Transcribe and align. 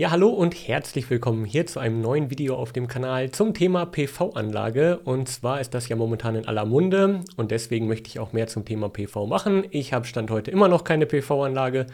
Ja, 0.00 0.12
hallo 0.12 0.30
und 0.30 0.54
herzlich 0.54 1.10
willkommen 1.10 1.44
hier 1.44 1.66
zu 1.66 1.78
einem 1.78 2.00
neuen 2.00 2.30
Video 2.30 2.56
auf 2.56 2.72
dem 2.72 2.88
Kanal 2.88 3.32
zum 3.32 3.52
Thema 3.52 3.84
PV-Anlage. 3.84 4.98
Und 5.04 5.28
zwar 5.28 5.60
ist 5.60 5.74
das 5.74 5.90
ja 5.90 5.96
momentan 5.96 6.36
in 6.36 6.48
aller 6.48 6.64
Munde 6.64 7.20
und 7.36 7.50
deswegen 7.50 7.86
möchte 7.86 8.08
ich 8.08 8.18
auch 8.18 8.32
mehr 8.32 8.46
zum 8.46 8.64
Thema 8.64 8.88
PV 8.88 9.26
machen. 9.26 9.66
Ich 9.68 9.92
habe 9.92 10.06
Stand 10.06 10.30
heute 10.30 10.50
immer 10.52 10.68
noch 10.68 10.84
keine 10.84 11.04
PV-Anlage. 11.04 11.84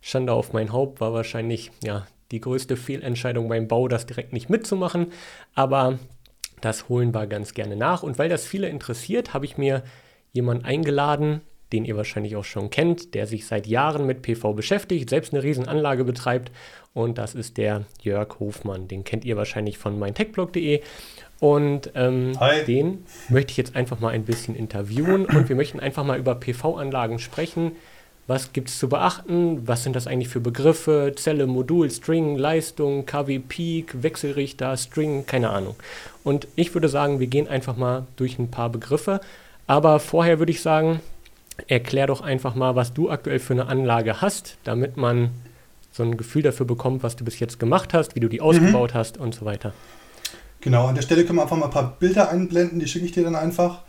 Schande 0.00 0.32
auf 0.32 0.54
mein 0.54 0.72
Haupt 0.72 1.02
war 1.02 1.12
wahrscheinlich 1.12 1.70
ja 1.84 2.06
die 2.30 2.40
größte 2.40 2.78
Fehlentscheidung 2.78 3.46
beim 3.50 3.68
Bau, 3.68 3.88
das 3.88 4.06
direkt 4.06 4.32
nicht 4.32 4.48
mitzumachen. 4.48 5.08
Aber 5.54 5.98
das 6.62 6.88
holen 6.88 7.12
wir 7.12 7.26
ganz 7.26 7.52
gerne 7.52 7.76
nach. 7.76 8.02
Und 8.02 8.18
weil 8.18 8.30
das 8.30 8.46
viele 8.46 8.70
interessiert, 8.70 9.34
habe 9.34 9.44
ich 9.44 9.58
mir 9.58 9.82
jemanden 10.32 10.64
eingeladen, 10.64 11.42
den 11.72 11.84
ihr 11.84 11.96
wahrscheinlich 11.96 12.36
auch 12.36 12.44
schon 12.44 12.70
kennt, 12.70 13.14
der 13.14 13.26
sich 13.26 13.46
seit 13.46 13.66
Jahren 13.66 14.06
mit 14.06 14.22
PV 14.22 14.54
beschäftigt, 14.54 15.10
selbst 15.10 15.32
eine 15.32 15.42
Riesenanlage 15.42 16.04
betreibt. 16.04 16.50
Und 16.92 17.18
das 17.18 17.34
ist 17.34 17.56
der 17.56 17.84
Jörg 18.02 18.40
Hofmann. 18.40 18.88
Den 18.88 19.04
kennt 19.04 19.24
ihr 19.24 19.36
wahrscheinlich 19.36 19.78
von 19.78 19.98
meintechblog.de. 19.98 20.82
Und 21.38 21.92
ähm, 21.94 22.32
den 22.66 23.04
möchte 23.28 23.52
ich 23.52 23.56
jetzt 23.56 23.76
einfach 23.76 24.00
mal 24.00 24.10
ein 24.10 24.24
bisschen 24.24 24.54
interviewen. 24.54 25.24
Und 25.24 25.48
wir 25.48 25.56
möchten 25.56 25.80
einfach 25.80 26.04
mal 26.04 26.18
über 26.18 26.34
PV-Anlagen 26.34 27.18
sprechen. 27.18 27.72
Was 28.26 28.52
gibt 28.52 28.68
es 28.68 28.78
zu 28.78 28.88
beachten? 28.88 29.66
Was 29.66 29.82
sind 29.82 29.96
das 29.96 30.06
eigentlich 30.06 30.28
für 30.28 30.40
Begriffe? 30.40 31.14
Zelle, 31.16 31.46
Modul, 31.46 31.90
String, 31.90 32.36
Leistung, 32.36 33.06
KW 33.06 33.38
Peak, 33.40 34.02
Wechselrichter, 34.02 34.76
String, 34.76 35.26
keine 35.26 35.50
Ahnung. 35.50 35.76
Und 36.22 36.46
ich 36.54 36.74
würde 36.74 36.88
sagen, 36.88 37.18
wir 37.18 37.26
gehen 37.26 37.48
einfach 37.48 37.76
mal 37.76 38.06
durch 38.16 38.38
ein 38.38 38.50
paar 38.50 38.68
Begriffe. 38.68 39.20
Aber 39.66 39.98
vorher 39.98 40.38
würde 40.38 40.52
ich 40.52 40.60
sagen, 40.60 41.00
erklär 41.66 42.06
doch 42.06 42.20
einfach 42.20 42.54
mal, 42.54 42.76
was 42.76 42.92
du 42.92 43.10
aktuell 43.10 43.38
für 43.38 43.54
eine 43.54 43.66
Anlage 43.66 44.20
hast, 44.20 44.58
damit 44.64 44.96
man 44.96 45.30
so 46.00 46.04
ein 46.04 46.16
Gefühl 46.16 46.42
dafür 46.42 46.64
bekommt, 46.64 47.02
was 47.02 47.16
du 47.16 47.24
bis 47.24 47.38
jetzt 47.40 47.60
gemacht 47.60 47.92
hast, 47.92 48.14
wie 48.14 48.20
du 48.20 48.28
die 48.28 48.40
ausgebaut 48.40 48.94
mhm. 48.94 48.98
hast 48.98 49.18
und 49.18 49.34
so 49.34 49.44
weiter. 49.44 49.74
Genau, 50.62 50.86
an 50.86 50.94
der 50.94 51.02
Stelle 51.02 51.24
können 51.24 51.38
wir 51.38 51.42
einfach 51.42 51.56
mal 51.56 51.66
ein 51.66 51.70
paar 51.70 51.96
Bilder 51.98 52.30
einblenden, 52.30 52.80
die 52.80 52.86
schicke 52.86 53.04
ich 53.04 53.12
dir 53.12 53.24
dann 53.24 53.36
einfach. 53.36 53.82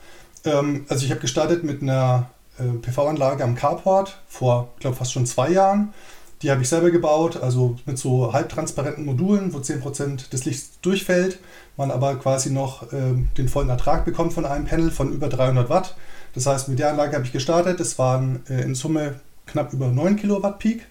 Ähm, 0.46 0.86
also 0.90 1.06
ich 1.06 1.12
habe 1.12 1.22
gestartet 1.22 1.64
mit 1.64 1.82
einer 1.82 2.30
äh, 2.60 2.64
PV-Anlage 2.64 3.44
am 3.44 3.56
Carport 3.56 4.22
vor, 4.28 4.70
ich 4.76 4.82
glaube, 4.82 4.98
fast 4.98 5.14
schon 5.14 5.26
zwei 5.26 5.50
Jahren. 5.52 5.94
Die 6.42 6.50
habe 6.50 6.62
ich 6.64 6.70
selber 6.70 6.90
gebaut, 6.90 7.38
also 7.38 7.78
mit 7.86 7.98
so 7.98 8.34
halbtransparenten 8.34 9.06
Modulen, 9.06 9.54
wo 9.54 9.60
10% 9.60 10.32
des 10.32 10.46
Lichts 10.46 10.82
durchfällt, 10.82 11.40
man 11.78 11.92
aber 11.92 12.16
quasi 12.16 12.50
noch 12.50 12.92
äh, 12.92 13.14
den 13.38 13.48
vollen 13.48 13.70
Ertrag 13.70 14.06
bekommt 14.06 14.34
von 14.34 14.46
einem 14.46 14.66
Panel 14.66 14.92
von 14.92 15.14
über 15.14 15.30
300 15.30 15.70
Watt. 15.70 15.96
Das 16.34 16.48
heißt, 16.48 16.68
mit 16.68 16.80
der 16.80 16.90
Anlage 16.90 17.16
habe 17.16 17.26
ich 17.26 17.32
gestartet. 17.32 17.80
Das 17.80 18.00
waren 18.00 18.44
äh, 18.50 18.64
in 18.64 18.76
Summe 18.76 19.20
knapp 19.46 19.72
über 19.72 19.88
9 19.88 20.16
Kilowatt 20.16 20.60
Peak, 20.60 20.88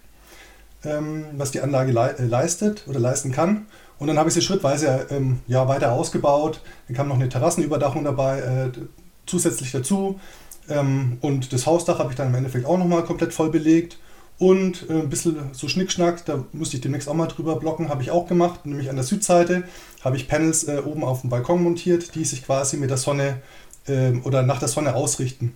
ähm, 0.84 1.26
was 1.36 1.50
die 1.50 1.60
Anlage 1.60 1.92
le 1.92 2.16
äh, 2.18 2.24
leistet 2.24 2.84
oder 2.88 3.00
leisten 3.00 3.32
kann. 3.32 3.66
Und 3.98 4.06
dann 4.06 4.18
habe 4.18 4.28
ich 4.28 4.34
sie 4.34 4.42
schrittweise 4.42 5.06
ähm, 5.10 5.40
ja, 5.46 5.68
weiter 5.68 5.92
ausgebaut. 5.92 6.60
Dann 6.88 6.96
kam 6.96 7.08
noch 7.08 7.16
eine 7.16 7.28
Terrassenüberdachung 7.28 8.04
dabei 8.04 8.40
äh, 8.40 8.70
zusätzlich 9.26 9.72
dazu. 9.72 10.18
Ähm, 10.68 11.18
und 11.20 11.52
das 11.52 11.66
Hausdach 11.66 11.98
habe 11.98 12.10
ich 12.10 12.16
dann 12.16 12.28
im 12.28 12.34
Endeffekt 12.34 12.66
auch 12.66 12.78
nochmal 12.78 13.04
komplett 13.04 13.34
voll 13.34 13.50
belegt. 13.50 13.98
Und 14.38 14.88
äh, 14.88 14.94
ein 14.94 15.10
bisschen 15.10 15.36
so 15.52 15.68
Schnickschnack, 15.68 16.24
da 16.24 16.44
musste 16.52 16.76
ich 16.76 16.80
demnächst 16.80 17.10
auch 17.10 17.14
mal 17.14 17.26
drüber 17.26 17.56
blocken, 17.56 17.90
habe 17.90 18.02
ich 18.02 18.10
auch 18.10 18.26
gemacht. 18.26 18.64
Nämlich 18.64 18.88
an 18.88 18.96
der 18.96 19.04
Südseite 19.04 19.64
habe 20.02 20.16
ich 20.16 20.28
Panels 20.28 20.64
äh, 20.64 20.80
oben 20.82 21.04
auf 21.04 21.20
dem 21.20 21.28
Balkon 21.28 21.62
montiert, 21.62 22.14
die 22.14 22.24
sich 22.24 22.46
quasi 22.46 22.78
mit 22.78 22.88
der 22.88 22.96
Sonne 22.96 23.42
äh, 23.86 24.12
oder 24.24 24.42
nach 24.42 24.58
der 24.58 24.68
Sonne 24.68 24.94
ausrichten. 24.94 25.52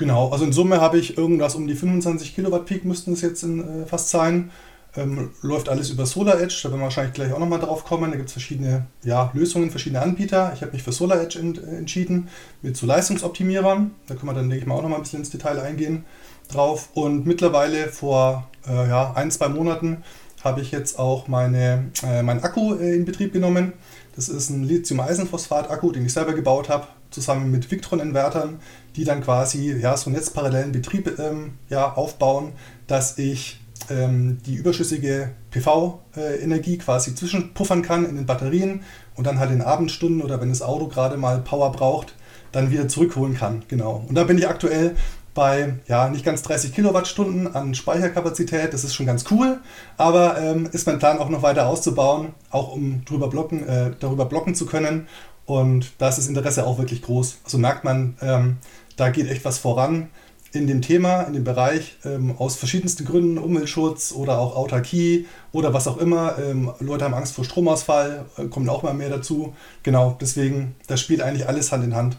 Genau, 0.00 0.30
also 0.30 0.46
in 0.46 0.52
Summe 0.52 0.80
habe 0.80 0.98
ich 0.98 1.18
irgendwas 1.18 1.54
um 1.56 1.66
die 1.66 1.74
25 1.74 2.34
Kilowatt 2.34 2.64
Peak 2.64 2.86
müssten 2.86 3.12
es 3.12 3.20
jetzt 3.20 3.42
in, 3.42 3.82
äh, 3.82 3.86
fast 3.86 4.08
sein. 4.08 4.50
Ähm, 4.96 5.32
läuft 5.42 5.68
alles 5.68 5.90
über 5.90 6.06
Solar 6.06 6.40
Edge, 6.40 6.58
da 6.62 6.70
werden 6.70 6.80
wir 6.80 6.84
wahrscheinlich 6.84 7.12
gleich 7.12 7.34
auch 7.34 7.38
nochmal 7.38 7.60
drauf 7.60 7.84
kommen. 7.84 8.10
Da 8.10 8.16
gibt 8.16 8.28
es 8.30 8.32
verschiedene 8.32 8.86
ja, 9.04 9.30
Lösungen, 9.34 9.70
verschiedene 9.70 10.00
Anbieter. 10.00 10.52
Ich 10.54 10.62
habe 10.62 10.72
mich 10.72 10.82
für 10.82 10.92
Solar 10.92 11.20
Edge 11.20 11.38
ent, 11.38 11.62
äh, 11.62 11.76
entschieden 11.76 12.28
mit 12.62 12.78
so 12.78 12.86
Leistungsoptimierern. 12.86 13.90
Da 14.06 14.14
können 14.14 14.28
wir 14.28 14.32
dann, 14.32 14.48
denke 14.48 14.62
ich 14.62 14.66
mal, 14.66 14.74
auch 14.74 14.82
nochmal 14.82 15.00
ein 15.00 15.02
bisschen 15.02 15.18
ins 15.18 15.28
Detail 15.28 15.60
eingehen 15.60 16.06
drauf. 16.48 16.88
Und 16.94 17.26
mittlerweile 17.26 17.88
vor 17.88 18.48
äh, 18.66 18.88
ja, 18.88 19.12
ein, 19.12 19.30
zwei 19.30 19.50
Monaten 19.50 20.02
habe 20.42 20.62
ich 20.62 20.70
jetzt 20.70 20.98
auch 20.98 21.28
meine, 21.28 21.90
äh, 22.02 22.22
meinen 22.22 22.42
Akku 22.42 22.74
äh, 22.76 22.96
in 22.96 23.04
Betrieb 23.04 23.34
genommen. 23.34 23.74
Das 24.16 24.30
ist 24.30 24.48
ein 24.48 24.64
Lithium-Eisenphosphat-Akku, 24.64 25.92
den 25.92 26.06
ich 26.06 26.12
selber 26.14 26.32
gebaut 26.32 26.70
habe, 26.70 26.86
zusammen 27.10 27.50
mit 27.50 27.70
Victron-Invertern, 27.70 28.60
die 28.96 29.04
dann 29.04 29.22
quasi 29.22 29.72
ja, 29.72 29.96
so 29.96 30.10
netzparallelen 30.10 30.72
Betrieb 30.72 31.18
ähm, 31.18 31.54
ja, 31.68 31.92
aufbauen, 31.92 32.52
dass 32.86 33.18
ich 33.18 33.60
ähm, 33.88 34.38
die 34.46 34.54
überschüssige 34.54 35.30
PV-Energie 35.50 36.78
quasi 36.78 37.14
zwischenpuffern 37.14 37.82
kann 37.82 38.08
in 38.08 38.16
den 38.16 38.26
Batterien 38.26 38.82
und 39.16 39.26
dann 39.26 39.38
halt 39.38 39.50
in 39.50 39.62
Abendstunden 39.62 40.22
oder 40.22 40.40
wenn 40.40 40.48
das 40.48 40.62
Auto 40.62 40.88
gerade 40.88 41.16
mal 41.16 41.40
Power 41.40 41.72
braucht, 41.72 42.14
dann 42.52 42.70
wieder 42.70 42.88
zurückholen 42.88 43.34
kann. 43.34 43.62
Genau. 43.68 44.04
Und 44.08 44.14
da 44.14 44.24
bin 44.24 44.38
ich 44.38 44.48
aktuell 44.48 44.96
bei 45.34 45.74
ja, 45.86 46.08
nicht 46.08 46.24
ganz 46.24 46.42
30 46.42 46.74
Kilowattstunden 46.74 47.54
an 47.54 47.74
Speicherkapazität. 47.74 48.72
Das 48.72 48.84
ist 48.84 48.94
schon 48.94 49.06
ganz 49.06 49.24
cool, 49.30 49.60
aber 49.96 50.38
ähm, 50.38 50.68
ist 50.72 50.86
mein 50.86 50.98
Plan 50.98 51.18
auch 51.18 51.28
noch 51.28 51.42
weiter 51.42 51.66
auszubauen, 51.68 52.34
auch 52.50 52.72
um 52.72 53.04
drüber 53.04 53.28
blocken, 53.28 53.66
äh, 53.66 53.92
darüber 54.00 54.24
blocken 54.24 54.54
zu 54.54 54.66
können. 54.66 55.06
Und 55.46 55.92
da 55.98 56.08
ist 56.08 56.18
das 56.18 56.28
Interesse 56.28 56.66
auch 56.66 56.78
wirklich 56.78 57.02
groß. 57.02 57.38
Also 57.44 57.58
merkt 57.58 57.84
man, 57.84 58.16
ähm, 58.20 58.58
da 59.00 59.10
geht 59.10 59.28
echt 59.30 59.44
was 59.44 59.58
voran 59.58 60.10
in 60.52 60.66
dem 60.66 60.82
Thema, 60.82 61.22
in 61.22 61.32
dem 61.32 61.44
Bereich, 61.44 61.96
ähm, 62.04 62.34
aus 62.36 62.56
verschiedensten 62.56 63.04
Gründen, 63.04 63.38
Umweltschutz 63.38 64.12
oder 64.12 64.38
auch 64.38 64.56
Autarkie 64.56 65.26
oder 65.52 65.72
was 65.72 65.86
auch 65.86 65.98
immer. 65.98 66.38
Ähm, 66.38 66.72
Leute 66.80 67.04
haben 67.04 67.14
Angst 67.14 67.34
vor 67.34 67.44
Stromausfall, 67.44 68.26
äh, 68.36 68.46
kommt 68.46 68.68
auch 68.68 68.82
mal 68.82 68.92
mehr 68.94 69.10
dazu. 69.10 69.54
Genau, 69.82 70.16
deswegen, 70.20 70.74
das 70.88 71.00
spielt 71.00 71.22
eigentlich 71.22 71.46
alles 71.46 71.70
Hand 71.70 71.84
in 71.84 71.94
Hand. 71.94 72.16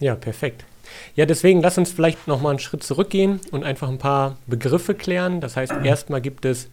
Ja, 0.00 0.16
perfekt. 0.16 0.64
Ja, 1.14 1.24
deswegen 1.24 1.62
lass 1.62 1.78
uns 1.78 1.92
vielleicht 1.92 2.26
nochmal 2.26 2.50
einen 2.50 2.58
Schritt 2.58 2.82
zurückgehen 2.82 3.40
und 3.52 3.62
einfach 3.62 3.88
ein 3.88 3.98
paar 3.98 4.36
Begriffe 4.46 4.94
klären. 4.94 5.40
Das 5.40 5.56
heißt, 5.56 5.72
erstmal 5.84 6.20
gibt 6.20 6.44
es 6.44 6.68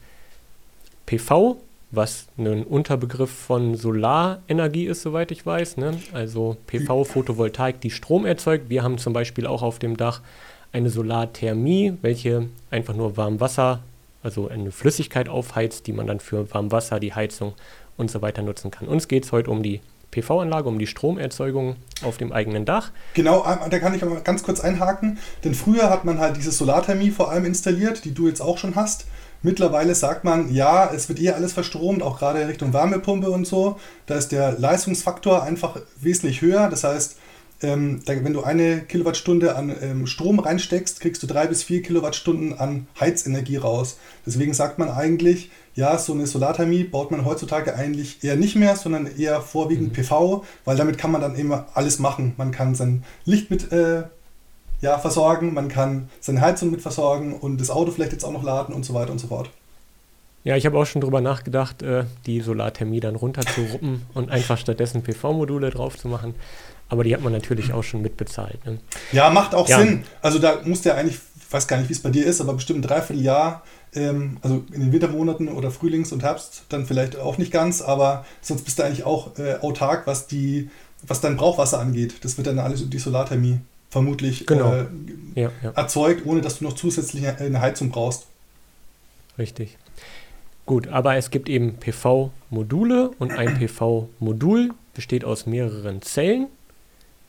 PV, 1.05 1.57
was 1.91 2.27
ein 2.37 2.63
Unterbegriff 2.63 3.31
von 3.31 3.75
Solarenergie 3.75 4.85
ist, 4.85 5.01
soweit 5.01 5.31
ich 5.31 5.45
weiß. 5.45 5.77
Ne? 5.77 5.99
Also 6.13 6.57
PV, 6.67 7.03
Photovoltaik, 7.03 7.81
die 7.81 7.89
Strom 7.89 8.25
erzeugt. 8.25 8.69
Wir 8.69 8.83
haben 8.83 8.97
zum 8.97 9.13
Beispiel 9.13 9.47
auch 9.47 9.63
auf 9.63 9.79
dem 9.79 9.97
Dach 9.97 10.21
eine 10.71 10.89
Solarthermie, 10.89 11.93
welche 12.01 12.47
einfach 12.69 12.93
nur 12.93 13.17
Warmwasser, 13.17 13.81
also 14.21 14.47
eine 14.49 14.71
Flüssigkeit 14.71 15.29
aufheizt, 15.29 15.87
die 15.87 15.93
man 15.93 16.05
dann 16.05 16.19
für 16.19 16.53
Warmwasser, 16.53 16.99
die 16.99 17.13
Heizung 17.13 17.53
und 17.97 18.11
so 18.11 18.21
weiter 18.21 18.43
nutzen 18.43 18.69
kann. 18.69 18.87
Uns 18.87 19.07
geht 19.07 19.25
es 19.25 19.31
heute 19.31 19.49
um 19.49 19.63
die 19.63 19.81
PV-Anlage, 20.11 20.67
um 20.67 20.79
die 20.79 20.87
Stromerzeugung 20.87 21.75
auf 22.03 22.17
dem 22.17 22.31
eigenen 22.31 22.65
Dach. 22.65 22.91
Genau, 23.13 23.43
äh, 23.43 23.69
da 23.69 23.79
kann 23.79 23.93
ich 23.93 24.03
aber 24.03 24.21
ganz 24.21 24.43
kurz 24.43 24.59
einhaken, 24.59 25.19
denn 25.43 25.53
früher 25.53 25.89
hat 25.89 26.05
man 26.05 26.19
halt 26.19 26.37
diese 26.37 26.51
Solarthermie 26.51 27.11
vor 27.11 27.29
allem 27.31 27.45
installiert, 27.45 28.05
die 28.05 28.13
du 28.13 28.27
jetzt 28.27 28.41
auch 28.41 28.57
schon 28.57 28.75
hast. 28.75 29.05
Mittlerweile 29.41 29.95
sagt 29.95 30.23
man, 30.23 30.53
ja, 30.53 30.91
es 30.93 31.07
wird 31.07 31.19
eh 31.21 31.31
alles 31.31 31.53
verstromt, 31.53 32.03
auch 32.03 32.19
gerade 32.19 32.47
Richtung 32.47 32.73
Wärmepumpe 32.73 33.29
und 33.29 33.47
so. 33.47 33.79
Da 34.05 34.15
ist 34.15 34.31
der 34.31 34.59
Leistungsfaktor 34.59 35.43
einfach 35.43 35.77
wesentlich 36.01 36.41
höher. 36.41 36.69
Das 36.69 36.83
heißt, 36.83 37.17
ähm, 37.61 38.01
da, 38.05 38.13
wenn 38.23 38.33
du 38.33 38.43
eine 38.43 38.81
Kilowattstunde 38.81 39.55
an 39.55 39.75
ähm, 39.81 40.07
Strom 40.07 40.39
reinsteckst, 40.39 41.01
kriegst 41.01 41.21
du 41.23 41.27
drei 41.27 41.47
bis 41.47 41.63
vier 41.63 41.81
Kilowattstunden 41.81 42.57
an 42.57 42.87
Heizenergie 42.99 43.57
raus. 43.57 43.97
Deswegen 44.25 44.53
sagt 44.53 44.79
man 44.79 44.89
eigentlich, 44.89 45.51
ja, 45.75 45.97
so 45.97 46.13
eine 46.13 46.27
Solarthermie 46.27 46.83
baut 46.83 47.11
man 47.11 47.25
heutzutage 47.25 47.75
eigentlich 47.75 48.23
eher 48.23 48.35
nicht 48.35 48.55
mehr, 48.55 48.75
sondern 48.75 49.07
eher 49.17 49.41
vorwiegend 49.41 49.89
mhm. 49.89 49.93
PV, 49.93 50.45
weil 50.65 50.77
damit 50.77 50.97
kann 50.97 51.11
man 51.11 51.21
dann 51.21 51.35
immer 51.35 51.67
alles 51.73 51.99
machen. 51.99 52.33
Man 52.37 52.51
kann 52.51 52.75
sein 52.75 53.03
Licht 53.25 53.51
mit 53.51 53.71
äh, 53.71 54.03
ja, 54.81 54.97
versorgen, 54.97 55.53
man 55.53 55.67
kann 55.67 56.09
seine 56.19 56.41
Heizung 56.41 56.71
mit 56.71 56.81
versorgen 56.81 57.35
und 57.37 57.59
das 57.59 57.69
Auto 57.69 57.91
vielleicht 57.91 58.13
jetzt 58.13 58.23
auch 58.23 58.31
noch 58.31 58.43
laden 58.43 58.73
und 58.73 58.85
so 58.85 58.93
weiter 58.93 59.11
und 59.11 59.19
so 59.19 59.27
fort. 59.27 59.49
Ja, 60.43 60.55
ich 60.55 60.65
habe 60.65 60.77
auch 60.77 60.85
schon 60.85 61.01
drüber 61.01 61.19
nachgedacht, 61.21 61.81
äh, 61.81 62.05
die 62.25 62.39
Solarthermie 62.39 63.01
dann 63.01 63.15
runterzuruppen 63.15 64.03
und 64.13 64.31
einfach 64.31 64.57
stattdessen 64.57 65.03
PV-Module 65.03 65.69
drauf 65.69 65.97
zu 65.97 66.07
machen. 66.07 66.35
Aber 66.87 67.03
die 67.03 67.13
hat 67.13 67.21
man 67.21 67.33
natürlich 67.33 67.73
auch 67.73 67.83
schon 67.83 68.01
mitbezahlt. 68.01 68.65
Ne? 68.65 68.79
Ja, 69.11 69.29
macht 69.29 69.53
auch 69.53 69.67
ja. 69.67 69.79
Sinn. 69.79 70.03
Also 70.21 70.39
da 70.39 70.61
muss 70.63 70.81
der 70.81 70.95
eigentlich, 70.95 71.19
ich 71.37 71.53
weiß 71.53 71.67
gar 71.67 71.77
nicht, 71.77 71.89
wie 71.89 71.93
es 71.93 72.01
bei 72.01 72.09
dir 72.09 72.25
ist, 72.25 72.41
aber 72.41 72.53
bestimmt 72.53 72.79
ein 72.79 72.87
Dreivierteljahr, 72.87 73.63
ähm, 73.93 74.37
also 74.41 74.63
in 74.71 74.81
den 74.81 74.91
Wintermonaten 74.91 75.49
oder 75.49 75.71
Frühlings- 75.71 76.11
und 76.11 76.23
Herbst 76.23 76.63
dann 76.69 76.85
vielleicht 76.85 77.17
auch 77.17 77.37
nicht 77.37 77.51
ganz, 77.51 77.81
aber 77.81 78.25
sonst 78.41 78.63
bist 78.63 78.79
du 78.79 78.83
eigentlich 78.83 79.03
auch 79.03 79.37
äh, 79.37 79.57
autark, 79.61 80.07
was 80.07 80.25
die, 80.25 80.69
was 81.05 81.21
dein 81.21 81.37
Brauchwasser 81.37 81.79
angeht. 81.79 82.23
Das 82.23 82.37
wird 82.37 82.47
dann 82.47 82.59
alles 82.59 82.81
über 82.81 82.89
die 82.89 82.99
Solarthermie 82.99 83.59
vermutlich 83.89 84.45
genau. 84.45 84.73
äh, 84.73 84.85
ja, 85.35 85.51
ja. 85.63 85.71
erzeugt, 85.71 86.25
ohne 86.25 86.41
dass 86.41 86.59
du 86.59 86.65
noch 86.65 86.73
zusätzlich 86.73 87.27
eine 87.27 87.61
Heizung 87.61 87.89
brauchst. 87.89 88.27
Richtig. 89.37 89.77
Gut, 90.65 90.87
aber 90.89 91.15
es 91.15 91.31
gibt 91.31 91.49
eben 91.49 91.77
PV-Module 91.77 93.11
und 93.17 93.31
ein 93.31 93.57
PV-Modul 93.57 94.71
besteht 94.93 95.25
aus 95.25 95.47
mehreren 95.47 96.01
Zellen. 96.01 96.47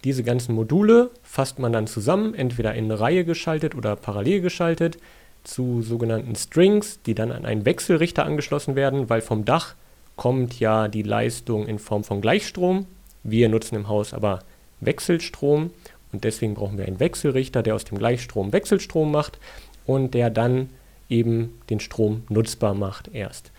Diese 0.04 0.22
ganzen 0.22 0.54
Module 0.54 1.10
fasst 1.22 1.58
man 1.58 1.72
dann 1.72 1.86
zusammen, 1.86 2.34
entweder 2.34 2.74
in 2.74 2.84
eine 2.84 3.00
Reihe 3.00 3.24
geschaltet 3.24 3.74
oder 3.74 3.96
parallel 3.96 4.40
geschaltet. 4.40 4.98
zu 5.42 5.80
sogenannten 5.80 6.36
Strings, 6.36 7.00
die 7.06 7.14
dann 7.14 7.32
an 7.32 7.46
einen 7.46 7.64
Wechselrichter 7.64 8.26
angeschlossen 8.26 8.76
werden, 8.76 9.08
weil 9.08 9.22
vom 9.22 9.46
Dach 9.46 9.74
kommt 10.14 10.60
ja 10.60 10.86
die 10.86 11.02
Leistung 11.02 11.66
in 11.66 11.78
Form 11.78 12.04
von 12.04 12.20
Gleichstrom. 12.20 12.84
Wir 13.22 13.48
nutzen 13.48 13.74
im 13.74 13.88
Haus 13.88 14.12
aber 14.12 14.40
Wechselstrom 14.80 15.70
und 16.12 16.24
deswegen 16.24 16.54
brauchen 16.54 16.78
wir 16.78 16.86
einen 16.86 17.00
Wechselrichter, 17.00 17.62
der 17.62 17.74
aus 17.74 17.84
dem 17.84 17.98
Gleichstrom 17.98 18.52
Wechselstrom 18.52 19.10
macht 19.10 19.38
und 19.86 20.14
der 20.14 20.30
dann 20.30 20.70
eben 21.08 21.58
den 21.68 21.80
Strom 21.80 22.22
nutzbar 22.28 22.74
macht 22.74 23.08
erst. 23.12 23.50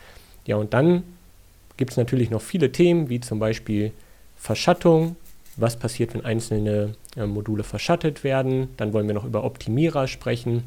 Ja, 0.45 0.55
und 0.55 0.73
dann 0.73 1.03
gibt 1.77 1.91
es 1.91 1.97
natürlich 1.97 2.29
noch 2.29 2.41
viele 2.41 2.71
Themen, 2.71 3.09
wie 3.09 3.19
zum 3.19 3.39
Beispiel 3.39 3.91
Verschattung. 4.37 5.15
Was 5.57 5.77
passiert, 5.77 6.13
wenn 6.13 6.25
einzelne 6.25 6.95
äh, 7.15 7.25
Module 7.25 7.63
verschattet 7.63 8.23
werden? 8.23 8.69
Dann 8.77 8.93
wollen 8.93 9.07
wir 9.07 9.13
noch 9.13 9.25
über 9.25 9.43
Optimierer 9.43 10.07
sprechen. 10.07 10.63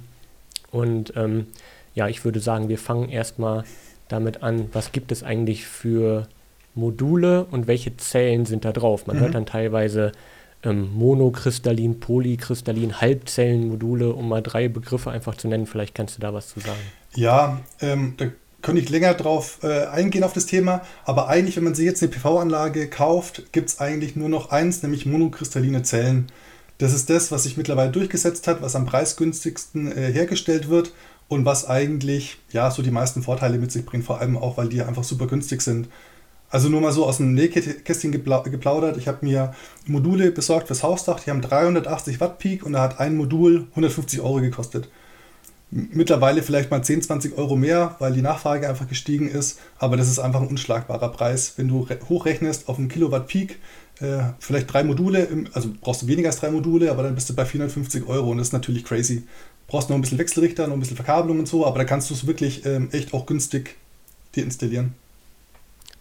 Und 0.70 1.14
ähm, 1.16 1.46
ja, 1.94 2.08
ich 2.08 2.25
würde 2.25 2.40
sagen, 2.40 2.69
wir 2.69 2.78
fangen 2.78 3.08
erstmal 3.08 3.64
damit 4.08 4.42
an, 4.42 4.69
was 4.72 4.92
gibt 4.92 5.10
es 5.12 5.22
eigentlich 5.22 5.64
für 5.64 6.28
Module 6.75 7.44
und 7.50 7.66
welche 7.66 7.96
Zellen 7.96 8.46
sind 8.46 8.64
da 8.64 8.72
drauf. 8.72 9.06
Man 9.06 9.16
mhm. 9.16 9.20
hört 9.20 9.34
dann 9.34 9.46
teilweise 9.46 10.12
ähm, 10.64 10.90
Monokristallin, 10.94 12.00
Polykristallin, 12.00 13.00
Halbzellenmodule, 13.00 14.12
um 14.12 14.28
mal 14.28 14.43
drei 14.43 14.69
Begriffe 14.69 15.11
einfach 15.11 15.37
zu 15.37 15.49
nennen. 15.49 15.66
Vielleicht 15.66 15.94
kannst 15.94 16.16
du 16.16 16.20
da 16.20 16.32
was 16.32 16.49
zu 16.49 16.61
sagen. 16.61 16.81
Ja, 17.14 17.61
ähm, 17.81 18.14
da 18.16 18.26
könnte 18.62 18.81
ich 18.81 18.88
länger 18.88 19.14
drauf 19.14 19.58
äh, 19.62 19.87
eingehen 19.87 20.25
auf 20.25 20.32
das 20.32 20.46
Thema, 20.46 20.81
aber 21.05 21.28
eigentlich, 21.28 21.56
wenn 21.56 21.64
man 21.64 21.75
sich 21.75 21.84
jetzt 21.84 22.02
eine 22.02 22.11
PV-Anlage 22.11 22.88
kauft, 22.88 23.52
gibt 23.52 23.69
es 23.69 23.78
eigentlich 23.78 24.16
nur 24.16 24.31
noch 24.31 24.50
eins, 24.50 24.82
nämlich 24.82 25.05
monokristalline 25.05 25.82
Zellen. 25.82 26.28
Das 26.78 26.94
ist 26.94 27.11
das, 27.11 27.31
was 27.31 27.44
sich 27.44 27.56
mittlerweile 27.56 27.93
durchgesetzt 27.93 28.49
hat, 28.49 28.62
was 28.62 28.75
am 28.75 28.87
preisgünstigsten 28.87 29.93
äh, 29.93 30.12
hergestellt 30.12 30.70
wird 30.70 30.93
und 31.28 31.44
was 31.44 31.69
eigentlich 31.69 32.38
ja 32.52 32.70
so 32.70 32.82
die 32.82 32.90
meisten 32.90 33.22
Vorteile 33.22 33.58
mit 33.58 33.70
sich 33.70 33.84
bringt, 33.84 34.05
vor 34.05 34.20
allem 34.20 34.37
auch, 34.37 34.56
weil 34.56 34.69
die 34.69 34.82
einfach 34.82 35.05
super 35.05 35.26
günstig 35.26 35.61
sind. 35.61 35.88
Also 36.54 36.68
nur 36.68 36.80
mal 36.80 36.92
so 36.92 37.04
aus 37.04 37.16
dem 37.16 37.34
Nähkästchen 37.34 38.12
geplaudert. 38.12 38.96
Ich 38.96 39.08
habe 39.08 39.26
mir 39.26 39.56
Module 39.86 40.30
besorgt 40.30 40.68
fürs 40.68 40.84
Hausdach, 40.84 41.18
die 41.18 41.30
haben 41.30 41.40
380 41.40 42.20
Watt 42.20 42.38
Peak 42.38 42.64
und 42.64 42.74
da 42.74 42.82
hat 42.82 43.00
ein 43.00 43.16
Modul 43.16 43.66
150 43.70 44.20
Euro 44.20 44.40
gekostet. 44.40 44.88
Mittlerweile 45.72 46.44
vielleicht 46.44 46.70
mal 46.70 46.80
10, 46.80 47.02
20 47.02 47.36
Euro 47.38 47.56
mehr, 47.56 47.96
weil 47.98 48.12
die 48.12 48.22
Nachfrage 48.22 48.68
einfach 48.68 48.86
gestiegen 48.86 49.28
ist. 49.28 49.58
Aber 49.80 49.96
das 49.96 50.06
ist 50.06 50.20
einfach 50.20 50.42
ein 50.42 50.46
unschlagbarer 50.46 51.08
Preis. 51.08 51.54
Wenn 51.56 51.66
du 51.66 51.88
hochrechnest 52.08 52.68
auf 52.68 52.78
einen 52.78 52.86
Kilowatt 52.86 53.26
Peak, 53.26 53.58
äh, 53.98 54.18
vielleicht 54.38 54.72
drei 54.72 54.84
Module, 54.84 55.26
also 55.54 55.70
brauchst 55.80 56.02
du 56.02 56.06
weniger 56.06 56.28
als 56.28 56.38
drei 56.38 56.52
Module, 56.52 56.92
aber 56.92 57.02
dann 57.02 57.16
bist 57.16 57.28
du 57.28 57.34
bei 57.34 57.46
450 57.46 58.06
Euro 58.06 58.30
und 58.30 58.38
das 58.38 58.48
ist 58.48 58.52
natürlich 58.52 58.84
crazy. 58.84 59.24
Brauchst 59.66 59.90
noch 59.90 59.96
ein 59.96 60.02
bisschen 60.02 60.18
Wechselrichter, 60.18 60.68
noch 60.68 60.74
ein 60.74 60.80
bisschen 60.80 60.94
Verkabelung 60.94 61.40
und 61.40 61.48
so, 61.48 61.66
aber 61.66 61.78
da 61.78 61.84
kannst 61.84 62.10
du 62.10 62.14
es 62.14 62.28
wirklich 62.28 62.64
ähm, 62.64 62.90
echt 62.92 63.12
auch 63.12 63.26
günstig 63.26 63.74
dir 64.36 64.44
installieren. 64.44 64.94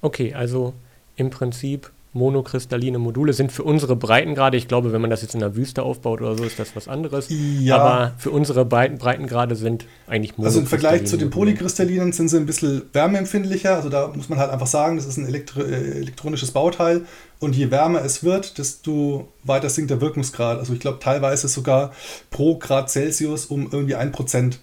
Okay, 0.03 0.33
also 0.33 0.73
im 1.15 1.29
Prinzip 1.29 1.89
monokristalline 2.11 3.00
Module 3.00 3.31
sind 3.31 3.53
für 3.53 3.63
unsere 3.63 3.95
Breitengrade, 3.95 4.57
ich 4.57 4.67
glaube, 4.67 4.91
wenn 4.91 5.00
man 5.00 5.09
das 5.09 5.21
jetzt 5.21 5.33
in 5.33 5.39
der 5.39 5.55
Wüste 5.55 5.81
aufbaut 5.81 6.21
oder 6.21 6.38
so, 6.38 6.44
ist 6.44 6.59
das 6.59 6.75
was 6.75 6.88
anderes. 6.88 7.27
Ja. 7.29 7.77
Aber 7.77 8.13
für 8.17 8.29
unsere 8.29 8.65
Breiten, 8.65 8.97
Breitengrade 8.97 9.55
sind 9.55 9.85
eigentlich 10.05 10.38
monokristalline 10.38 10.45
Also 10.45 10.59
im 10.59 10.67
Vergleich 10.67 11.05
zu 11.07 11.17
den 11.17 11.29
Polykristallinen 11.29 12.11
sind 12.11 12.27
sie 12.27 12.38
ein 12.38 12.45
bisschen 12.45 12.83
wärmeempfindlicher. 12.91 13.75
Also 13.75 13.89
da 13.89 14.09
muss 14.13 14.27
man 14.27 14.39
halt 14.39 14.51
einfach 14.51 14.67
sagen, 14.67 14.97
das 14.97 15.05
ist 15.05 15.17
ein 15.17 15.25
Elektro 15.25 15.61
äh, 15.61 15.73
elektronisches 15.73 16.51
Bauteil. 16.51 17.05
Und 17.39 17.55
je 17.55 17.71
wärmer 17.71 18.03
es 18.03 18.25
wird, 18.25 18.57
desto 18.57 19.29
weiter 19.45 19.69
sinkt 19.69 19.89
der 19.89 20.01
Wirkungsgrad. 20.01 20.59
Also 20.59 20.73
ich 20.73 20.81
glaube 20.81 21.00
teilweise 21.00 21.47
sogar 21.47 21.94
pro 22.29 22.57
Grad 22.57 22.91
Celsius 22.91 23.45
um 23.45 23.69
irgendwie 23.71 23.95
ein 23.95 24.11
Prozent. 24.11 24.59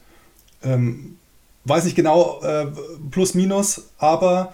Ähm, 0.63 1.17
weiß 1.65 1.85
nicht 1.85 1.97
genau, 1.97 2.41
äh, 2.43 2.67
plus 3.11 3.35
minus, 3.35 3.89
aber 3.99 4.53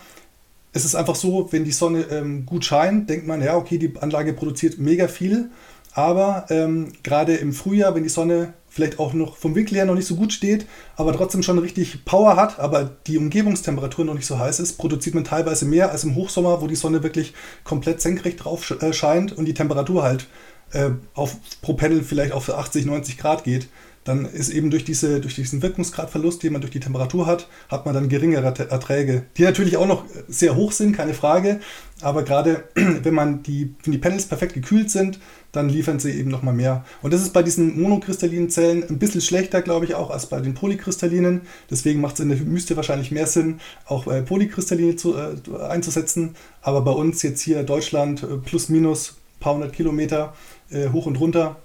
es 0.76 0.84
ist 0.84 0.94
einfach 0.94 1.14
so, 1.14 1.50
wenn 1.52 1.64
die 1.64 1.72
Sonne 1.72 2.02
ähm, 2.10 2.44
gut 2.44 2.64
scheint, 2.64 3.08
denkt 3.08 3.26
man, 3.26 3.42
ja, 3.42 3.56
okay, 3.56 3.78
die 3.78 3.94
Anlage 3.98 4.34
produziert 4.34 4.78
mega 4.78 5.08
viel. 5.08 5.50
Aber 5.94 6.44
ähm, 6.50 6.92
gerade 7.02 7.34
im 7.36 7.54
Frühjahr, 7.54 7.94
wenn 7.94 8.02
die 8.02 8.10
Sonne 8.10 8.52
vielleicht 8.68 8.98
auch 8.98 9.14
noch 9.14 9.38
vom 9.38 9.54
Winkel 9.54 9.78
her 9.78 9.86
noch 9.86 9.94
nicht 9.94 10.06
so 10.06 10.16
gut 10.16 10.34
steht, 10.34 10.66
aber 10.96 11.14
trotzdem 11.14 11.42
schon 11.42 11.58
richtig 11.58 12.04
Power 12.04 12.36
hat, 12.36 12.60
aber 12.60 12.90
die 13.06 13.16
Umgebungstemperatur 13.16 14.04
noch 14.04 14.12
nicht 14.12 14.26
so 14.26 14.38
heiß 14.38 14.60
ist, 14.60 14.74
produziert 14.74 15.14
man 15.14 15.24
teilweise 15.24 15.64
mehr 15.64 15.90
als 15.90 16.04
im 16.04 16.14
Hochsommer, 16.14 16.60
wo 16.60 16.66
die 16.66 16.76
Sonne 16.76 17.02
wirklich 17.02 17.32
komplett 17.64 18.02
senkrecht 18.02 18.44
drauf 18.44 18.70
äh, 18.82 18.92
scheint 18.92 19.32
und 19.32 19.46
die 19.46 19.54
Temperatur 19.54 20.02
halt 20.02 20.26
äh, 20.72 20.90
auf, 21.14 21.38
pro 21.62 21.72
Panel 21.72 22.02
vielleicht 22.02 22.32
auf 22.32 22.50
80, 22.50 22.84
90 22.84 23.16
Grad 23.16 23.44
geht 23.44 23.68
dann 24.06 24.24
ist 24.24 24.50
eben 24.50 24.70
durch, 24.70 24.84
diese, 24.84 25.20
durch 25.20 25.34
diesen 25.34 25.62
Wirkungsgradverlust, 25.62 26.42
den 26.42 26.52
man 26.52 26.62
durch 26.62 26.70
die 26.70 26.80
Temperatur 26.80 27.26
hat, 27.26 27.48
hat 27.68 27.86
man 27.86 27.94
dann 27.94 28.08
geringere 28.08 28.46
Erträge, 28.46 29.24
die 29.36 29.42
natürlich 29.42 29.76
auch 29.76 29.86
noch 29.86 30.04
sehr 30.28 30.54
hoch 30.54 30.70
sind, 30.70 30.96
keine 30.96 31.12
Frage. 31.12 31.58
Aber 32.02 32.22
gerade 32.22 32.64
wenn 32.74 33.14
man 33.14 33.42
die, 33.42 33.74
wenn 33.82 33.92
die 33.92 33.98
Panels 33.98 34.26
perfekt 34.26 34.54
gekühlt 34.54 34.92
sind, 34.92 35.18
dann 35.50 35.68
liefern 35.68 35.98
sie 35.98 36.12
eben 36.12 36.30
nochmal 36.30 36.54
mehr. 36.54 36.84
Und 37.02 37.12
das 37.12 37.22
ist 37.22 37.32
bei 37.32 37.42
diesen 37.42 37.80
monokristallinen 37.80 38.48
Zellen 38.48 38.84
ein 38.88 39.00
bisschen 39.00 39.22
schlechter, 39.22 39.60
glaube 39.60 39.86
ich, 39.86 39.96
auch 39.96 40.10
als 40.10 40.26
bei 40.26 40.40
den 40.40 40.54
polykristallinen. 40.54 41.40
Deswegen 41.68 42.00
macht 42.00 42.14
es 42.14 42.20
in 42.20 42.28
der 42.28 42.38
Wüste 42.38 42.76
wahrscheinlich 42.76 43.10
mehr 43.10 43.26
Sinn, 43.26 43.60
auch 43.86 44.06
äh, 44.06 44.22
polykristalline 44.22 44.94
zu, 44.94 45.16
äh, 45.16 45.34
einzusetzen. 45.68 46.36
Aber 46.62 46.82
bei 46.82 46.92
uns 46.92 47.22
jetzt 47.22 47.40
hier 47.40 47.64
Deutschland 47.64 48.22
äh, 48.22 48.36
plus 48.36 48.68
minus 48.68 49.16
paar 49.40 49.54
hundert 49.54 49.72
Kilometer 49.72 50.34
äh, 50.70 50.90
hoch 50.90 51.06
und 51.06 51.16
runter, 51.16 51.56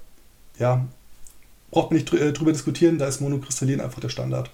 ja, 0.58 0.88
braucht 1.71 1.91
man 1.91 2.00
nicht 2.00 2.13
äh, 2.13 2.33
drüber 2.33 2.51
diskutieren, 2.51 2.97
da 2.97 3.07
ist 3.07 3.21
Monokristallin 3.21 3.81
einfach 3.81 4.00
der 4.00 4.09
Standard. 4.09 4.51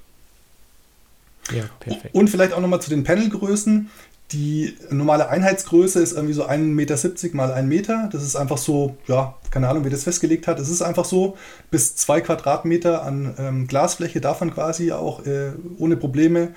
Ja, 1.52 1.64
perfekt. 1.80 2.14
Und 2.14 2.30
vielleicht 2.30 2.54
auch 2.54 2.60
nochmal 2.60 2.82
zu 2.82 2.90
den 2.90 3.04
Panelgrößen. 3.04 3.90
Die 4.34 4.76
normale 4.90 5.30
Einheitsgröße 5.30 6.02
ist 6.02 6.12
irgendwie 6.12 6.34
so 6.34 6.46
1,70 6.46 6.58
Meter 6.58 7.38
mal 7.38 7.54
1 7.54 7.68
Meter. 7.68 8.10
Das 8.12 8.24
ist 8.24 8.36
einfach 8.36 8.58
so, 8.58 8.98
ja, 9.08 9.36
keine 9.52 9.70
Ahnung, 9.70 9.86
wie 9.86 9.90
das 9.90 10.04
festgelegt 10.04 10.48
hat. 10.48 10.60
Es 10.60 10.70
ist 10.70 10.82
einfach 10.82 11.06
so, 11.06 11.38
bis 11.72 11.96
2 11.96 12.22
Quadratmeter 12.22 13.04
an 13.04 13.34
ähm, 13.38 13.68
Glasfläche 13.68 14.20
darf 14.20 14.42
man 14.42 14.54
quasi 14.54 14.92
auch 14.92 15.26
äh, 15.26 15.52
ohne 15.78 15.96
Probleme 15.96 16.50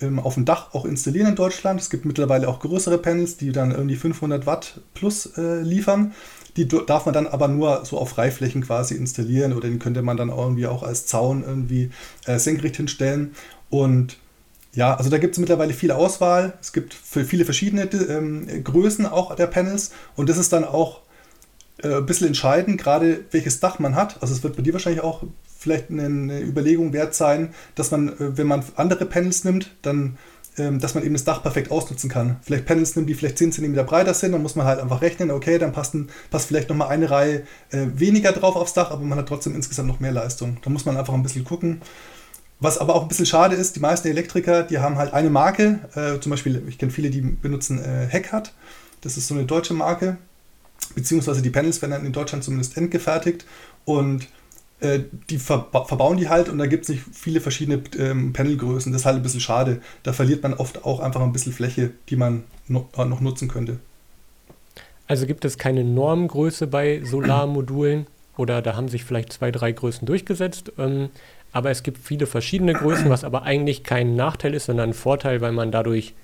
ähm, 0.00 0.18
auf 0.18 0.34
dem 0.34 0.44
Dach 0.44 0.74
auch 0.74 0.84
installieren 0.84 1.28
in 1.28 1.36
Deutschland. 1.36 1.80
Es 1.80 1.90
gibt 1.90 2.04
mittlerweile 2.04 2.48
auch 2.48 2.58
größere 2.58 2.98
Panels, 2.98 3.36
die 3.36 3.52
dann 3.52 3.70
irgendwie 3.70 3.96
500 3.96 4.44
Watt 4.44 4.80
plus 4.94 5.26
äh, 5.38 5.60
liefern. 5.60 6.14
Die 6.56 6.68
darf 6.68 7.06
man 7.06 7.14
dann 7.14 7.26
aber 7.26 7.48
nur 7.48 7.84
so 7.84 7.98
auf 7.98 8.10
Freiflächen 8.10 8.62
quasi 8.62 8.94
installieren 8.94 9.52
oder 9.52 9.68
den 9.68 9.78
könnte 9.78 10.02
man 10.02 10.16
dann 10.16 10.28
irgendwie 10.28 10.66
auch 10.66 10.82
als 10.82 11.06
Zaun 11.06 11.42
irgendwie 11.42 11.90
äh, 12.26 12.38
senkrecht 12.38 12.76
hinstellen. 12.76 13.34
Und 13.70 14.18
ja, 14.74 14.94
also 14.94 15.10
da 15.10 15.18
gibt 15.18 15.34
es 15.34 15.38
mittlerweile 15.38 15.72
viel 15.72 15.90
Auswahl. 15.90 16.54
Es 16.60 16.72
gibt 16.72 16.94
für 16.94 17.24
viele 17.24 17.44
verschiedene 17.44 17.84
ähm, 17.84 18.64
Größen 18.64 19.06
auch 19.06 19.34
der 19.34 19.46
Panels 19.46 19.92
und 20.16 20.28
das 20.28 20.38
ist 20.38 20.52
dann 20.52 20.64
auch 20.64 21.00
äh, 21.82 21.96
ein 21.96 22.06
bisschen 22.06 22.28
entscheidend, 22.28 22.78
gerade 22.78 23.24
welches 23.30 23.60
Dach 23.60 23.78
man 23.78 23.94
hat. 23.94 24.22
Also 24.22 24.34
es 24.34 24.42
wird 24.42 24.56
bei 24.56 24.62
dir 24.62 24.72
wahrscheinlich 24.72 25.02
auch 25.02 25.24
vielleicht 25.58 25.90
eine, 25.90 26.40
Überlegung 26.40 26.92
wert 26.92 27.14
sein, 27.14 27.54
dass 27.74 27.90
man, 27.90 28.08
äh, 28.08 28.36
wenn 28.36 28.46
man 28.46 28.64
andere 28.76 29.06
Panels 29.06 29.44
nimmt, 29.44 29.74
dann 29.82 30.18
dass 30.56 30.94
man 30.94 31.02
eben 31.02 31.14
das 31.14 31.24
Dach 31.24 31.42
perfekt 31.42 31.70
ausnutzen 31.70 32.10
kann. 32.10 32.36
Vielleicht 32.42 32.66
Panels 32.66 32.94
nimmt, 32.94 33.08
die 33.08 33.14
vielleicht 33.14 33.38
10 33.38 33.52
cm 33.52 33.74
breiter 33.86 34.12
sind, 34.12 34.32
dann 34.32 34.42
muss 34.42 34.54
man 34.54 34.66
halt 34.66 34.80
einfach 34.80 35.00
rechnen, 35.00 35.30
okay, 35.30 35.58
dann 35.58 35.72
passt, 35.72 35.94
ein, 35.94 36.10
passt 36.30 36.48
vielleicht 36.48 36.68
nochmal 36.68 36.88
eine 36.88 37.10
Reihe 37.10 37.44
äh, 37.70 37.86
weniger 37.94 38.32
drauf 38.32 38.54
aufs 38.56 38.74
Dach, 38.74 38.90
aber 38.90 39.02
man 39.02 39.18
hat 39.18 39.28
trotzdem 39.28 39.54
insgesamt 39.54 39.88
noch 39.88 40.00
mehr 40.00 40.12
Leistung. 40.12 40.58
Da 40.62 40.68
muss 40.68 40.84
man 40.84 40.96
einfach 40.98 41.14
ein 41.14 41.22
bisschen 41.22 41.44
gucken. 41.44 41.80
Was 42.60 42.78
aber 42.78 42.94
auch 42.94 43.02
ein 43.02 43.08
bisschen 43.08 43.26
schade 43.26 43.56
ist, 43.56 43.76
die 43.76 43.80
meisten 43.80 44.06
Elektriker, 44.08 44.62
die 44.62 44.78
haben 44.78 44.96
halt 44.96 45.14
eine 45.14 45.30
Marke, 45.30 45.80
äh, 45.94 46.20
zum 46.20 46.30
Beispiel, 46.30 46.62
ich 46.68 46.78
kenne 46.78 46.92
viele, 46.92 47.10
die 47.10 47.20
benutzen 47.20 47.82
äh, 47.82 48.06
Heckhardt, 48.06 48.52
das 49.00 49.16
ist 49.16 49.26
so 49.26 49.34
eine 49.34 49.46
deutsche 49.46 49.74
Marke, 49.74 50.18
beziehungsweise 50.94 51.42
die 51.42 51.50
Panels 51.50 51.82
werden 51.82 51.92
dann 51.92 52.06
in 52.06 52.12
Deutschland 52.12 52.44
zumindest 52.44 52.76
endgefertigt 52.76 53.46
und 53.84 54.28
äh, 54.82 55.04
die 55.30 55.38
verba 55.38 55.84
verbauen 55.84 56.16
die 56.16 56.28
halt 56.28 56.48
und 56.48 56.58
da 56.58 56.66
gibt 56.66 56.84
es 56.84 56.88
nicht 56.88 57.02
viele 57.12 57.40
verschiedene 57.40 57.82
ähm, 57.98 58.32
Panelgrößen. 58.32 58.92
Das 58.92 59.02
ist 59.02 59.06
halt 59.06 59.16
ein 59.16 59.22
bisschen 59.22 59.40
schade. 59.40 59.80
Da 60.02 60.12
verliert 60.12 60.42
man 60.42 60.54
oft 60.54 60.84
auch 60.84 61.00
einfach 61.00 61.20
ein 61.20 61.32
bisschen 61.32 61.52
Fläche, 61.52 61.90
die 62.08 62.16
man 62.16 62.44
no 62.68 62.88
äh, 62.96 63.04
noch 63.04 63.20
nutzen 63.20 63.48
könnte. 63.48 63.78
Also 65.06 65.26
gibt 65.26 65.44
es 65.44 65.58
keine 65.58 65.84
Normgröße 65.84 66.66
bei 66.66 67.02
Solarmodulen 67.04 68.06
oder 68.36 68.62
da 68.62 68.76
haben 68.76 68.88
sich 68.88 69.04
vielleicht 69.04 69.32
zwei, 69.32 69.50
drei 69.50 69.72
Größen 69.72 70.06
durchgesetzt. 70.06 70.72
Ähm, 70.78 71.10
aber 71.52 71.70
es 71.70 71.82
gibt 71.82 71.98
viele 71.98 72.26
verschiedene 72.26 72.72
Größen, 72.72 73.10
was 73.10 73.24
aber 73.24 73.42
eigentlich 73.42 73.84
kein 73.84 74.16
Nachteil 74.16 74.54
ist, 74.54 74.66
sondern 74.66 74.90
ein 74.90 74.94
Vorteil, 74.94 75.40
weil 75.42 75.52
man 75.52 75.70
dadurch 75.70 76.14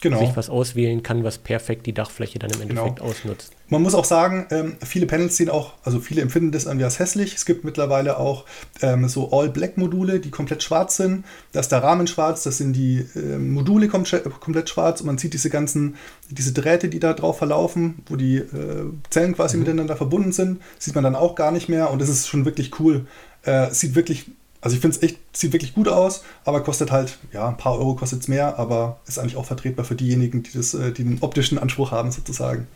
genau. 0.00 0.18
sich 0.18 0.36
was 0.36 0.48
auswählen 0.48 1.02
kann, 1.02 1.24
was 1.24 1.38
perfekt 1.38 1.86
die 1.86 1.92
Dachfläche 1.92 2.38
dann 2.38 2.50
im 2.50 2.68
genau. 2.68 2.82
Endeffekt 2.82 2.98
genau. 2.98 3.10
ausnutzt. 3.10 3.52
Man 3.68 3.82
muss 3.82 3.94
auch 3.94 4.04
sagen, 4.04 4.46
ähm, 4.50 4.76
viele 4.82 5.06
Panels 5.06 5.36
sehen 5.36 5.50
auch, 5.50 5.74
also 5.82 6.00
viele 6.00 6.22
empfinden 6.22 6.52
das 6.52 6.64
irgendwie 6.64 6.84
als 6.84 6.98
hässlich. 6.98 7.34
Es 7.34 7.44
gibt 7.44 7.64
mittlerweile 7.64 8.18
auch 8.18 8.46
ähm, 8.80 9.08
so 9.08 9.30
All-Black-Module, 9.30 10.20
die 10.20 10.30
komplett 10.30 10.62
schwarz 10.62 10.96
sind. 10.96 11.24
Da 11.52 11.60
ist 11.60 11.70
der 11.70 11.82
Rahmen 11.82 12.06
schwarz, 12.06 12.42
das 12.44 12.58
sind 12.58 12.72
die 12.72 13.06
ähm, 13.14 13.52
Module 13.52 13.88
kom 13.88 14.04
komplett 14.40 14.70
schwarz 14.70 15.00
und 15.00 15.06
man 15.06 15.18
sieht 15.18 15.34
diese 15.34 15.50
ganzen, 15.50 15.96
diese 16.30 16.52
Drähte, 16.52 16.88
die 16.88 17.00
da 17.00 17.12
drauf 17.12 17.38
verlaufen, 17.38 18.02
wo 18.06 18.16
die 18.16 18.36
äh, 18.36 18.86
Zellen 19.10 19.34
quasi 19.34 19.56
mhm. 19.56 19.64
miteinander 19.64 19.96
verbunden 19.96 20.32
sind, 20.32 20.62
sieht 20.78 20.94
man 20.94 21.04
dann 21.04 21.16
auch 21.16 21.34
gar 21.34 21.52
nicht 21.52 21.68
mehr 21.68 21.90
und 21.90 22.00
das 22.00 22.08
ist 22.08 22.26
schon 22.26 22.44
wirklich 22.44 22.80
cool. 22.80 23.06
Äh, 23.42 23.70
sieht 23.70 23.94
wirklich 23.94 24.30
Also 24.60 24.74
ich 24.74 24.80
finde 24.80 24.96
es 24.96 25.02
echt, 25.02 25.18
sieht 25.32 25.52
wirklich 25.52 25.74
gut 25.74 25.88
aus, 25.88 26.24
aber 26.44 26.62
kostet 26.62 26.90
halt, 26.90 27.18
ja, 27.32 27.48
ein 27.48 27.56
paar 27.56 27.78
Euro 27.78 27.94
kostet 27.94 28.22
es 28.22 28.28
mehr, 28.28 28.58
aber 28.58 28.98
ist 29.06 29.18
eigentlich 29.18 29.36
auch 29.36 29.44
vertretbar 29.44 29.84
für 29.84 29.94
diejenigen, 29.94 30.42
die, 30.42 30.50
das, 30.52 30.74
äh, 30.74 30.92
die 30.92 31.04
den 31.04 31.18
optischen 31.20 31.58
Anspruch 31.58 31.92
haben 31.92 32.10
sozusagen. 32.10 32.66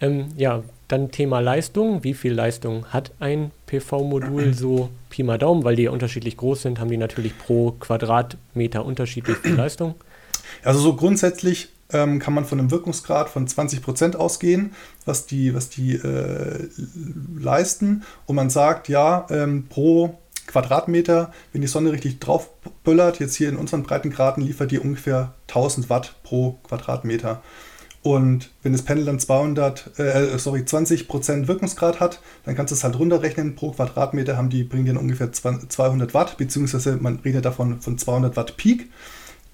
Ähm, 0.00 0.28
ja, 0.36 0.62
dann 0.88 1.10
Thema 1.10 1.40
Leistung. 1.40 2.04
Wie 2.04 2.14
viel 2.14 2.32
Leistung 2.32 2.86
hat 2.86 3.12
ein 3.18 3.50
PV-Modul 3.66 4.54
so 4.54 4.90
Pi 5.10 5.22
mal 5.22 5.38
Daumen? 5.38 5.64
Weil 5.64 5.76
die 5.76 5.84
ja 5.84 5.90
unterschiedlich 5.90 6.36
groß 6.36 6.62
sind, 6.62 6.78
haben 6.78 6.90
die 6.90 6.96
natürlich 6.96 7.36
pro 7.36 7.72
Quadratmeter 7.72 8.84
unterschiedlich 8.84 9.38
viel 9.38 9.54
Leistung. 9.54 9.94
Also 10.62 10.80
so 10.80 10.94
grundsätzlich 10.94 11.68
ähm, 11.92 12.18
kann 12.18 12.34
man 12.34 12.44
von 12.44 12.58
einem 12.58 12.70
Wirkungsgrad 12.70 13.28
von 13.28 13.46
20% 13.46 14.16
ausgehen, 14.16 14.74
was 15.04 15.26
die, 15.26 15.54
was 15.54 15.70
die 15.70 15.94
äh, 15.94 16.68
leisten. 17.38 18.04
Und 18.26 18.36
man 18.36 18.50
sagt, 18.50 18.88
ja, 18.88 19.26
ähm, 19.30 19.66
pro 19.68 20.18
Quadratmeter, 20.46 21.32
wenn 21.52 21.60
die 21.60 21.66
Sonne 21.66 21.92
richtig 21.92 22.20
drauf 22.20 22.50
böllert, 22.84 23.20
jetzt 23.20 23.36
hier 23.36 23.48
in 23.48 23.56
unseren 23.56 23.82
Breitengraden, 23.82 24.44
liefert 24.44 24.70
die 24.70 24.78
ungefähr 24.78 25.34
1000 25.48 25.90
Watt 25.90 26.16
pro 26.22 26.58
Quadratmeter. 26.68 27.42
Und 28.06 28.50
wenn 28.62 28.70
das 28.70 28.82
Panel 28.82 29.04
dann 29.04 29.18
200, 29.18 29.98
äh, 29.98 30.38
sorry, 30.38 30.60
20% 30.60 31.48
Wirkungsgrad 31.48 31.98
hat, 31.98 32.20
dann 32.44 32.54
kannst 32.54 32.70
du 32.70 32.76
es 32.76 32.84
halt 32.84 32.96
runterrechnen. 32.96 33.56
Pro 33.56 33.72
Quadratmeter 33.72 34.36
haben 34.36 34.48
die, 34.48 34.62
bringen 34.62 34.86
dann 34.86 34.96
ungefähr 34.96 35.32
200 35.32 36.14
Watt, 36.14 36.36
beziehungsweise 36.36 36.98
man 36.98 37.18
redet 37.24 37.44
davon 37.44 37.80
von 37.80 37.98
200 37.98 38.36
Watt 38.36 38.56
Peak. 38.56 38.90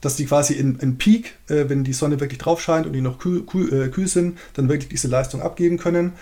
Dass 0.02 0.16
die 0.16 0.26
quasi 0.26 0.52
in, 0.52 0.78
in 0.80 0.98
Peak, 0.98 1.38
äh, 1.48 1.64
wenn 1.68 1.82
die 1.82 1.94
Sonne 1.94 2.20
wirklich 2.20 2.40
drauf 2.40 2.60
scheint 2.60 2.84
und 2.84 2.92
die 2.92 3.00
noch 3.00 3.18
kühl, 3.18 3.46
kühl, 3.46 3.72
äh, 3.72 3.88
kühl 3.88 4.06
sind, 4.06 4.36
dann 4.52 4.68
wirklich 4.68 4.90
diese 4.90 5.08
Leistung 5.08 5.40
abgeben 5.40 5.78
können. 5.78 6.12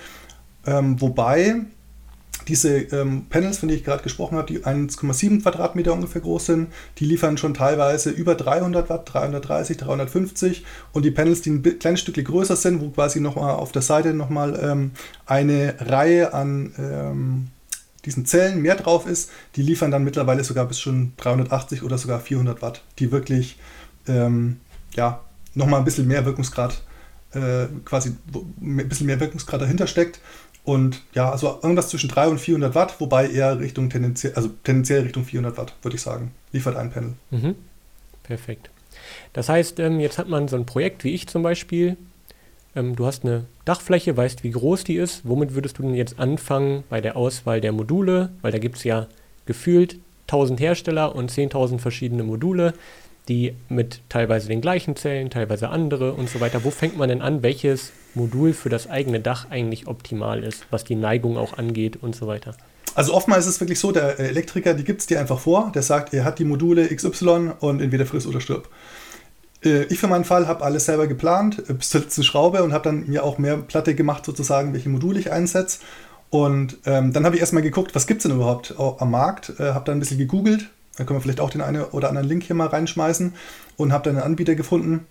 Ähm, 0.67 1.01
wobei 1.01 1.63
diese 2.49 2.79
ähm, 2.79 3.27
Panels, 3.29 3.59
von 3.59 3.69
denen 3.69 3.79
ich 3.79 3.85
gerade 3.85 4.03
gesprochen 4.03 4.37
habe, 4.37 4.47
die 4.47 4.65
1,7 4.65 5.43
Quadratmeter 5.43 5.93
ungefähr 5.93 6.21
groß 6.21 6.47
sind, 6.47 6.69
die 6.99 7.05
liefern 7.05 7.37
schon 7.37 7.55
teilweise 7.55 8.11
über 8.11 8.35
300 8.35 8.89
Watt, 8.89 9.13
330, 9.13 9.77
350 9.77 10.65
und 10.93 11.05
die 11.05 11.11
Panels, 11.11 11.43
die 11.43 11.51
ein 11.51 11.79
kleines 11.79 12.01
Stückchen 12.01 12.25
größer 12.25 12.57
sind, 12.57 12.81
wo 12.81 12.91
quasi 12.91 13.21
nochmal 13.21 13.55
auf 13.55 13.73
der 13.73 13.83
Seite 13.83 14.15
nochmal 14.15 14.59
ähm, 14.63 14.93
eine 15.27 15.75
Reihe 15.81 16.35
an 16.35 16.73
ähm, 16.79 17.49
diesen 18.05 18.25
Zellen 18.27 18.63
mehr 18.63 18.77
drauf 18.77 19.07
ist, 19.07 19.31
die 19.57 19.63
liefern 19.63 19.91
dann 19.91 20.05
mittlerweile 20.05 20.45
sogar 20.45 20.67
bis 20.67 20.81
schon 20.81 21.13
380 21.19 21.83
oder 21.83 21.99
sogar 21.99 22.21
400 22.21 22.63
Watt, 22.63 22.83
die 22.99 23.13
wirklich 23.13 23.59
ähm, 24.09 24.57
ja, 24.95 25.21
nochmal 25.55 25.81
ein 25.81 25.85
bisschen 25.85 26.07
mehr 26.07 26.25
Wirkungsgrad 26.25 26.83
äh, 27.33 27.67
quasi 27.85 28.17
ein 28.61 28.89
bisschen 28.89 29.07
mehr 29.07 29.21
Wirkungsgrad 29.21 29.61
dahinter 29.61 29.87
steckt 29.87 30.21
und 30.65 31.01
ja, 31.15 31.31
also 31.31 31.59
irgendwas 31.63 31.89
zwischen 31.89 32.09
300 32.09 32.33
und 32.33 32.39
400 32.39 32.75
Watt, 32.75 33.01
wobei 33.01 33.29
eher 33.29 33.59
Richtung 33.59 33.91
tendenziell, 33.91 34.35
also 34.35 34.51
tendenziell 34.65 35.03
Richtung 35.03 35.25
400 35.25 35.57
Watt, 35.57 35.75
würde 35.83 35.97
ich 35.97 36.03
sagen, 36.03 36.33
liefert 36.53 36.77
ein 36.77 36.91
Panel. 36.91 37.15
Mhm. 37.31 37.55
Perfekt. 38.23 38.71
Das 39.33 39.49
heißt, 39.49 39.81
ähm, 39.81 40.01
jetzt 40.01 40.19
hat 40.19 40.29
man 40.29 40.49
so 40.49 40.57
ein 40.57 40.67
Projekt 40.67 41.05
wie 41.05 41.15
ich 41.15 41.27
zum 41.27 41.43
Beispiel. 41.43 41.97
Ähm, 42.77 42.95
du 42.95 43.07
hast 43.07 43.25
eine 43.25 43.45
Dachfläche, 43.65 44.17
weißt, 44.17 44.45
wie 44.45 44.51
groß 44.51 44.85
die 44.85 44.97
ist. 44.97 45.23
Womit 45.25 45.55
würdest 45.55 45.79
du 45.79 45.83
denn 45.83 45.95
jetzt 45.95 46.19
anfangen 46.19 46.85
bei 46.89 47.01
der 47.01 47.17
Auswahl 47.17 47.61
der 47.61 47.73
Module? 47.73 48.31
Weil 48.43 48.53
da 48.53 48.59
gibt 48.59 48.77
es 48.77 48.85
ja 48.85 49.07
gefühlt 49.47 49.99
1000 50.29 50.61
Hersteller 50.61 51.15
und 51.15 51.33
10.000 51.33 51.79
verschiedene 51.79 52.23
Module 52.23 52.75
die 53.31 53.55
mit 53.69 54.01
teilweise 54.09 54.49
den 54.49 54.61
gleichen 54.61 54.97
Zellen, 54.97 55.31
teilweise 55.31 55.69
andere 55.69 56.15
und 56.15 56.29
so 56.29 56.41
weiter. 56.41 56.65
Wo 56.65 56.71
fängt 56.71 56.99
man 56.99 57.09
denn 57.09 57.23
an, 57.23 57.43
welches 57.43 57.93
Modul 58.15 58.53
für 58.53 58.69
das 58.69 58.89
eigene 58.89 59.21
Dach 59.21 59.47
eigentlich 59.51 59.87
optimal 59.87 60.43
ist, 60.43 60.67
was 60.71 60.85
die 60.85 60.97
Neigung 60.97 61.37
auch 61.37 61.59
angeht 61.59 61.99
und 62.03 62.15
so 62.15 62.27
weiter? 62.27 62.55
Also 62.95 63.15
oftmals 63.15 63.47
ist 63.47 63.55
es 63.55 63.61
wirklich 63.61 63.79
so, 63.79 63.93
der 63.93 64.19
Elektriker, 64.19 64.75
die 64.75 64.85
gibt 64.85 65.01
es 65.01 65.07
dir 65.07 65.21
einfach 65.21 65.39
vor, 65.39 65.71
der 65.75 65.83
sagt, 65.83 66.13
er 66.13 66.25
hat 66.25 66.39
die 66.39 66.45
Module 66.45 66.89
XY 66.89 67.53
und 67.61 67.81
entweder 67.81 68.05
friss 68.05 68.27
oder 68.27 68.41
stirb. 68.41 68.69
Äh, 69.65 69.85
ich 69.85 69.99
für 69.99 70.09
meinen 70.09 70.25
Fall 70.25 70.49
habe 70.49 70.65
alles 70.65 70.87
selber 70.87 71.07
geplant, 71.07 71.63
äh, 71.69 71.75
bis 71.75 71.91
zur 71.91 72.01
letzten 72.01 72.25
Schraube 72.25 72.63
und 72.63 72.73
habe 72.73 72.85
dann 72.85 73.07
mir 73.07 73.25
auch 73.25 73.39
mehr 73.39 73.57
Platte 73.59 73.95
gemacht, 73.95 74.25
sozusagen, 74.25 74.73
welche 74.73 74.89
Module 74.89 75.21
ich 75.21 75.31
einsetze. 75.31 75.79
Und 76.31 76.79
ähm, 76.85 77.13
dann 77.13 77.25
habe 77.25 77.35
ich 77.35 77.41
erstmal 77.41 77.63
geguckt, 77.63 77.95
was 77.95 78.07
gibt 78.07 78.21
es 78.21 78.23
denn 78.23 78.37
überhaupt 78.37 78.75
am 78.79 79.11
Markt, 79.11 79.53
äh, 79.59 79.73
habe 79.73 79.85
dann 79.85 79.97
ein 79.97 80.01
bisschen 80.01 80.19
gegoogelt, 80.19 80.71
da 80.97 81.05
können 81.05 81.19
wir 81.19 81.23
vielleicht 81.23 81.41
auch 81.41 81.51
den 81.51 81.61
einen 81.61 81.83
oder 81.83 82.09
anderen 82.09 82.29
Link 82.29 82.45
hier 82.45 82.55
mal 82.55 82.69
reinschmeißen 82.69 83.33
und 83.77 83.93
habe 83.93 84.05
dann 84.05 84.17
einen 84.17 84.25
Anbieter 84.25 84.55
gefunden. 84.55 85.07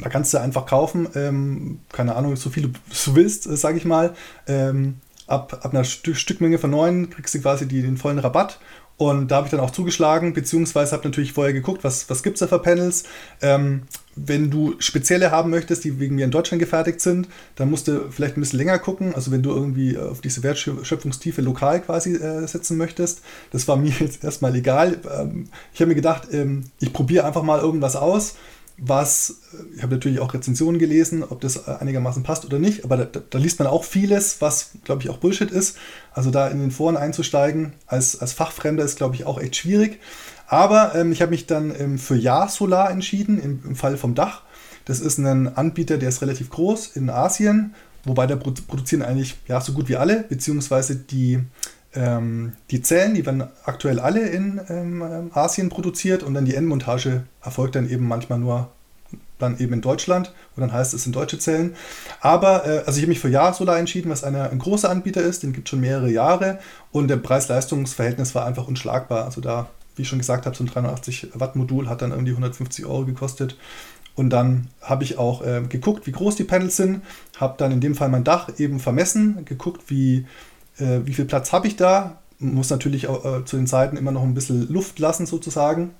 Da 0.00 0.08
kannst 0.08 0.34
du 0.34 0.38
einfach 0.38 0.66
kaufen, 0.66 1.08
ähm, 1.14 1.80
keine 1.92 2.16
Ahnung, 2.16 2.36
so 2.36 2.50
viel 2.50 2.64
du 2.64 3.14
willst, 3.14 3.46
äh, 3.46 3.56
sage 3.56 3.78
ich 3.78 3.84
mal. 3.84 4.14
Ähm, 4.46 4.96
ab, 5.26 5.60
ab 5.62 5.72
einer 5.72 5.84
St 5.84 6.10
Stückmenge 6.14 6.58
von 6.58 6.70
neun 6.70 7.10
kriegst 7.10 7.34
du 7.34 7.40
quasi 7.40 7.66
die, 7.66 7.82
den 7.82 7.96
vollen 7.96 8.18
Rabatt 8.18 8.58
und 8.96 9.30
da 9.30 9.36
habe 9.36 9.46
ich 9.46 9.50
dann 9.50 9.60
auch 9.60 9.72
zugeschlagen, 9.72 10.34
beziehungsweise 10.34 10.92
habe 10.92 11.08
natürlich 11.08 11.32
vorher 11.32 11.52
geguckt, 11.52 11.82
was, 11.82 12.08
was 12.08 12.22
gibt 12.22 12.36
es 12.36 12.40
da 12.40 12.46
für 12.46 12.60
Panels. 12.60 13.04
Ähm, 13.42 13.82
wenn 14.14 14.52
du 14.52 14.76
spezielle 14.78 15.32
haben 15.32 15.50
möchtest, 15.50 15.82
die 15.82 15.98
wegen 15.98 16.14
mir 16.14 16.24
in 16.24 16.30
Deutschland 16.30 16.60
gefertigt 16.60 17.00
sind, 17.00 17.26
dann 17.56 17.70
musst 17.70 17.88
du 17.88 18.08
vielleicht 18.12 18.36
ein 18.36 18.40
bisschen 18.40 18.60
länger 18.60 18.78
gucken. 18.78 19.12
Also 19.12 19.32
wenn 19.32 19.42
du 19.42 19.50
irgendwie 19.50 19.98
auf 19.98 20.20
diese 20.20 20.44
Wertschöpfungstiefe 20.44 21.42
lokal 21.42 21.82
quasi 21.82 22.14
äh, 22.14 22.46
setzen 22.46 22.76
möchtest. 22.76 23.22
Das 23.50 23.66
war 23.66 23.76
mir 23.76 23.92
jetzt 23.98 24.22
erstmal 24.22 24.54
egal. 24.54 24.98
Ähm, 25.12 25.48
ich 25.72 25.80
habe 25.80 25.88
mir 25.88 25.96
gedacht, 25.96 26.28
ähm, 26.30 26.62
ich 26.78 26.92
probiere 26.92 27.24
einfach 27.24 27.42
mal 27.42 27.60
irgendwas 27.60 27.96
aus 27.96 28.36
was, 28.76 29.36
ich 29.76 29.82
habe 29.82 29.94
natürlich 29.94 30.18
auch 30.18 30.34
Rezensionen 30.34 30.80
gelesen, 30.80 31.22
ob 31.22 31.40
das 31.40 31.68
einigermaßen 31.68 32.24
passt 32.24 32.44
oder 32.44 32.58
nicht, 32.58 32.84
aber 32.84 32.96
da, 32.96 33.20
da 33.28 33.38
liest 33.38 33.58
man 33.60 33.68
auch 33.68 33.84
vieles, 33.84 34.40
was, 34.40 34.70
glaube 34.84 35.02
ich, 35.02 35.10
auch 35.10 35.18
Bullshit 35.18 35.50
ist. 35.50 35.76
Also 36.12 36.30
da 36.30 36.48
in 36.48 36.60
den 36.60 36.72
Foren 36.72 36.96
einzusteigen 36.96 37.74
als, 37.86 38.20
als 38.20 38.32
Fachfremder 38.32 38.84
ist, 38.84 38.96
glaube 38.96 39.14
ich, 39.14 39.26
auch 39.26 39.40
echt 39.40 39.56
schwierig. 39.56 40.00
Aber 40.46 40.94
ähm, 40.94 41.12
ich 41.12 41.22
habe 41.22 41.30
mich 41.30 41.46
dann 41.46 41.72
ähm, 41.78 41.98
für 41.98 42.16
Ja 42.16 42.48
Solar 42.48 42.90
entschieden, 42.90 43.40
im, 43.40 43.62
im 43.64 43.76
Fall 43.76 43.96
vom 43.96 44.14
Dach. 44.14 44.42
Das 44.84 45.00
ist 45.00 45.18
ein 45.18 45.56
Anbieter, 45.56 45.96
der 45.96 46.08
ist 46.08 46.20
relativ 46.20 46.50
groß 46.50 46.88
in 46.96 47.08
Asien, 47.10 47.74
wobei 48.04 48.26
da 48.26 48.36
produzieren 48.36 49.02
eigentlich 49.02 49.36
ja 49.48 49.60
so 49.60 49.72
gut 49.72 49.88
wie 49.88 49.96
alle, 49.96 50.24
beziehungsweise 50.24 50.96
die 50.96 51.40
ähm, 51.94 52.52
die 52.70 52.82
Zellen, 52.82 53.14
die 53.14 53.24
werden 53.24 53.44
aktuell 53.64 54.00
alle 54.00 54.26
in 54.28 54.60
ähm, 54.68 55.30
Asien 55.32 55.68
produziert 55.68 56.22
und 56.22 56.34
dann 56.34 56.44
die 56.44 56.54
Endmontage 56.54 57.24
erfolgt 57.42 57.76
dann 57.76 57.88
eben 57.88 58.06
manchmal 58.06 58.38
nur 58.38 58.70
dann 59.38 59.58
eben 59.58 59.72
in 59.74 59.80
Deutschland 59.80 60.32
und 60.54 60.60
dann 60.60 60.72
heißt 60.72 60.94
es 60.94 61.04
sind 61.04 61.16
deutsche 61.16 61.38
Zellen. 61.38 61.74
Aber 62.20 62.66
äh, 62.66 62.78
also 62.86 62.92
ich 62.92 63.02
habe 63.02 63.08
mich 63.08 63.20
für 63.20 63.28
Ja 63.28 63.52
Solar 63.52 63.78
entschieden, 63.78 64.10
was 64.10 64.24
eine, 64.24 64.50
ein 64.50 64.58
großer 64.58 64.90
Anbieter 64.90 65.22
ist, 65.22 65.42
den 65.42 65.52
gibt 65.52 65.68
es 65.68 65.70
schon 65.70 65.80
mehrere 65.80 66.10
Jahre 66.10 66.58
und 66.92 67.08
der 67.08 67.16
Preis-Leistungs-Verhältnis 67.16 68.34
war 68.34 68.46
einfach 68.46 68.68
unschlagbar. 68.68 69.24
Also 69.24 69.40
da, 69.40 69.68
wie 69.96 70.02
ich 70.02 70.08
schon 70.08 70.18
gesagt 70.18 70.46
habe, 70.46 70.56
so 70.56 70.64
ein 70.64 70.68
380 70.68 71.30
Watt 71.34 71.56
Modul 71.56 71.88
hat 71.88 72.02
dann 72.02 72.10
irgendwie 72.10 72.32
150 72.32 72.86
Euro 72.86 73.04
gekostet. 73.04 73.56
Und 74.16 74.30
dann 74.30 74.68
habe 74.80 75.02
ich 75.02 75.18
auch 75.18 75.44
äh, 75.44 75.62
geguckt, 75.68 76.06
wie 76.06 76.12
groß 76.12 76.36
die 76.36 76.44
Panels 76.44 76.76
sind, 76.76 77.02
habe 77.36 77.56
dann 77.58 77.72
in 77.72 77.80
dem 77.80 77.96
Fall 77.96 78.08
mein 78.08 78.22
Dach 78.22 78.48
eben 78.58 78.78
vermessen, 78.78 79.44
geguckt, 79.44 79.82
wie 79.88 80.26
äh, 80.78 81.00
wie 81.04 81.14
viel 81.14 81.24
Platz 81.24 81.52
habe 81.52 81.66
ich 81.66 81.76
da. 81.76 82.18
Muss 82.38 82.70
natürlich 82.70 83.04
äh, 83.04 83.44
zu 83.44 83.56
den 83.56 83.66
Seiten 83.66 83.96
immer 83.96 84.12
noch 84.12 84.22
ein 84.22 84.34
bisschen 84.34 84.68
Luft 84.72 84.98
lassen 84.98 85.26
sozusagen, 85.26 85.90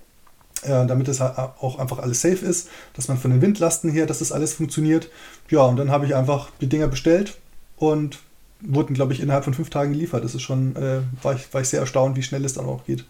äh, 0.62 0.86
damit 0.86 1.08
es 1.08 1.20
auch 1.20 1.78
einfach 1.78 1.98
alles 1.98 2.20
safe 2.20 2.44
ist, 2.44 2.68
dass 2.94 3.08
man 3.08 3.18
von 3.18 3.30
den 3.30 3.40
Windlasten 3.40 3.90
her, 3.90 4.06
dass 4.06 4.18
das 4.18 4.32
alles 4.32 4.54
funktioniert. 4.54 5.08
Ja, 5.48 5.62
und 5.62 5.76
dann 5.76 5.90
habe 5.90 6.06
ich 6.06 6.14
einfach 6.14 6.50
die 6.60 6.68
Dinger 6.68 6.88
bestellt 6.88 7.38
und 7.76 8.18
wurden, 8.60 8.94
glaube 8.94 9.12
ich, 9.12 9.20
innerhalb 9.20 9.44
von 9.44 9.54
fünf 9.54 9.70
Tagen 9.70 9.92
geliefert. 9.92 10.24
Das 10.24 10.34
ist 10.34 10.42
schon, 10.42 10.74
äh, 10.76 11.00
war, 11.22 11.34
ich, 11.34 11.52
war 11.52 11.60
ich 11.60 11.68
sehr 11.68 11.80
erstaunt, 11.80 12.16
wie 12.16 12.22
schnell 12.22 12.44
es 12.44 12.54
dann 12.54 12.66
auch 12.66 12.84
geht. 12.84 13.04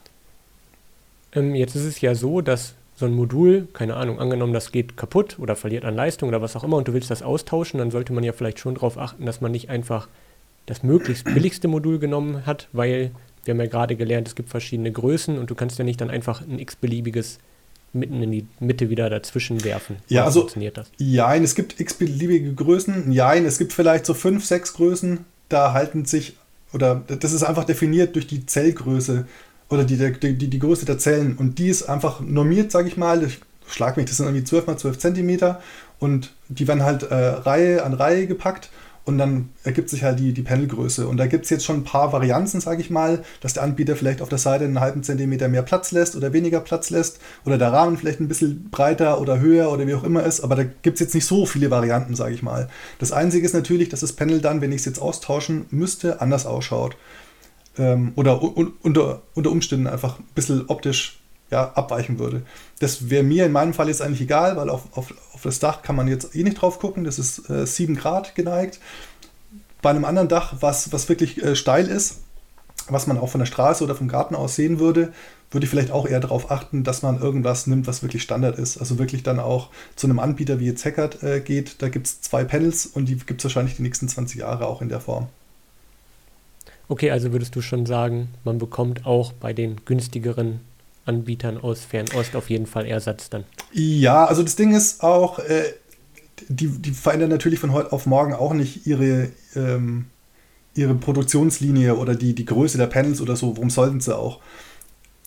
Ähm, 1.32 1.54
jetzt 1.54 1.74
ist 1.74 1.84
es 1.84 2.00
ja 2.00 2.14
so, 2.14 2.40
dass 2.40 2.74
so 2.96 3.06
ein 3.06 3.14
Modul, 3.14 3.68
keine 3.72 3.96
Ahnung, 3.96 4.20
angenommen, 4.20 4.52
das 4.52 4.70
geht 4.70 4.96
kaputt 4.96 5.38
oder 5.38 5.56
verliert 5.56 5.84
an 5.84 5.96
Leistung 5.96 6.28
oder 6.28 6.40
was 6.40 6.54
auch 6.54 6.62
immer 6.62 6.76
und 6.76 6.86
du 6.86 6.92
willst 6.92 7.10
das 7.10 7.22
austauschen, 7.22 7.78
dann 7.78 7.90
sollte 7.90 8.12
man 8.12 8.22
ja 8.22 8.32
vielleicht 8.32 8.60
schon 8.60 8.74
darauf 8.74 8.98
achten, 8.98 9.26
dass 9.26 9.40
man 9.40 9.50
nicht 9.50 9.68
einfach 9.68 10.08
das 10.66 10.82
möglichst 10.82 11.24
billigste 11.24 11.68
Modul 11.68 11.98
genommen 11.98 12.46
hat, 12.46 12.68
weil 12.72 13.10
wir 13.44 13.52
haben 13.52 13.60
ja 13.60 13.66
gerade 13.66 13.96
gelernt, 13.96 14.28
es 14.28 14.34
gibt 14.34 14.48
verschiedene 14.48 14.90
Größen 14.90 15.38
und 15.38 15.50
du 15.50 15.54
kannst 15.54 15.78
ja 15.78 15.84
nicht 15.84 16.00
dann 16.00 16.10
einfach 16.10 16.40
ein 16.40 16.58
x-beliebiges 16.58 17.38
mitten 17.92 18.22
in 18.22 18.32
die 18.32 18.46
Mitte 18.58 18.90
wieder 18.90 19.08
dazwischen 19.08 19.64
werfen. 19.64 19.96
Ja, 20.08 20.24
also 20.24 20.40
funktioniert 20.40 20.76
das? 20.76 20.90
Ja, 20.98 21.34
es 21.36 21.54
gibt 21.54 21.78
x-beliebige 21.78 22.54
Größen. 22.54 23.12
Ja, 23.12 23.34
es 23.34 23.58
gibt 23.58 23.72
vielleicht 23.72 24.04
so 24.06 24.14
fünf, 24.14 24.44
sechs 24.44 24.74
Größen, 24.74 25.24
da 25.48 25.72
halten 25.72 26.04
sich, 26.04 26.36
oder 26.72 27.04
das 27.06 27.32
ist 27.32 27.44
einfach 27.44 27.64
definiert 27.64 28.16
durch 28.16 28.26
die 28.26 28.46
Zellgröße 28.46 29.26
oder 29.70 29.84
die, 29.84 29.96
die, 29.96 30.34
die, 30.34 30.48
die 30.50 30.58
Größe 30.58 30.86
der 30.86 30.98
Zellen. 30.98 31.36
Und 31.36 31.58
die 31.58 31.68
ist 31.68 31.84
einfach 31.84 32.20
normiert, 32.20 32.72
sage 32.72 32.88
ich 32.88 32.96
mal. 32.96 33.22
Ich 33.22 33.40
schlag 33.68 33.96
mich, 33.96 34.06
das 34.06 34.16
sind 34.16 34.26
irgendwie 34.26 34.44
12 34.44 34.66
mal 34.66 34.76
12 34.76 34.98
Zentimeter 34.98 35.62
und 35.98 36.32
die 36.48 36.66
werden 36.66 36.82
halt 36.82 37.04
äh, 37.04 37.14
Reihe 37.14 37.84
an 37.84 37.94
Reihe 37.94 38.26
gepackt 38.26 38.70
und 39.04 39.18
dann 39.18 39.50
ergibt 39.64 39.90
sich 39.90 40.02
halt 40.02 40.18
die, 40.18 40.32
die 40.32 40.42
Panelgröße. 40.42 41.06
Und 41.06 41.18
da 41.18 41.26
gibt 41.26 41.44
es 41.44 41.50
jetzt 41.50 41.64
schon 41.64 41.76
ein 41.76 41.84
paar 41.84 42.12
Varianten, 42.12 42.60
sage 42.60 42.80
ich 42.80 42.88
mal, 42.88 43.22
dass 43.40 43.52
der 43.52 43.62
Anbieter 43.62 43.96
vielleicht 43.96 44.22
auf 44.22 44.30
der 44.30 44.38
Seite 44.38 44.64
einen 44.64 44.80
halben 44.80 45.02
Zentimeter 45.02 45.48
mehr 45.48 45.62
Platz 45.62 45.92
lässt 45.92 46.16
oder 46.16 46.32
weniger 46.32 46.60
Platz 46.60 46.88
lässt 46.90 47.18
oder 47.44 47.58
der 47.58 47.72
Rahmen 47.72 47.98
vielleicht 47.98 48.20
ein 48.20 48.28
bisschen 48.28 48.70
breiter 48.70 49.20
oder 49.20 49.40
höher 49.40 49.70
oder 49.70 49.86
wie 49.86 49.94
auch 49.94 50.04
immer 50.04 50.24
ist. 50.24 50.40
Aber 50.40 50.56
da 50.56 50.64
gibt 50.64 50.94
es 50.94 51.00
jetzt 51.00 51.14
nicht 51.14 51.26
so 51.26 51.44
viele 51.44 51.70
Varianten, 51.70 52.14
sage 52.14 52.34
ich 52.34 52.42
mal. 52.42 52.68
Das 52.98 53.12
Einzige 53.12 53.44
ist 53.44 53.54
natürlich, 53.54 53.90
dass 53.90 54.00
das 54.00 54.14
Panel 54.14 54.40
dann, 54.40 54.60
wenn 54.62 54.72
ich 54.72 54.78
es 54.78 54.84
jetzt 54.86 55.00
austauschen 55.00 55.66
müsste, 55.70 56.20
anders 56.22 56.46
ausschaut. 56.46 56.96
ähm, 57.78 58.12
oder 58.16 58.42
un 58.42 58.72
unter, 58.82 59.22
unter 59.34 59.50
Umständen 59.50 59.86
einfach 59.86 60.18
ein 60.18 60.24
bisschen 60.34 60.64
optisch 60.68 61.20
ja, 61.50 61.72
abweichen 61.74 62.18
würde. 62.18 62.42
Das 62.80 63.10
wäre 63.10 63.22
mir 63.22 63.46
in 63.46 63.52
meinem 63.52 63.74
Fall 63.74 63.88
jetzt 63.88 64.02
eigentlich 64.02 64.22
egal, 64.22 64.56
weil 64.56 64.68
auf, 64.68 64.96
auf, 64.96 65.14
auf 65.32 65.42
das 65.42 65.58
Dach 65.58 65.82
kann 65.82 65.96
man 65.96 66.08
jetzt 66.08 66.34
eh 66.34 66.42
nicht 66.42 66.60
drauf 66.60 66.78
gucken. 66.78 67.04
Das 67.04 67.18
ist 67.18 67.48
äh, 67.50 67.66
7 67.66 67.96
Grad 67.96 68.34
geneigt. 68.34 68.80
Bei 69.82 69.90
einem 69.90 70.04
anderen 70.04 70.28
Dach, 70.28 70.54
was, 70.60 70.92
was 70.92 71.08
wirklich 71.08 71.42
äh, 71.42 71.54
steil 71.54 71.88
ist, 71.88 72.20
was 72.88 73.06
man 73.06 73.18
auch 73.18 73.28
von 73.28 73.38
der 73.38 73.46
Straße 73.46 73.84
oder 73.84 73.94
vom 73.94 74.08
Garten 74.08 74.34
aus 74.34 74.56
sehen 74.56 74.78
würde, 74.78 75.12
würde 75.50 75.64
ich 75.64 75.70
vielleicht 75.70 75.90
auch 75.90 76.06
eher 76.06 76.20
darauf 76.20 76.50
achten, 76.50 76.84
dass 76.84 77.02
man 77.02 77.20
irgendwas 77.20 77.66
nimmt, 77.66 77.86
was 77.86 78.02
wirklich 78.02 78.22
Standard 78.22 78.58
ist. 78.58 78.78
Also 78.78 78.98
wirklich 78.98 79.22
dann 79.22 79.38
auch 79.38 79.70
zu 79.94 80.06
einem 80.06 80.18
Anbieter 80.18 80.58
wie 80.58 80.66
jetzt 80.66 80.84
Hackert 80.84 81.22
äh, 81.22 81.40
geht. 81.40 81.80
Da 81.80 81.88
gibt 81.88 82.06
es 82.06 82.20
zwei 82.20 82.44
Panels 82.44 82.86
und 82.86 83.08
die 83.08 83.16
gibt 83.16 83.40
es 83.40 83.44
wahrscheinlich 83.44 83.76
die 83.76 83.82
nächsten 83.82 84.08
20 84.08 84.40
Jahre 84.40 84.66
auch 84.66 84.82
in 84.82 84.88
der 84.88 85.00
Form. 85.00 85.28
Okay, 86.88 87.10
also 87.10 87.32
würdest 87.32 87.56
du 87.56 87.62
schon 87.62 87.86
sagen, 87.86 88.28
man 88.44 88.58
bekommt 88.58 89.06
auch 89.06 89.32
bei 89.32 89.52
den 89.52 89.84
günstigeren 89.84 90.60
Anbietern 91.04 91.58
aus 91.58 91.84
Fernost 91.84 92.34
auf 92.36 92.50
jeden 92.50 92.66
Fall 92.66 92.86
Ersatz 92.86 93.30
dann. 93.30 93.44
Ja, 93.72 94.24
also 94.24 94.42
das 94.42 94.56
Ding 94.56 94.74
ist 94.74 95.02
auch, 95.02 95.38
äh, 95.38 95.64
die, 96.48 96.68
die 96.68 96.90
verändern 96.90 97.30
natürlich 97.30 97.58
von 97.58 97.72
heute 97.72 97.92
auf 97.92 98.06
morgen 98.06 98.34
auch 98.34 98.54
nicht 98.54 98.86
ihre, 98.86 99.30
ähm, 99.54 100.06
ihre 100.74 100.94
Produktionslinie 100.94 101.96
oder 101.96 102.14
die, 102.14 102.34
die 102.34 102.44
Größe 102.44 102.78
der 102.78 102.86
Panels 102.86 103.20
oder 103.20 103.36
so. 103.36 103.56
Warum 103.56 103.70
sollten 103.70 104.00
sie 104.00 104.16
auch? 104.16 104.40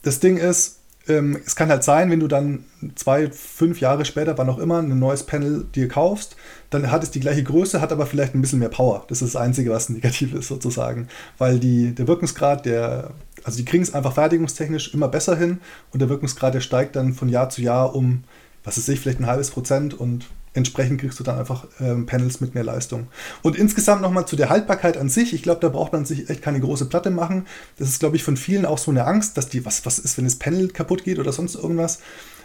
Das 0.01 0.19
Ding 0.19 0.38
ist, 0.38 0.79
ähm, 1.07 1.39
es 1.46 1.55
kann 1.55 1.69
halt 1.69 1.84
sein, 1.84 2.12
wenn 2.12 2.19
du 2.19 2.27
dann 2.27 2.65
zwei, 2.96 3.31
fünf 3.31 3.79
Jahre 3.79 4.05
später, 4.05 4.38
wann 4.38 4.50
auch 4.50 4.57
immer, 4.57 4.79
ein 4.79 5.00
neues 5.00 5.24
Panel 5.24 5.65
dir 5.75 5.88
kaufst, 5.88 6.36
dann 6.69 6.91
hat 6.91 7.03
es 7.03 7.12
die 7.12 7.19
gleiche 7.19 7.43
Größe, 7.43 7.81
hat 7.81 7.91
aber 7.91 8.05
vielleicht 8.05 8.36
ein 8.36 8.41
bisschen 8.41 8.60
mehr 8.60 8.69
Power. 8.69 9.05
Das 9.07 9.22
ist 9.22 9.34
das 9.34 9.41
Einzige, 9.41 9.72
was 9.72 9.89
negativ 9.89 10.34
ist 10.34 10.48
sozusagen. 10.48 11.07
Weil 11.38 11.60
die, 11.60 11.96
der 11.96 12.07
Wirkungsgrad, 12.07 12.65
der, 12.65 13.12
also 13.48 13.60
die 13.60 13.66
kriegen 13.66 13.82
es 13.82 13.94
einfach 13.94 14.13
fertigungstechnisch 14.13 14.94
immer 14.94 15.08
besser 15.08 15.38
hin 15.38 15.62
und 15.94 16.01
der 16.01 16.10
Wirkungsgrad, 16.10 16.54
der 16.54 16.60
steigt 16.60 16.98
dann 16.98 17.13
von 17.13 17.30
Jahr 17.30 17.50
zu 17.50 17.62
Jahr 17.62 17.96
um, 17.96 18.25
was 18.66 18.77
weiß 18.77 18.89
ich, 18.89 19.00
vielleicht 19.00 19.22
ein 19.22 19.25
halbes 19.25 19.51
Prozent 19.51 19.94
und 19.94 20.25
entsprechend 20.54 21.00
kriegst 21.00 21.18
du 21.18 21.24
dann 21.24 21.39
einfach 21.39 21.66
ähm, 21.80 22.06
Panels 22.06 22.42
mit 22.42 22.56
mehr 22.56 22.66
Leistung. 22.66 23.08
Und 23.44 23.56
insgesamt 23.56 24.01
nochmal 24.01 24.27
zu 24.27 24.36
der 24.36 24.50
Haltbarkeit 24.50 24.98
an 24.98 25.08
sich. 25.08 25.34
Ich 25.34 25.44
glaube, 25.44 25.62
da 25.62 25.70
braucht 25.70 25.94
man 25.94 26.04
sich 26.04 26.30
echt 26.30 26.42
keine 26.42 26.60
große 26.60 26.88
Platte 26.88 27.10
machen. 27.10 27.46
Das 27.80 27.88
ist, 27.88 28.01
glaube 28.01 28.18
ich, 28.18 28.24
von 28.25 28.36
vielen 28.36 28.66
auch 28.66 28.80
so 28.80 28.92
eine 28.92 29.06
Angst, 29.06 29.38
dass 29.38 29.48
die, 29.48 29.66
was, 29.66 29.86
was 29.86 29.98
ist, 29.98 30.18
wenn 30.18 30.25
das 30.25 30.36
Panel 30.36 30.68
kaputt 30.68 31.06
geht 31.06 31.18
oder 31.18 31.32
sonst 31.32 31.56
irgendwas. 31.56 32.00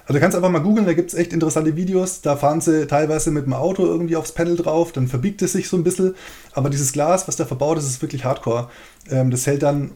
Also 0.05 0.15
du 0.15 0.21
kannst 0.21 0.37
einfach 0.37 0.51
mal 0.51 0.61
googeln, 0.61 0.87
da 0.87 0.95
gibt 0.95 1.13
es 1.13 1.19
echt 1.19 1.33
interessante 1.33 1.75
Videos. 1.75 2.21
Da 2.21 2.37
fahren 2.37 2.61
sie 2.61 2.87
teilweise 2.87 3.33
mit 3.33 3.47
dem 3.47 3.55
Auto 3.55 3.85
irgendwie 3.85 4.15
aufs 4.15 4.33
Panel 4.33 4.57
drauf, 4.57 4.93
dann 4.93 5.09
verbiegt 5.09 5.43
es 5.43 5.53
sich 5.53 5.69
so 5.69 5.77
ein 5.77 5.83
bisschen. 5.83 6.15
Aber 6.53 6.71
dieses 6.71 6.93
Glas, 6.93 7.27
was 7.27 7.35
da 7.35 7.45
verbaut 7.45 7.79
ist, 7.79 7.87
ist 7.87 8.03
wirklich 8.03 8.25
hardcore. 8.25 8.69
Ähm, 9.11 9.33
das 9.33 9.49
hält 9.49 9.65
dann 9.65 9.91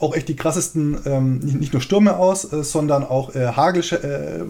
auch 0.00 0.14
echt 0.14 0.28
die 0.28 0.36
krassesten, 0.36 0.98
ähm, 1.04 1.38
nicht, 1.38 1.72
nur 1.72 1.82
Stürme 1.82 2.16
aus, 2.16 2.50
äh, 2.50 2.64
sondern 2.64 3.04
auch 3.04 3.34
äh, 3.34 3.48
Hagel, 3.48 3.82
äh, 3.82 4.44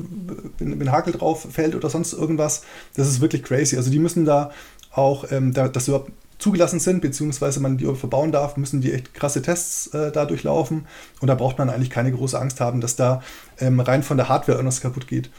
wenn, 0.59 0.79
wenn, 0.79 0.93
Hagel 0.93 1.13
drauf 1.13 1.47
fällt 1.51 1.75
oder 1.75 1.91
sonst 1.91 2.13
irgendwas. 2.13 2.63
Das 2.95 3.09
ist 3.09 3.21
wirklich 3.21 3.43
crazy. 3.43 3.77
Also 3.77 3.91
die 3.91 3.99
müssen 3.99 4.25
da 4.25 4.53
auch, 4.93 5.31
ähm, 5.33 5.53
da, 5.53 5.69
dass 5.69 5.87
sie 5.87 5.91
überhaupt 5.91 6.13
zugelassen 6.39 6.79
sind, 6.81 7.03
beziehungsweise 7.03 7.61
man 7.61 7.77
die 7.77 7.95
verbauen 7.95 8.33
darf, 8.33 8.57
müssen 8.57 8.81
die 8.81 8.93
echt 8.93 9.13
krasse 9.13 9.43
Tests 9.43 9.89
äh, 9.89 10.13
da 10.13 10.25
durchlaufen. 10.25 10.87
Und 11.21 11.29
da 11.29 11.35
braucht 11.35 11.59
man 11.59 11.69
eigentlich 11.69 11.91
keine 11.91 12.13
große 12.13 12.39
Angst 12.39 12.61
haben, 12.61 12.81
dass 12.81 12.95
da 12.97 13.23
ähm, 13.59 13.81
rein 13.81 14.05
von 14.05 14.17
der 14.17 14.29
Hardware 14.29 14.57
irgendwas 14.57 14.81
kaputt 14.81 15.09
geht. 15.09 15.31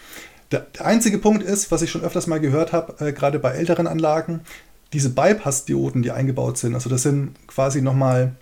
Der, 0.51 0.59
der, 0.59 0.85
einzige 0.85 1.17
Punkt 1.17 1.41
ist, 1.41 1.71
was 1.71 1.81
ich 1.81 1.89
schon 1.89 2.03
öfters 2.03 2.27
mal 2.27 2.41
gehört 2.41 2.73
habe, 2.73 3.05
äh, 3.05 3.13
gerade 3.13 3.39
bei 3.39 3.51
älteren 3.51 3.87
Anlagen, 3.87 4.41
diese 4.91 5.09
Bypass-Dioden, 5.09 6.01
die 6.03 6.11
eingebaut 6.11 6.57
sind. 6.57 6.75
Also 6.75 6.89
das 6.89 7.03
sind 7.03 7.35
quasi 7.47 7.81
nochmal 7.81 8.35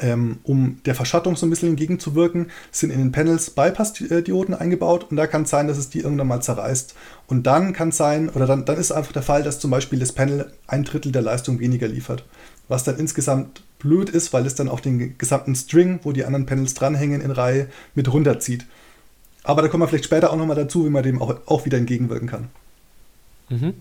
ähm, 0.00 0.38
um 0.42 0.80
der 0.84 0.94
Verschattung 0.94 1.36
so 1.36 1.46
ein 1.46 1.50
bisschen 1.50 1.70
entgegenzuwirken, 1.70 2.50
sind 2.70 2.90
in 2.90 2.98
den 2.98 3.12
Panels 3.12 3.50
Bypass-Dioden 3.50 4.54
eingebaut 4.54 5.06
und 5.10 5.16
da 5.16 5.26
kann 5.26 5.42
es 5.42 5.50
sein, 5.50 5.68
dass 5.68 5.78
es 5.78 5.90
die 5.90 6.00
irgendwann 6.00 6.28
mal 6.28 6.42
zerreißt. 6.42 6.94
Und 7.26 7.46
dann 7.46 7.72
kann 7.72 7.90
es 7.90 7.96
sein, 7.96 8.28
oder 8.30 8.46
dann, 8.46 8.64
dann 8.64 8.78
ist 8.78 8.92
einfach 8.92 9.12
der 9.12 9.22
Fall, 9.22 9.42
dass 9.42 9.60
zum 9.60 9.70
Beispiel 9.70 9.98
das 9.98 10.12
Panel 10.12 10.52
ein 10.66 10.84
Drittel 10.84 11.12
der 11.12 11.22
Leistung 11.22 11.60
weniger 11.60 11.88
liefert. 11.88 12.24
Was 12.68 12.84
dann 12.84 12.98
insgesamt 12.98 13.62
blöd 13.78 14.10
ist, 14.10 14.32
weil 14.32 14.46
es 14.46 14.54
dann 14.54 14.68
auch 14.68 14.80
den 14.80 15.18
gesamten 15.18 15.54
String, 15.54 16.00
wo 16.02 16.12
die 16.12 16.24
anderen 16.24 16.46
Panels 16.46 16.74
dranhängen, 16.74 17.20
in 17.20 17.30
Reihe 17.30 17.68
mit 17.94 18.12
runterzieht. 18.12 18.66
Aber 19.42 19.62
da 19.62 19.68
kommen 19.68 19.82
wir 19.82 19.88
vielleicht 19.88 20.04
später 20.04 20.32
auch 20.32 20.36
nochmal 20.36 20.56
dazu, 20.56 20.84
wie 20.84 20.90
man 20.90 21.02
dem 21.02 21.20
auch, 21.20 21.34
auch 21.46 21.64
wieder 21.64 21.78
entgegenwirken 21.78 22.28
kann. 22.28 22.48
Mhm. 23.48 23.74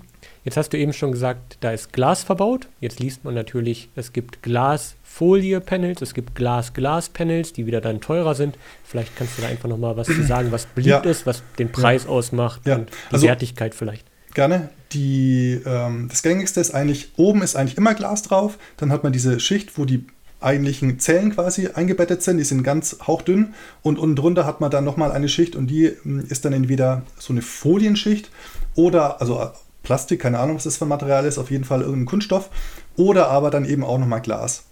Jetzt 0.44 0.58
hast 0.58 0.70
du 0.70 0.78
eben 0.78 0.94
schon 0.94 1.12
gesagt, 1.12 1.58
da 1.62 1.72
ist 1.72 1.92
Glas 1.92 2.24
verbaut. 2.24 2.68
Jetzt 2.80 3.00
liest 3.00 3.24
man 3.24 3.34
natürlich, 3.34 3.90
es 3.96 4.14
gibt 4.14 4.42
Glasfolie-Panels, 4.42 6.02
es 6.02 6.14
gibt 6.14 6.36
Glas-Glas-Panels, 6.36 7.54
die 7.54 7.66
wieder 7.66 7.82
dann 7.82 8.00
teurer 8.02 8.36
sind. 8.36 8.58
Vielleicht 8.84 9.16
kannst 9.16 9.38
du 9.38 9.42
da 9.42 9.50
einfach 9.50 9.70
nochmal 9.70 9.98
was 9.98 10.08
zu 10.08 10.24
sagen, 10.24 10.52
was 10.52 10.66
beliebt 10.66 11.06
ja. 11.06 11.12
ist, 11.12 11.26
was 11.26 11.44
den 11.58 11.72
Preis 11.72 12.06
ja. 12.06 12.10
ausmacht 12.10 12.66
ja. 12.66 12.76
und 12.76 12.90
die 12.90 13.14
also, 13.14 13.28
Wertigkeit 13.28 13.76
vielleicht. 13.76 14.06
Gerne. 14.34 14.70
Die, 14.94 15.60
ähm, 15.66 16.08
das 16.10 16.24
gängigste 16.24 16.62
ist 16.62 16.72
eigentlich, 16.72 17.12
oben 17.18 17.42
ist 17.42 17.56
eigentlich 17.56 17.78
immer 17.78 17.94
Glas 17.94 18.24
drauf. 18.24 18.58
Dann 18.78 18.92
hat 18.92 19.04
man 19.04 19.12
diese 19.12 19.40
Schicht, 19.40 19.78
wo 19.78 19.86
die 19.86 20.06
eigentlichen 20.42 21.00
Zellen 21.00 21.34
quasi 21.34 21.68
eingebettet 21.68 22.24
sind. 22.24 22.38
Die 22.38 22.44
sind 22.44 22.64
ganz 22.64 22.98
hauchdünn 23.06 23.54
und 23.82 24.00
unten 24.00 24.16
drunter 24.16 24.46
hat 24.46 24.62
man 24.62 24.72
dann 24.72 24.86
nochmal 24.86 25.12
eine 25.12 25.30
Schicht 25.30 25.56
und 25.56 25.68
die 25.68 25.92
hm, 26.02 26.26
ist 26.30 26.46
dann 26.46 26.54
entweder 26.54 27.04
so 27.18 27.34
eine 27.34 27.42
Folienschicht 27.42 28.30
oder, 28.76 29.22
also 29.22 29.52
Plastik, 29.90 30.22
keine 30.22 30.38
Ahnung, 30.38 30.56
was 30.56 30.66
das 30.66 30.78
für 30.78 30.86
ein 30.86 30.90
Material 30.90 31.26
ist, 31.26 31.40
auf 31.40 31.50
jeden 31.50 31.64
Fall 31.64 31.82
irgendein 31.82 32.06
Kunststoff. 32.06 32.52
Oder 32.96 33.30
aber 33.30 33.50
dann 33.50 33.66
eben 33.66 33.84
auch 33.84 33.98
nochmal 33.98 34.22
Glas. 34.22 34.66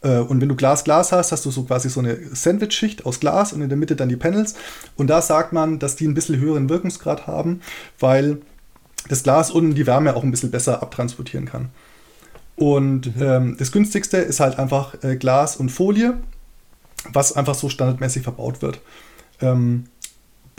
Äh, 0.00 0.20
und 0.20 0.40
wenn 0.40 0.48
du 0.48 0.56
Glas-Glas 0.56 1.12
hast, 1.12 1.30
hast 1.30 1.44
du 1.44 1.50
so 1.50 1.64
quasi 1.64 1.90
so 1.90 2.00
eine 2.00 2.16
Sandwich-Schicht 2.32 3.04
aus 3.04 3.20
Glas 3.20 3.52
und 3.52 3.60
in 3.60 3.68
der 3.68 3.76
Mitte 3.76 3.96
dann 3.96 4.08
die 4.08 4.16
Panels. 4.16 4.54
Und 4.96 5.08
da 5.08 5.20
sagt 5.20 5.52
man, 5.52 5.78
dass 5.78 5.94
die 5.94 6.08
ein 6.08 6.14
bisschen 6.14 6.38
höheren 6.38 6.70
Wirkungsgrad 6.70 7.26
haben, 7.26 7.60
weil 7.98 8.38
das 9.10 9.22
Glas 9.24 9.50
unten 9.50 9.74
die 9.74 9.86
Wärme 9.86 10.16
auch 10.16 10.22
ein 10.22 10.30
bisschen 10.30 10.50
besser 10.50 10.82
abtransportieren 10.82 11.44
kann. 11.44 11.68
Und 12.56 13.14
mhm. 13.14 13.22
ähm, 13.22 13.56
das 13.58 13.72
günstigste 13.72 14.16
ist 14.16 14.40
halt 14.40 14.58
einfach 14.58 14.94
äh, 15.04 15.16
Glas 15.16 15.56
und 15.56 15.68
Folie, 15.68 16.14
was 17.12 17.36
einfach 17.36 17.54
so 17.54 17.68
standardmäßig 17.68 18.22
verbaut 18.22 18.62
wird. 18.62 18.80
Ähm, 19.42 19.84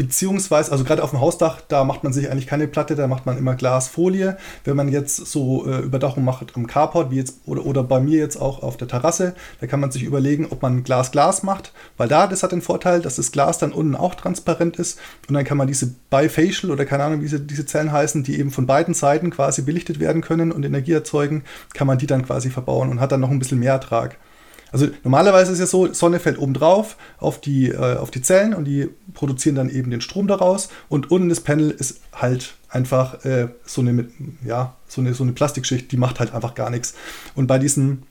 Beziehungsweise, 0.01 0.71
also 0.71 0.83
gerade 0.83 1.03
auf 1.03 1.11
dem 1.11 1.21
Hausdach, 1.21 1.61
da 1.67 1.83
macht 1.83 2.03
man 2.03 2.11
sich 2.11 2.31
eigentlich 2.31 2.47
keine 2.47 2.67
Platte, 2.67 2.95
da 2.95 3.07
macht 3.07 3.27
man 3.27 3.37
immer 3.37 3.53
Glasfolie. 3.53 4.35
Wenn 4.63 4.75
man 4.75 4.89
jetzt 4.89 5.15
so 5.15 5.67
äh, 5.67 5.77
Überdachung 5.77 6.23
macht 6.23 6.55
am 6.55 6.65
Carport, 6.65 7.11
wie 7.11 7.17
jetzt, 7.17 7.41
oder, 7.45 7.67
oder 7.67 7.83
bei 7.83 7.99
mir 7.99 8.17
jetzt 8.17 8.37
auch 8.37 8.63
auf 8.63 8.77
der 8.77 8.87
Terrasse, 8.87 9.35
da 9.59 9.67
kann 9.67 9.79
man 9.79 9.91
sich 9.91 10.01
überlegen, 10.01 10.47
ob 10.49 10.63
man 10.63 10.83
Glas-Glas 10.83 11.43
macht, 11.43 11.71
weil 11.97 12.07
da, 12.07 12.25
das 12.25 12.41
hat 12.41 12.51
den 12.51 12.63
Vorteil, 12.63 13.01
dass 13.01 13.17
das 13.17 13.31
Glas 13.31 13.59
dann 13.59 13.73
unten 13.73 13.95
auch 13.95 14.15
transparent 14.15 14.77
ist 14.77 14.99
und 15.27 15.35
dann 15.35 15.45
kann 15.45 15.57
man 15.57 15.67
diese 15.67 15.93
Bifacial 16.09 16.71
oder 16.71 16.85
keine 16.85 17.03
Ahnung, 17.03 17.19
wie 17.19 17.25
diese, 17.25 17.39
diese 17.39 17.67
Zellen 17.67 17.91
heißen, 17.91 18.23
die 18.23 18.39
eben 18.39 18.49
von 18.49 18.65
beiden 18.65 18.95
Seiten 18.95 19.29
quasi 19.29 19.61
belichtet 19.61 19.99
werden 19.99 20.23
können 20.23 20.51
und 20.51 20.65
Energie 20.65 20.93
erzeugen, 20.93 21.43
kann 21.75 21.85
man 21.85 21.99
die 21.99 22.07
dann 22.07 22.25
quasi 22.25 22.49
verbauen 22.49 22.89
und 22.89 22.99
hat 22.99 23.11
dann 23.11 23.19
noch 23.19 23.29
ein 23.29 23.37
bisschen 23.37 23.59
mehr 23.59 23.73
Ertrag. 23.73 24.17
Also 24.71 24.87
normalerweise 25.03 25.51
ist 25.51 25.59
ja 25.59 25.65
so, 25.65 25.93
Sonne 25.93 26.19
fällt 26.19 26.37
oben 26.37 26.53
drauf 26.53 26.97
auf 27.19 27.41
die, 27.41 27.69
äh, 27.69 27.97
auf 27.97 28.11
die 28.11 28.21
Zellen 28.21 28.53
und 28.53 28.65
die 28.65 28.89
produzieren 29.13 29.55
dann 29.55 29.69
eben 29.69 29.91
den 29.91 30.01
Strom 30.01 30.27
daraus 30.27 30.69
und 30.87 31.11
unten 31.11 31.29
das 31.29 31.41
Panel 31.41 31.71
ist 31.71 31.99
halt 32.13 32.55
einfach 32.69 33.25
äh, 33.25 33.49
so, 33.65 33.81
eine, 33.81 34.07
ja, 34.45 34.75
so, 34.87 35.01
eine, 35.01 35.13
so 35.13 35.23
eine 35.23 35.33
Plastikschicht, 35.33 35.91
die 35.91 35.97
macht 35.97 36.19
halt 36.19 36.33
einfach 36.33 36.55
gar 36.55 36.69
nichts. 36.69 36.93
Und 37.35 37.47
bei 37.47 37.59
diesen 37.59 38.03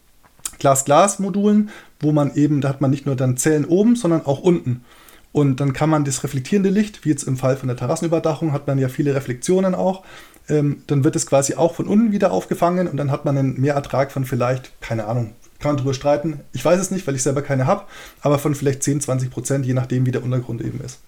Glas-Glas-Modulen, 0.59 1.70
wo 2.01 2.12
man 2.12 2.35
eben, 2.35 2.61
da 2.61 2.68
hat 2.68 2.81
man 2.81 2.90
nicht 2.90 3.07
nur 3.07 3.16
dann 3.16 3.37
Zellen 3.37 3.64
oben, 3.64 3.96
sondern 3.96 4.27
auch 4.27 4.40
unten. 4.40 4.85
Und 5.33 5.61
dann 5.61 5.73
kann 5.73 5.90
man 5.90 6.05
das 6.05 6.25
reflektierende 6.25 6.70
Licht, 6.70 7.05
wie 7.05 7.11
jetzt 7.11 7.23
im 7.23 7.37
Fall 7.37 7.57
von 7.57 7.68
der 7.68 7.77
Terrassenüberdachung, 7.77 8.53
hat 8.53 8.66
man 8.66 8.79
ja 8.79 8.88
viele 8.88 9.14
Reflexionen 9.14 9.75
auch. 9.75 10.03
Ähm, 10.49 10.83
dann 10.88 11.05
wird 11.05 11.16
es 11.16 11.27
quasi 11.27 11.55
auch 11.55 11.75
von 11.75 11.87
unten 11.87 12.12
wieder 12.12 12.33
aufgefangen 12.33 12.88
und 12.88 12.96
dann 12.96 13.11
hat 13.11 13.25
man 13.25 13.38
einen 13.38 13.61
Mehrertrag 13.61 14.11
von 14.11 14.25
vielleicht, 14.25 14.81
keine 14.81 15.07
Ahnung, 15.07 15.33
kann 15.61 15.73
man 15.73 15.77
drüber 15.77 15.94
streiten. 15.94 16.40
Ich 16.53 16.64
weiß 16.64 16.81
es 16.81 16.90
nicht, 16.90 17.07
weil 17.07 17.14
ich 17.14 17.23
selber 17.23 17.42
keine 17.42 17.66
habe, 17.66 17.85
aber 18.23 18.38
von 18.38 18.55
vielleicht 18.55 18.83
10, 18.83 19.01
20 19.03 19.31
Prozent, 19.31 19.66
je 19.66 19.75
nachdem, 19.75 20.07
wie 20.07 20.11
der 20.11 20.25
Untergrund 20.25 20.62
eben 20.62 20.81
ist. 20.81 20.99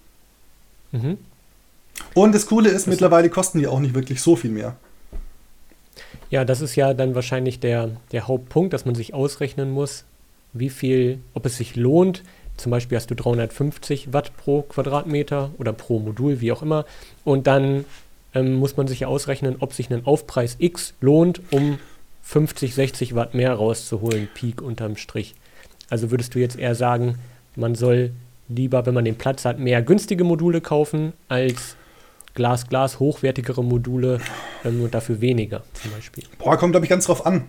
Mhm. 0.91 1.17
Und 2.13 2.33
das 2.33 2.45
Coole 2.45 2.69
ist, 2.69 2.83
das 2.83 2.87
mittlerweile 2.87 3.29
kosten 3.29 3.59
die 3.59 3.67
auch 3.67 3.79
nicht 3.79 3.95
wirklich 3.95 4.21
so 4.21 4.35
viel 4.35 4.51
mehr. 4.51 4.75
Ja, 6.29 6.45
das 6.45 6.61
ist 6.61 6.75
ja 6.75 6.93
dann 6.93 7.15
wahrscheinlich 7.15 7.59
der, 7.59 7.91
der 8.11 8.27
Hauptpunkt, 8.27 8.73
dass 8.73 8.85
man 8.85 8.95
sich 8.95 9.13
ausrechnen 9.13 9.71
muss, 9.71 10.05
wie 10.53 10.69
viel, 10.69 11.19
ob 11.33 11.45
es 11.45 11.57
sich 11.57 11.75
lohnt. 11.75 12.23
Zum 12.57 12.71
Beispiel 12.71 12.97
hast 12.97 13.09
du 13.09 13.15
350 13.15 14.13
Watt 14.13 14.35
pro 14.37 14.61
Quadratmeter 14.61 15.51
oder 15.57 15.73
pro 15.73 15.99
Modul, 15.99 16.41
wie 16.41 16.51
auch 16.51 16.61
immer. 16.61 16.85
Und 17.23 17.47
dann 17.47 17.85
ähm, 18.35 18.55
muss 18.55 18.77
man 18.77 18.87
sich 18.87 19.01
ja 19.01 19.07
ausrechnen, 19.07 19.57
ob 19.59 19.73
sich 19.73 19.91
ein 19.91 20.05
Aufpreis 20.05 20.55
X 20.59 20.93
lohnt, 21.01 21.41
um 21.51 21.79
50, 22.23 22.73
60 22.73 23.15
Watt 23.15 23.33
mehr 23.33 23.53
rauszuholen, 23.53 24.27
Peak 24.33 24.61
unterm 24.61 24.95
Strich. 24.95 25.35
Also 25.89 26.09
würdest 26.09 26.33
du 26.33 26.39
jetzt 26.39 26.57
eher 26.57 26.73
sagen, 26.73 27.19
man 27.55 27.75
soll 27.75 28.11
lieber, 28.49 28.85
wenn 28.85 28.93
man 28.93 29.05
den 29.05 29.17
Platz 29.17 29.45
hat, 29.45 29.59
mehr 29.59 29.81
günstige 29.81 30.23
Module 30.23 30.61
kaufen 30.61 31.13
als 31.27 31.75
Glas-Glas 32.33 32.99
hochwertigere 32.99 33.63
Module 33.63 34.19
ähm, 34.65 34.81
und 34.81 34.93
dafür 34.93 35.21
weniger 35.21 35.63
zum 35.73 35.91
Beispiel? 35.91 36.23
Boah, 36.39 36.57
kommt, 36.57 36.73
glaube 36.73 36.85
ich, 36.85 36.89
ganz 36.89 37.05
drauf 37.05 37.25
an. 37.25 37.43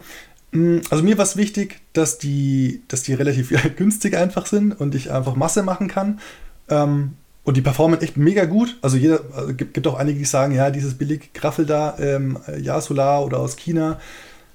Mm, 0.51 0.79
also 0.91 1.03
mir 1.03 1.17
war 1.17 1.25
es 1.25 1.37
wichtig, 1.37 1.81
dass 1.93 2.19
die, 2.19 2.83
dass 2.89 3.03
die 3.03 3.15
relativ 3.15 3.51
günstig 3.77 4.17
einfach 4.17 4.47
sind 4.47 4.79
und 4.79 4.95
ich 4.95 5.11
einfach 5.11 5.37
Masse 5.37 5.63
machen 5.63 5.89
kann. 5.89 6.21
Ähm, 6.69 7.15
und 7.45 7.59
die 7.59 7.63
performen 7.63 8.01
echt 8.01 8.17
mega 8.17 8.47
gut. 8.47 8.79
Also 8.81 8.97
jeder, 8.97 9.21
also 9.35 9.55
gibt, 9.55 9.75
gibt 9.75 9.87
auch 9.87 9.99
einige, 9.99 10.19
die 10.19 10.25
sagen, 10.25 10.55
ja, 10.55 10.71
dieses 10.71 10.95
billig 10.95 11.33
Graffel 11.35 11.67
da, 11.67 11.97
ähm, 11.99 12.39
ja, 12.61 12.81
Solar 12.81 13.25
oder 13.25 13.39
aus 13.39 13.57
China. 13.57 14.01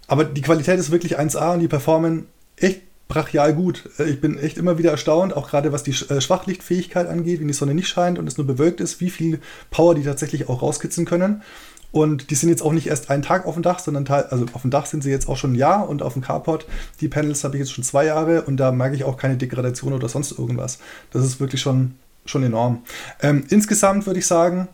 Aber 0.09 0.25
die 0.25 0.41
Qualität 0.41 0.79
ist 0.79 0.91
wirklich 0.91 1.19
1A 1.19 1.53
und 1.53 1.59
die 1.59 1.67
performen 1.67 2.25
echt 2.57 2.81
brachial 3.07 3.53
gut. 3.53 3.89
Äh, 3.99 4.05
ich 4.05 4.19
bin 4.19 4.37
echt 4.37 4.57
immer 4.57 4.77
wieder 4.77 4.91
erstaunt, 4.91 5.37
auch 5.37 5.49
gerade 5.49 5.71
was 5.71 5.83
die 5.83 5.91
äh, 5.91 6.19
Schwachlichtfähigkeit 6.19 7.07
angeht, 7.07 7.39
wenn 7.39 7.47
die 7.47 7.53
Sonne 7.53 7.75
nicht 7.75 7.87
scheint 7.87 8.17
und 8.17 8.27
es 8.27 8.37
nur 8.37 8.47
bewölkt 8.47 8.81
ist, 8.81 8.99
wie 8.99 9.11
viel 9.11 9.39
Power 9.69 9.95
die 9.95 10.03
tatsächlich 10.03 10.49
auch 10.49 10.61
rauskitzeln 10.61 11.05
können. 11.05 11.43
Und 11.91 12.31
die 12.31 12.35
sind 12.35 12.49
jetzt 12.49 12.61
auch 12.61 12.71
nicht 12.71 12.87
erst 12.87 13.09
einen 13.09 13.23
Tag 13.23 13.45
auf 13.45 13.53
dem 13.53 13.63
Dach, 13.63 13.79
sondern 13.79 14.07
also 14.07 14.45
auf 14.53 14.63
dem 14.63 14.71
Dach 14.71 14.87
sind 14.87 15.03
sie 15.03 15.11
jetzt 15.11 15.29
auch 15.29 15.37
schon 15.37 15.53
ein 15.53 15.55
Jahr 15.55 15.87
und 15.87 16.01
auf 16.01 16.13
dem 16.13 16.21
Carport, 16.21 16.65
die 17.01 17.07
Panels 17.07 17.43
habe 17.43 17.55
ich 17.55 17.61
jetzt 17.61 17.71
schon 17.71 17.83
zwei 17.83 18.05
Jahre 18.05 18.43
und 18.43 18.57
da 18.57 18.71
merke 18.71 18.95
ich 18.95 19.03
auch 19.03 19.17
keine 19.17 19.37
Degradation 19.37 19.93
oder 19.93 20.09
sonst 20.09 20.37
irgendwas. 20.37 20.79
Das 21.11 21.23
ist 21.23 21.39
wirklich 21.39 21.61
schon, 21.61 21.95
schon 22.25 22.43
enorm. 22.43 22.83
Ähm, 23.21 23.45
insgesamt 23.49 24.05
würde 24.05 24.19
ich 24.19 24.27
sagen, 24.27 24.67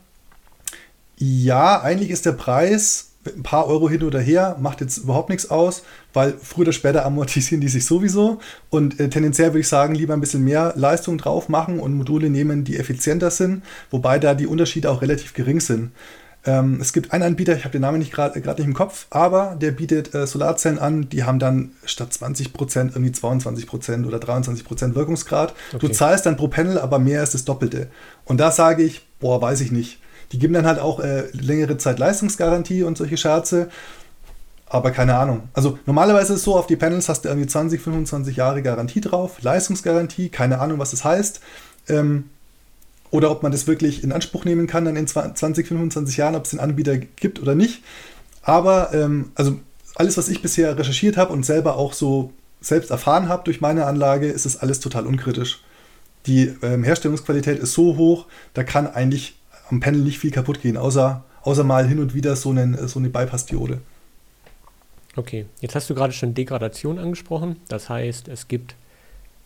ja, 1.17 1.81
eigentlich 1.81 2.09
ist 2.09 2.25
der 2.25 2.33
Preis 2.33 3.11
ein 3.25 3.43
paar 3.43 3.67
Euro 3.67 3.89
hin 3.89 4.03
oder 4.03 4.19
her, 4.19 4.57
macht 4.59 4.81
jetzt 4.81 4.97
überhaupt 4.97 5.29
nichts 5.29 5.49
aus, 5.49 5.83
weil 6.13 6.33
früher 6.41 6.63
oder 6.63 6.73
später 6.73 7.05
amortisieren 7.05 7.61
die 7.61 7.67
sich 7.67 7.85
sowieso. 7.85 8.39
Und 8.69 8.99
äh, 8.99 9.09
tendenziell 9.09 9.49
würde 9.49 9.59
ich 9.59 9.67
sagen, 9.67 9.95
lieber 9.95 10.13
ein 10.13 10.21
bisschen 10.21 10.43
mehr 10.43 10.73
Leistung 10.75 11.17
drauf 11.17 11.49
machen 11.49 11.79
und 11.79 11.93
Module 11.93 12.29
nehmen, 12.29 12.63
die 12.63 12.77
effizienter 12.77 13.31
sind, 13.31 13.63
wobei 13.91 14.19
da 14.19 14.33
die 14.33 14.47
Unterschiede 14.47 14.89
auch 14.91 15.01
relativ 15.01 15.33
gering 15.33 15.59
sind. 15.59 15.91
Ähm, 16.45 16.79
es 16.79 16.93
gibt 16.93 17.11
einen 17.11 17.23
Anbieter, 17.23 17.55
ich 17.55 17.63
habe 17.63 17.71
den 17.71 17.81
Namen 17.81 17.97
nicht 17.97 18.13
gerade 18.13 18.39
nicht 18.39 18.59
im 18.59 18.73
Kopf, 18.73 19.07
aber 19.09 19.57
der 19.59 19.71
bietet 19.71 20.13
äh, 20.13 20.27
Solarzellen 20.27 20.77
an, 20.77 21.09
die 21.09 21.23
haben 21.23 21.39
dann 21.39 21.71
statt 21.85 22.09
20% 22.11 22.89
irgendwie 22.89 23.11
22% 23.11 24.05
oder 24.05 24.17
23% 24.19 24.93
Wirkungsgrad. 24.93 25.55
Okay. 25.73 25.79
Du 25.79 25.87
zahlst 25.91 26.25
dann 26.25 26.37
pro 26.37 26.47
Panel, 26.47 26.77
aber 26.77 26.99
mehr 26.99 27.23
ist 27.23 27.33
das 27.33 27.45
Doppelte. 27.45 27.87
Und 28.25 28.39
da 28.39 28.51
sage 28.51 28.83
ich, 28.83 29.01
boah, 29.19 29.41
weiß 29.41 29.61
ich 29.61 29.71
nicht. 29.71 29.99
Die 30.31 30.39
geben 30.39 30.53
dann 30.53 30.65
halt 30.65 30.79
auch 30.79 30.99
äh, 30.99 31.29
längere 31.31 31.77
Zeit 31.77 31.99
Leistungsgarantie 31.99 32.83
und 32.83 32.97
solche 32.97 33.17
Scherze. 33.17 33.69
Aber 34.67 34.91
keine 34.91 35.15
Ahnung. 35.15 35.43
Also 35.53 35.77
normalerweise 35.85 36.33
ist 36.33 36.39
es 36.39 36.43
so, 36.43 36.55
auf 36.57 36.67
die 36.67 36.75
Panels 36.75 37.07
hast 37.07 37.23
du 37.23 37.29
irgendwie 37.29 37.47
20, 37.47 37.81
25 37.81 38.35
Jahre 38.35 38.61
Garantie 38.61 39.01
drauf, 39.01 39.41
Leistungsgarantie, 39.41 40.29
keine 40.29 40.59
Ahnung, 40.59 40.79
was 40.79 40.91
das 40.91 41.03
heißt. 41.03 41.39
Ähm, 41.87 42.25
oder 43.11 43.31
ob 43.31 43.43
man 43.43 43.51
das 43.51 43.67
wirklich 43.67 44.03
in 44.03 44.11
Anspruch 44.11 44.43
nehmen 44.45 44.67
kann 44.67 44.85
dann 44.85 44.95
in 44.95 45.07
20, 45.07 45.67
25 45.67 46.17
Jahren, 46.17 46.35
ob 46.35 46.45
es 46.45 46.51
den 46.51 46.59
Anbieter 46.59 46.97
gibt 46.97 47.41
oder 47.41 47.55
nicht. 47.55 47.83
Aber 48.41 48.93
ähm, 48.93 49.31
also 49.35 49.59
alles, 49.95 50.17
was 50.17 50.27
ich 50.27 50.41
bisher 50.41 50.77
recherchiert 50.77 51.15
habe 51.15 51.31
und 51.31 51.45
selber 51.45 51.77
auch 51.77 51.93
so 51.93 52.33
selbst 52.59 52.91
erfahren 52.91 53.29
habe 53.29 53.43
durch 53.43 53.61
meine 53.61 53.85
Anlage, 53.85 54.27
ist 54.27 54.45
es 54.45 54.57
alles 54.57 54.79
total 54.79 55.05
unkritisch. 55.05 55.61
Die 56.25 56.55
ähm, 56.61 56.83
Herstellungsqualität 56.83 57.59
ist 57.59 57.73
so 57.73 57.97
hoch, 57.97 58.25
da 58.53 58.63
kann 58.63 58.87
eigentlich 58.87 59.37
am 59.69 59.79
Panel 59.79 60.01
nicht 60.01 60.19
viel 60.19 60.31
kaputt 60.31 60.61
gehen, 60.61 60.77
außer, 60.77 61.23
außer 61.41 61.63
mal 61.63 61.87
hin 61.87 61.99
und 61.99 62.13
wieder 62.13 62.35
so, 62.35 62.49
einen, 62.49 62.87
so 62.87 62.99
eine 62.99 63.09
Bypass-Diode. 63.09 63.79
Okay, 65.15 65.45
jetzt 65.61 65.75
hast 65.75 65.89
du 65.89 65.95
gerade 65.95 66.13
schon 66.13 66.33
Degradation 66.33 66.99
angesprochen. 66.99 67.57
Das 67.69 67.89
heißt, 67.89 68.27
es 68.27 68.47
gibt 68.47 68.75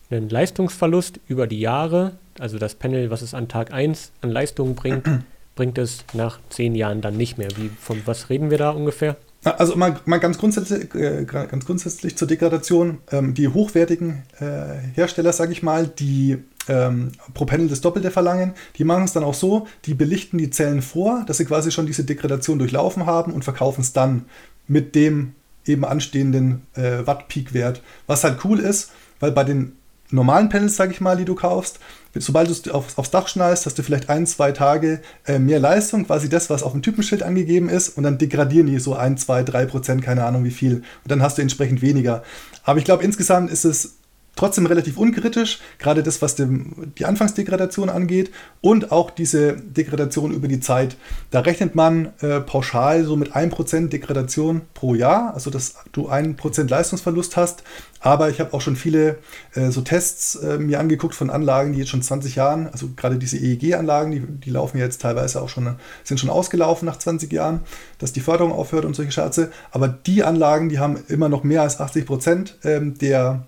einen 0.10 0.30
Leistungsverlust 0.30 1.20
über 1.28 1.46
die 1.46 1.60
Jahre. 1.60 2.14
Also 2.40 2.58
das 2.58 2.76
Panel, 2.76 3.12
was 3.12 3.22
es 3.22 3.34
an 3.34 3.48
Tag 3.48 3.72
1 3.72 4.12
an 4.22 4.32
Leistung 4.32 4.76
bringt, 4.76 5.08
bringt 5.56 5.78
es 5.78 6.06
nach 6.14 6.40
10 6.50 6.74
Jahren 6.76 7.02
dann 7.02 7.18
nicht 7.18 7.38
mehr. 7.38 7.50
Wie, 7.56 7.70
von 7.80 8.02
was 8.06 8.30
reden 8.30 8.50
wir 8.50 8.58
da 8.58 8.72
ungefähr? 8.72 9.18
Also 9.44 9.76
mal, 9.76 10.00
mal 10.06 10.20
ganz, 10.20 10.38
grundsätzlich, 10.38 10.94
äh, 10.96 11.24
ganz 11.24 11.66
grundsätzlich 11.66 12.18
zur 12.18 12.28
Degradation. 12.28 12.98
Ähm, 13.12 13.34
die 13.36 13.48
hochwertigen 13.48 14.24
äh, 14.40 14.96
Hersteller, 14.96 15.32
sage 15.32 15.54
ich 15.54 15.64
mal, 15.64 15.88
die 15.88 16.40
ähm, 16.68 17.12
pro 17.34 17.46
Panel 17.46 17.68
das 17.68 17.82
Doppelte 17.82 18.12
verlangen, 18.12 18.54
die 18.78 18.84
machen 18.84 19.04
es 19.04 19.14
dann 19.14 19.24
auch 19.24 19.34
so, 19.34 19.68
die 19.86 19.94
belichten 19.94 20.38
die 20.38 20.50
Zellen 20.50 20.82
vor, 20.82 21.24
dass 21.26 21.38
sie 21.38 21.46
quasi 21.46 21.72
schon 21.72 21.86
diese 21.86 22.04
Degradation 22.04 22.60
durchlaufen 22.60 23.06
haben 23.06 23.34
und 23.34 23.44
verkaufen 23.44 23.82
es 23.82 23.94
dann 23.94 24.26
mit 24.68 24.96
dem 24.96 25.34
eben 25.66 25.86
anstehenden 25.86 26.64
äh, 26.76 27.06
Watt-Peak-Wert. 27.06 27.82
Was 28.08 28.24
halt 28.24 28.44
cool 28.44 28.60
ist, 28.60 28.92
weil 29.20 29.32
bei 29.32 29.44
den 29.44 29.74
normalen 30.12 30.50
Panels, 30.50 30.76
sage 30.76 30.92
ich 30.92 31.02
mal, 31.02 31.18
die 31.18 31.26
du 31.26 31.36
kaufst, 31.36 31.80
sobald 32.16 32.48
du 32.48 32.52
es 32.52 32.68
auf, 32.70 32.98
aufs 32.98 33.12
Dach 33.12 33.28
schnallst, 33.28 33.66
hast 33.66 33.78
du 33.78 33.84
vielleicht 33.84 34.10
ein, 34.10 34.26
zwei 34.26 34.52
Tage 34.52 35.02
äh, 35.26 35.38
mehr 35.38 35.60
Leistung, 35.60 36.06
quasi 36.06 36.30
das, 36.30 36.50
was 36.50 36.64
auf 36.64 36.72
dem 36.72 36.82
Typenschild 36.82 37.22
angegeben 37.22 37.70
ist, 37.70 37.90
und 37.90 38.04
dann 38.04 38.18
degradieren 38.18 38.68
die 38.68 38.80
so 38.80 38.96
ein, 38.96 39.18
zwei, 39.18 39.44
drei 39.44 39.66
Prozent, 39.66 40.02
keine 40.02 40.26
Ahnung 40.26 40.44
wie 40.44 40.52
viel. 40.52 40.76
Und 40.78 41.12
dann 41.12 41.22
hast 41.22 41.38
du 41.38 41.42
entsprechend 41.42 41.82
weniger. 41.82 42.24
Aber 42.64 42.80
ich 42.80 42.86
glaube, 42.86 43.04
insgesamt 43.04 43.52
ist 43.52 43.66
es 43.66 43.99
trotzdem 44.40 44.66
relativ 44.66 44.98
unkritisch, 44.98 45.60
gerade 45.80 46.02
das, 46.02 46.22
was 46.22 46.36
dem, 46.36 46.94
die 46.98 47.06
Anfangsdegradation 47.06 47.90
angeht 47.90 48.32
und 48.62 48.92
auch 48.92 49.12
diese 49.12 49.58
Degradation 49.58 50.32
über 50.32 50.48
die 50.48 50.62
Zeit. 50.62 50.96
Da 51.30 51.42
rechnet 51.42 51.76
man 51.76 52.14
äh, 52.22 52.40
pauschal 52.40 53.04
so 53.04 53.18
mit 53.18 53.36
1% 53.36 53.90
Degradation 53.90 54.62
pro 54.74 54.96
Jahr, 54.96 55.34
also 55.34 55.50
dass 55.50 55.76
du 55.92 56.10
1% 56.10 56.70
Leistungsverlust 56.70 57.36
hast. 57.36 57.64
Aber 58.00 58.30
ich 58.30 58.40
habe 58.40 58.54
auch 58.54 58.62
schon 58.62 58.78
viele 58.78 59.18
äh, 59.56 59.72
so 59.72 59.82
Tests 59.82 60.36
äh, 60.36 60.58
mir 60.58 60.80
angeguckt 60.80 61.16
von 61.16 61.30
Anlagen, 61.30 61.74
die 61.74 61.80
jetzt 61.80 61.90
schon 61.90 62.02
20 62.02 62.36
Jahren, 62.36 62.70
also 62.70 62.92
gerade 62.96 63.18
diese 63.18 63.38
EEG-Anlagen, 63.38 64.12
die, 64.12 64.22
die 64.22 64.52
laufen 64.52 64.78
jetzt 64.78 65.02
teilweise 65.02 65.42
auch 65.42 65.50
schon, 65.50 65.76
sind 66.06 66.18
schon 66.18 66.30
ausgelaufen 66.30 66.86
nach 66.86 66.98
20 66.98 67.30
Jahren, 67.34 67.60
dass 67.98 68.14
die 68.14 68.22
Förderung 68.22 68.54
aufhört 68.54 68.86
und 68.86 68.96
solche 68.96 69.12
Scherze. 69.12 69.52
Aber 69.72 69.90
die 69.90 70.24
Anlagen, 70.24 70.70
die 70.70 70.80
haben 70.80 70.98
immer 71.10 71.28
noch 71.28 71.44
mehr 71.44 71.62
als 71.64 71.82
80 71.82 72.06
Prozent 72.06 72.58
ähm, 72.64 72.98
der 72.98 73.46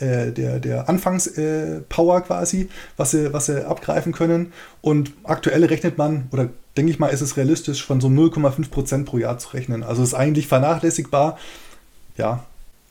der, 0.00 0.60
der 0.60 0.88
Anfangspower 0.88 2.18
äh, 2.18 2.20
quasi, 2.20 2.68
was 2.96 3.10
sie, 3.10 3.32
was 3.32 3.46
sie 3.46 3.66
abgreifen 3.66 4.12
können. 4.12 4.52
Und 4.80 5.12
aktuell 5.24 5.64
rechnet 5.64 5.98
man, 5.98 6.28
oder 6.32 6.48
denke 6.76 6.90
ich 6.90 6.98
mal, 6.98 7.08
ist 7.08 7.20
es 7.20 7.36
realistisch, 7.36 7.84
von 7.84 8.00
so 8.00 8.08
0,5% 8.08 9.04
pro 9.04 9.18
Jahr 9.18 9.38
zu 9.38 9.50
rechnen. 9.50 9.82
Also 9.82 10.02
ist 10.02 10.14
eigentlich 10.14 10.46
vernachlässigbar. 10.46 11.38
Ja. 12.16 12.44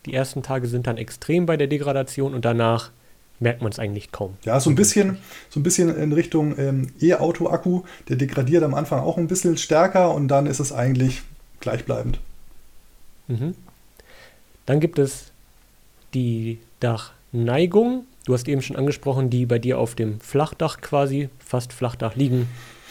Die 0.06 0.14
ersten 0.14 0.44
Tage 0.44 0.68
sind 0.68 0.88
dann 0.88 0.98
extrem 0.98 1.46
bei 1.46 1.58
der 1.58 1.68
Degradation 1.68 2.34
und 2.34 2.46
danach 2.46 2.92
merkt 3.40 3.62
man 3.62 3.72
es 3.72 3.80
eigentlich 3.80 4.12
kaum. 4.12 4.38
Ja, 4.44 4.60
so 4.60 4.70
ein 4.70 4.76
bisschen, 4.76 5.18
so 5.50 5.60
ein 5.60 5.64
bisschen 5.64 5.96
in 5.96 6.14
Richtung 6.14 6.58
ähm, 6.60 6.88
E-Auto-Akku. 7.02 7.82
Der 8.08 8.16
degradiert 8.16 8.64
am 8.64 8.76
Anfang 8.76 9.02
auch 9.02 9.18
ein 9.18 9.28
bisschen 9.28 9.58
stärker 9.58 10.14
und 10.14 10.28
dann 10.28 10.46
ist 10.46 10.60
es 10.60 10.72
eigentlich 10.72 11.24
gleichbleibend. 11.60 12.20
Mhm. 13.28 13.56
Dann 14.66 14.80
gibt 14.80 15.00
es 15.00 15.31
die 16.14 16.60
Dachneigung. 16.80 18.06
Du 18.26 18.34
hast 18.34 18.48
eben 18.48 18.62
schon 18.62 18.76
angesprochen, 18.76 19.30
die 19.30 19.46
bei 19.46 19.60
dir 19.60 19.80
auf 19.80 19.96
dem 19.96 20.20
Flachdach 20.20 20.82
quasi, 20.82 21.30
fast 21.40 21.74
Flachdach 21.74 22.16
liegen, 22.16 22.48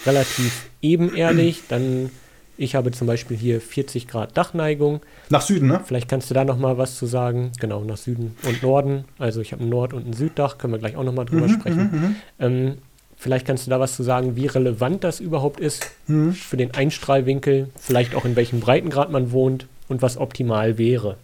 relativ 0.06 0.68
ebenerdig. 0.83 1.62
Dann, 1.68 2.11
ich 2.56 2.74
habe 2.74 2.90
zum 2.90 3.06
Beispiel 3.06 3.37
hier 3.37 3.61
40 3.61 4.09
Grad 4.09 4.37
Dachneigung. 4.37 5.00
Nach 5.28 5.42
Süden, 5.42 5.68
ne? 5.68 5.80
Vielleicht 5.85 6.09
kannst 6.09 6.30
du 6.30 6.35
da 6.35 6.44
noch 6.44 6.59
mal 6.59 6.78
was 6.78 6.96
zu 6.96 7.06
sagen. 7.06 7.52
Genau, 7.61 7.85
nach 7.85 7.96
Süden 7.96 8.37
und 8.42 8.62
Norden. 8.62 9.04
Also 9.18 9.40
ich 9.40 9.52
habe 9.52 9.62
ein 9.62 9.68
Nord- 9.68 9.92
und 9.92 10.06
ein 10.06 10.12
Süddach, 10.12 10.59
können 10.59 10.72
wir 10.72 10.78
gleich 10.78 10.96
auch 10.96 11.04
noch 11.04 11.14
mal 11.14 11.24
drüber 11.24 11.46
mhm, 11.46 11.52
sprechen. 11.52 11.90
Mhm, 11.92 12.00
mhm. 12.00 12.16
Ähm, 12.38 12.78
vielleicht 13.16 13.46
kannst 13.46 13.66
du 13.66 13.70
da 13.70 13.78
was 13.78 13.94
zu 13.94 14.02
sagen, 14.02 14.35
wie 14.35 14.46
relevant 14.46 15.04
das 15.04 15.20
überhaupt 15.20 15.61
ist 15.61 15.87
mhm. 16.09 16.33
für 16.33 16.56
den 16.56 16.74
Einstrahlwinkel, 16.74 17.68
vielleicht 17.78 18.16
auch 18.16 18.24
in 18.24 18.35
welchem 18.35 18.61
Breitengrad 18.61 19.11
man 19.11 19.30
wohnt 19.30 19.66
und 19.88 20.02
was 20.02 20.16
optimal 20.16 20.76
wäre. 20.76 21.16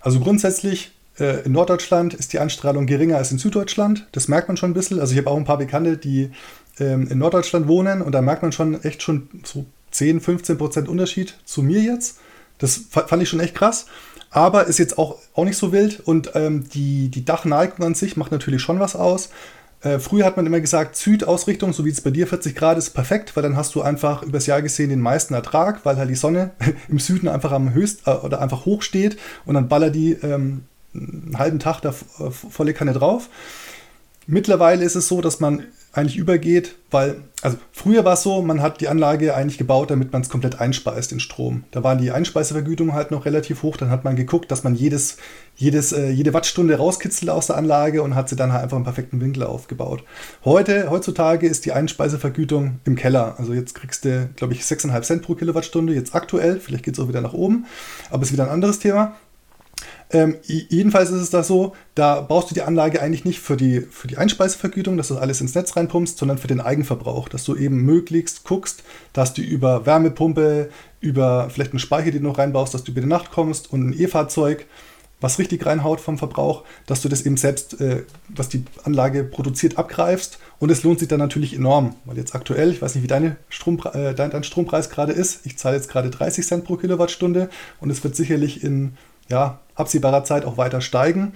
Also 0.00 0.20
grundsätzlich 0.20 0.92
in 1.20 1.52
Norddeutschland 1.52 2.14
ist 2.14 2.32
die 2.32 2.38
Anstrahlung 2.38 2.86
geringer 2.86 3.16
als 3.16 3.30
in 3.30 3.38
Süddeutschland. 3.38 4.06
Das 4.12 4.28
merkt 4.28 4.48
man 4.48 4.56
schon 4.56 4.70
ein 4.70 4.74
bisschen. 4.74 5.00
Also 5.00 5.12
ich 5.12 5.18
habe 5.18 5.30
auch 5.30 5.36
ein 5.36 5.44
paar 5.44 5.58
Bekannte, 5.58 5.96
die 5.96 6.30
ähm, 6.78 7.08
in 7.08 7.18
Norddeutschland 7.18 7.68
wohnen 7.68 8.02
und 8.02 8.12
da 8.12 8.22
merkt 8.22 8.42
man 8.42 8.52
schon 8.52 8.82
echt 8.82 9.02
schon 9.02 9.28
so 9.44 9.66
10, 9.90 10.20
15 10.20 10.58
Prozent 10.58 10.88
Unterschied 10.88 11.34
zu 11.44 11.62
mir 11.62 11.80
jetzt. 11.80 12.18
Das 12.58 12.80
fand 12.90 13.22
ich 13.22 13.28
schon 13.28 13.40
echt 13.40 13.54
krass. 13.54 13.86
Aber 14.30 14.66
ist 14.66 14.78
jetzt 14.78 14.96
auch, 14.96 15.18
auch 15.34 15.44
nicht 15.44 15.56
so 15.56 15.72
wild 15.72 16.00
und 16.00 16.32
ähm, 16.34 16.68
die, 16.68 17.08
die 17.08 17.24
Dachneigung 17.24 17.84
an 17.84 17.94
sich 17.94 18.16
macht 18.16 18.30
natürlich 18.30 18.62
schon 18.62 18.78
was 18.78 18.94
aus. 18.94 19.30
Äh, 19.82 19.98
früher 19.98 20.24
hat 20.24 20.36
man 20.36 20.46
immer 20.46 20.60
gesagt, 20.60 20.94
Südausrichtung, 20.94 21.72
so 21.72 21.84
wie 21.84 21.90
es 21.90 22.00
bei 22.00 22.10
dir 22.10 22.26
40 22.26 22.54
Grad 22.54 22.78
ist, 22.78 22.90
perfekt, 22.90 23.34
weil 23.34 23.42
dann 23.42 23.56
hast 23.56 23.74
du 23.74 23.82
einfach 23.82 24.22
übers 24.22 24.46
Jahr 24.46 24.62
gesehen 24.62 24.90
den 24.90 25.00
meisten 25.00 25.34
Ertrag, 25.34 25.84
weil 25.84 25.96
halt 25.96 26.10
die 26.10 26.14
Sonne 26.14 26.50
im 26.88 26.98
Süden 26.98 27.28
einfach 27.28 27.50
am 27.50 27.72
höchst 27.74 28.06
äh, 28.06 28.10
oder 28.10 28.40
einfach 28.40 28.66
hoch 28.66 28.82
steht 28.82 29.18
und 29.46 29.54
dann 29.54 29.68
ballert 29.68 29.94
die 29.94 30.12
ähm, 30.12 30.64
einen 30.94 31.36
halben 31.38 31.58
Tag 31.58 31.80
da 31.80 31.90
äh, 31.90 32.30
volle 32.30 32.74
Kanne 32.74 32.92
drauf. 32.92 33.28
Mittlerweile 34.26 34.84
ist 34.84 34.94
es 34.94 35.08
so, 35.08 35.20
dass 35.20 35.40
man 35.40 35.66
eigentlich 35.92 36.16
übergeht, 36.16 36.76
weil, 36.92 37.22
also 37.42 37.56
früher 37.72 38.04
war 38.04 38.12
es 38.12 38.22
so, 38.22 38.42
man 38.42 38.62
hat 38.62 38.80
die 38.80 38.86
Anlage 38.86 39.34
eigentlich 39.34 39.58
gebaut, 39.58 39.90
damit 39.90 40.12
man 40.12 40.22
es 40.22 40.28
komplett 40.28 40.60
einspeist 40.60 41.10
in 41.10 41.18
Strom. 41.18 41.64
Da 41.72 41.82
waren 41.82 41.98
die 41.98 42.12
Einspeisevergütungen 42.12 42.94
halt 42.94 43.10
noch 43.10 43.24
relativ 43.24 43.64
hoch, 43.64 43.76
dann 43.76 43.90
hat 43.90 44.04
man 44.04 44.14
geguckt, 44.14 44.52
dass 44.52 44.62
man 44.62 44.76
jedes, 44.76 45.16
jedes, 45.56 45.92
äh, 45.92 46.10
jede 46.10 46.32
Wattstunde 46.32 46.76
rauskitzelt 46.76 47.28
aus 47.28 47.48
der 47.48 47.56
Anlage 47.56 48.02
und 48.02 48.14
hat 48.14 48.28
sie 48.28 48.36
dann 48.36 48.52
halt 48.52 48.62
einfach 48.62 48.76
einen 48.76 48.84
perfekten 48.84 49.20
Winkel 49.20 49.42
aufgebaut. 49.42 50.04
Heute, 50.44 50.90
heutzutage 50.90 51.48
ist 51.48 51.64
die 51.64 51.72
Einspeisevergütung 51.72 52.78
im 52.84 52.94
Keller. 52.94 53.34
Also 53.38 53.52
jetzt 53.52 53.74
kriegst 53.74 54.04
du, 54.04 54.28
glaube 54.36 54.54
ich, 54.54 54.62
6,5 54.62 55.02
Cent 55.02 55.22
pro 55.22 55.34
Kilowattstunde, 55.34 55.92
jetzt 55.92 56.14
aktuell, 56.14 56.60
vielleicht 56.60 56.84
geht 56.84 56.94
es 56.94 57.00
auch 57.00 57.08
wieder 57.08 57.20
nach 57.20 57.34
oben, 57.34 57.66
aber 58.10 58.22
ist 58.22 58.32
wieder 58.32 58.44
ein 58.44 58.50
anderes 58.50 58.78
Thema. 58.78 59.16
Ähm, 60.12 60.38
jedenfalls 60.42 61.10
ist 61.10 61.20
es 61.20 61.30
da 61.30 61.42
so, 61.44 61.74
da 61.94 62.20
brauchst 62.20 62.50
du 62.50 62.54
die 62.54 62.62
Anlage 62.62 63.00
eigentlich 63.00 63.24
nicht 63.24 63.38
für 63.38 63.56
die, 63.56 63.82
für 63.82 64.08
die 64.08 64.16
Einspeisevergütung, 64.16 64.96
dass 64.96 65.08
du 65.08 65.18
alles 65.18 65.40
ins 65.40 65.54
Netz 65.54 65.76
reinpumpst, 65.76 66.18
sondern 66.18 66.38
für 66.38 66.48
den 66.48 66.60
Eigenverbrauch, 66.60 67.28
dass 67.28 67.44
du 67.44 67.54
eben 67.54 67.76
möglichst 67.82 68.44
guckst, 68.44 68.82
dass 69.12 69.34
du 69.34 69.42
über 69.42 69.86
Wärmepumpe, 69.86 70.70
über 71.00 71.48
vielleicht 71.50 71.72
einen 71.72 71.78
Speicher, 71.78 72.10
den 72.10 72.22
du 72.22 72.28
noch 72.28 72.38
reinbaust, 72.38 72.74
dass 72.74 72.82
du 72.82 72.90
über 72.90 73.00
die 73.00 73.06
Nacht 73.06 73.30
kommst 73.30 73.72
und 73.72 73.88
ein 73.88 74.00
E-Fahrzeug, 74.00 74.66
was 75.20 75.38
richtig 75.38 75.64
reinhaut 75.66 76.00
vom 76.00 76.18
Verbrauch, 76.18 76.64
dass 76.86 77.02
du 77.02 77.08
das 77.08 77.22
eben 77.26 77.36
selbst, 77.36 77.80
äh, 77.80 78.04
was 78.28 78.48
die 78.48 78.64
Anlage 78.84 79.22
produziert, 79.22 79.78
abgreifst. 79.78 80.38
Und 80.58 80.70
es 80.70 80.82
lohnt 80.82 80.98
sich 80.98 81.08
dann 81.08 81.18
natürlich 81.18 81.54
enorm, 81.54 81.94
weil 82.04 82.16
jetzt 82.16 82.34
aktuell, 82.34 82.70
ich 82.70 82.82
weiß 82.82 82.94
nicht, 82.94 83.04
wie 83.04 83.08
deine 83.08 83.36
Strom, 83.48 83.80
äh, 83.92 84.14
dein, 84.14 84.30
dein 84.30 84.44
Strompreis 84.44 84.90
gerade 84.90 85.12
ist, 85.12 85.44
ich 85.44 85.58
zahle 85.58 85.76
jetzt 85.76 85.90
gerade 85.90 86.10
30 86.10 86.46
Cent 86.46 86.64
pro 86.64 86.76
Kilowattstunde 86.76 87.50
und 87.80 87.90
es 87.90 88.02
wird 88.02 88.16
sicherlich 88.16 88.64
in 88.64 88.96
ja, 89.30 89.60
absehbarer 89.74 90.24
Zeit 90.24 90.44
auch 90.44 90.56
weiter 90.56 90.80
steigen. 90.80 91.32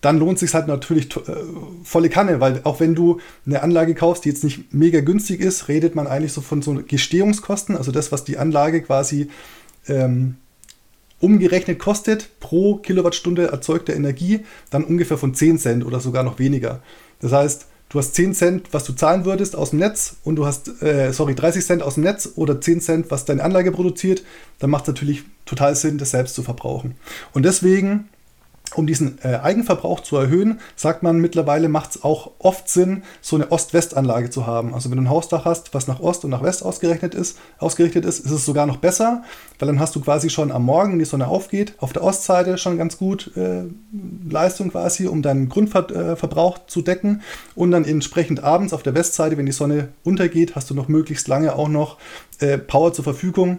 Dann 0.00 0.18
lohnt 0.18 0.34
es 0.34 0.40
sich 0.40 0.54
halt 0.54 0.68
natürlich 0.68 1.14
äh, 1.16 1.34
volle 1.82 2.08
Kanne, 2.08 2.40
weil 2.40 2.60
auch 2.62 2.78
wenn 2.78 2.94
du 2.94 3.20
eine 3.46 3.62
Anlage 3.62 3.94
kaufst, 3.94 4.24
die 4.24 4.28
jetzt 4.28 4.44
nicht 4.44 4.72
mega 4.72 5.00
günstig 5.00 5.40
ist, 5.40 5.66
redet 5.66 5.96
man 5.96 6.06
eigentlich 6.06 6.32
so 6.32 6.40
von 6.40 6.62
so 6.62 6.80
Gestehungskosten, 6.86 7.76
also 7.76 7.90
das, 7.90 8.12
was 8.12 8.22
die 8.22 8.38
Anlage 8.38 8.82
quasi 8.82 9.28
ähm, 9.88 10.36
umgerechnet 11.20 11.80
kostet 11.80 12.38
pro 12.38 12.76
Kilowattstunde 12.76 13.48
erzeugter 13.48 13.96
Energie, 13.96 14.44
dann 14.70 14.84
ungefähr 14.84 15.18
von 15.18 15.34
10 15.34 15.58
Cent 15.58 15.84
oder 15.84 15.98
sogar 15.98 16.22
noch 16.22 16.38
weniger. 16.38 16.80
Das 17.20 17.32
heißt, 17.32 17.66
du 17.88 17.98
hast 17.98 18.14
10 18.14 18.34
Cent, 18.34 18.68
was 18.72 18.84
du 18.84 18.92
zahlen 18.92 19.24
würdest 19.24 19.56
aus 19.56 19.70
dem 19.70 19.78
Netz 19.78 20.16
und 20.24 20.36
du 20.36 20.46
hast, 20.46 20.82
äh, 20.82 21.12
sorry, 21.12 21.34
30 21.34 21.64
Cent 21.64 21.82
aus 21.82 21.94
dem 21.94 22.04
Netz 22.04 22.32
oder 22.36 22.60
10 22.60 22.80
Cent, 22.80 23.10
was 23.10 23.24
deine 23.24 23.42
Anlage 23.42 23.72
produziert, 23.72 24.22
dann 24.58 24.70
macht 24.70 24.84
es 24.84 24.88
natürlich 24.88 25.24
total 25.46 25.74
Sinn, 25.74 25.98
das 25.98 26.10
selbst 26.10 26.34
zu 26.34 26.42
verbrauchen. 26.42 26.94
Und 27.32 27.44
deswegen 27.44 28.08
um 28.74 28.86
diesen 28.86 29.18
äh, 29.22 29.36
Eigenverbrauch 29.36 30.00
zu 30.00 30.16
erhöhen, 30.16 30.60
sagt 30.76 31.02
man 31.02 31.18
mittlerweile, 31.18 31.68
macht 31.68 31.90
es 31.90 32.04
auch 32.04 32.32
oft 32.38 32.68
Sinn, 32.68 33.02
so 33.20 33.36
eine 33.36 33.50
Ost-West-Anlage 33.50 34.30
zu 34.30 34.46
haben. 34.46 34.74
Also 34.74 34.90
wenn 34.90 34.98
du 34.98 35.04
ein 35.04 35.10
Hausdach 35.10 35.44
hast, 35.44 35.74
was 35.74 35.86
nach 35.88 36.00
Ost 36.00 36.24
und 36.24 36.30
nach 36.30 36.42
West 36.42 36.62
ausgerechnet 36.62 37.14
ist, 37.14 37.38
ausgerichtet 37.58 38.04
ist, 38.04 38.20
ist 38.20 38.30
es 38.30 38.44
sogar 38.44 38.66
noch 38.66 38.76
besser, 38.76 39.22
weil 39.58 39.66
dann 39.66 39.80
hast 39.80 39.96
du 39.96 40.00
quasi 40.00 40.30
schon 40.30 40.52
am 40.52 40.64
Morgen, 40.64 40.92
wenn 40.92 40.98
die 40.98 41.04
Sonne 41.04 41.28
aufgeht, 41.28 41.74
auf 41.78 41.92
der 41.92 42.02
Ostseite 42.04 42.58
schon 42.58 42.76
ganz 42.76 42.98
gut 42.98 43.32
äh, 43.36 43.64
Leistung 44.28 44.70
quasi, 44.70 45.06
um 45.06 45.22
deinen 45.22 45.48
Grundverbrauch 45.48 46.58
äh, 46.58 46.66
zu 46.66 46.82
decken. 46.82 47.22
Und 47.54 47.70
dann 47.70 47.84
entsprechend 47.84 48.42
abends 48.42 48.72
auf 48.72 48.82
der 48.82 48.94
Westseite, 48.94 49.36
wenn 49.36 49.46
die 49.46 49.52
Sonne 49.52 49.88
untergeht, 50.04 50.56
hast 50.56 50.70
du 50.70 50.74
noch 50.74 50.88
möglichst 50.88 51.28
lange 51.28 51.54
auch 51.54 51.68
noch 51.68 51.98
äh, 52.40 52.58
Power 52.58 52.92
zur 52.92 53.04
Verfügung, 53.04 53.58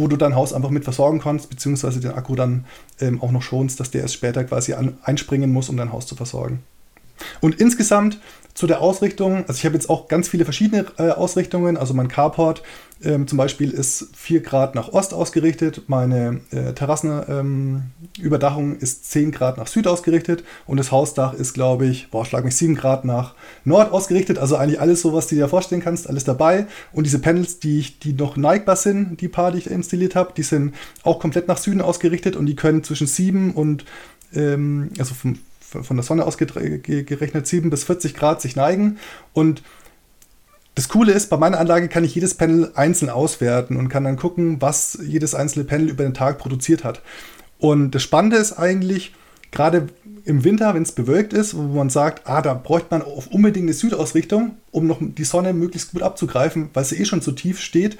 wo 0.00 0.08
du 0.08 0.16
dein 0.16 0.34
Haus 0.34 0.52
einfach 0.52 0.70
mit 0.70 0.84
versorgen 0.84 1.20
kannst, 1.20 1.50
beziehungsweise 1.50 2.00
den 2.00 2.12
Akku 2.12 2.34
dann 2.34 2.64
ähm, 3.00 3.22
auch 3.22 3.30
noch 3.30 3.42
schonst, 3.42 3.80
dass 3.80 3.90
der 3.90 4.02
erst 4.02 4.14
später 4.14 4.44
quasi 4.44 4.72
an, 4.72 4.98
einspringen 5.02 5.52
muss, 5.52 5.68
um 5.68 5.76
dein 5.76 5.92
Haus 5.92 6.06
zu 6.06 6.16
versorgen. 6.16 6.62
Und 7.40 7.60
insgesamt 7.60 8.18
zu 8.54 8.66
der 8.66 8.80
Ausrichtung, 8.80 9.44
also 9.46 9.54
ich 9.54 9.64
habe 9.64 9.74
jetzt 9.74 9.88
auch 9.88 10.08
ganz 10.08 10.28
viele 10.28 10.44
verschiedene 10.44 10.86
äh, 10.98 11.10
Ausrichtungen, 11.10 11.76
also 11.76 11.94
mein 11.94 12.08
Carport 12.08 12.62
ähm, 13.02 13.26
zum 13.26 13.38
Beispiel 13.38 13.70
ist 13.70 14.08
4 14.14 14.42
Grad 14.42 14.74
nach 14.74 14.92
Ost 14.92 15.14
ausgerichtet, 15.14 15.84
meine 15.86 16.42
äh, 16.50 16.74
Terrassenüberdachung 16.74 18.72
ähm, 18.72 18.78
ist 18.78 19.10
10 19.10 19.32
Grad 19.32 19.56
nach 19.56 19.68
Süd 19.68 19.86
ausgerichtet. 19.86 20.44
Und 20.66 20.76
das 20.76 20.92
Hausdach 20.92 21.32
ist, 21.32 21.54
glaube 21.54 21.86
ich, 21.86 22.10
boah, 22.10 22.26
schlag 22.26 22.44
mich 22.44 22.56
7 22.56 22.74
Grad 22.74 23.06
nach 23.06 23.34
Nord 23.64 23.92
ausgerichtet, 23.92 24.38
also 24.38 24.56
eigentlich 24.56 24.80
alles 24.80 25.00
so, 25.00 25.14
was 25.14 25.28
du 25.28 25.34
dir 25.34 25.48
vorstellen 25.48 25.80
kannst, 25.80 26.08
alles 26.08 26.24
dabei. 26.24 26.66
Und 26.92 27.04
diese 27.04 27.20
Panels, 27.20 27.58
die, 27.58 27.78
ich, 27.78 28.00
die 28.00 28.12
noch 28.12 28.36
neigbar 28.36 28.76
sind, 28.76 29.18
die 29.20 29.28
paar, 29.28 29.52
die 29.52 29.58
ich 29.58 29.70
installiert 29.70 30.14
habe, 30.14 30.34
die 30.36 30.42
sind 30.42 30.74
auch 31.02 31.20
komplett 31.20 31.48
nach 31.48 31.58
Süden 31.58 31.80
ausgerichtet. 31.80 32.36
Und 32.36 32.44
die 32.46 32.56
können 32.56 32.84
zwischen 32.84 33.06
7 33.06 33.52
und, 33.52 33.86
ähm, 34.34 34.90
also 34.98 35.14
vom, 35.14 35.38
von 35.82 35.96
der 35.96 36.04
Sonne 36.04 36.24
ausgerechnet 36.24 37.46
7 37.46 37.70
bis 37.70 37.84
40 37.84 38.14
Grad 38.14 38.40
sich 38.40 38.56
neigen 38.56 38.98
und 39.32 39.62
das 40.74 40.88
Coole 40.88 41.12
ist, 41.12 41.30
bei 41.30 41.36
meiner 41.36 41.58
Anlage 41.58 41.88
kann 41.88 42.04
ich 42.04 42.14
jedes 42.14 42.34
Panel 42.34 42.70
einzeln 42.74 43.10
auswerten 43.10 43.76
und 43.76 43.88
kann 43.88 44.04
dann 44.04 44.16
gucken, 44.16 44.62
was 44.62 44.98
jedes 45.02 45.34
einzelne 45.34 45.64
Panel 45.64 45.88
über 45.88 46.04
den 46.04 46.14
Tag 46.14 46.38
produziert 46.38 46.84
hat. 46.84 47.02
Und 47.58 47.90
das 47.90 48.02
Spannende 48.02 48.36
ist 48.36 48.52
eigentlich, 48.52 49.12
gerade 49.50 49.88
im 50.24 50.44
Winter, 50.44 50.74
wenn 50.74 50.82
es 50.82 50.92
bewölkt 50.92 51.32
ist, 51.32 51.56
wo 51.56 51.62
man 51.62 51.90
sagt, 51.90 52.26
ah, 52.26 52.40
da 52.40 52.54
bräuchte 52.54 52.88
man 52.90 53.02
auf 53.02 53.26
unbedingt 53.26 53.64
eine 53.64 53.74
Südausrichtung, 53.74 54.56
um 54.70 54.86
noch 54.86 54.98
die 55.00 55.24
Sonne 55.24 55.52
möglichst 55.52 55.92
gut 55.92 56.02
abzugreifen, 56.02 56.70
weil 56.72 56.84
sie 56.84 56.96
eh 56.96 57.04
schon 57.04 57.20
zu 57.20 57.32
tief 57.32 57.60
steht, 57.60 57.98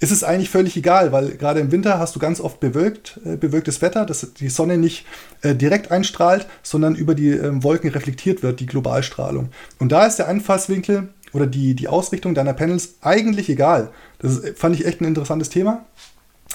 ist 0.00 0.10
es 0.10 0.24
eigentlich 0.24 0.48
völlig 0.48 0.76
egal, 0.76 1.12
weil 1.12 1.36
gerade 1.36 1.60
im 1.60 1.70
Winter 1.70 1.98
hast 1.98 2.16
du 2.16 2.20
ganz 2.20 2.40
oft 2.40 2.58
bewölkt, 2.58 3.20
äh, 3.24 3.36
bewölktes 3.36 3.82
Wetter, 3.82 4.06
dass 4.06 4.26
die 4.34 4.48
Sonne 4.48 4.78
nicht 4.78 5.04
äh, 5.42 5.54
direkt 5.54 5.90
einstrahlt, 5.90 6.46
sondern 6.62 6.94
über 6.94 7.14
die 7.14 7.30
äh, 7.30 7.62
Wolken 7.62 7.90
reflektiert 7.90 8.42
wird, 8.42 8.60
die 8.60 8.66
Globalstrahlung. 8.66 9.50
Und 9.78 9.92
da 9.92 10.06
ist 10.06 10.16
der 10.16 10.26
Einfallswinkel 10.26 11.10
oder 11.32 11.46
die, 11.46 11.74
die 11.74 11.86
Ausrichtung 11.86 12.34
deiner 12.34 12.54
Panels 12.54 12.94
eigentlich 13.02 13.50
egal. 13.50 13.90
Das 14.18 14.38
ist, 14.38 14.58
fand 14.58 14.74
ich 14.74 14.86
echt 14.86 15.02
ein 15.02 15.04
interessantes 15.04 15.50
Thema, 15.50 15.84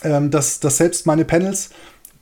ähm, 0.03 0.31
dass, 0.31 0.59
dass 0.59 0.77
selbst 0.77 1.05
meine 1.05 1.23
Panels 1.23 1.69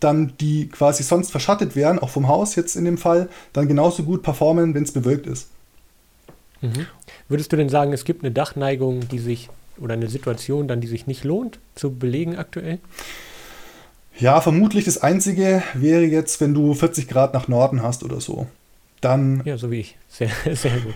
dann, 0.02 0.34
die 0.42 0.68
quasi 0.68 1.04
sonst 1.04 1.32
verschattet 1.32 1.78
wären, 1.78 2.00
auch 2.00 2.10
vom 2.10 2.28
Haus 2.28 2.56
jetzt 2.56 2.76
in 2.76 2.84
dem 2.84 2.98
Fall, 2.98 3.30
dann 3.54 3.70
genauso 3.70 4.04
gut 4.04 4.24
performen, 4.24 4.74
wenn 4.74 4.84
es 4.84 4.92
bewölkt 4.92 5.26
ist. 5.26 5.48
Mhm. 6.60 6.88
Würdest 7.30 7.54
du 7.54 7.56
denn 7.56 7.70
sagen, 7.70 7.94
es 7.94 8.04
gibt 8.04 8.24
eine 8.24 8.34
Dachneigung, 8.34 9.08
die 9.08 9.20
sich 9.20 9.50
oder 9.80 9.94
eine 9.94 10.10
Situation 10.10 10.68
dann, 10.68 10.82
die 10.82 10.88
sich 10.88 11.08
nicht 11.08 11.24
lohnt 11.24 11.60
zu 11.76 11.96
belegen 11.96 12.38
aktuell? 12.38 12.80
Ja, 14.20 14.42
vermutlich 14.42 14.86
das 14.86 15.00
Einzige 15.00 15.64
wäre 15.74 16.04
jetzt, 16.04 16.40
wenn 16.40 16.54
du 16.54 16.74
40 16.74 17.08
Grad 17.08 17.34
nach 17.34 17.48
Norden 17.48 17.82
hast 17.82 18.04
oder 18.04 18.22
so. 18.22 18.48
Dann. 19.02 19.42
Ja, 19.46 19.58
so 19.58 19.72
wie 19.72 19.80
ich. 19.80 19.98
Sehr, 20.08 20.30
sehr 20.54 20.80
gut. 20.80 20.96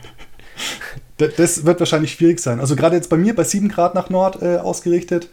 Das 1.36 1.66
wird 1.66 1.80
wahrscheinlich 1.80 2.14
schwierig 2.14 2.40
sein. 2.40 2.60
Also 2.60 2.76
gerade 2.76 2.96
jetzt 2.96 3.10
bei 3.10 3.18
mir 3.18 3.36
bei 3.36 3.44
7 3.44 3.70
Grad 3.70 3.96
nach 3.96 4.10
Nord 4.10 4.42
äh, 4.42 4.58
ausgerichtet, 4.58 5.30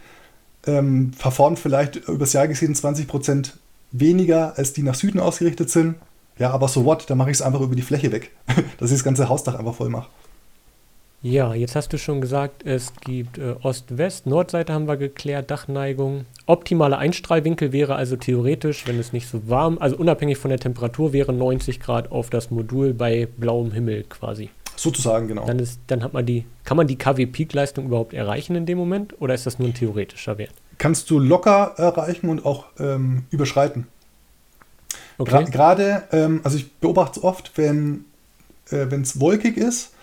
ähm, 0.65 1.13
verformt 1.13 1.59
vielleicht 1.59 1.95
übers 1.95 2.33
Jahr 2.33 2.47
gesehen 2.47 2.73
20 2.73 3.07
Prozent 3.07 3.57
weniger, 3.91 4.57
als 4.57 4.73
die 4.73 4.81
nach 4.81 4.95
Süden 4.95 5.19
ausgerichtet 5.19 5.69
sind. 5.69 5.95
Ja, 6.37 6.51
aber 6.51 6.67
so 6.67 6.85
what, 6.85 7.09
dann 7.09 7.17
mache 7.17 7.29
ich 7.29 7.37
es 7.37 7.41
einfach 7.41 7.61
über 7.61 7.75
die 7.75 7.81
Fläche 7.81 8.11
weg, 8.11 8.31
dass 8.77 8.91
ich 8.91 8.97
das 8.97 9.03
ganze 9.03 9.29
Hausdach 9.29 9.55
einfach 9.55 9.75
voll 9.75 9.89
mache. 9.89 10.09
Ja, 11.27 11.55
jetzt 11.55 11.75
hast 11.75 11.91
du 11.91 11.97
schon 11.97 12.21
gesagt, 12.21 12.63
es 12.67 12.93
gibt 13.01 13.39
äh, 13.39 13.55
Ost-West, 13.63 14.27
Nordseite 14.27 14.71
haben 14.71 14.87
wir 14.87 14.95
geklärt, 14.95 15.49
Dachneigung. 15.49 16.27
Optimaler 16.45 16.99
Einstrahlwinkel 16.99 17.71
wäre 17.71 17.95
also 17.95 18.15
theoretisch, 18.15 18.85
wenn 18.85 18.99
es 18.99 19.11
nicht 19.11 19.27
so 19.27 19.49
warm, 19.49 19.79
also 19.79 19.97
unabhängig 19.97 20.37
von 20.37 20.49
der 20.49 20.59
Temperatur, 20.59 21.13
wäre 21.13 21.33
90 21.33 21.79
Grad 21.79 22.11
auf 22.11 22.29
das 22.29 22.51
Modul 22.51 22.93
bei 22.93 23.27
blauem 23.37 23.71
Himmel 23.71 24.03
quasi. 24.03 24.51
Sozusagen, 24.75 25.27
genau. 25.27 25.47
Dann, 25.47 25.57
ist, 25.57 25.79
dann 25.87 26.03
hat 26.03 26.13
man 26.13 26.27
die, 26.27 26.45
kann 26.63 26.77
man 26.77 26.85
die 26.85 26.95
KW-Peak-Leistung 26.95 27.87
überhaupt 27.87 28.13
erreichen 28.13 28.55
in 28.55 28.67
dem 28.67 28.77
Moment 28.77 29.19
oder 29.19 29.33
ist 29.33 29.47
das 29.47 29.57
nur 29.57 29.69
ein 29.69 29.73
theoretischer 29.73 30.37
Wert? 30.37 30.53
Kannst 30.77 31.09
du 31.09 31.17
locker 31.17 31.73
erreichen 31.77 32.29
und 32.29 32.45
auch 32.45 32.67
ähm, 32.77 33.23
überschreiten. 33.31 33.87
Okay. 35.17 35.45
Gerade, 35.45 36.03
ähm, 36.11 36.41
also 36.43 36.57
ich 36.57 36.71
beobachte 36.73 37.19
es 37.19 37.23
oft, 37.23 37.51
wenn 37.55 38.05
äh, 38.69 38.85
es 38.93 39.19
wolkig 39.19 39.57
ist, 39.57 39.94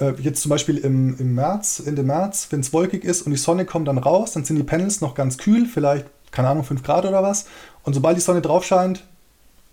äh, 0.00 0.12
jetzt 0.20 0.42
zum 0.42 0.50
Beispiel 0.50 0.78
im, 0.78 1.16
im 1.18 1.34
März, 1.34 1.82
Ende 1.84 2.02
März, 2.02 2.48
wenn 2.50 2.60
es 2.60 2.72
wolkig 2.72 3.04
ist 3.04 3.22
und 3.22 3.32
die 3.32 3.38
Sonne 3.38 3.64
kommt 3.64 3.88
dann 3.88 3.98
raus, 3.98 4.32
dann 4.32 4.44
sind 4.44 4.56
die 4.56 4.62
Panels 4.62 5.00
noch 5.00 5.14
ganz 5.14 5.38
kühl, 5.38 5.66
vielleicht, 5.66 6.06
keine 6.30 6.48
Ahnung, 6.48 6.64
5 6.64 6.82
Grad 6.82 7.04
oder 7.04 7.22
was. 7.22 7.46
Und 7.82 7.94
sobald 7.94 8.16
die 8.16 8.22
Sonne 8.22 8.40
drauf 8.40 8.64
scheint, 8.64 9.04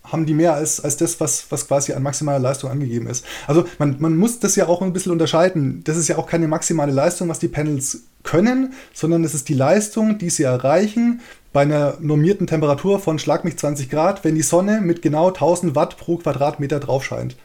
haben 0.04 0.26
die 0.26 0.34
mehr 0.34 0.54
als, 0.54 0.80
als 0.80 0.98
das, 0.98 1.20
was, 1.20 1.48
was 1.50 1.68
quasi 1.68 1.94
an 1.94 2.04
maximaler 2.04 2.40
Leistung 2.40 2.70
angegeben 2.70 3.08
ist. 3.08 3.26
Also 3.46 3.66
man, 3.78 3.98
man 4.00 4.16
muss 4.16 4.40
das 4.40 4.56
ja 4.56 4.68
auch 4.68 4.82
ein 4.82 4.94
bisschen 4.94 5.12
unterscheiden. 5.12 5.84
Das 5.84 5.98
ist 5.98 6.08
ja 6.08 6.18
auch 6.18 6.28
keine 6.28 6.48
maximale 6.48 6.94
Leistung, 6.94 7.28
was 7.28 7.40
die 7.40 7.50
Panels 7.50 8.04
können, 8.24 8.74
sondern 8.94 9.24
es 9.24 9.34
ist 9.34 9.50
die 9.50 9.54
Leistung, 9.54 10.18
die 10.18 10.30
sie 10.30 10.44
erreichen 10.44 11.22
bei 11.54 11.62
einer 11.62 11.98
normierten 12.00 12.48
Temperatur 12.48 13.00
von 13.00 13.20
schlag 13.20 13.44
mich 13.44 13.58
20 13.58 13.90
Grad, 13.90 14.24
wenn 14.24 14.36
die 14.36 14.42
Sonne 14.44 14.80
mit 14.82 15.02
genau 15.02 15.28
1000 15.28 15.76
Watt 15.76 15.98
pro 15.98 16.18
Quadratmeter 16.18 16.80
drauf 16.80 17.04
scheint. 17.04 17.36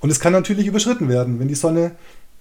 Und 0.00 0.10
es 0.10 0.20
kann 0.20 0.32
natürlich 0.32 0.66
überschritten 0.66 1.08
werden, 1.08 1.38
wenn 1.38 1.48
die 1.48 1.54
Sonne 1.54 1.92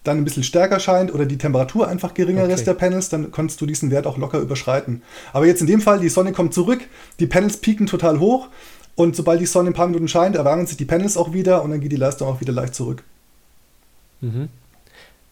dann 0.04 0.18
ein 0.18 0.24
bisschen 0.24 0.44
stärker 0.44 0.80
scheint 0.80 1.14
oder 1.14 1.26
die 1.26 1.38
Temperatur 1.38 1.88
einfach 1.88 2.14
geringer 2.14 2.44
okay. 2.44 2.54
ist 2.54 2.66
der 2.66 2.74
Panels, 2.74 3.10
dann 3.10 3.32
kannst 3.32 3.62
du 3.62 3.66
diesen 3.66 3.92
Wert 3.92 4.08
auch 4.08 4.18
locker 4.18 4.40
überschreiten. 4.40 5.04
Aber 5.32 5.46
jetzt 5.46 5.62
in 5.62 5.68
dem 5.68 5.82
Fall, 5.82 6.00
die 6.00 6.10
Sonne 6.10 6.32
kommt 6.32 6.54
zurück, 6.54 6.82
die 7.20 7.28
Panels 7.28 7.58
pieken 7.58 7.86
total 7.86 8.20
hoch 8.20 8.48
und 8.96 9.16
sobald 9.16 9.40
die 9.40 9.46
Sonne 9.46 9.70
ein 9.70 9.74
paar 9.74 9.88
Minuten 9.88 10.08
scheint, 10.08 10.36
erwärmen 10.36 10.66
sich 10.66 10.78
die 10.78 10.86
Panels 10.86 11.18
auch 11.18 11.34
wieder 11.34 11.64
und 11.64 11.72
dann 11.72 11.82
geht 11.82 11.92
die 11.92 11.98
Leistung 11.98 12.28
auch 12.28 12.42
wieder 12.42 12.54
leicht 12.54 12.74
zurück. 12.74 13.04
Mhm. 14.22 14.50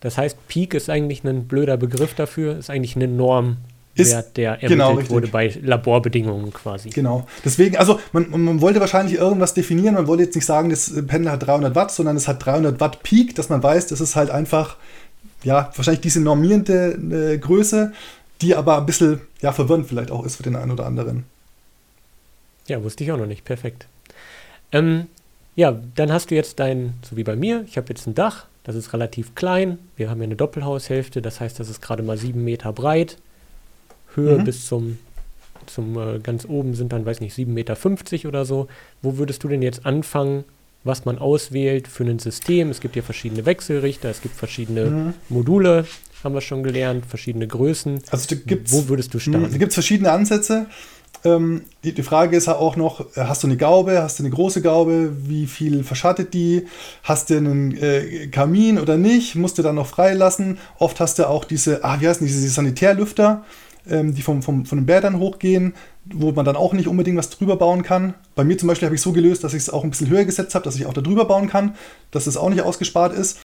Das 0.02 0.18
heißt, 0.18 0.48
Peak 0.48 0.74
ist 0.76 0.90
eigentlich 0.90 1.24
ein 1.24 1.48
blöder 1.48 1.76
Begriff 1.76 2.14
dafür, 2.14 2.58
ist 2.58 2.70
eigentlich 2.70 2.96
eine 2.96 3.08
Norm, 3.08 3.58
ist, 3.96 4.12
Wert, 4.12 4.38
der 4.38 4.62
ermittelt 4.62 4.70
genau, 4.70 5.10
wurde 5.10 5.28
bei 5.28 5.48
Laborbedingungen 5.62 6.54
quasi. 6.54 6.90
Genau. 6.90 7.28
Deswegen, 7.44 7.78
also 7.78 8.00
man, 8.12 8.30
man, 8.30 8.62
wollte 8.62 8.80
wahrscheinlich 8.80 9.18
irgendwas 9.18 9.54
definieren, 9.54 9.96
man 9.96 10.08
wollte 10.08 10.24
jetzt 10.24 10.36
nicht 10.36 10.46
sagen, 10.46 10.70
das 10.70 10.94
Pendel 11.08 11.32
hat 11.32 11.46
300 11.46 11.76
Watt, 11.76 11.92
sondern 11.92 12.16
es 12.16 12.28
hat 12.28 12.46
300 12.46 12.80
Watt 12.80 13.04
Peak, 13.04 13.36
dass 13.36 13.50
man 13.50 13.62
weiß, 13.62 13.88
das 13.88 14.00
ist 14.00 14.16
halt 14.16 14.30
einfach, 14.30 14.78
ja, 15.44 15.72
wahrscheinlich 15.76 16.02
diese 16.02 16.22
normierende 16.22 17.34
äh, 17.34 17.38
Größe, 17.38 17.94
die 18.42 18.56
aber 18.56 18.78
ein 18.78 18.86
bisschen, 18.86 19.22
ja, 19.42 19.52
verwirrend 19.52 19.88
vielleicht 19.88 20.12
auch 20.12 20.26
ist 20.26 20.38
für 20.38 20.44
den 20.44 20.56
einen 20.56 20.72
oder 20.72 20.86
anderen. 20.86 21.26
Ja, 22.68 22.84
wusste 22.84 23.04
ich 23.04 23.12
auch 23.12 23.18
noch 23.18 23.26
nicht. 23.26 23.44
Perfekt. 23.44 23.88
Ähm, 24.72 25.08
ja, 25.56 25.78
dann 25.96 26.12
hast 26.14 26.32
du 26.32 26.36
jetzt 26.36 26.60
dein, 26.60 26.94
so 27.02 27.18
wie 27.18 27.24
bei 27.24 27.36
mir, 27.36 27.66
ich 27.68 27.78
habe 27.78 27.88
jetzt 27.90 28.08
ein 28.08 28.16
Dach, 28.16 28.46
das 28.64 28.76
ist 28.76 28.94
relativ 28.94 29.36
klein. 29.36 29.80
Wir 29.98 30.10
haben 30.10 30.20
ja 30.20 30.26
eine 30.26 30.36
Doppelhaushälfte, 30.36 31.22
das 31.22 31.40
heißt, 31.40 31.60
das 31.60 31.70
ist 31.70 31.82
gerade 31.82 32.04
mal 32.04 32.18
sieben 32.18 32.44
Meter 32.44 32.72
breit. 32.72 33.18
Höhe 34.20 34.40
mhm. 34.40 34.44
bis 34.44 34.66
zum, 34.66 34.98
zum 35.66 35.98
äh, 35.98 36.20
ganz 36.20 36.46
oben 36.48 36.74
sind 36.76 36.94
dann, 36.94 37.06
weiß 37.06 37.22
nicht, 37.22 37.36
7,50 37.36 37.48
Meter 37.48 37.78
oder 38.28 38.46
so. 38.46 38.68
Wo 39.02 39.18
würdest 39.18 39.44
du 39.44 39.48
denn 39.48 39.62
jetzt 39.62 39.86
anfangen, 39.86 40.44
was 40.84 41.06
man 41.06 41.18
auswählt 41.18 41.88
für 41.88 42.04
ein 42.04 42.20
System? 42.20 42.70
Es 42.70 42.80
gibt 42.80 42.96
ja 42.96 43.02
verschiedene 43.02 43.46
Wechselrichter, 43.46 44.10
es 44.10 44.22
gibt 44.22 44.36
verschiedene 44.36 44.86
mhm. 44.86 45.14
Module, 45.30 45.86
haben 46.24 46.34
wir 46.34 46.42
schon 46.42 46.64
gelernt, 46.64 47.06
verschiedene 47.06 47.48
Größen. 47.48 48.02
Also 48.12 48.36
Wo 48.68 48.90
würdest 48.90 49.14
du 49.14 49.20
starten? 49.20 49.52
Da 49.52 49.58
gibt 49.58 49.70
es 49.70 49.76
verschiedene 49.76 50.12
Ansätze. 50.12 50.68
Ähm, 51.26 51.64
die, 51.84 51.94
die, 51.94 52.04
Frage 52.04 52.38
ist 52.38 52.48
ja 52.48 52.56
auch 52.56 52.78
noch, 52.78 53.02
äh, 53.18 53.22
hast 53.22 53.44
du 53.44 53.48
eine 53.48 53.58
Gaube, 53.58 54.02
hast 54.02 54.20
du 54.20 54.24
eine 54.24 54.30
große 54.30 54.62
Gaube, 54.62 55.12
wie 55.28 55.48
viel 55.48 55.84
verschattet 55.84 56.34
die, 56.34 56.66
hast 57.04 57.30
du 57.30 57.38
einen 57.38 57.76
äh, 57.78 58.28
Kamin 58.28 58.80
oder 58.80 58.96
nicht, 58.96 59.36
musst 59.36 59.58
du 59.58 59.62
dann 59.62 59.76
noch 59.76 59.88
freilassen. 59.88 60.60
Oft 60.78 61.00
hast 61.02 61.20
du 61.20 61.28
auch 61.28 61.44
diese, 61.44 61.84
ah, 61.84 61.98
wie 62.00 62.08
heißen 62.08 62.26
diese 62.26 62.48
Sanitärlüfter, 62.48 63.44
ähm, 63.90 64.14
die 64.14 64.22
vom, 64.22 64.42
vom, 64.42 64.66
von 64.66 64.80
den 64.80 64.86
Bädern 64.86 65.20
hochgehen, 65.20 65.74
wo 66.06 66.32
man 66.32 66.46
dann 66.46 66.56
auch 66.56 66.74
nicht 66.74 66.88
unbedingt 66.88 67.18
was 67.18 67.30
drüber 67.30 67.56
bauen 67.56 67.84
kann. 67.84 68.14
Bei 68.36 68.44
mir 68.44 68.58
zum 68.58 68.68
Beispiel 68.68 68.88
habe 68.88 68.96
ich 68.96 69.02
so 69.02 69.12
gelöst, 69.12 69.44
dass 69.44 69.54
ich 69.54 69.64
es 69.64 69.70
auch 69.70 69.84
ein 69.84 69.90
bisschen 69.90 70.10
höher 70.10 70.26
gesetzt 70.26 70.56
habe, 70.56 70.66
dass 70.66 70.76
ich 70.76 70.86
auch 70.86 70.94
da 70.94 71.02
drüber 71.02 71.26
bauen 71.26 71.48
kann, 71.48 71.76
dass 72.12 72.28
es 72.28 72.38
auch 72.38 72.50
nicht 72.50 72.62
ausgespart 72.62 73.14
ist. 73.14 73.40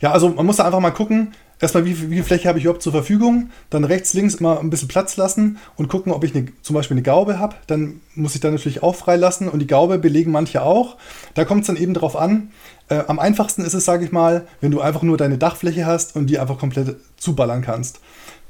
Ja, 0.00 0.12
also 0.12 0.30
man 0.30 0.46
muss 0.46 0.56
da 0.56 0.64
einfach 0.64 0.80
mal 0.80 0.90
gucken, 0.90 1.32
erstmal, 1.62 1.86
wie, 1.86 2.10
wie 2.10 2.16
viel 2.16 2.24
Fläche 2.24 2.48
habe 2.48 2.58
ich 2.58 2.64
überhaupt 2.64 2.82
zur 2.82 2.92
Verfügung, 2.92 3.50
dann 3.70 3.84
rechts, 3.84 4.12
links 4.12 4.34
immer 4.34 4.60
ein 4.60 4.68
bisschen 4.68 4.88
Platz 4.88 5.16
lassen 5.16 5.58
und 5.76 5.88
gucken, 5.88 6.12
ob 6.12 6.24
ich 6.24 6.34
eine, 6.34 6.48
zum 6.60 6.74
Beispiel 6.74 6.96
eine 6.96 7.02
Gaube 7.02 7.38
habe. 7.38 7.54
Dann 7.66 8.00
muss 8.14 8.34
ich 8.34 8.40
dann 8.40 8.52
natürlich 8.52 8.82
auch 8.82 8.96
freilassen 8.96 9.48
und 9.48 9.60
die 9.60 9.66
Gaube 9.66 9.98
belegen 9.98 10.32
manche 10.32 10.62
auch. 10.62 10.96
Da 11.34 11.44
kommt 11.44 11.62
es 11.62 11.68
dann 11.68 11.76
eben 11.76 11.94
darauf 11.94 12.16
an. 12.16 12.50
Äh, 12.88 13.04
am 13.06 13.18
einfachsten 13.18 13.62
ist 13.62 13.74
es, 13.74 13.84
sage 13.84 14.04
ich 14.04 14.12
mal, 14.12 14.46
wenn 14.60 14.72
du 14.72 14.80
einfach 14.80 15.02
nur 15.02 15.16
deine 15.16 15.38
Dachfläche 15.38 15.86
hast 15.86 16.16
und 16.16 16.26
die 16.26 16.38
einfach 16.38 16.58
komplett 16.58 16.96
zuballern 17.16 17.62
kannst. 17.62 18.00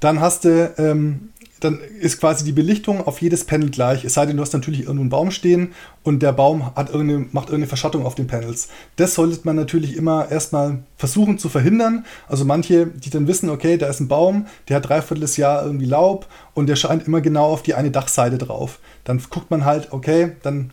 Dann 0.00 0.20
hast 0.20 0.44
du 0.44 0.74
ähm, 0.78 1.28
dann 1.62 1.78
ist 2.00 2.18
quasi 2.18 2.44
die 2.44 2.52
Belichtung 2.52 3.06
auf 3.06 3.22
jedes 3.22 3.44
Panel 3.44 3.70
gleich. 3.70 4.04
Es 4.04 4.14
sei 4.14 4.26
denn, 4.26 4.36
du 4.36 4.42
hast 4.42 4.52
natürlich 4.52 4.80
irgendwo 4.80 5.02
einen 5.02 5.10
Baum 5.10 5.30
stehen 5.30 5.72
und 6.02 6.20
der 6.20 6.32
Baum 6.32 6.74
hat 6.74 6.90
irgendeine, 6.90 7.26
macht 7.30 7.48
irgendeine 7.48 7.68
Verschattung 7.68 8.04
auf 8.04 8.16
den 8.16 8.26
Panels. 8.26 8.68
Das 8.96 9.14
sollte 9.14 9.38
man 9.44 9.54
natürlich 9.54 9.96
immer 9.96 10.30
erstmal 10.30 10.80
versuchen 10.96 11.38
zu 11.38 11.48
verhindern. 11.48 12.04
Also 12.28 12.44
manche, 12.44 12.86
die 12.86 13.10
dann 13.10 13.28
wissen, 13.28 13.48
okay, 13.48 13.76
da 13.78 13.86
ist 13.86 14.00
ein 14.00 14.08
Baum, 14.08 14.46
der 14.68 14.76
hat 14.76 14.88
dreiviertel 14.88 15.20
des 15.20 15.36
Jahr 15.36 15.64
irgendwie 15.64 15.86
Laub 15.86 16.26
und 16.54 16.68
der 16.68 16.76
scheint 16.76 17.06
immer 17.06 17.20
genau 17.20 17.46
auf 17.46 17.62
die 17.62 17.74
eine 17.74 17.92
Dachseite 17.92 18.38
drauf. 18.38 18.80
Dann 19.04 19.22
guckt 19.30 19.50
man 19.52 19.64
halt, 19.64 19.92
okay, 19.92 20.32
dann 20.42 20.72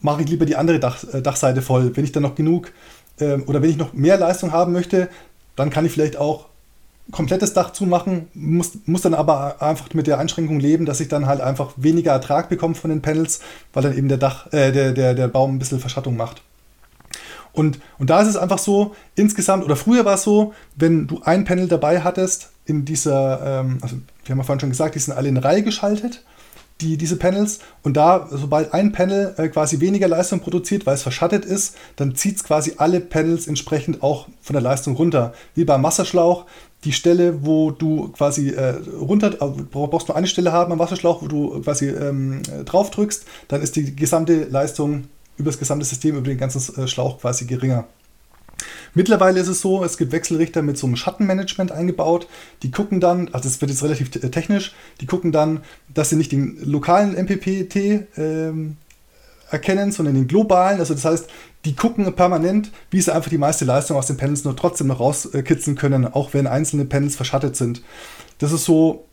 mache 0.00 0.22
ich 0.22 0.28
lieber 0.28 0.46
die 0.46 0.56
andere 0.56 0.78
Dach, 0.78 1.02
äh, 1.12 1.22
Dachseite 1.22 1.60
voll. 1.60 1.96
Wenn 1.96 2.04
ich 2.04 2.12
dann 2.12 2.22
noch 2.22 2.36
genug 2.36 2.70
äh, 3.18 3.38
oder 3.38 3.62
wenn 3.62 3.70
ich 3.70 3.78
noch 3.78 3.94
mehr 3.94 4.16
Leistung 4.16 4.52
haben 4.52 4.72
möchte, 4.72 5.08
dann 5.56 5.70
kann 5.70 5.84
ich 5.84 5.92
vielleicht 5.92 6.16
auch 6.16 6.46
komplettes 7.10 7.52
Dach 7.52 7.72
zumachen, 7.72 8.28
muss, 8.34 8.72
muss 8.86 9.02
dann 9.02 9.14
aber 9.14 9.60
einfach 9.60 9.92
mit 9.92 10.06
der 10.06 10.18
Einschränkung 10.18 10.58
leben, 10.58 10.86
dass 10.86 11.00
ich 11.00 11.08
dann 11.08 11.26
halt 11.26 11.40
einfach 11.40 11.72
weniger 11.76 12.12
Ertrag 12.12 12.48
bekomme 12.48 12.74
von 12.74 12.90
den 12.90 13.02
Panels, 13.02 13.40
weil 13.72 13.82
dann 13.82 13.96
eben 13.96 14.08
der, 14.08 14.18
Dach, 14.18 14.52
äh, 14.52 14.72
der, 14.72 14.92
der, 14.92 15.14
der 15.14 15.28
Baum 15.28 15.54
ein 15.56 15.58
bisschen 15.58 15.80
Verschattung 15.80 16.16
macht. 16.16 16.42
Und, 17.52 17.78
und 17.98 18.10
da 18.10 18.20
ist 18.20 18.28
es 18.28 18.36
einfach 18.36 18.58
so, 18.58 18.96
insgesamt, 19.14 19.64
oder 19.64 19.76
früher 19.76 20.04
war 20.04 20.14
es 20.14 20.22
so, 20.22 20.54
wenn 20.74 21.06
du 21.06 21.20
ein 21.22 21.44
Panel 21.44 21.68
dabei 21.68 22.00
hattest, 22.00 22.50
in 22.66 22.84
dieser, 22.84 23.60
ähm, 23.60 23.78
also 23.82 23.96
wir 24.24 24.32
haben 24.32 24.38
ja 24.38 24.44
vorhin 24.44 24.60
schon 24.60 24.70
gesagt, 24.70 24.94
die 24.94 24.98
sind 24.98 25.14
alle 25.14 25.28
in 25.28 25.36
Reihe 25.36 25.62
geschaltet 25.62 26.24
die, 26.80 26.96
diese 26.96 27.16
Panels. 27.16 27.60
Und 27.82 27.96
da, 27.96 28.28
sobald 28.30 28.74
ein 28.74 28.92
Panel 28.92 29.34
äh, 29.36 29.48
quasi 29.48 29.80
weniger 29.80 30.08
Leistung 30.08 30.40
produziert, 30.40 30.86
weil 30.86 30.94
es 30.94 31.02
verschattet 31.02 31.44
ist, 31.44 31.76
dann 31.96 32.14
zieht 32.14 32.36
es 32.36 32.44
quasi 32.44 32.74
alle 32.78 33.00
Panels 33.00 33.46
entsprechend 33.46 34.02
auch 34.02 34.28
von 34.40 34.54
der 34.54 34.62
Leistung 34.62 34.96
runter. 34.96 35.32
Wie 35.54 35.64
beim 35.64 35.82
Wasserschlauch, 35.82 36.46
die 36.84 36.92
Stelle, 36.92 37.46
wo 37.46 37.70
du 37.70 38.08
quasi 38.08 38.50
äh, 38.50 38.80
runter, 39.00 39.32
äh, 39.40 39.62
brauchst 39.70 40.08
nur 40.08 40.16
eine 40.16 40.26
Stelle 40.26 40.52
haben 40.52 40.72
am 40.72 40.78
Wasserschlauch, 40.78 41.22
wo 41.22 41.28
du 41.28 41.60
quasi 41.62 41.88
ähm, 41.88 42.42
drauf 42.64 42.90
drückst, 42.90 43.24
dann 43.48 43.62
ist 43.62 43.76
die 43.76 43.94
gesamte 43.96 44.44
Leistung 44.44 45.04
über 45.36 45.50
das 45.50 45.58
gesamte 45.58 45.84
System, 45.84 46.16
über 46.16 46.28
den 46.28 46.38
ganzen 46.38 46.82
äh, 46.82 46.86
Schlauch 46.86 47.20
quasi 47.20 47.46
geringer. 47.46 47.86
Mittlerweile 48.94 49.40
ist 49.40 49.48
es 49.48 49.60
so, 49.60 49.84
es 49.84 49.98
gibt 49.98 50.12
Wechselrichter 50.12 50.62
mit 50.62 50.78
so 50.78 50.86
einem 50.86 50.96
Schattenmanagement 50.96 51.72
eingebaut. 51.72 52.28
Die 52.62 52.70
gucken 52.70 53.00
dann, 53.00 53.28
also 53.32 53.48
das 53.48 53.60
wird 53.60 53.70
jetzt 53.70 53.82
relativ 53.82 54.10
technisch, 54.10 54.74
die 55.00 55.06
gucken 55.06 55.32
dann, 55.32 55.62
dass 55.92 56.10
sie 56.10 56.16
nicht 56.16 56.32
den 56.32 56.58
lokalen 56.64 57.14
MPPT 57.14 58.06
ähm, 58.16 58.76
erkennen, 59.50 59.92
sondern 59.92 60.14
den 60.14 60.28
globalen. 60.28 60.78
Also 60.78 60.94
das 60.94 61.04
heißt, 61.04 61.28
die 61.64 61.74
gucken 61.74 62.12
permanent, 62.14 62.70
wie 62.90 63.00
sie 63.00 63.14
einfach 63.14 63.30
die 63.30 63.38
meiste 63.38 63.64
Leistung 63.64 63.96
aus 63.96 64.06
den 64.06 64.16
Panels 64.16 64.44
nur 64.44 64.56
trotzdem 64.56 64.88
noch 64.88 65.00
rauskitzeln 65.00 65.76
können, 65.76 66.06
auch 66.06 66.34
wenn 66.34 66.46
einzelne 66.46 66.84
Panels 66.84 67.16
verschattet 67.16 67.56
sind. 67.56 67.82
Das 68.38 68.52
ist 68.52 68.64
so 68.64 69.06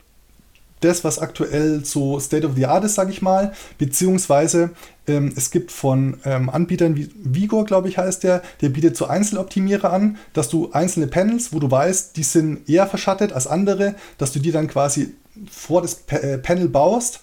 das, 0.81 1.03
was 1.03 1.19
aktuell 1.19 1.85
so 1.85 2.19
State 2.19 2.45
of 2.45 2.55
the 2.55 2.65
Art 2.65 2.83
ist, 2.83 2.95
sage 2.95 3.11
ich 3.11 3.21
mal. 3.21 3.53
Beziehungsweise 3.77 4.71
ähm, 5.07 5.33
es 5.35 5.51
gibt 5.51 5.71
von 5.71 6.17
ähm, 6.25 6.49
Anbietern 6.49 6.95
wie 6.95 7.09
Vigor, 7.15 7.65
glaube 7.65 7.87
ich, 7.87 7.97
heißt 7.97 8.23
der, 8.23 8.41
der 8.61 8.69
bietet 8.69 8.97
so 8.97 9.05
Einzeloptimierer 9.05 9.91
an, 9.91 10.17
dass 10.33 10.49
du 10.49 10.71
einzelne 10.71 11.07
Panels, 11.07 11.53
wo 11.53 11.59
du 11.59 11.71
weißt, 11.71 12.17
die 12.17 12.23
sind 12.23 12.67
eher 12.69 12.87
verschattet 12.87 13.33
als 13.33 13.47
andere, 13.47 13.95
dass 14.17 14.31
du 14.31 14.39
die 14.39 14.51
dann 14.51 14.67
quasi 14.67 15.15
vor 15.49 15.81
das 15.81 15.95
pa 15.95 16.17
äh, 16.17 16.37
Panel 16.37 16.67
baust 16.67 17.21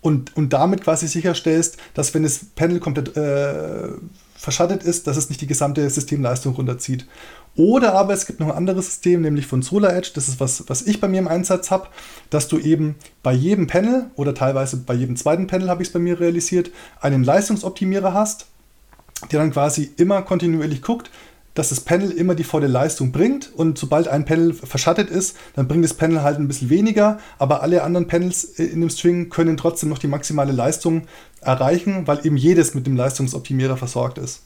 und, 0.00 0.36
und 0.36 0.52
damit 0.52 0.82
quasi 0.82 1.08
sicherstellst, 1.08 1.76
dass 1.94 2.14
wenn 2.14 2.22
das 2.22 2.40
Panel 2.54 2.80
komplett 2.80 3.16
äh, 3.16 3.88
verschattet 4.36 4.84
ist, 4.84 5.06
dass 5.06 5.16
es 5.16 5.28
nicht 5.28 5.40
die 5.40 5.46
gesamte 5.48 5.88
Systemleistung 5.90 6.54
runterzieht. 6.54 7.06
Oder 7.58 7.94
aber 7.94 8.12
es 8.12 8.24
gibt 8.24 8.38
noch 8.38 8.50
ein 8.50 8.56
anderes 8.56 8.86
System, 8.86 9.20
nämlich 9.20 9.48
von 9.48 9.62
SolarEdge, 9.62 10.12
das 10.14 10.28
ist 10.28 10.38
was, 10.38 10.68
was 10.68 10.82
ich 10.82 11.00
bei 11.00 11.08
mir 11.08 11.18
im 11.18 11.26
Einsatz 11.26 11.72
habe, 11.72 11.88
dass 12.30 12.46
du 12.46 12.56
eben 12.56 12.94
bei 13.24 13.32
jedem 13.32 13.66
Panel 13.66 14.06
oder 14.14 14.32
teilweise 14.32 14.76
bei 14.76 14.94
jedem 14.94 15.16
zweiten 15.16 15.48
Panel 15.48 15.68
habe 15.68 15.82
ich 15.82 15.88
es 15.88 15.92
bei 15.92 15.98
mir 15.98 16.20
realisiert, 16.20 16.70
einen 17.00 17.24
Leistungsoptimierer 17.24 18.14
hast, 18.14 18.46
der 19.32 19.40
dann 19.40 19.50
quasi 19.50 19.90
immer 19.96 20.22
kontinuierlich 20.22 20.82
guckt, 20.82 21.10
dass 21.54 21.70
das 21.70 21.80
Panel 21.80 22.12
immer 22.12 22.36
die 22.36 22.44
volle 22.44 22.68
Leistung 22.68 23.10
bringt. 23.10 23.52
Und 23.52 23.76
sobald 23.76 24.06
ein 24.06 24.24
Panel 24.24 24.54
verschattet 24.54 25.10
ist, 25.10 25.36
dann 25.56 25.66
bringt 25.66 25.84
das 25.84 25.94
Panel 25.94 26.22
halt 26.22 26.38
ein 26.38 26.46
bisschen 26.46 26.70
weniger, 26.70 27.18
aber 27.40 27.62
alle 27.62 27.82
anderen 27.82 28.06
Panels 28.06 28.44
in 28.44 28.80
dem 28.80 28.90
String 28.90 29.30
können 29.30 29.56
trotzdem 29.56 29.88
noch 29.88 29.98
die 29.98 30.06
maximale 30.06 30.52
Leistung 30.52 31.08
erreichen, 31.40 32.06
weil 32.06 32.24
eben 32.24 32.36
jedes 32.36 32.74
mit 32.74 32.86
dem 32.86 32.94
Leistungsoptimierer 32.94 33.76
versorgt 33.76 34.18
ist. 34.18 34.42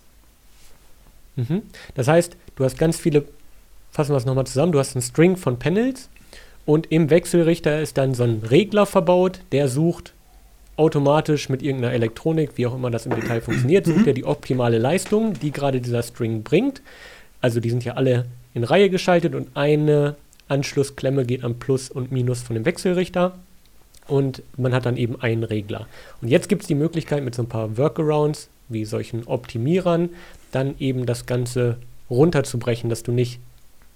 Mhm. 1.37 1.63
Das 1.95 2.09
heißt, 2.09 2.37
du 2.57 2.65
hast 2.65 2.79
ganz 2.79 2.99
viele, 2.99 3.25
fassen 3.91 4.13
wir 4.13 4.17
es 4.17 4.27
nochmal 4.27 4.47
zusammen, 4.47 4.73
du 4.73 4.79
hast 4.79 4.95
einen 4.95 5.03
String 5.03 5.37
von 5.37 5.59
Panels 5.59 6.09
und 6.65 6.91
im 6.93 7.11
Wechselrichter 7.11 7.81
ist 7.81 7.99
dann 7.99 8.15
so 8.15 8.25
ein 8.25 8.43
Regler 8.49 8.87
verbaut, 8.87 9.41
der 9.53 9.69
sucht 9.69 10.13
automatisch 10.77 11.49
mit 11.49 11.63
irgendeiner 11.63 11.95
Elektronik, 11.95 12.53
wie 12.57 12.67
auch 12.67 12.75
immer 12.75 12.91
das 12.91 13.07
im 13.07 13.15
Detail 13.15 13.41
funktioniert, 13.41 13.87
sucht 13.87 14.07
er 14.07 14.15
die 14.15 14.25
optimale 14.25 14.79
Leistung, 14.79 15.35
die 15.35 15.53
gerade 15.53 15.81
dieser 15.81 16.03
String 16.03 16.43
bringt. 16.43 16.83
Also 17.41 17.61
die 17.61 17.71
sind 17.71 17.85
ja 17.85 17.95
alle 17.95 18.27
in 18.55 18.65
Reihe 18.65 18.89
geschaltet 18.89 19.35
und 19.35 19.49
eine 19.55 20.17
Anschlussklemme 20.49 21.25
geht 21.25 21.45
am 21.45 21.59
Plus 21.59 21.91
und 21.91 22.13
Minus 22.13 22.43
von 22.43 22.55
dem 22.55 22.65
Wechselrichter 22.65 23.39
und 24.07 24.43
man 24.57 24.75
hat 24.75 24.87
dann 24.87 24.97
eben 24.97 25.21
einen 25.21 25.45
Regler. 25.45 25.87
Und 26.21 26.29
jetzt 26.29 26.49
gibt 26.49 26.63
es 26.63 26.69
die 26.69 26.75
Möglichkeit 26.75 27.23
mit 27.23 27.35
so 27.35 27.43
ein 27.43 27.49
paar 27.49 27.77
Workarounds 27.77 28.49
wie 28.69 28.85
solchen 28.85 29.25
Optimierern 29.27 30.11
dann 30.53 30.75
eben 30.79 31.07
das 31.07 31.27
Ganze 31.27 31.79
runterzubrechen, 32.09 32.89
dass 32.89 33.03
du 33.03 33.13
nicht 33.13 33.41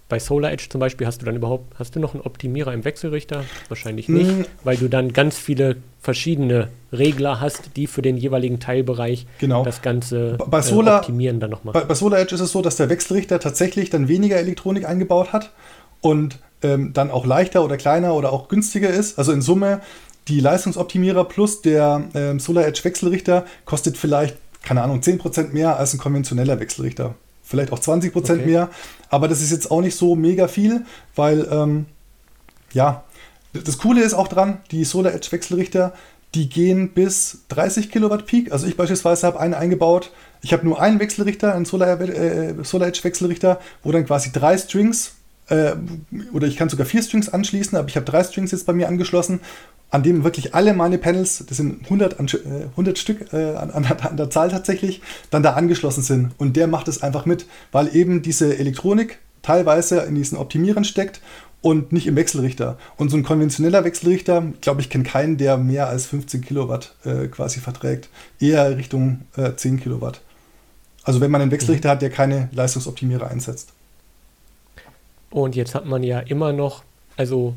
bei 0.09 0.19
Solar 0.19 0.51
Edge 0.51 0.67
zum 0.69 0.79
Beispiel 0.79 1.05
hast 1.05 1.21
du 1.21 1.25
dann 1.25 1.35
überhaupt, 1.35 1.77
hast 1.77 1.95
du 1.95 1.99
noch 1.99 2.13
einen 2.13 2.23
Optimierer 2.23 2.73
im 2.73 2.85
Wechselrichter? 2.85 3.43
Wahrscheinlich 3.67 4.07
nicht, 4.07 4.31
mhm. 4.31 4.45
weil 4.63 4.77
du 4.77 4.87
dann 4.87 5.11
ganz 5.11 5.37
viele 5.37 5.77
verschiedene 6.01 6.69
Regler 6.93 7.41
hast, 7.41 7.75
die 7.75 7.87
für 7.87 8.01
den 8.01 8.15
jeweiligen 8.15 8.59
Teilbereich 8.59 9.25
genau. 9.39 9.65
das 9.65 9.81
Ganze 9.81 10.37
bei 10.47 10.61
Solar, 10.61 10.95
äh, 10.95 10.99
optimieren 10.99 11.39
dann 11.39 11.49
nochmal. 11.49 11.73
Bei, 11.73 11.81
bei 11.81 11.93
Solar 11.93 12.19
Edge 12.19 12.35
ist 12.35 12.41
es 12.41 12.51
so, 12.51 12.61
dass 12.61 12.77
der 12.77 12.89
Wechselrichter 12.89 13.39
tatsächlich 13.39 13.89
dann 13.89 14.07
weniger 14.07 14.37
Elektronik 14.37 14.87
eingebaut 14.87 15.33
hat 15.33 15.51
und 15.99 16.39
ähm, 16.63 16.93
dann 16.93 17.11
auch 17.11 17.25
leichter 17.25 17.63
oder 17.63 17.75
kleiner 17.75 18.13
oder 18.13 18.31
auch 18.31 18.47
günstiger 18.47 18.89
ist. 18.89 19.19
Also 19.19 19.33
in 19.33 19.41
Summe 19.41 19.81
die 20.29 20.39
Leistungsoptimierer 20.39 21.25
plus 21.25 21.61
der 21.61 22.03
ähm, 22.13 22.39
Solar 22.39 22.65
Edge 22.65 22.83
Wechselrichter 22.83 23.45
kostet 23.65 23.97
vielleicht 23.97 24.37
keine 24.67 24.81
Ahnung, 24.81 24.99
10% 24.99 25.53
mehr 25.53 25.77
als 25.77 25.93
ein 25.93 25.97
konventioneller 25.97 26.59
Wechselrichter. 26.59 27.15
Vielleicht 27.41 27.71
auch 27.71 27.79
20% 27.79 28.17
okay. 28.17 28.45
mehr. 28.45 28.69
Aber 29.09 29.29
das 29.29 29.41
ist 29.41 29.51
jetzt 29.51 29.71
auch 29.71 29.79
nicht 29.79 29.95
so 29.95 30.17
mega 30.17 30.49
viel, 30.49 30.83
weil, 31.15 31.47
ähm, 31.49 31.85
ja, 32.73 33.05
das 33.53 33.77
Coole 33.77 34.03
ist 34.03 34.13
auch 34.13 34.27
dran, 34.27 34.59
die 34.71 34.83
Solar 34.83 35.13
Edge 35.13 35.31
Wechselrichter, 35.31 35.93
die 36.35 36.49
gehen 36.49 36.89
bis 36.89 37.45
30 37.47 37.89
Kilowatt 37.89 38.25
Peak. 38.25 38.51
Also 38.51 38.67
ich 38.67 38.75
beispielsweise 38.75 39.25
habe 39.25 39.39
einen 39.39 39.53
eingebaut. 39.53 40.11
Ich 40.41 40.51
habe 40.51 40.65
nur 40.65 40.81
einen 40.81 40.99
Wechselrichter, 40.99 41.55
einen 41.55 41.63
Solar, 41.63 42.01
äh, 42.01 42.53
Solar 42.63 42.89
Edge 42.89 42.99
Wechselrichter, 43.03 43.61
wo 43.83 43.93
dann 43.93 44.05
quasi 44.05 44.33
drei 44.33 44.57
Strings 44.57 45.13
äh, 45.49 45.73
oder 46.33 46.47
ich 46.47 46.57
kann 46.57 46.69
sogar 46.69 46.85
vier 46.85 47.01
Strings 47.01 47.29
anschließen, 47.29 47.77
aber 47.77 47.87
ich 47.87 47.95
habe 47.95 48.05
drei 48.05 48.23
Strings 48.23 48.51
jetzt 48.51 48.65
bei 48.65 48.73
mir 48.73 48.87
angeschlossen, 48.87 49.39
an 49.89 50.03
dem 50.03 50.23
wirklich 50.23 50.53
alle 50.53 50.73
meine 50.73 50.97
Panels, 50.97 51.45
das 51.47 51.57
sind 51.57 51.83
100, 51.85 52.19
100 52.19 52.77
äh, 52.77 52.99
Stück 52.99 53.33
äh, 53.33 53.55
an, 53.55 53.71
an, 53.71 54.17
der 54.17 54.29
Zahl 54.29 54.49
tatsächlich, 54.49 55.01
dann 55.29 55.43
da 55.43 55.53
angeschlossen 55.53 56.03
sind. 56.03 56.31
Und 56.37 56.57
der 56.57 56.67
macht 56.67 56.87
es 56.87 57.01
einfach 57.01 57.25
mit, 57.25 57.45
weil 57.71 57.95
eben 57.95 58.21
diese 58.21 58.57
Elektronik 58.57 59.19
teilweise 59.41 59.99
in 60.01 60.15
diesen 60.15 60.37
Optimierern 60.37 60.83
steckt 60.83 61.21
und 61.61 61.93
nicht 61.93 62.07
im 62.07 62.17
Wechselrichter. 62.17 62.77
Und 62.97 63.09
so 63.09 63.17
ein 63.17 63.23
konventioneller 63.23 63.85
Wechselrichter, 63.85 64.43
glaube 64.59 64.81
ich, 64.81 64.89
kenne 64.89 65.05
keinen, 65.05 65.37
der 65.37 65.57
mehr 65.57 65.87
als 65.87 66.05
15 66.07 66.41
Kilowatt 66.41 66.95
äh, 67.05 67.27
quasi 67.27 67.61
verträgt. 67.61 68.09
Eher 68.39 68.77
Richtung 68.77 69.21
äh, 69.37 69.53
10 69.55 69.79
Kilowatt. 69.79 70.21
Also 71.03 71.21
wenn 71.21 71.31
man 71.31 71.41
einen 71.41 71.51
Wechselrichter 71.51 71.87
mhm. 71.87 71.91
hat, 71.93 72.01
der 72.01 72.09
keine 72.09 72.49
Leistungsoptimierer 72.51 73.29
einsetzt. 73.29 73.71
Und 75.37 75.55
jetzt 75.55 75.75
hat 75.75 75.85
man 75.85 76.01
ja 76.01 76.19
immer 76.19 76.51
noch, 76.51 76.83
also 77.15 77.53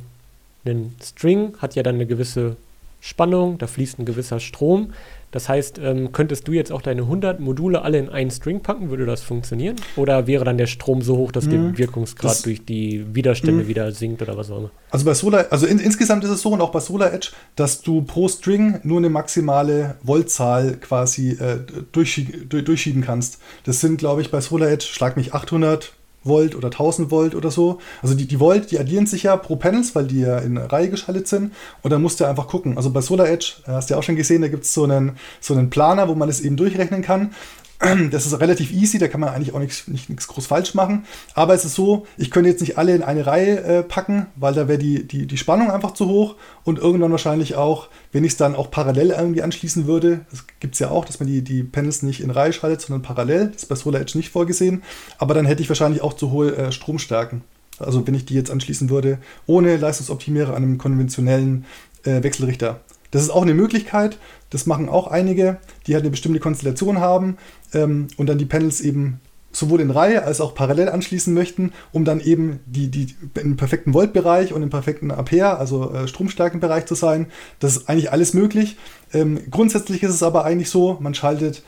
ein 0.66 0.94
String 1.02 1.54
hat 1.60 1.74
ja 1.76 1.82
dann 1.82 1.94
eine 1.94 2.04
gewisse 2.04 2.56
Spannung, 3.00 3.56
da 3.56 3.66
fließt 3.66 3.98
ein 3.98 4.04
gewisser 4.04 4.38
Strom. 4.38 4.92
Das 5.30 5.48
heißt, 5.48 5.78
ähm, 5.78 6.12
könntest 6.12 6.46
du 6.46 6.52
jetzt 6.52 6.72
auch 6.72 6.82
deine 6.82 7.02
100 7.02 7.40
Module 7.40 7.80
alle 7.80 7.96
in 7.96 8.10
einen 8.10 8.30
String 8.30 8.60
packen? 8.60 8.90
Würde 8.90 9.06
das 9.06 9.22
funktionieren? 9.22 9.76
Oder 9.96 10.26
wäre 10.26 10.44
dann 10.44 10.58
der 10.58 10.66
Strom 10.66 11.00
so 11.00 11.16
hoch, 11.16 11.32
dass 11.32 11.46
mhm. 11.46 11.50
der 11.50 11.78
Wirkungsgrad 11.78 12.32
das, 12.32 12.42
durch 12.42 12.66
die 12.66 13.14
Widerstände 13.14 13.64
mhm. 13.64 13.68
wieder 13.68 13.92
sinkt 13.92 14.20
oder 14.20 14.36
was 14.36 14.50
auch 14.50 14.58
immer? 14.58 14.70
Also 14.90 15.06
bei 15.06 15.14
Solar, 15.14 15.46
also 15.48 15.64
in, 15.64 15.78
insgesamt 15.78 16.22
ist 16.24 16.30
es 16.30 16.42
so 16.42 16.50
und 16.50 16.60
auch 16.60 16.72
bei 16.72 16.80
Solar 16.80 17.14
Edge, 17.14 17.30
dass 17.56 17.80
du 17.80 18.02
pro 18.02 18.28
String 18.28 18.80
nur 18.82 18.98
eine 18.98 19.08
maximale 19.08 19.96
Voltzahl 20.02 20.76
quasi 20.76 21.30
äh, 21.30 21.60
durchschieben, 21.92 22.46
durchschieben 22.50 23.00
kannst. 23.00 23.38
Das 23.64 23.80
sind, 23.80 23.96
glaube 23.96 24.20
ich, 24.20 24.30
bei 24.30 24.42
Solar 24.42 24.68
Edge, 24.68 24.84
schlag 24.84 25.16
mich 25.16 25.32
800 25.32 25.94
Volt 26.22 26.54
oder 26.54 26.68
1000 26.68 27.10
Volt 27.10 27.34
oder 27.34 27.50
so. 27.50 27.78
Also 28.02 28.14
die, 28.14 28.26
die 28.26 28.40
Volt, 28.40 28.70
die 28.70 28.78
addieren 28.78 29.06
sich 29.06 29.22
ja 29.22 29.36
pro 29.36 29.56
Panels, 29.56 29.94
weil 29.94 30.06
die 30.06 30.20
ja 30.20 30.38
in 30.38 30.58
Reihe 30.58 30.90
geschaltet 30.90 31.28
sind. 31.28 31.52
Und 31.82 31.90
dann 31.90 32.02
musst 32.02 32.20
du 32.20 32.24
einfach 32.24 32.46
gucken. 32.46 32.76
Also 32.76 32.90
bei 32.90 33.00
Solar 33.00 33.28
Edge, 33.28 33.54
äh, 33.66 33.72
hast 33.72 33.88
du 33.88 33.94
ja 33.94 33.98
auch 33.98 34.02
schon 34.02 34.16
gesehen, 34.16 34.42
da 34.42 34.48
gibt 34.48 34.64
es 34.64 34.74
so 34.74 34.84
einen, 34.84 35.16
so 35.40 35.54
einen 35.54 35.70
Planer, 35.70 36.08
wo 36.08 36.14
man 36.14 36.28
es 36.28 36.40
eben 36.40 36.56
durchrechnen 36.56 37.02
kann. 37.02 37.34
Das 38.10 38.26
ist 38.26 38.38
relativ 38.38 38.72
easy, 38.72 38.98
da 38.98 39.08
kann 39.08 39.20
man 39.20 39.30
eigentlich 39.30 39.54
auch 39.54 39.58
nichts, 39.58 39.88
nicht, 39.88 40.10
nichts 40.10 40.28
groß 40.28 40.46
falsch 40.46 40.74
machen. 40.74 41.04
Aber 41.34 41.54
es 41.54 41.64
ist 41.64 41.74
so, 41.74 42.06
ich 42.16 42.30
könnte 42.30 42.50
jetzt 42.50 42.60
nicht 42.60 42.78
alle 42.78 42.94
in 42.94 43.02
eine 43.02 43.26
Reihe 43.26 43.60
äh, 43.62 43.82
packen, 43.82 44.26
weil 44.36 44.54
da 44.54 44.68
wäre 44.68 44.78
die, 44.78 45.06
die, 45.06 45.26
die 45.26 45.36
Spannung 45.38 45.70
einfach 45.70 45.92
zu 45.94 46.06
hoch 46.06 46.36
und 46.64 46.78
irgendwann 46.78 47.10
wahrscheinlich 47.10 47.54
auch, 47.56 47.88
wenn 48.12 48.24
ich 48.24 48.32
es 48.32 48.36
dann 48.36 48.54
auch 48.54 48.70
parallel 48.70 49.10
irgendwie 49.10 49.42
anschließen 49.42 49.86
würde, 49.86 50.26
das 50.30 50.44
gibt 50.60 50.74
es 50.74 50.80
ja 50.80 50.90
auch, 50.90 51.04
dass 51.04 51.20
man 51.20 51.28
die, 51.28 51.42
die 51.42 51.62
Panels 51.62 52.02
nicht 52.02 52.20
in 52.20 52.30
Reihe 52.30 52.52
schaltet, 52.52 52.82
sondern 52.82 53.02
parallel, 53.02 53.48
das 53.48 53.62
ist 53.62 53.68
bei 53.68 53.74
Solar 53.74 54.00
Edge 54.00 54.18
nicht 54.18 54.30
vorgesehen, 54.30 54.82
aber 55.18 55.34
dann 55.34 55.46
hätte 55.46 55.62
ich 55.62 55.68
wahrscheinlich 55.68 56.02
auch 56.02 56.12
zu 56.12 56.30
hohe 56.30 56.54
äh, 56.56 56.72
Stromstärken. 56.72 57.42
Also 57.78 58.06
wenn 58.06 58.14
ich 58.14 58.26
die 58.26 58.34
jetzt 58.34 58.50
anschließen 58.50 58.90
würde, 58.90 59.18
ohne 59.46 59.78
Leistungsoptimierer 59.78 60.54
an 60.54 60.62
einem 60.62 60.78
konventionellen 60.78 61.64
äh, 62.04 62.22
Wechselrichter. 62.22 62.80
Das 63.10 63.22
ist 63.22 63.30
auch 63.30 63.42
eine 63.42 63.54
Möglichkeit. 63.54 64.18
Das 64.50 64.66
machen 64.66 64.88
auch 64.88 65.08
einige, 65.08 65.58
die 65.90 65.94
halt 65.94 66.04
eine 66.04 66.12
bestimmte 66.12 66.38
Konstellation 66.38 67.00
haben 67.00 67.36
ähm, 67.74 68.06
und 68.16 68.28
dann 68.28 68.38
die 68.38 68.44
Panels 68.44 68.80
eben 68.80 69.20
sowohl 69.50 69.80
in 69.80 69.90
Reihe 69.90 70.22
als 70.22 70.40
auch 70.40 70.54
parallel 70.54 70.88
anschließen 70.88 71.34
möchten, 71.34 71.72
um 71.90 72.04
dann 72.04 72.20
eben 72.20 72.60
die, 72.64 72.86
die 72.86 73.16
im 73.34 73.56
perfekten 73.56 73.92
Voltbereich 73.92 74.52
und 74.52 74.62
im 74.62 74.70
perfekten 74.70 75.10
Ampere, 75.10 75.58
also 75.58 75.92
äh, 75.92 76.06
Stromstärkenbereich 76.06 76.86
zu 76.86 76.94
sein. 76.94 77.26
Das 77.58 77.76
ist 77.76 77.88
eigentlich 77.88 78.12
alles 78.12 78.34
möglich. 78.34 78.76
Ähm, 79.12 79.40
grundsätzlich 79.50 80.04
ist 80.04 80.14
es 80.14 80.22
aber 80.22 80.44
eigentlich 80.44 80.70
so, 80.70 80.96
man 81.00 81.14
schaltet 81.14 81.64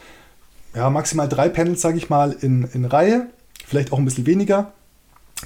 ja, 0.77 0.89
maximal 0.89 1.29
drei 1.29 1.49
Panels, 1.49 1.81
sage 1.81 1.99
ich 1.99 2.09
mal, 2.09 2.37
in, 2.41 2.69
in 2.73 2.85
Reihe, 2.85 3.27
vielleicht 3.67 3.93
auch 3.93 3.99
ein 3.99 4.05
bisschen 4.05 4.27
weniger. 4.27 4.73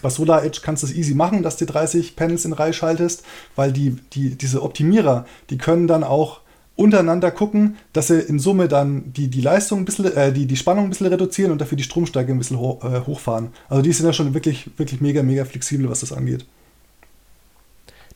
Bei 0.03 0.11
Solar 0.11 0.45
Edge 0.45 0.61
kannst 0.62 0.83
du 0.83 0.89
es 0.89 0.95
easy 0.95 1.14
machen, 1.14 1.43
dass 1.43 1.57
du 1.57 1.64
30 1.64 2.16
Panels 2.16 2.45
in 2.45 2.53
Reihe 2.53 2.74
schaltest, 2.74 3.24
weil 3.57 3.72
die, 3.72 3.97
die, 4.12 4.37
diese 4.37 4.62
Optimierer, 4.62 5.24
die 5.49 5.57
können 5.57 5.87
dann 5.87 6.05
auch 6.05 6.41
untereinander 6.77 7.31
gucken, 7.31 7.77
dass 7.93 8.09
sie 8.09 8.20
in 8.20 8.39
Summe 8.39 8.68
dann 8.68 9.12
die, 9.12 9.29
die 9.29 9.41
Leistung 9.41 9.81
ein 9.81 9.85
bisschen, 9.87 10.14
äh, 10.14 10.33
die, 10.33 10.47
die 10.47 10.57
Spannung 10.57 10.85
ein 10.85 10.91
bisschen 10.91 11.07
reduzieren 11.07 11.51
und 11.51 11.61
dafür 11.61 11.77
die 11.77 11.85
Stromstärke 11.85 12.31
ein 12.31 12.39
bisschen 12.39 12.61
ho 12.61 12.79
äh, 12.83 13.01
hochfahren. 13.01 13.49
Also 13.68 13.83
die 13.83 13.93
sind 13.93 14.07
ja 14.07 14.12
schon 14.12 14.35
wirklich, 14.35 14.70
wirklich 14.77 15.01
mega, 15.01 15.22
mega 15.22 15.45
flexibel, 15.45 15.89
was 15.89 16.01
das 16.01 16.12
angeht. 16.12 16.45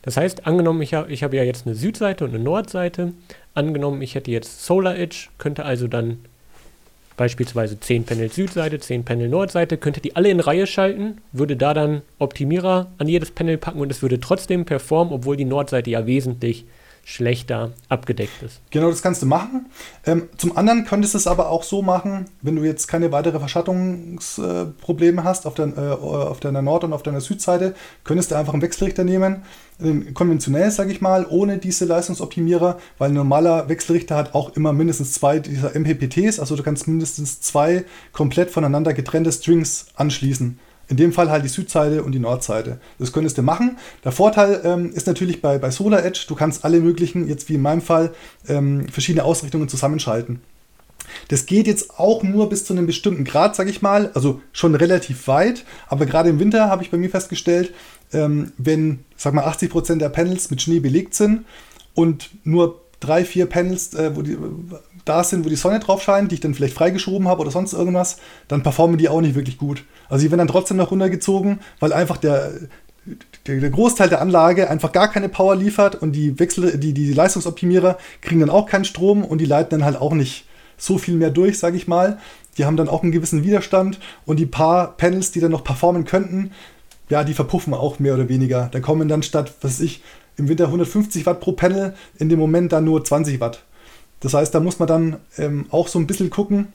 Das 0.03 0.17
heißt, 0.17 0.47
angenommen, 0.47 0.81
ich 0.83 0.95
habe 0.95 1.13
ich 1.13 1.23
hab 1.23 1.35
ja 1.35 1.43
jetzt 1.43 1.67
eine 1.67 1.75
Südseite 1.75 2.25
und 2.25 2.35
eine 2.35 2.43
Nordseite. 2.43 3.13
Angenommen, 3.55 4.01
ich 4.03 4.15
hätte 4.15 4.31
jetzt 4.31 4.65
Solar 4.65 4.97
Edge, 4.97 5.29
könnte 5.39 5.65
also 5.65 5.89
dann 5.89 6.19
beispielsweise 7.17 7.79
10 7.79 8.05
Panel 8.05 8.33
Südseite, 8.33 8.79
10 8.79 9.05
Panel 9.05 9.29
Nordseite, 9.29 9.77
könnte 9.77 10.01
die 10.01 10.17
alle 10.17 10.31
in 10.31 10.41
Reihe 10.41 10.67
schalten, 10.67 11.19
würde 11.33 11.55
da 11.55 11.75
dann 11.75 12.01
Optimierer 12.19 12.91
an 12.97 13.09
jedes 13.09 13.31
Panel 13.31 13.59
packen 13.59 13.81
und 13.81 13.91
es 13.91 14.01
würde 14.01 14.21
trotzdem 14.21 14.65
performen, 14.65 15.13
obwohl 15.13 15.37
die 15.37 15.45
Nordseite 15.45 15.91
ja 15.91 16.07
wesentlich 16.07 16.65
schlechter 17.05 17.73
abgedeckt 17.89 18.43
ist. 18.43 18.61
Genau, 18.71 18.91
das 18.91 19.03
kannst 19.03 19.23
du 19.23 19.27
machen. 19.27 19.67
Ähm, 20.07 20.29
zum 20.37 20.57
anderen 20.57 20.85
könntest 20.85 21.15
du 21.15 21.19
es 21.19 21.27
aber 21.27 21.51
auch 21.51 21.63
so 21.63 21.83
machen, 21.83 22.27
wenn 22.43 22.57
du 22.57 22.65
jetzt 22.65 22.87
keine 22.87 23.11
weitere 23.13 23.39
Verschattungsprobleme 23.39 25.23
äh, 25.23 25.25
hast 25.25 25.47
auf, 25.47 25.55
dein, 25.55 25.77
äh, 25.77 25.81
auf 25.81 26.41
deiner 26.41 26.63
Nord- 26.63 26.85
und 26.85 26.93
auf 26.93 27.03
deiner 27.03 27.21
Südseite, 27.21 27.75
könntest 28.05 28.31
du 28.31 28.37
einfach 28.37 28.53
einen 28.53 28.63
Wechselrichter 28.63 29.05
nehmen, 29.05 29.43
konventionell, 30.13 30.71
sage 30.71 30.93
ich 30.93 31.01
mal, 31.01 31.27
ohne 31.27 31.57
diese 31.57 31.87
Leistungsoptimierer, 31.87 32.79
weil 32.99 33.09
ein 33.09 33.15
normaler 33.15 33.71
Wechselrichter 33.71 34.15
hat 34.15 34.35
auch 34.35 34.55
immer 34.55 34.75
mindestens 34.75 35.15
zwei 35.15 35.39
dieser 35.39 35.75
MPPTs, 35.75 36.39
also 36.39 36.55
du 36.55 36.63
kannst 36.63 36.87
mindestens 36.87 37.41
zwei 37.41 37.87
komplett 38.13 38.51
voneinander 38.51 38.93
getrennte 38.93 39.33
Strings 39.33 39.87
anschließen. 39.95 40.59
In 40.91 40.97
dem 40.97 41.13
Fall 41.13 41.31
halt 41.31 41.45
die 41.45 41.49
Südseite 41.49 42.03
und 42.03 42.13
die 42.13 42.19
Nordseite. 42.19 42.81
Das 42.99 43.13
könntest 43.13 43.39
du 43.39 43.43
machen. 43.43 43.79
Der 44.05 44.11
Vorteil 44.11 44.61
ähm, 44.65 44.93
ist 44.93 45.07
natürlich 45.07 45.41
bei, 45.41 45.57
bei 45.59 45.71
Solar 45.71 46.05
Edge, 46.05 46.25
du 46.27 46.35
kannst 46.35 46.65
alle 46.65 46.81
möglichen, 46.81 47.29
jetzt 47.29 47.49
wie 47.49 47.55
in 47.55 47.63
meinem 47.63 47.81
Fall, 47.81 48.13
ähm, 48.49 48.89
verschiedene 48.89 49.25
Ausrichtungen 49.25 49.69
zusammenschalten. 49.69 50.41
Das 51.29 51.47
geht 51.47 51.69
jetzt 51.69 51.99
auch 51.99 52.23
nur 52.23 52.49
bis 52.49 52.65
zu 52.65 52.73
einem 52.73 52.87
bestimmten 52.87 53.25
Grad, 53.25 53.55
sage 53.55 53.71
ich 53.71 53.83
mal, 53.83 54.11
also 54.15 54.41
schon 54.53 54.75
relativ 54.75 55.29
weit, 55.29 55.65
aber 55.89 56.07
gerade 56.07 56.29
im 56.29 56.41
Winter 56.41 56.69
habe 56.69 56.83
ich 56.83 56.91
bei 56.91 56.99
mir 56.99 57.11
festgestellt, 57.11 57.73
ähm, 58.13 58.53
wenn, 58.59 59.05
sag 59.17 59.35
mal, 59.35 59.47
80% 59.47 59.99
der 59.99 60.09
Panels 60.09 60.51
mit 60.51 60.61
Schnee 60.61 60.81
belegt 60.81 61.15
sind 61.15 61.45
und 61.95 62.31
nur 62.45 62.81
drei, 62.99 63.25
vier 63.25 63.47
Panels, 63.47 63.95
äh, 63.95 64.15
wo 64.15 64.23
die, 64.23 64.37
da 65.05 65.25
sind, 65.25 65.45
wo 65.45 65.49
die 65.49 65.57
Sonne 65.57 65.81
drauf 65.81 66.03
scheint, 66.03 66.31
die 66.31 66.35
ich 66.35 66.41
dann 66.41 66.55
vielleicht 66.55 66.75
freigeschoben 66.75 67.29
habe 67.29 67.41
oder 67.41 67.51
sonst 67.51 67.73
irgendwas, 67.73 68.19
dann 68.49 68.63
performen 68.63 68.99
die 68.99 69.09
auch 69.09 69.21
nicht 69.21 69.35
wirklich 69.35 69.59
gut. 69.59 69.85
Also 70.11 70.25
die 70.25 70.31
werden 70.31 70.41
dann 70.41 70.49
trotzdem 70.49 70.77
noch 70.77 70.91
runtergezogen, 70.91 71.61
weil 71.79 71.93
einfach 71.93 72.19
der, 72.19 72.53
der, 73.47 73.71
Großteil 73.71 74.09
der 74.09 74.21
Anlage 74.21 74.69
einfach 74.69 74.93
gar 74.93 75.09
keine 75.09 75.29
Power 75.29 75.57
liefert 75.57 75.95
und 75.95 76.13
die 76.13 76.39
Wechsel, 76.39 76.77
die, 76.79 76.93
die 76.93 77.13
Leistungsoptimierer 77.13 77.97
kriegen 78.21 78.41
dann 78.41 78.51
auch 78.51 78.67
keinen 78.67 78.85
Strom 78.85 79.25
und 79.25 79.39
die 79.39 79.47
leiten 79.47 79.71
dann 79.71 79.85
halt 79.85 79.97
auch 79.97 80.13
nicht 80.13 80.47
so 80.77 80.99
viel 80.99 81.15
mehr 81.15 81.31
durch, 81.31 81.59
sage 81.59 81.77
ich 81.77 81.89
mal. 81.89 82.19
Die 82.59 82.65
haben 82.65 82.77
dann 82.77 82.89
auch 82.89 83.03
einen 83.03 83.13
gewissen 83.13 83.45
Widerstand 83.45 84.01
und 84.27 84.39
die 84.39 84.47
paar 84.47 84.97
Panels, 84.97 85.31
die 85.31 85.41
dann 85.41 85.53
noch 85.53 85.65
performen 85.65 86.05
könnten, 86.05 86.51
ja, 87.09 87.25
die 87.25 87.35
verpuffen 87.35 87.75
auch 87.75 87.99
mehr 87.99 88.15
oder 88.15 88.29
weniger. 88.29 88.69
Da 88.73 88.81
kommen 88.81 89.09
dann 89.09 89.23
statt, 89.23 89.53
was 89.61 89.75
weiß 89.75 89.81
ich, 89.81 90.03
im 90.37 90.49
Winter 90.49 90.67
150 90.67 91.27
Watt 91.27 91.41
pro 91.41 91.53
Panel, 91.53 91.95
in 92.19 92.29
dem 92.29 92.39
Moment 92.39 92.73
dann 92.73 92.85
nur 92.85 93.05
20 93.05 93.41
Watt. 93.41 93.65
Das 94.21 94.35
heißt, 94.35 94.55
da 94.55 94.61
muss 94.61 94.79
man 94.79 94.89
dann 94.89 95.17
ähm, 95.39 95.67
auch 95.71 95.89
so 95.89 95.99
ein 95.99 96.07
bisschen 96.07 96.31
gucken, 96.31 96.69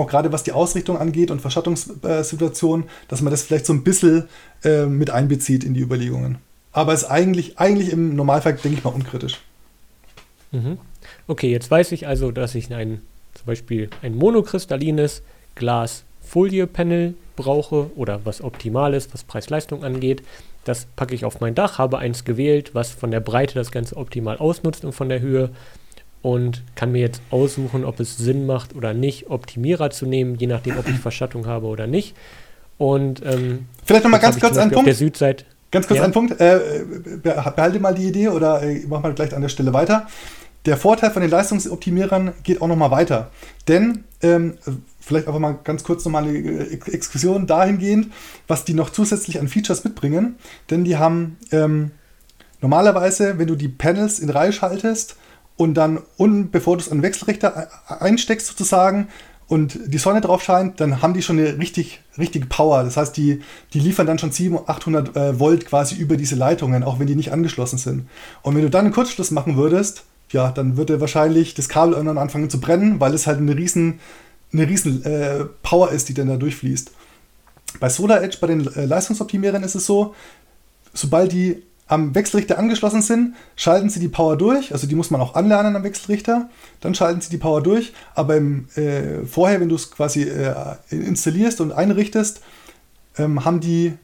auch 0.00 0.08
gerade 0.08 0.32
was 0.32 0.42
die 0.42 0.52
Ausrichtung 0.52 0.98
angeht 0.98 1.30
und 1.30 1.40
Verschattungssituationen, 1.40 2.86
dass 3.08 3.22
man 3.22 3.30
das 3.30 3.42
vielleicht 3.42 3.66
so 3.66 3.72
ein 3.72 3.84
bisschen 3.84 4.28
äh, 4.64 4.86
mit 4.86 5.10
einbezieht 5.10 5.64
in 5.64 5.74
die 5.74 5.80
Überlegungen. 5.80 6.38
Aber 6.72 6.92
ist 6.92 7.04
eigentlich, 7.04 7.58
eigentlich 7.58 7.92
im 7.92 8.14
Normalfall, 8.14 8.54
denke 8.54 8.78
ich 8.78 8.84
mal, 8.84 8.90
unkritisch. 8.90 9.40
Mhm. 10.52 10.78
Okay, 11.26 11.50
jetzt 11.50 11.70
weiß 11.70 11.92
ich 11.92 12.06
also, 12.06 12.30
dass 12.30 12.54
ich 12.54 12.72
ein, 12.72 13.02
zum 13.34 13.46
Beispiel 13.46 13.90
ein 14.02 14.14
monokristallines 14.14 15.22
Glas-Folie-Panel 15.54 17.14
brauche 17.36 17.90
oder 17.96 18.20
was 18.24 18.42
optimal 18.42 18.94
ist, 18.94 19.12
was 19.12 19.24
Preis-Leistung 19.24 19.84
angeht. 19.84 20.22
Das 20.64 20.86
packe 20.96 21.14
ich 21.14 21.24
auf 21.24 21.40
mein 21.40 21.54
Dach, 21.54 21.78
habe 21.78 21.98
eins 21.98 22.24
gewählt, 22.24 22.74
was 22.74 22.90
von 22.90 23.10
der 23.10 23.20
Breite 23.20 23.54
das 23.54 23.72
Ganze 23.72 23.96
optimal 23.96 24.38
ausnutzt 24.38 24.84
und 24.84 24.92
von 24.92 25.08
der 25.08 25.20
Höhe 25.20 25.50
und 26.22 26.62
kann 26.74 26.92
mir 26.92 27.00
jetzt 27.00 27.22
aussuchen, 27.30 27.84
ob 27.84 27.98
es 28.00 28.16
Sinn 28.16 28.46
macht 28.46 28.74
oder 28.74 28.94
nicht, 28.94 29.30
Optimierer 29.30 29.90
zu 29.90 30.06
nehmen, 30.06 30.36
je 30.36 30.46
nachdem, 30.46 30.78
ob 30.78 30.88
ich 30.88 30.98
Verschattung 31.00 31.46
habe 31.46 31.66
oder 31.66 31.86
nicht. 31.86 32.14
Und 32.78 33.24
ähm, 33.24 33.66
vielleicht 33.84 34.04
nochmal 34.04 34.20
ganz 34.20 34.40
kurz 34.40 34.56
einen 34.56 34.70
Punkt. 34.70 34.86
der 34.86 34.94
Südseite. 34.94 35.44
Ganz 35.70 35.86
kurz 35.86 35.98
ja. 35.98 36.04
einen 36.04 36.12
Punkt. 36.12 36.40
Äh, 36.40 36.60
behalte 37.22 37.78
mal 37.78 37.94
die 37.94 38.08
Idee 38.08 38.28
oder 38.28 38.62
äh, 38.62 38.84
mach 38.88 39.02
mal 39.02 39.14
gleich 39.14 39.34
an 39.34 39.42
der 39.42 39.48
Stelle 39.48 39.72
weiter. 39.72 40.06
Der 40.66 40.76
Vorteil 40.76 41.10
von 41.10 41.22
den 41.22 41.30
Leistungsoptimierern 41.30 42.32
geht 42.42 42.60
auch 42.60 42.68
nochmal 42.68 42.90
weiter. 42.90 43.30
Denn 43.68 44.04
ähm, 44.22 44.58
vielleicht 44.98 45.26
einfach 45.26 45.40
mal 45.40 45.58
ganz 45.64 45.84
kurz 45.84 46.04
nochmal 46.04 46.24
eine 46.24 46.36
äh, 46.38 46.78
Exkursion 46.92 47.46
dahingehend, 47.46 48.12
was 48.46 48.64
die 48.64 48.74
noch 48.74 48.90
zusätzlich 48.90 49.40
an 49.40 49.48
Features 49.48 49.84
mitbringen. 49.84 50.36
Denn 50.70 50.84
die 50.84 50.96
haben 50.96 51.38
ähm, 51.52 51.92
normalerweise, 52.60 53.38
wenn 53.38 53.46
du 53.46 53.56
die 53.56 53.68
Panels 53.68 54.18
in 54.18 54.30
Reihe 54.30 54.52
schaltest, 54.52 55.16
und 55.60 55.74
dann 55.74 55.98
unten, 56.16 56.50
bevor 56.50 56.78
du 56.78 56.82
es 56.82 56.90
an 56.90 56.98
den 56.98 57.02
Wechselrichter 57.02 57.68
einsteckst 57.86 58.46
sozusagen 58.46 59.08
und 59.46 59.78
die 59.88 59.98
Sonne 59.98 60.22
drauf 60.22 60.42
scheint, 60.42 60.80
dann 60.80 61.02
haben 61.02 61.12
die 61.12 61.20
schon 61.20 61.38
eine 61.38 61.58
richtig, 61.58 62.00
richtige 62.16 62.46
Power. 62.46 62.82
Das 62.82 62.96
heißt, 62.96 63.14
die, 63.14 63.42
die 63.74 63.80
liefern 63.80 64.06
dann 64.06 64.18
schon 64.18 64.32
700, 64.32 64.70
800 64.70 65.16
äh, 65.16 65.38
Volt 65.38 65.66
quasi 65.66 65.96
über 65.96 66.16
diese 66.16 66.34
Leitungen, 66.34 66.82
auch 66.82 66.98
wenn 66.98 67.06
die 67.06 67.14
nicht 67.14 67.30
angeschlossen 67.30 67.76
sind. 67.76 68.08
Und 68.40 68.54
wenn 68.54 68.62
du 68.62 68.70
dann 68.70 68.86
einen 68.86 68.94
Kurzschluss 68.94 69.32
machen 69.32 69.58
würdest, 69.58 70.04
ja, 70.30 70.50
dann 70.50 70.78
würde 70.78 70.98
wahrscheinlich 70.98 71.52
das 71.52 71.68
Kabel 71.68 71.92
irgendwann 71.92 72.16
anfangen 72.16 72.48
zu 72.48 72.58
brennen, 72.58 72.98
weil 72.98 73.12
es 73.12 73.26
halt 73.26 73.36
eine 73.36 73.54
riesen, 73.54 74.00
eine 74.54 74.66
riesen 74.66 75.04
äh, 75.04 75.44
Power 75.62 75.90
ist, 75.92 76.08
die 76.08 76.14
dann 76.14 76.28
da 76.28 76.38
durchfließt. 76.38 76.90
Bei 77.80 77.90
Solar 77.90 78.22
Edge, 78.22 78.38
bei 78.40 78.46
den 78.46 78.66
äh, 78.66 78.86
Leistungsoptimierern 78.86 79.62
ist 79.62 79.74
es 79.74 79.84
so, 79.84 80.14
sobald 80.94 81.32
die 81.32 81.62
am 81.90 82.14
Wechselrichter 82.14 82.56
angeschlossen 82.56 83.02
sind, 83.02 83.34
schalten 83.56 83.90
sie 83.90 83.98
die 83.98 84.08
Power 84.08 84.36
durch. 84.36 84.72
Also 84.72 84.86
die 84.86 84.94
muss 84.94 85.10
man 85.10 85.20
auch 85.20 85.34
anlernen 85.34 85.74
am 85.74 85.82
Wechselrichter. 85.82 86.48
Dann 86.80 86.94
schalten 86.94 87.20
sie 87.20 87.30
die 87.30 87.36
Power 87.36 87.62
durch. 87.62 87.92
Aber 88.14 88.36
im, 88.36 88.68
äh, 88.76 89.26
vorher, 89.26 89.60
wenn 89.60 89.68
du 89.68 89.74
es 89.74 89.90
quasi 89.90 90.22
äh, 90.22 90.54
installierst 90.90 91.60
und 91.60 91.72
einrichtest, 91.72 92.42
ähm, 93.18 93.44
haben 93.44 93.58
die, 93.58 93.94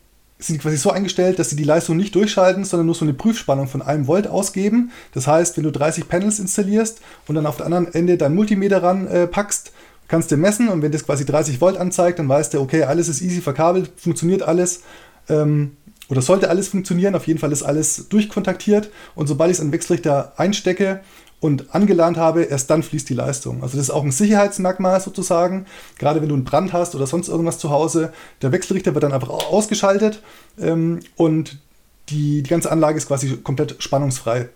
sind 0.41 0.57
die 0.57 0.62
quasi 0.62 0.76
so 0.76 0.91
eingestellt, 0.91 1.39
dass 1.39 1.51
sie 1.51 1.55
die 1.55 1.62
Leistung 1.62 1.97
nicht 1.97 2.12
durchschalten, 2.16 2.64
sondern 2.64 2.87
nur 2.87 2.97
so 2.97 3.05
eine 3.05 3.14
Prüfspannung 3.14 3.68
von 3.68 3.82
einem 3.82 4.09
Volt 4.09 4.26
ausgeben. 4.26 4.91
Das 5.14 5.28
heißt, 5.28 5.57
wenn 5.57 5.62
du 5.62 5.70
30 5.70 6.09
Panels 6.09 6.41
installierst 6.41 7.01
und 7.28 7.37
dann 7.37 7.47
auf 7.47 7.57
der 7.57 7.66
anderen 7.66 7.95
Ende 7.95 8.16
dein 8.16 8.34
Multimeter 8.34 8.82
ran 8.82 9.07
äh, 9.07 9.28
kannst 10.09 10.32
du 10.32 10.37
messen 10.37 10.70
und 10.70 10.82
wenn 10.82 10.91
das 10.91 11.07
quasi 11.07 11.24
30 11.24 11.61
Volt 11.61 11.76
anzeigt, 11.76 12.18
dann 12.18 12.28
weißt 12.28 12.55
du, 12.55 12.61
okay, 12.61 12.82
alles 12.82 13.07
ist 13.07 13.20
easy 13.20 13.41
verkabelt, 13.41 13.93
funktioniert 13.97 14.43
alles. 14.43 14.82
Ähm, 15.28 15.76
oder 16.09 16.22
sollte 16.22 16.48
alles 16.50 16.68
funktionieren. 16.68 17.14
Auf 17.14 17.26
jeden 17.26 17.38
Fall 17.38 17.52
ist 17.52 17.62
alles 17.62 18.09
durchkontaktiert 18.09 18.90
und 19.14 19.26
sobald 19.26 19.50
ich 19.50 19.59
es 19.59 19.64
in 19.64 19.72
Wechselrichter 19.72 20.32
einstecke 20.36 21.00
und 21.40 21.74
angelernt 21.74 22.16
habe, 22.16 22.44
erst 22.44 22.70
dann 22.70 22.82
fließt 22.82 23.09
die 23.09 23.14
Leistung. 23.14 23.62
Also 23.62 23.76
das 23.76 23.88
ist 23.88 23.90
auch 23.90 24.04
ein 24.04 24.12
Sicherheitsmerkmal 24.12 25.00
sozusagen. 25.00 25.66
Gerade 25.98 26.22
wenn 26.22 26.28
du 26.28 26.34
einen 26.34 26.44
Brand 26.44 26.72
hast 26.72 26.94
oder 26.94 27.07
sonst 27.07 27.28
irgendwas 27.28 27.59
zu 27.59 27.70
Hause, 27.70 28.12
der 28.42 28.52
Wechselrichter 28.52 28.94
wird 28.94 29.04
dann 29.04 29.12
einfach 29.12 29.28
ausgeschaltet 29.28 30.22
ähm, 30.59 31.00
und 31.16 31.59
die, 32.09 32.42
die 32.42 32.50
ganze 32.50 32.70
Anlage 32.70 32.96
ist 32.96 33.09
quasi 33.09 33.36
komplett 33.38 33.76
spannungsfrei 33.80 34.48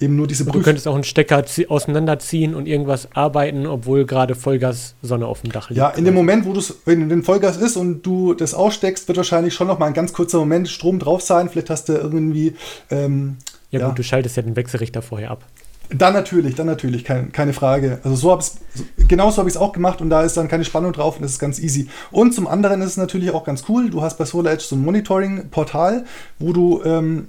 eben 0.00 0.16
nur 0.16 0.26
diese 0.26 0.44
Prüf 0.44 0.54
Du 0.54 0.62
könntest 0.62 0.88
auch 0.88 0.94
einen 0.94 1.04
Stecker 1.04 1.44
auseinanderziehen 1.68 2.54
und 2.54 2.66
irgendwas 2.66 3.08
arbeiten, 3.14 3.66
obwohl 3.66 4.04
gerade 4.04 4.34
Vollgas 4.34 4.94
Sonne 5.02 5.26
auf 5.26 5.42
dem 5.42 5.52
Dach 5.52 5.70
liegt. 5.70 5.78
Ja, 5.78 5.90
in 5.90 6.04
dem 6.04 6.14
Moment, 6.14 6.46
wo 6.46 6.52
du 6.52 6.60
wenn 6.84 7.08
den 7.08 7.22
Vollgas 7.22 7.56
ist 7.56 7.76
und 7.76 8.02
du 8.02 8.34
das 8.34 8.54
aussteckst, 8.54 9.08
wird 9.08 9.16
wahrscheinlich 9.16 9.54
schon 9.54 9.66
noch 9.66 9.78
mal 9.78 9.86
ein 9.86 9.94
ganz 9.94 10.12
kurzer 10.12 10.38
Moment 10.38 10.68
Strom 10.68 10.98
drauf 10.98 11.22
sein. 11.22 11.48
Vielleicht 11.48 11.70
hast 11.70 11.88
du 11.88 11.94
irgendwie. 11.94 12.54
Ähm, 12.90 13.36
ja, 13.70 13.80
ja, 13.80 13.88
gut, 13.88 13.98
du 13.98 14.02
schaltest 14.02 14.36
ja 14.36 14.42
den 14.42 14.56
Wechselrichter 14.56 15.02
vorher 15.02 15.30
ab. 15.30 15.44
Dann 15.90 16.14
natürlich, 16.14 16.56
dann 16.56 16.66
natürlich, 16.66 17.04
keine, 17.04 17.28
keine 17.28 17.52
Frage. 17.52 18.00
Also 18.02 18.16
so 18.16 18.30
habe 18.32 18.42
ich 18.42 19.08
genauso 19.08 19.38
habe 19.38 19.48
ich 19.48 19.54
es 19.54 19.60
auch 19.60 19.72
gemacht 19.72 20.00
und 20.00 20.10
da 20.10 20.22
ist 20.22 20.36
dann 20.36 20.48
keine 20.48 20.64
Spannung 20.64 20.92
drauf 20.92 21.16
und 21.16 21.22
das 21.22 21.32
ist 21.32 21.38
ganz 21.38 21.60
easy. 21.60 21.88
Und 22.10 22.34
zum 22.34 22.48
anderen 22.48 22.82
ist 22.82 22.90
es 22.90 22.96
natürlich 22.96 23.30
auch 23.30 23.44
ganz 23.44 23.64
cool, 23.68 23.88
du 23.90 24.02
hast 24.02 24.18
bei 24.18 24.24
SolarEdge 24.24 24.64
so 24.64 24.74
ein 24.74 24.82
Monitoring-Portal, 24.82 26.04
wo 26.40 26.52
du 26.52 26.82
ähm, 26.84 27.28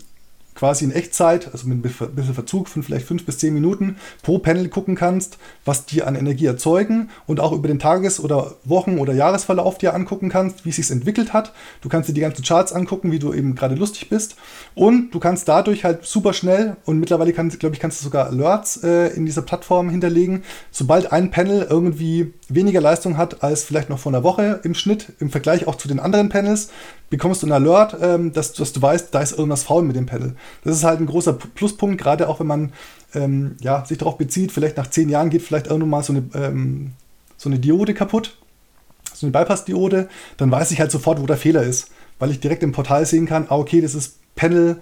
quasi 0.58 0.86
in 0.86 0.92
Echtzeit, 0.92 1.54
also 1.54 1.68
mit 1.68 1.86
ein 1.86 2.16
bisschen 2.16 2.34
Verzug 2.34 2.68
von 2.68 2.82
vielleicht 2.82 3.06
fünf 3.06 3.26
bis 3.26 3.38
zehn 3.38 3.54
Minuten 3.54 3.98
pro 4.24 4.40
Panel 4.40 4.70
gucken 4.70 4.96
kannst, 4.96 5.38
was 5.66 5.86
die 5.86 6.02
an 6.02 6.16
Energie 6.16 6.48
erzeugen 6.48 7.10
und 7.28 7.40
auch 7.40 7.52
über 7.52 7.68
den 7.68 7.78
Tages- 7.78 8.20
oder 8.20 8.56
Wochen- 8.64 8.98
oder 8.98 9.14
Jahresverlauf 9.14 9.78
dir 9.78 9.94
angucken 9.94 10.30
kannst, 10.30 10.66
wie 10.66 10.70
es 10.70 10.78
sich 10.78 10.90
entwickelt 10.90 11.32
hat. 11.32 11.54
Du 11.82 11.90
kannst 11.90 12.10
dir 12.10 12.14
die 12.14 12.22
ganzen 12.22 12.44
Charts 12.44 12.74
angucken, 12.74 13.12
wie 13.12 13.20
du 13.20 13.34
eben 13.34 13.54
gerade 13.54 13.76
lustig 13.76 14.10
bist 14.10 14.36
und 14.74 15.12
du 15.12 15.20
kannst 15.20 15.48
dadurch 15.48 15.84
halt 15.84 16.06
super 16.06 16.34
schnell 16.34 16.76
und 16.86 17.00
mittlerweile 17.00 17.34
kannst, 17.34 17.60
glaube 17.60 17.76
ich, 17.76 17.80
kannst 17.80 18.02
du 18.02 18.06
sogar 18.06 18.26
Alerts 18.26 18.84
äh, 18.84 19.10
in 19.16 19.28
dieser 19.28 19.44
Plattform 19.44 19.90
hinterlegen, 19.92 20.44
sobald 20.72 21.12
ein 21.12 21.30
Panel 21.30 21.68
irgendwie 21.70 22.34
weniger 22.50 22.82
Leistung 22.82 23.18
hat 23.18 23.44
als 23.44 23.64
vielleicht 23.64 23.92
noch 23.92 24.00
vor 24.00 24.12
einer 24.12 24.24
Woche 24.24 24.60
im 24.64 24.74
Schnitt, 24.74 25.14
im 25.20 25.30
Vergleich 25.30 25.68
auch 25.68 25.76
zu 25.76 25.88
den 25.88 26.00
anderen 26.00 26.30
Panels, 26.30 26.70
bekommst 27.10 27.42
du 27.42 27.48
einen 27.48 27.54
Alert, 27.54 27.98
ähm, 28.02 28.34
dass, 28.34 28.54
dass, 28.54 28.74
du 28.74 28.82
weißt, 28.82 29.14
da 29.14 29.22
ist 29.22 29.38
irgendwas 29.38 29.64
faul 29.64 29.84
mit 29.84 29.96
dem 29.96 30.06
Panel. 30.06 30.36
Das 30.64 30.76
ist 30.76 30.84
halt 30.84 31.00
ein 31.00 31.06
großer 31.06 31.34
Pluspunkt, 31.34 32.00
gerade 32.02 32.28
auch 32.28 32.40
wenn 32.40 32.48
man 32.48 32.74
ähm, 33.14 33.56
ja, 33.62 33.86
sich 33.86 33.98
darauf 33.98 34.18
bezieht, 34.18 34.52
vielleicht 34.52 34.78
nach 34.78 34.88
zehn 34.88 35.10
Jahren 35.10 35.30
geht 35.30 35.42
vielleicht 35.42 35.68
irgendwann 35.68 35.90
mal 35.90 36.04
so 36.04 36.14
eine, 36.14 36.24
ähm, 36.34 36.92
so 37.38 37.50
eine 37.50 37.60
Diode 37.60 37.94
kaputt, 37.94 38.38
so 39.14 39.26
eine 39.26 39.32
Bypass-Diode, 39.32 40.10
dann 40.38 40.52
weiß 40.52 40.72
ich 40.72 40.80
halt 40.80 40.92
sofort, 40.92 41.22
wo 41.22 41.26
der 41.26 41.38
Fehler 41.38 41.64
ist, 41.64 41.90
weil 42.20 42.32
ich 42.32 42.40
direkt 42.40 42.64
im 42.64 42.72
Portal 42.72 43.06
sehen 43.06 43.26
kann, 43.26 43.46
ah, 43.50 43.58
okay, 43.58 43.82
das 43.82 43.96
ist 43.96 44.18
Panel 44.36 44.82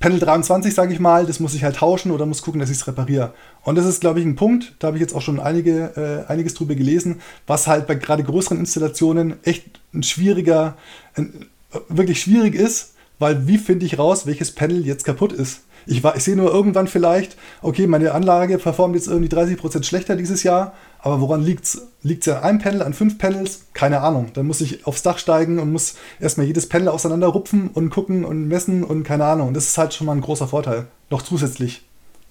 Panel 0.00 0.20
23, 0.20 0.72
sage 0.72 0.92
ich 0.92 1.00
mal, 1.00 1.26
das 1.26 1.40
muss 1.40 1.54
ich 1.54 1.64
halt 1.64 1.76
tauschen 1.76 2.12
oder 2.12 2.24
muss 2.24 2.42
gucken, 2.42 2.60
dass 2.60 2.70
ich 2.70 2.76
es 2.76 2.86
repariere. 2.86 3.32
Und 3.64 3.74
das 3.76 3.84
ist, 3.84 4.00
glaube 4.00 4.20
ich, 4.20 4.26
ein 4.26 4.36
Punkt, 4.36 4.74
da 4.78 4.88
habe 4.88 4.96
ich 4.96 5.00
jetzt 5.00 5.14
auch 5.14 5.22
schon 5.22 5.40
einige, 5.40 6.24
äh, 6.28 6.30
einiges 6.30 6.54
drüber 6.54 6.76
gelesen, 6.76 7.20
was 7.48 7.66
halt 7.66 7.88
bei 7.88 7.96
gerade 7.96 8.22
größeren 8.22 8.58
Installationen 8.58 9.42
echt 9.42 9.80
ein 9.92 10.04
schwieriger, 10.04 10.76
ein, 11.14 11.46
wirklich 11.88 12.22
schwierig 12.22 12.54
ist, 12.54 12.94
weil 13.18 13.48
wie 13.48 13.58
finde 13.58 13.86
ich 13.86 13.98
raus, 13.98 14.26
welches 14.26 14.52
Panel 14.52 14.86
jetzt 14.86 15.04
kaputt 15.04 15.32
ist? 15.32 15.62
Ich, 15.88 16.04
ich 16.04 16.22
sehe 16.22 16.36
nur 16.36 16.52
irgendwann 16.52 16.86
vielleicht, 16.86 17.36
okay, 17.62 17.86
meine 17.86 18.12
Anlage 18.12 18.58
performt 18.58 18.94
jetzt 18.94 19.08
irgendwie 19.08 19.34
30% 19.34 19.84
schlechter 19.84 20.16
dieses 20.16 20.42
Jahr, 20.42 20.74
aber 20.98 21.20
woran 21.20 21.42
liegt 21.42 21.64
es? 21.64 21.88
Liegt 22.02 22.26
es 22.26 22.32
an 22.34 22.42
einem 22.42 22.58
Panel, 22.58 22.82
an 22.82 22.92
fünf 22.92 23.18
Panels? 23.18 23.64
Keine 23.72 24.02
Ahnung. 24.02 24.30
Dann 24.34 24.46
muss 24.46 24.60
ich 24.60 24.86
aufs 24.86 25.02
Dach 25.02 25.18
steigen 25.18 25.58
und 25.58 25.72
muss 25.72 25.94
erstmal 26.20 26.46
jedes 26.46 26.68
Panel 26.68 26.88
auseinanderrupfen 26.88 27.68
und 27.68 27.90
gucken 27.90 28.24
und 28.24 28.48
messen 28.48 28.84
und 28.84 29.02
keine 29.04 29.24
Ahnung. 29.24 29.54
Das 29.54 29.64
ist 29.64 29.78
halt 29.78 29.94
schon 29.94 30.06
mal 30.06 30.14
ein 30.14 30.20
großer 30.20 30.46
Vorteil. 30.46 30.86
Noch 31.10 31.22
zusätzlich 31.22 31.82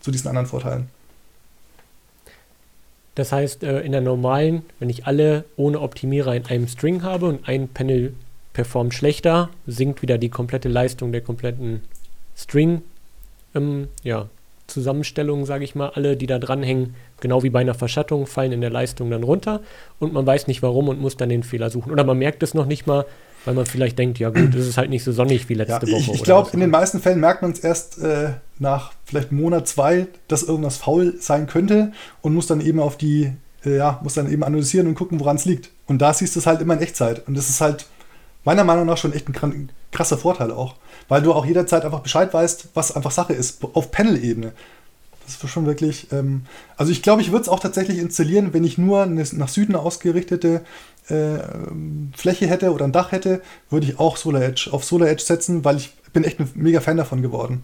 zu 0.02 0.12
diesen 0.12 0.28
anderen 0.28 0.48
Vorteilen. 0.48 0.90
Das 3.16 3.32
heißt, 3.32 3.64
äh, 3.64 3.82
in 3.82 3.92
der 3.92 4.02
normalen, 4.02 4.62
wenn 4.80 4.92
ich 4.92 5.08
alle 5.08 5.46
ohne 5.56 5.82
Optimierer 5.82 6.36
in 6.36 6.46
einem 6.46 6.68
String 6.68 7.02
habe 7.02 7.26
und 7.26 7.48
ein 7.48 7.68
Panel 7.68 8.14
performt 8.54 8.94
schlechter, 8.94 9.50
sinkt 9.66 10.04
wieder 10.04 10.20
die 10.20 10.30
komplette 10.30 10.70
Leistung 10.70 11.12
der 11.12 11.22
kompletten 11.22 11.82
String 12.36 12.84
ähm, 13.58 13.88
ja, 14.04 14.30
Zusammenstellung, 14.68 15.46
sage 15.46 15.64
ich 15.64 15.76
mal, 15.76 15.90
alle, 15.90 16.18
die 16.18 16.28
da 16.28 16.40
dranhängen, 16.40 16.96
genau 17.22 17.42
wie 17.44 17.50
bei 17.50 17.62
einer 17.62 17.74
Verschattung, 17.74 18.28
fallen 18.28 18.52
in 18.52 18.62
der 18.62 18.70
Leistung 18.70 19.10
dann 19.10 19.24
runter 19.24 19.62
und 20.00 20.14
man 20.14 20.26
weiß 20.26 20.48
nicht 20.48 20.62
warum 20.62 20.90
und 20.90 21.00
muss 21.00 21.18
dann 21.18 21.30
den 21.30 21.44
Fehler 21.44 21.70
suchen. 21.70 21.92
Oder 21.92 22.04
man 22.04 22.18
merkt 22.18 22.44
es 22.44 22.54
noch 22.54 22.66
nicht 22.66 22.86
mal, 22.86 23.06
weil 23.46 23.54
man 23.54 23.66
vielleicht 23.66 23.98
denkt, 23.98 24.20
ja 24.20 24.30
gut, 24.30 24.54
es 24.56 24.68
ist 24.68 24.78
halt 24.78 24.90
nicht 24.90 25.06
so 25.06 25.14
sonnig 25.14 25.48
wie 25.48 25.54
letzte 25.54 25.86
ja, 25.86 25.94
Woche. 25.94 26.12
Ich, 26.12 26.16
ich 26.16 26.24
glaube, 26.24 26.50
in 26.52 26.60
den 26.60 26.70
meisten 26.70 27.00
Fällen 27.00 27.22
merkt 27.22 27.42
man 27.42 27.52
es 27.52 27.60
erst 27.60 27.98
äh, 28.00 28.32
nach 28.60 28.92
vielleicht 29.06 29.32
Monat, 29.32 29.68
zwei, 29.68 30.08
dass 30.28 30.44
irgendwas 30.44 30.78
faul 30.78 31.16
sein 31.20 31.48
könnte 31.48 31.94
und 32.22 32.34
muss 32.34 32.48
dann 32.48 32.60
eben 32.60 32.82
auf 32.82 32.98
die, 32.98 33.32
äh, 33.66 33.78
ja, 33.78 34.02
muss 34.04 34.16
dann 34.16 34.30
eben 34.30 34.44
analysieren 34.44 34.88
und 34.88 34.96
gucken, 34.96 35.20
woran 35.22 35.38
es 35.38 35.46
liegt. 35.46 35.72
Und 35.86 36.02
da 36.02 36.14
siehst 36.14 36.36
du 36.36 36.42
es 36.42 36.46
halt 36.46 36.60
immer 36.60 36.74
in 36.74 36.82
Echtzeit. 36.82 37.26
Und 37.26 37.38
das 37.38 37.50
ist 37.50 37.62
halt 37.62 37.86
meiner 38.44 38.66
Meinung 38.66 38.86
nach 38.86 38.98
schon 38.98 39.14
echt 39.14 39.30
ein 39.30 39.70
krasser 39.92 40.18
Vorteil 40.18 40.52
auch 40.52 40.76
weil 41.08 41.22
du 41.22 41.34
auch 41.34 41.46
jederzeit 41.46 41.86
einfach 41.86 42.02
Bescheid 42.02 42.34
weißt, 42.34 42.70
was 42.74 42.96
einfach 42.96 43.12
Sache 43.12 43.34
ist, 43.34 43.64
auf 43.74 43.92
Panel-Ebene. 43.92 44.54
Das 45.26 45.44
ist 45.44 45.50
schon 45.50 45.66
wirklich. 45.66 46.08
Ähm, 46.12 46.44
also, 46.78 46.92
ich 46.92 47.02
glaube, 47.02 47.22
ich 47.22 47.32
würde 47.32 47.44
es 47.44 47.50
auch 47.50 47.60
tatsächlich 47.60 47.98
installieren, 47.98 48.54
wenn 48.54 48.64
ich 48.64 48.78
nur 48.78 49.04
eine 49.04 49.26
nach 49.34 49.50
Süden 49.50 49.76
ausgerichtete 49.76 50.62
äh, 51.10 51.40
Fläche 52.16 52.48
hätte 52.48 52.72
oder 52.72 52.86
ein 52.86 52.94
Dach 52.94 53.12
hätte, 53.12 53.42
würde 53.70 53.88
ich 53.88 54.00
auch 54.00 54.18
Solar 54.18 54.42
Edge 54.42 54.70
auf 54.72 54.86
Solar 54.86 55.10
Edge 55.10 55.24
setzen, 55.24 55.66
weil 55.66 55.78
ich 55.78 55.94
bin 56.14 56.24
echt 56.24 56.40
ein 56.40 56.50
mega 56.56 56.80
Fan 56.80 56.98
davon 56.98 57.22
geworden. 57.22 57.64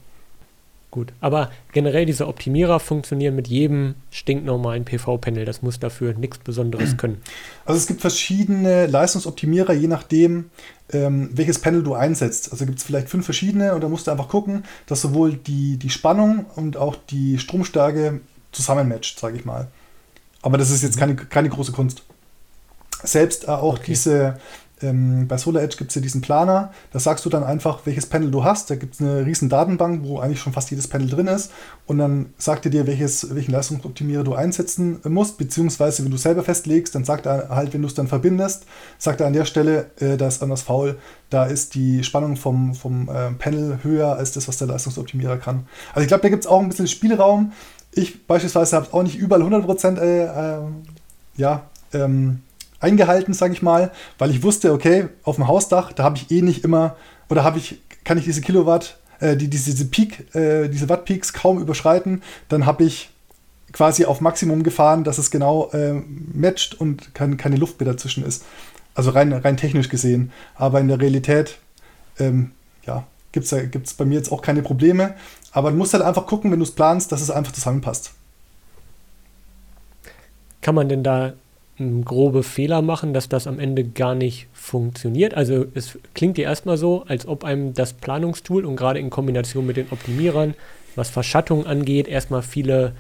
Gut, 0.92 1.12
aber 1.22 1.50
generell 1.72 2.06
diese 2.06 2.28
Optimierer 2.28 2.80
funktionieren 2.80 3.36
mit 3.36 3.48
jedem 3.48 3.96
stinknormalen 4.12 4.86
PV-Panel. 4.86 5.44
Das 5.44 5.64
muss 5.64 5.80
dafür 5.80 6.14
nichts 6.14 6.38
Besonderes 6.38 6.98
können. 6.98 7.20
Also 7.66 7.80
es 7.80 7.88
gibt 7.88 8.02
verschiedene 8.02 8.86
Leistungsoptimierer, 8.86 9.74
je 9.74 9.88
nachdem, 9.88 10.52
ähm, 10.94 11.30
welches 11.34 11.60
Panel 11.60 11.84
du 11.84 11.94
einsetzt. 11.94 12.52
Also 12.52 12.66
gibt 12.66 12.80
es 12.80 12.84
vielleicht 12.84 13.10
fünf 13.10 13.26
verschiedene 13.26 13.74
und 13.74 13.82
da 13.82 13.90
musst 13.90 14.08
du 14.08 14.12
einfach 14.12 14.30
gucken, 14.30 14.64
dass 14.88 15.02
sowohl 15.02 15.34
die, 15.34 15.78
die 15.78 15.90
Spannung 15.90 16.46
und 16.56 16.78
auch 16.78 16.96
die 17.10 17.38
Stromstärke 17.40 18.22
zusammenmatcht, 18.52 19.20
sage 19.20 19.38
ich 19.38 19.46
mal. 19.46 19.68
Aber 20.42 20.58
das 20.58 20.70
ist 20.70 20.84
jetzt 20.84 20.98
keine, 20.98 21.16
keine 21.16 21.50
große 21.50 21.72
Kunst. 21.72 22.04
Selbst 23.04 23.46
äh, 23.46 23.48
auch 23.48 23.76
okay. 23.76 23.84
diese 23.88 24.40
ähm, 24.82 25.28
bei 25.28 25.38
SolarEdge 25.38 25.78
gibt 25.78 25.92
es 25.92 25.96
ja 25.96 26.02
diesen 26.02 26.22
Planer. 26.22 26.72
Da 26.92 27.00
sagst 27.00 27.26
du 27.26 27.30
dann 27.30 27.44
einfach, 27.44 27.80
welches 27.86 28.06
Panel 28.06 28.32
du 28.32 28.44
hast. 28.44 28.70
Da 28.70 28.76
gibt 28.76 28.96
es 28.96 29.02
eine 29.02 29.26
riesen 29.26 29.50
Datenbank, 29.50 30.04
wo 30.04 30.20
eigentlich 30.20 30.40
schon 30.40 30.54
fast 30.54 30.72
jedes 30.72 30.88
Panel 30.88 31.10
drin 31.10 31.28
ist. 31.28 31.52
Und 31.86 32.00
dann 32.00 32.34
sagt 32.38 32.66
er 32.66 32.72
dir, 32.72 32.88
welches, 32.88 33.34
welchen 33.34 33.52
Leistungsoptimierer 33.52 34.24
du 34.24 34.34
einsetzen 34.34 35.00
musst. 35.08 35.38
Beziehungsweise, 35.38 36.04
wenn 36.04 36.12
du 36.12 36.18
selber 36.18 36.44
festlegst, 36.44 36.96
dann 36.96 37.06
sagt 37.06 37.26
er 37.26 37.50
halt, 37.50 37.74
wenn 37.74 37.82
du 37.82 37.88
es 37.88 37.94
dann 37.94 38.08
verbindest, 38.08 38.66
sagt 38.98 39.22
er 39.22 39.28
an 39.28 39.34
der 39.34 39.46
Stelle, 39.46 39.92
äh, 40.00 40.18
da 40.18 40.28
ist 40.28 40.44
anders 40.44 40.64
faul. 40.64 40.98
Da 41.30 41.46
ist 41.46 41.76
die 41.76 42.04
Spannung 42.04 42.36
vom, 42.36 42.76
vom 42.76 43.10
äh, 43.10 43.32
Panel 43.32 43.80
höher 43.84 44.16
als 44.16 44.34
das, 44.34 44.48
was 44.48 44.58
der 44.58 44.68
Leistungsoptimierer 44.68 45.38
kann. 45.38 45.68
Also 45.94 46.02
ich 46.02 46.08
glaube, 46.08 46.24
da 46.24 46.30
gibt 46.30 46.46
es 46.46 46.50
auch 46.50 46.62
ein 46.62 46.70
bisschen 46.70 46.88
Spielraum. 46.88 47.54
Ich 47.92 48.26
beispielsweise 48.26 48.76
habe 48.76 48.88
es 48.88 48.94
auch 48.94 49.04
nicht 49.04 49.18
überall 49.18 49.44
100% 49.44 50.00
äh, 50.00 50.24
äh, 50.24 50.60
ja, 51.36 51.64
ähm, 51.94 52.42
eingehalten, 52.84 53.34
sage 53.34 53.54
ich 53.54 53.62
mal, 53.62 53.92
weil 54.18 54.32
ich 54.32 54.44
wusste, 54.44 54.74
okay, 54.74 55.08
auf 55.24 55.36
dem 55.36 55.48
Hausdach, 55.48 55.94
da 55.94 56.04
habe 56.04 56.18
ich 56.18 56.32
eh 56.32 56.42
nicht 56.42 56.64
immer, 56.64 56.96
oder 57.30 57.44
habe 57.44 57.58
ich, 57.58 57.82
kann 58.04 58.18
ich 58.18 58.26
diese 58.26 58.42
Kilowatt, 58.42 58.98
äh, 59.20 59.36
die, 59.36 59.50
diese, 59.50 59.72
diese 59.72 59.86
Peak, 59.86 60.36
äh, 60.36 60.68
diese 60.68 60.90
Wattpeaks 60.90 61.34
kaum 61.34 61.60
überschreiten, 61.60 62.22
dann 62.50 62.66
habe 62.66 62.84
ich 62.84 63.10
quasi 63.72 64.06
auf 64.06 64.22
Maximum 64.22 64.64
gefahren, 64.64 65.04
dass 65.04 65.18
es 65.18 65.32
genau 65.32 65.70
äh, 65.72 65.94
matcht 66.34 66.80
und 66.80 67.16
kein, 67.16 67.38
keine 67.38 67.56
Luft 67.56 67.80
mehr 67.80 67.92
dazwischen 67.92 68.24
ist. 68.24 68.46
Also 68.96 69.10
rein, 69.10 69.34
rein 69.34 69.58
technisch 69.58 69.90
gesehen. 69.90 70.32
Aber 70.56 70.80
in 70.80 70.88
der 70.88 71.02
Realität, 71.02 71.58
ähm, 72.20 72.52
ja, 72.86 73.08
gibt 73.32 73.52
es 73.52 73.72
gibt's 73.72 73.96
bei 73.96 74.06
mir 74.06 74.16
jetzt 74.16 74.32
auch 74.32 74.44
keine 74.44 74.62
Probleme. 74.62 75.16
Aber 75.52 75.72
du 75.72 75.78
musst 75.78 75.94
halt 75.94 76.04
einfach 76.04 76.28
gucken, 76.28 76.52
wenn 76.52 76.60
du 76.60 76.64
es 76.64 76.72
planst, 76.72 77.12
dass 77.12 77.22
es 77.22 77.32
einfach 77.32 77.52
zusammenpasst. 77.52 78.12
Kann 80.62 80.76
man 80.76 80.88
denn 80.88 81.04
da 81.04 81.34
grobe 81.78 82.44
Fehler 82.44 82.82
machen, 82.82 83.14
dass 83.14 83.30
das 83.30 83.48
am 83.48 83.60
Ende 83.60 83.84
gar 83.84 84.16
nicht 84.16 84.48
funktioniert. 84.54 85.34
Also 85.34 85.66
es 85.74 85.98
klingt 86.14 86.38
ja 86.38 86.46
erstmal 86.46 86.78
so, 86.78 87.04
als 87.08 87.28
ob 87.28 87.44
einem 87.44 87.74
das 87.74 87.94
Planungstool 87.94 88.66
und 88.66 88.76
gerade 88.76 89.00
in 89.00 89.10
Kombination 89.10 89.66
mit 89.66 89.78
den 89.78 89.88
Optimierern, 89.92 90.54
was 90.96 91.10
Verschattung 91.10 91.66
angeht, 91.66 92.08
erstmal 92.08 92.44
viele 92.44 92.94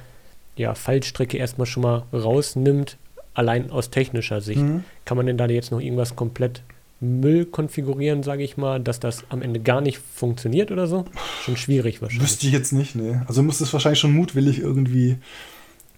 ja, 0.55 0.74
Fallstricke 0.76 1.38
erstmal 1.38 1.67
schon 1.67 1.84
mal 1.84 2.03
rausnimmt, 2.11 2.97
allein 3.34 3.71
aus 3.71 3.89
technischer 3.89 4.41
Sicht. 4.41 4.61
Mhm. 4.61 4.84
Kann 5.05 5.17
man 5.17 5.26
denn 5.26 5.38
da 5.38 5.45
jetzt 5.47 5.71
noch 5.71 5.80
irgendwas 5.80 6.15
komplett 6.15 6.61
Müll 6.99 7.45
konfigurieren, 7.45 8.24
sage 8.24 8.43
ich 8.43 8.57
mal, 8.57 8.80
dass 8.80 8.99
das 8.99 9.26
am 9.30 9.41
Ende 9.41 9.59
gar 9.59 9.82
nicht 9.82 9.99
funktioniert 9.99 10.71
oder 10.71 10.88
so? 10.88 11.05
Schon 11.43 11.57
schwierig 11.57 12.01
wahrscheinlich. 12.01 12.30
Wüsste 12.30 12.47
ich 12.47 12.53
jetzt 12.53 12.71
nicht, 12.71 12.95
ne. 12.95 13.24
Also 13.28 13.43
muss 13.43 13.61
es 13.61 13.74
wahrscheinlich 13.74 13.99
schon 13.99 14.13
mutwillig 14.13 14.59
irgendwie. 14.59 15.17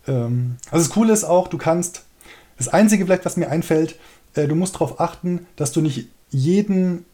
Ähm 0.08 0.56
also 0.72 0.86
das 0.86 0.90
Coole 0.90 1.14
ist 1.14 1.24
auch, 1.24 1.48
du 1.48 1.58
kannst 1.58 2.06
das 2.58 2.68
Einzige 2.68 3.06
vielleicht, 3.06 3.26
was 3.26 3.38
mir 3.38 3.50
einfällt, 3.50 3.98
äh, 4.36 4.48
du 4.48 4.56
musst 4.56 4.76
darauf 4.76 5.00
achten, 5.00 5.48
dass 5.56 5.72
du 5.72 5.82
nicht 5.82 6.10
jeden, 6.30 7.06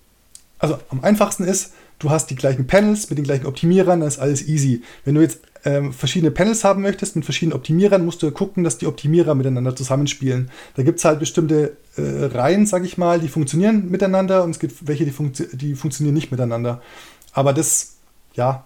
also 0.59 0.79
am 0.89 1.03
einfachsten 1.03 1.43
ist, 1.43 1.73
du 1.99 2.09
hast 2.09 2.29
die 2.29 2.35
gleichen 2.35 2.67
Panels 2.67 3.09
mit 3.09 3.17
den 3.17 3.25
gleichen 3.25 3.45
Optimierern, 3.45 3.99
dann 3.99 4.07
ist 4.07 4.19
alles 4.19 4.47
easy. 4.47 4.83
Wenn 5.05 5.15
du 5.15 5.21
jetzt 5.21 5.39
ähm, 5.63 5.93
verschiedene 5.93 6.31
Panels 6.31 6.63
haben 6.63 6.81
möchtest 6.81 7.15
mit 7.15 7.25
verschiedenen 7.25 7.55
Optimierern, 7.55 8.03
musst 8.03 8.23
du 8.23 8.31
gucken, 8.31 8.63
dass 8.63 8.79
die 8.79 8.87
Optimierer 8.87 9.35
miteinander 9.35 9.75
zusammenspielen. 9.75 10.49
Da 10.75 10.83
gibt 10.83 10.99
es 10.99 11.05
halt 11.05 11.19
bestimmte 11.19 11.77
äh, 11.97 12.25
Reihen, 12.25 12.65
sag 12.65 12.83
ich 12.83 12.97
mal, 12.97 13.19
die 13.19 13.27
funktionieren 13.27 13.89
miteinander 13.89 14.43
und 14.43 14.51
es 14.51 14.59
gibt 14.59 14.87
welche, 14.87 15.05
die, 15.05 15.11
funktio 15.11 15.45
die 15.53 15.75
funktionieren 15.75 16.15
nicht 16.15 16.31
miteinander. 16.31 16.81
Aber 17.33 17.53
das, 17.53 17.97
ja, 18.33 18.65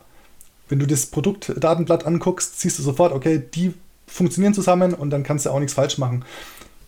wenn 0.69 0.79
du 0.79 0.87
das 0.87 1.07
Produktdatenblatt 1.07 2.05
anguckst, 2.05 2.59
siehst 2.59 2.79
du 2.79 2.83
sofort, 2.83 3.13
okay, 3.13 3.43
die 3.53 3.73
funktionieren 4.07 4.53
zusammen 4.53 4.93
und 4.93 5.09
dann 5.09 5.23
kannst 5.23 5.45
du 5.45 5.49
auch 5.49 5.59
nichts 5.59 5.73
falsch 5.73 5.97
machen 5.97 6.23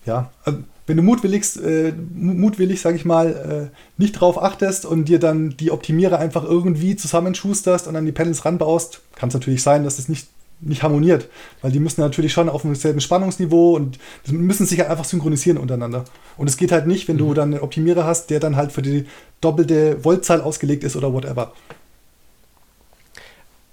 ja, 0.07 0.31
also 0.43 0.59
wenn 0.87 0.97
du 0.97 1.03
mutwillig, 1.03 1.43
äh, 1.57 1.91
mutwillig, 2.15 2.81
sag 2.81 2.95
ich 2.95 3.03
mal, 3.03 3.71
äh, 3.71 4.01
nicht 4.01 4.13
drauf 4.13 4.41
achtest 4.41 4.85
und 4.85 5.05
dir 5.05 5.19
dann 5.19 5.55
die 5.57 5.71
Optimierer 5.71 6.17
einfach 6.17 6.45
irgendwie 6.45 6.95
zusammenschusterst 6.95 7.87
und 7.87 7.95
an 7.97 8.05
die 8.05 8.13
Panels 8.13 8.45
ranbaust, 8.45 9.01
kann 9.15 9.27
es 9.27 9.35
natürlich 9.35 9.61
sein, 9.61 9.83
dass 9.83 9.97
das 9.97 10.07
nicht, 10.07 10.29
nicht 10.61 10.83
harmoniert, 10.83 11.27
weil 11.61 11.71
die 11.71 11.79
müssen 11.79 11.99
natürlich 11.99 12.31
schon 12.31 12.47
auf 12.47 12.61
demselben 12.61 13.01
Spannungsniveau 13.01 13.75
und 13.75 13.99
müssen 14.27 14.65
sich 14.65 14.79
halt 14.79 14.89
einfach 14.89 15.03
synchronisieren 15.03 15.57
untereinander. 15.57 16.05
Und 16.37 16.47
es 16.47 16.55
geht 16.55 16.71
halt 16.71 16.87
nicht, 16.87 17.09
wenn 17.09 17.17
mhm. 17.17 17.19
du 17.19 17.33
dann 17.33 17.53
einen 17.53 17.63
Optimierer 17.63 18.05
hast, 18.05 18.29
der 18.29 18.39
dann 18.39 18.55
halt 18.55 18.71
für 18.71 18.81
die 18.81 19.05
doppelte 19.41 19.99
Voltzahl 20.03 20.39
ausgelegt 20.41 20.85
ist 20.85 20.95
oder 20.95 21.13
whatever. 21.13 21.51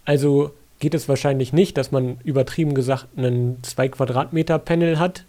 Also 0.04 0.50
geht 0.80 0.94
es 0.94 1.08
wahrscheinlich 1.08 1.52
nicht, 1.52 1.78
dass 1.78 1.92
man 1.92 2.18
übertrieben 2.24 2.74
gesagt 2.74 3.06
einen 3.16 3.62
2 3.62 3.88
Quadratmeter 3.88 4.58
Panel 4.58 4.98
hat, 4.98 5.24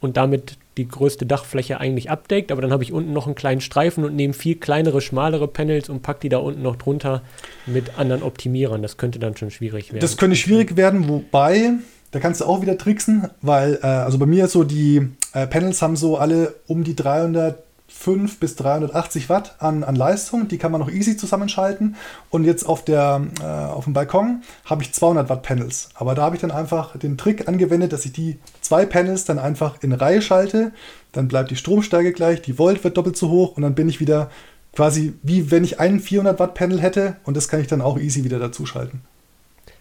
und 0.00 0.16
damit 0.16 0.58
die 0.76 0.88
größte 0.88 1.26
Dachfläche 1.26 1.78
eigentlich 1.78 2.10
abdeckt. 2.10 2.52
Aber 2.52 2.62
dann 2.62 2.72
habe 2.72 2.82
ich 2.82 2.92
unten 2.92 3.12
noch 3.12 3.26
einen 3.26 3.34
kleinen 3.34 3.60
Streifen 3.60 4.04
und 4.04 4.16
nehme 4.16 4.32
viel 4.32 4.56
kleinere, 4.56 5.00
schmalere 5.00 5.48
Panels 5.48 5.88
und 5.88 6.02
packe 6.02 6.20
die 6.20 6.28
da 6.28 6.38
unten 6.38 6.62
noch 6.62 6.76
drunter 6.76 7.22
mit 7.66 7.98
anderen 7.98 8.22
Optimierern. 8.22 8.82
Das 8.82 8.96
könnte 8.96 9.18
dann 9.18 9.36
schon 9.36 9.50
schwierig 9.50 9.92
werden. 9.92 10.00
Das 10.00 10.16
könnte 10.16 10.36
schwierig 10.36 10.76
werden, 10.76 11.08
wobei, 11.08 11.72
da 12.12 12.20
kannst 12.20 12.40
du 12.40 12.46
auch 12.46 12.62
wieder 12.62 12.78
tricksen, 12.78 13.28
weil, 13.42 13.78
äh, 13.82 13.86
also 13.86 14.18
bei 14.18 14.26
mir 14.26 14.48
so 14.48 14.64
die 14.64 15.08
äh, 15.34 15.46
Panels 15.46 15.82
haben 15.82 15.96
so 15.96 16.16
alle 16.16 16.54
um 16.66 16.84
die 16.84 16.96
300 16.96 17.69
5 17.90 18.40
bis 18.40 18.56
380 18.56 19.28
Watt 19.28 19.56
an, 19.58 19.84
an 19.84 19.94
Leistung. 19.94 20.48
Die 20.48 20.58
kann 20.58 20.72
man 20.72 20.80
noch 20.80 20.90
easy 20.90 21.16
zusammenschalten. 21.16 21.96
Und 22.30 22.44
jetzt 22.44 22.64
auf, 22.64 22.84
der, 22.84 23.22
äh, 23.40 23.44
auf 23.44 23.84
dem 23.84 23.92
Balkon 23.92 24.42
habe 24.64 24.82
ich 24.82 24.92
200 24.92 25.28
Watt 25.28 25.42
Panels. 25.42 25.90
Aber 25.94 26.14
da 26.14 26.22
habe 26.22 26.36
ich 26.36 26.40
dann 26.40 26.50
einfach 26.50 26.96
den 26.96 27.18
Trick 27.18 27.48
angewendet, 27.48 27.92
dass 27.92 28.06
ich 28.06 28.12
die 28.12 28.38
zwei 28.60 28.86
Panels 28.86 29.24
dann 29.24 29.38
einfach 29.38 29.82
in 29.82 29.92
Reihe 29.92 30.22
schalte. 30.22 30.72
Dann 31.12 31.28
bleibt 31.28 31.50
die 31.50 31.56
Stromstärke 31.56 32.12
gleich, 32.12 32.40
die 32.40 32.58
Volt 32.58 32.84
wird 32.84 32.96
doppelt 32.96 33.16
so 33.16 33.28
hoch 33.28 33.56
und 33.56 33.62
dann 33.62 33.74
bin 33.74 33.88
ich 33.88 34.00
wieder 34.00 34.30
quasi 34.72 35.14
wie 35.22 35.50
wenn 35.50 35.64
ich 35.64 35.80
einen 35.80 36.00
400 36.00 36.38
Watt 36.38 36.54
Panel 36.54 36.80
hätte. 36.80 37.16
Und 37.24 37.36
das 37.36 37.48
kann 37.48 37.60
ich 37.60 37.66
dann 37.66 37.82
auch 37.82 37.98
easy 37.98 38.24
wieder 38.24 38.38
dazu 38.38 38.64
schalten. 38.66 39.02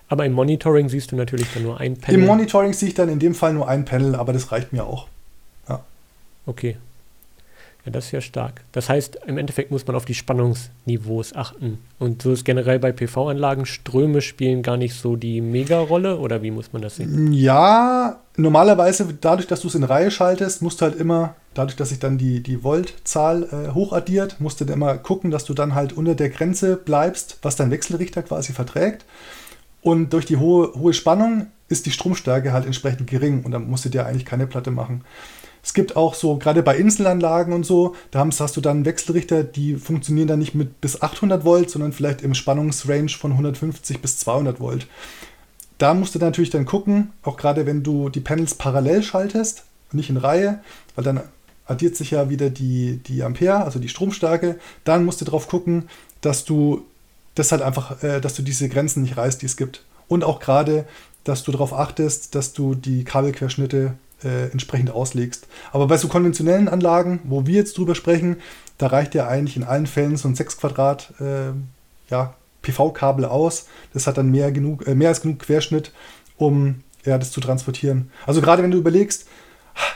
Aber 0.09 0.25
im 0.25 0.33
Monitoring 0.33 0.89
siehst 0.89 1.11
du 1.11 1.15
natürlich 1.15 1.47
dann 1.53 1.63
nur 1.63 1.79
ein 1.79 1.95
Panel. 1.95 2.19
Im 2.19 2.25
Monitoring 2.25 2.73
sehe 2.73 2.89
ich 2.89 2.95
dann 2.95 3.09
in 3.09 3.19
dem 3.19 3.35
Fall 3.35 3.53
nur 3.53 3.69
ein 3.69 3.85
Panel, 3.85 4.15
aber 4.15 4.33
das 4.33 4.51
reicht 4.51 4.73
mir 4.73 4.83
auch. 4.83 5.07
Ja. 5.69 5.83
Okay, 6.47 6.77
ja, 7.89 7.91
das 7.91 8.05
ist 8.05 8.11
ja 8.11 8.21
stark. 8.21 8.61
Das 8.71 8.87
heißt, 8.87 9.19
im 9.25 9.37
Endeffekt 9.39 9.71
muss 9.71 9.85
man 9.87 9.95
auf 9.95 10.05
die 10.05 10.13
Spannungsniveaus 10.13 11.35
achten. 11.35 11.79
Und 11.97 12.21
so 12.21 12.31
ist 12.31 12.45
generell 12.45 12.77
bei 12.77 12.91
PV-Anlagen, 12.91 13.65
Ströme 13.65 14.21
spielen 14.21 14.61
gar 14.61 14.77
nicht 14.77 14.93
so 14.93 15.15
die 15.15 15.41
Mega-Rolle 15.41 16.19
oder 16.19 16.43
wie 16.43 16.51
muss 16.51 16.71
man 16.71 16.83
das 16.83 16.97
sehen? 16.97 17.33
Ja, 17.33 18.19
normalerweise, 18.37 19.07
dadurch, 19.19 19.47
dass 19.47 19.61
du 19.61 19.69
es 19.69 19.75
in 19.75 19.83
Reihe 19.83 20.11
schaltest, 20.11 20.61
musst 20.61 20.81
du 20.81 20.85
halt 20.85 20.95
immer, 20.99 21.35
dadurch, 21.55 21.75
dass 21.75 21.89
sich 21.89 21.99
dann 21.99 22.19
die, 22.19 22.43
die 22.43 22.63
Voltzahl 22.63 23.43
äh, 23.43 23.73
hochaddiert, 23.73 24.39
musst 24.39 24.61
du 24.61 24.65
dann 24.65 24.75
immer 24.75 24.97
gucken, 24.97 25.31
dass 25.31 25.45
du 25.45 25.55
dann 25.55 25.73
halt 25.73 25.93
unter 25.93 26.13
der 26.13 26.29
Grenze 26.29 26.77
bleibst, 26.77 27.39
was 27.41 27.55
dein 27.55 27.71
Wechselrichter 27.71 28.21
quasi 28.21 28.53
verträgt. 28.53 29.03
Und 29.81 30.13
durch 30.13 30.25
die 30.25 30.37
hohe, 30.37 30.73
hohe 30.75 30.93
Spannung 30.93 31.47
ist 31.69 31.87
die 31.87 31.91
Stromstärke 31.91 32.53
halt 32.53 32.65
entsprechend 32.65 33.09
gering 33.09 33.43
und 33.43 33.51
dann 33.51 33.67
musst 33.67 33.85
du 33.85 33.89
dir 33.89 34.05
eigentlich 34.05 34.25
keine 34.25 34.45
Platte 34.45 34.69
machen. 34.71 35.03
Es 35.63 35.73
gibt 35.73 35.95
auch 35.95 36.13
so, 36.13 36.37
gerade 36.37 36.63
bei 36.63 36.77
Inselanlagen 36.77 37.53
und 37.53 37.65
so, 37.65 37.95
da 38.11 38.25
hast 38.25 38.57
du 38.57 38.61
dann 38.61 38.85
Wechselrichter, 38.85 39.43
die 39.43 39.75
funktionieren 39.75 40.27
dann 40.27 40.39
nicht 40.39 40.55
mit 40.55 40.79
bis 40.81 41.01
800 41.01 41.43
Volt, 41.43 41.69
sondern 41.69 41.91
vielleicht 41.91 42.21
im 42.21 42.33
Spannungsrange 42.33 43.09
von 43.09 43.31
150 43.31 44.01
bis 44.01 44.17
200 44.19 44.59
Volt. 44.59 44.87
Da 45.77 45.93
musst 45.93 46.15
du 46.15 46.19
natürlich 46.19 46.49
dann 46.49 46.65
gucken, 46.65 47.11
auch 47.23 47.37
gerade 47.37 47.65
wenn 47.65 47.83
du 47.83 48.09
die 48.09 48.19
Panels 48.19 48.55
parallel 48.55 49.03
schaltest, 49.03 49.63
nicht 49.91 50.09
in 50.09 50.17
Reihe, 50.17 50.59
weil 50.95 51.03
dann 51.03 51.21
addiert 51.65 51.95
sich 51.95 52.11
ja 52.11 52.29
wieder 52.29 52.49
die, 52.49 52.97
die 52.97 53.23
Ampere, 53.23 53.63
also 53.63 53.79
die 53.79 53.89
Stromstärke. 53.89 54.59
Dann 54.83 55.05
musst 55.05 55.21
du 55.21 55.25
darauf 55.25 55.47
gucken, 55.47 55.87
dass 56.21 56.43
du 56.43 56.85
das 57.35 57.51
halt 57.51 57.61
einfach, 57.61 58.03
äh, 58.03 58.19
dass 58.19 58.33
du 58.33 58.41
diese 58.41 58.69
Grenzen 58.69 59.03
nicht 59.03 59.17
reißt, 59.17 59.41
die 59.41 59.45
es 59.45 59.55
gibt. 59.55 59.83
Und 60.07 60.23
auch 60.23 60.39
gerade, 60.39 60.85
dass 61.23 61.43
du 61.43 61.51
darauf 61.51 61.73
achtest, 61.73 62.35
dass 62.35 62.53
du 62.53 62.75
die 62.75 63.03
Kabelquerschnitte 63.03 63.93
äh, 64.23 64.51
entsprechend 64.51 64.91
auslegst. 64.91 65.47
Aber 65.71 65.87
bei 65.87 65.97
so 65.97 66.07
konventionellen 66.07 66.67
Anlagen, 66.67 67.21
wo 67.23 67.45
wir 67.45 67.55
jetzt 67.55 67.77
drüber 67.77 67.95
sprechen, 67.95 68.37
da 68.77 68.87
reicht 68.87 69.15
ja 69.15 69.27
eigentlich 69.27 69.57
in 69.57 69.63
allen 69.63 69.87
Fällen 69.87 70.17
so 70.17 70.27
ein 70.27 70.35
6 70.35 70.57
Quadrat 70.57 71.13
äh, 71.19 71.51
ja, 72.09 72.33
PV-Kabel 72.61 73.25
aus. 73.25 73.67
Das 73.93 74.07
hat 74.07 74.17
dann 74.17 74.31
mehr, 74.31 74.51
genug, 74.51 74.87
äh, 74.87 74.95
mehr 74.95 75.09
als 75.09 75.21
genug 75.21 75.39
Querschnitt, 75.39 75.91
um 76.37 76.83
ja, 77.05 77.17
das 77.17 77.31
zu 77.31 77.41
transportieren. 77.41 78.11
Also 78.25 78.41
gerade 78.41 78.63
wenn 78.63 78.71
du 78.71 78.77
überlegst, 78.77 79.27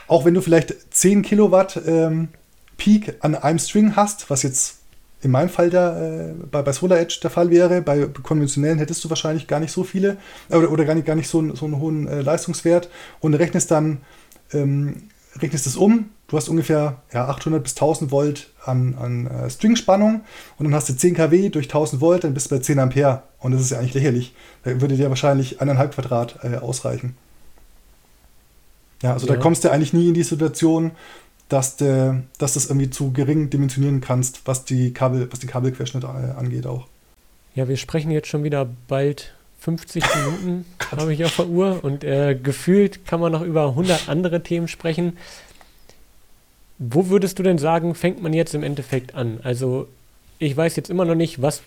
auch 0.08 0.26
wenn 0.26 0.34
du 0.34 0.42
vielleicht 0.42 0.74
10 0.94 1.22
Kilowatt 1.22 1.82
ähm, 1.86 2.30
Peak 2.78 3.18
an 3.20 3.36
einem 3.36 3.60
String 3.60 3.96
hast, 3.96 4.30
was 4.30 4.44
jetzt 4.44 4.80
in 5.24 5.32
meinem 5.32 5.50
Fall 5.50 5.70
der, 5.70 6.34
äh, 6.42 6.46
bei, 6.52 6.62
bei 6.62 6.72
Solar 6.74 7.00
Edge 7.00 7.20
der 7.24 7.30
Fall 7.30 7.50
wäre. 7.50 7.82
Bei 7.82 8.06
konventionellen 8.06 8.78
hättest 8.78 9.04
du 9.04 9.10
wahrscheinlich 9.10 9.48
gar 9.48 9.60
nicht 9.60 9.72
so 9.72 9.84
viele 9.84 10.18
äh, 10.50 10.58
oder, 10.58 10.72
oder 10.72 10.86
gar 10.86 10.96
nicht, 10.96 11.08
gar 11.08 11.16
nicht 11.16 11.30
so, 11.30 11.56
so 11.56 11.66
einen 11.66 11.80
hohen 11.80 12.08
äh, 12.08 12.22
Leistungswert 12.22 12.90
und 13.22 13.34
rechnest 13.34 13.72
dann 13.72 14.02
ähm, 14.52 15.10
rechnest 15.42 15.66
es 15.66 15.76
um. 15.76 16.10
Du 16.28 16.38
hast 16.38 16.50
ungefähr 16.50 17.02
ja, 17.14 17.28
800 17.28 17.64
bis 17.64 17.74
1000 17.74 18.12
Volt 18.12 18.50
an, 18.66 18.96
an 19.00 19.28
äh, 19.28 19.50
Stringspannung 19.50 20.22
und 20.58 20.64
dann 20.66 20.74
hast 20.74 20.90
du 20.90 20.94
10 20.96 21.16
kW 21.16 21.50
durch 21.50 21.66
1000 21.66 22.02
Volt, 22.02 22.24
dann 22.24 22.34
bist 22.34 22.50
du 22.50 22.56
bei 22.56 22.62
10 22.62 22.80
Ampere 22.80 23.24
und 23.40 23.52
das 23.52 23.62
ist 23.62 23.72
ja 23.72 23.80
eigentlich 23.80 23.94
lächerlich. 23.94 24.34
Da 24.64 24.82
würde 24.82 24.96
dir 24.96 25.10
wahrscheinlich 25.10 25.62
eineinhalb 25.62 25.94
Quadrat 25.94 26.40
äh, 26.44 26.58
ausreichen. 26.58 27.16
Ja, 29.04 29.14
also 29.14 29.28
ja. 29.28 29.36
da 29.36 29.40
kommst 29.40 29.64
du 29.64 29.70
eigentlich 29.70 29.94
nie 29.94 30.08
in 30.08 30.14
die 30.14 30.24
Situation, 30.24 30.92
dass, 31.50 31.76
de, 31.78 32.16
dass 32.38 32.54
du 32.54 32.60
das 32.60 32.70
irgendwie 32.70 32.90
zu 32.90 33.12
gering 33.12 33.50
dimensionieren 33.50 34.02
kannst, 34.02 34.42
was 34.46 34.66
die, 34.66 34.94
Kabel, 34.94 35.28
was 35.32 35.40
die 35.40 35.48
Kabelquerschnitte 35.48 36.08
äh, 36.08 36.40
angeht 36.40 36.66
auch. 36.66 36.88
Ja, 37.56 37.68
wir 37.68 37.78
sprechen 37.78 38.12
jetzt 38.12 38.28
schon 38.28 38.44
wieder 38.44 38.68
bald 38.88 39.34
50 39.60 40.04
Minuten, 40.16 40.66
habe 40.92 41.14
ich 41.14 41.24
auf 41.24 41.36
der 41.36 41.48
Uhr. 41.48 41.84
Und 41.84 42.04
äh, 42.04 42.36
gefühlt 42.36 43.06
kann 43.06 43.20
man 43.20 43.32
noch 43.32 43.42
über 43.42 43.68
100 43.70 44.10
andere 44.10 44.44
Themen 44.44 44.68
sprechen. 44.68 45.18
Wo 46.80 47.10
würdest 47.10 47.40
du 47.40 47.44
denn 47.44 47.58
sagen, 47.58 47.96
fängt 47.96 48.22
man 48.22 48.34
jetzt 48.34 48.56
im 48.56 48.64
Endeffekt 48.64 49.16
an? 49.16 49.40
Also, 49.44 49.88
ich 50.40 50.58
weiß 50.58 50.76
jetzt 50.76 50.90
immer 50.90 51.06
noch 51.06 51.16
nicht, 51.16 51.42
was 51.42 51.62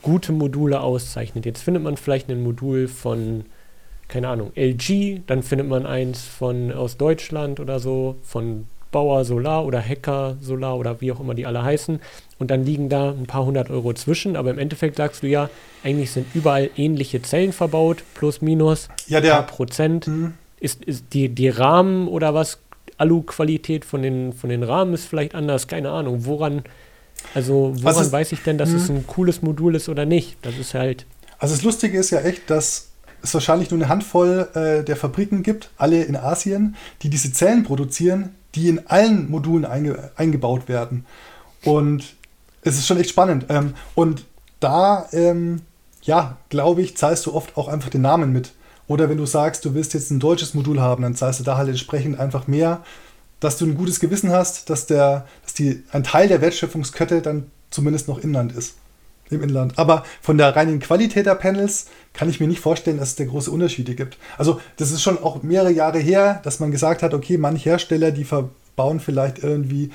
gute 0.00 0.32
Module 0.32 0.80
auszeichnet. 0.80 1.44
Jetzt 1.44 1.62
findet 1.62 1.82
man 1.82 1.96
vielleicht 1.96 2.30
ein 2.30 2.42
Modul 2.42 2.88
von, 2.88 3.44
keine 4.08 4.28
Ahnung, 4.28 4.52
LG, 4.54 5.20
dann 5.26 5.42
findet 5.42 5.68
man 5.68 5.84
eins 5.84 6.22
von 6.22 6.72
aus 6.72 6.96
Deutschland 6.96 7.60
oder 7.60 7.80
so, 7.80 8.16
von 8.22 8.66
Bauer 8.96 9.26
Solar 9.26 9.66
oder 9.66 9.82
Hacker 9.82 10.38
Solar 10.40 10.78
oder 10.78 11.02
wie 11.02 11.12
auch 11.12 11.20
immer 11.20 11.34
die 11.34 11.44
alle 11.44 11.62
heißen. 11.62 12.00
Und 12.38 12.50
dann 12.50 12.64
liegen 12.64 12.88
da 12.88 13.10
ein 13.10 13.26
paar 13.26 13.44
hundert 13.44 13.68
Euro 13.68 13.92
zwischen. 13.92 14.36
Aber 14.36 14.50
im 14.50 14.58
Endeffekt 14.58 14.96
sagst 14.96 15.22
du 15.22 15.26
ja, 15.26 15.50
eigentlich 15.84 16.12
sind 16.12 16.26
überall 16.32 16.70
ähnliche 16.78 17.20
Zellen 17.20 17.52
verbaut, 17.52 18.04
plus 18.14 18.40
minus, 18.40 18.88
ja, 19.06 19.20
der, 19.20 19.34
paar 19.34 19.46
Prozent. 19.46 20.06
Mhm. 20.06 20.32
Ist, 20.60 20.82
ist 20.82 21.12
die, 21.12 21.28
die 21.28 21.50
Rahmen 21.50 22.08
oder 22.08 22.32
was, 22.32 22.58
Alu-Qualität 22.96 23.84
von 23.84 24.00
den, 24.00 24.32
von 24.32 24.48
den 24.48 24.62
Rahmen 24.62 24.94
ist 24.94 25.04
vielleicht 25.04 25.34
anders, 25.34 25.68
keine 25.68 25.90
Ahnung. 25.90 26.24
Woran, 26.24 26.62
also 27.34 27.74
woran 27.74 27.98
also, 27.98 28.12
weiß 28.12 28.32
ich 28.32 28.42
denn, 28.44 28.56
dass 28.56 28.70
mh. 28.70 28.76
es 28.76 28.88
ein 28.88 29.06
cooles 29.06 29.42
Modul 29.42 29.74
ist 29.74 29.90
oder 29.90 30.06
nicht? 30.06 30.38
Das 30.40 30.56
ist 30.56 30.72
halt. 30.72 31.04
Also 31.38 31.54
das 31.54 31.64
Lustige 31.64 31.98
ist 31.98 32.08
ja 32.12 32.20
echt, 32.20 32.48
dass 32.48 32.92
es 33.22 33.34
wahrscheinlich 33.34 33.70
nur 33.70 33.78
eine 33.78 33.90
Handvoll 33.90 34.48
äh, 34.54 34.84
der 34.84 34.96
Fabriken 34.96 35.42
gibt, 35.42 35.68
alle 35.76 36.02
in 36.04 36.16
Asien, 36.16 36.76
die 37.02 37.10
diese 37.10 37.30
Zellen 37.30 37.62
produzieren, 37.62 38.34
die 38.56 38.68
in 38.68 38.86
allen 38.86 39.30
Modulen 39.30 39.64
einge 39.64 40.10
eingebaut 40.16 40.68
werden. 40.68 41.06
Und 41.64 42.16
es 42.62 42.76
ist 42.76 42.86
schon 42.86 42.98
echt 42.98 43.10
spannend. 43.10 43.46
Ähm, 43.48 43.74
und 43.94 44.24
da, 44.58 45.08
ähm, 45.12 45.62
ja, 46.02 46.36
glaube 46.48 46.82
ich, 46.82 46.96
zahlst 46.96 47.26
du 47.26 47.34
oft 47.34 47.56
auch 47.56 47.68
einfach 47.68 47.90
den 47.90 48.02
Namen 48.02 48.32
mit. 48.32 48.52
Oder 48.88 49.08
wenn 49.08 49.18
du 49.18 49.26
sagst, 49.26 49.64
du 49.64 49.74
willst 49.74 49.94
jetzt 49.94 50.10
ein 50.10 50.20
deutsches 50.20 50.54
Modul 50.54 50.80
haben, 50.80 51.02
dann 51.02 51.14
zahlst 51.14 51.40
du 51.40 51.44
da 51.44 51.56
halt 51.56 51.68
entsprechend 51.68 52.18
einfach 52.18 52.46
mehr, 52.46 52.82
dass 53.40 53.58
du 53.58 53.66
ein 53.66 53.76
gutes 53.76 54.00
Gewissen 54.00 54.30
hast, 54.32 54.70
dass, 54.70 54.86
der, 54.86 55.26
dass 55.42 55.54
die, 55.54 55.82
ein 55.92 56.04
Teil 56.04 56.28
der 56.28 56.40
Wertschöpfungskette 56.40 57.20
dann 57.22 57.50
zumindest 57.70 58.08
noch 58.08 58.18
Inland 58.18 58.52
ist 58.52 58.76
im 59.30 59.42
Inland. 59.42 59.78
Aber 59.78 60.04
von 60.20 60.38
der 60.38 60.54
reinen 60.54 60.80
Qualität 60.80 61.26
der 61.26 61.34
Panels 61.34 61.86
kann 62.12 62.28
ich 62.28 62.40
mir 62.40 62.48
nicht 62.48 62.60
vorstellen, 62.60 62.98
dass 62.98 63.10
es 63.10 63.16
da 63.16 63.24
große 63.24 63.50
Unterschiede 63.50 63.94
gibt. 63.94 64.18
Also 64.38 64.60
das 64.76 64.90
ist 64.90 65.02
schon 65.02 65.18
auch 65.18 65.42
mehrere 65.42 65.72
Jahre 65.72 65.98
her, 65.98 66.40
dass 66.44 66.60
man 66.60 66.70
gesagt 66.70 67.02
hat, 67.02 67.14
okay, 67.14 67.38
manche 67.38 67.70
Hersteller, 67.70 68.10
die 68.10 68.24
verbauen 68.24 69.00
vielleicht 69.00 69.42
irgendwie 69.42 69.90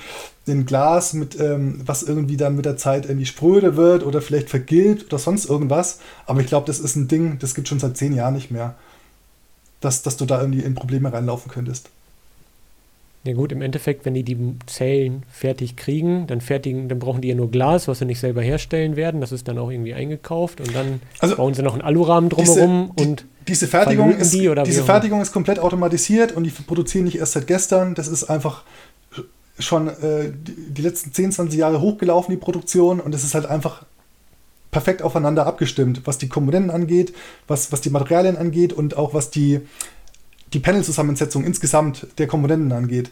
ein 0.48 0.66
Glas 0.66 1.12
mit, 1.12 1.38
ähm, 1.38 1.80
was 1.84 2.02
irgendwie 2.02 2.36
dann 2.36 2.56
mit 2.56 2.64
der 2.64 2.76
Zeit 2.76 3.06
irgendwie 3.06 3.26
spröde 3.26 3.76
wird 3.76 4.04
oder 4.04 4.20
vielleicht 4.20 4.50
vergilbt 4.50 5.06
oder 5.06 5.18
sonst 5.18 5.46
irgendwas. 5.46 6.00
Aber 6.26 6.40
ich 6.40 6.46
glaube, 6.46 6.66
das 6.66 6.80
ist 6.80 6.96
ein 6.96 7.08
Ding, 7.08 7.38
das 7.38 7.54
gibt 7.54 7.68
schon 7.68 7.80
seit 7.80 7.96
zehn 7.96 8.14
Jahren 8.14 8.34
nicht 8.34 8.50
mehr, 8.50 8.74
dass, 9.80 10.02
dass 10.02 10.16
du 10.16 10.26
da 10.26 10.40
irgendwie 10.40 10.62
in 10.62 10.74
Probleme 10.74 11.12
reinlaufen 11.12 11.50
könntest. 11.50 11.90
Ja 13.24 13.34
gut, 13.34 13.52
im 13.52 13.62
Endeffekt, 13.62 14.04
wenn 14.04 14.14
die 14.14 14.24
die 14.24 14.36
Zellen 14.66 15.22
fertig 15.30 15.76
kriegen, 15.76 16.26
dann 16.26 16.40
fertigen, 16.40 16.88
dann 16.88 16.98
brauchen 16.98 17.20
die 17.20 17.28
ja 17.28 17.36
nur 17.36 17.52
Glas, 17.52 17.86
was 17.86 18.00
sie 18.00 18.04
nicht 18.04 18.18
selber 18.18 18.42
herstellen 18.42 18.96
werden. 18.96 19.20
Das 19.20 19.30
ist 19.30 19.46
dann 19.46 19.58
auch 19.58 19.70
irgendwie 19.70 19.94
eingekauft 19.94 20.60
und 20.60 20.74
dann 20.74 21.00
also 21.20 21.36
bauen 21.36 21.54
sie 21.54 21.62
noch 21.62 21.74
einen 21.74 21.82
Alurahmen 21.82 22.30
drumherum 22.30 22.92
diese, 22.96 23.08
und 23.08 23.26
diese 23.46 23.66
Fertigung 23.68 24.16
ist 24.16 24.32
die 24.32 24.52
diese 24.64 24.82
Fertigung 24.82 25.20
ist 25.20 25.32
komplett 25.32 25.60
automatisiert 25.60 26.32
und 26.32 26.42
die 26.44 26.50
produzieren 26.50 27.04
nicht 27.04 27.18
erst 27.18 27.32
seit 27.32 27.46
gestern. 27.46 27.94
Das 27.94 28.08
ist 28.08 28.24
einfach 28.24 28.64
schon 29.58 29.88
äh, 29.88 30.32
die 30.42 30.82
letzten 30.82 31.12
10, 31.12 31.32
20 31.32 31.58
Jahre 31.60 31.80
hochgelaufen, 31.80 32.34
die 32.34 32.40
Produktion 32.40 32.98
und 32.98 33.14
es 33.14 33.22
ist 33.22 33.34
halt 33.34 33.46
einfach 33.46 33.84
perfekt 34.72 35.02
aufeinander 35.02 35.46
abgestimmt, 35.46 36.02
was 36.06 36.18
die 36.18 36.28
Komponenten 36.28 36.70
angeht, 36.70 37.14
was, 37.46 37.70
was 37.70 37.82
die 37.82 37.90
Materialien 37.90 38.36
angeht 38.36 38.72
und 38.72 38.96
auch 38.96 39.14
was 39.14 39.30
die 39.30 39.60
die 40.52 40.60
Panel-Zusammensetzung 40.60 41.44
insgesamt 41.44 42.06
der 42.18 42.26
Komponenten 42.26 42.72
angeht. 42.72 43.10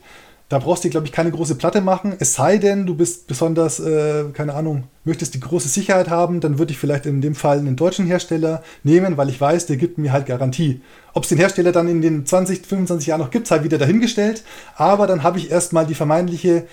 Da 0.51 0.59
brauchst 0.59 0.83
du, 0.83 0.91
glaube 0.91 1.07
ich, 1.07 1.13
keine 1.13 1.31
große 1.31 1.55
Platte 1.55 1.81
machen. 1.81 2.13
Es 2.19 2.35
sei 2.35 2.59
denn, 2.59 2.85
du 2.85 2.97
bist 2.97 3.29
besonders, 3.29 3.79
äh, 3.79 4.25
keine 4.33 4.55
Ahnung, 4.55 4.89
möchtest 5.05 5.35
die 5.35 5.41
große 5.41 5.69
Sicherheit 5.69 6.11
haben, 6.11 6.41
dann 6.41 6.59
würde 6.59 6.73
ich 6.73 6.79
vielleicht 6.79 7.07
in 7.07 7.21
dem 7.21 7.37
Fall 7.37 7.59
einen 7.59 7.77
deutschen 7.77 8.05
Hersteller 8.07 8.65
nehmen, 8.83 9.17
weil 9.17 9.29
ich 9.29 9.41
weiß, 9.41 9.67
der 9.67 9.77
gibt 9.77 9.99
mir 9.99 10.13
halt 10.13 10.27
Garantie. 10.27 10.81
Ob 11.15 11.23
es 11.23 11.29
den 11.29 11.39
Hersteller 11.39 11.71
dann 11.71 11.87
in 11.87 12.03
den 12.03 12.27
20, 12.27 12.67
25 12.67 13.07
Jahren 13.07 13.21
noch 13.21 13.31
gibt, 13.31 13.47
sei 13.47 13.63
wieder 13.63 13.79
dahingestellt. 13.79 14.43
Aber 14.75 15.07
dann 15.07 15.23
habe 15.23 15.39
ich 15.39 15.53
erstmal 15.53 15.87
die 15.87 15.95
vermeintliche 15.95 16.67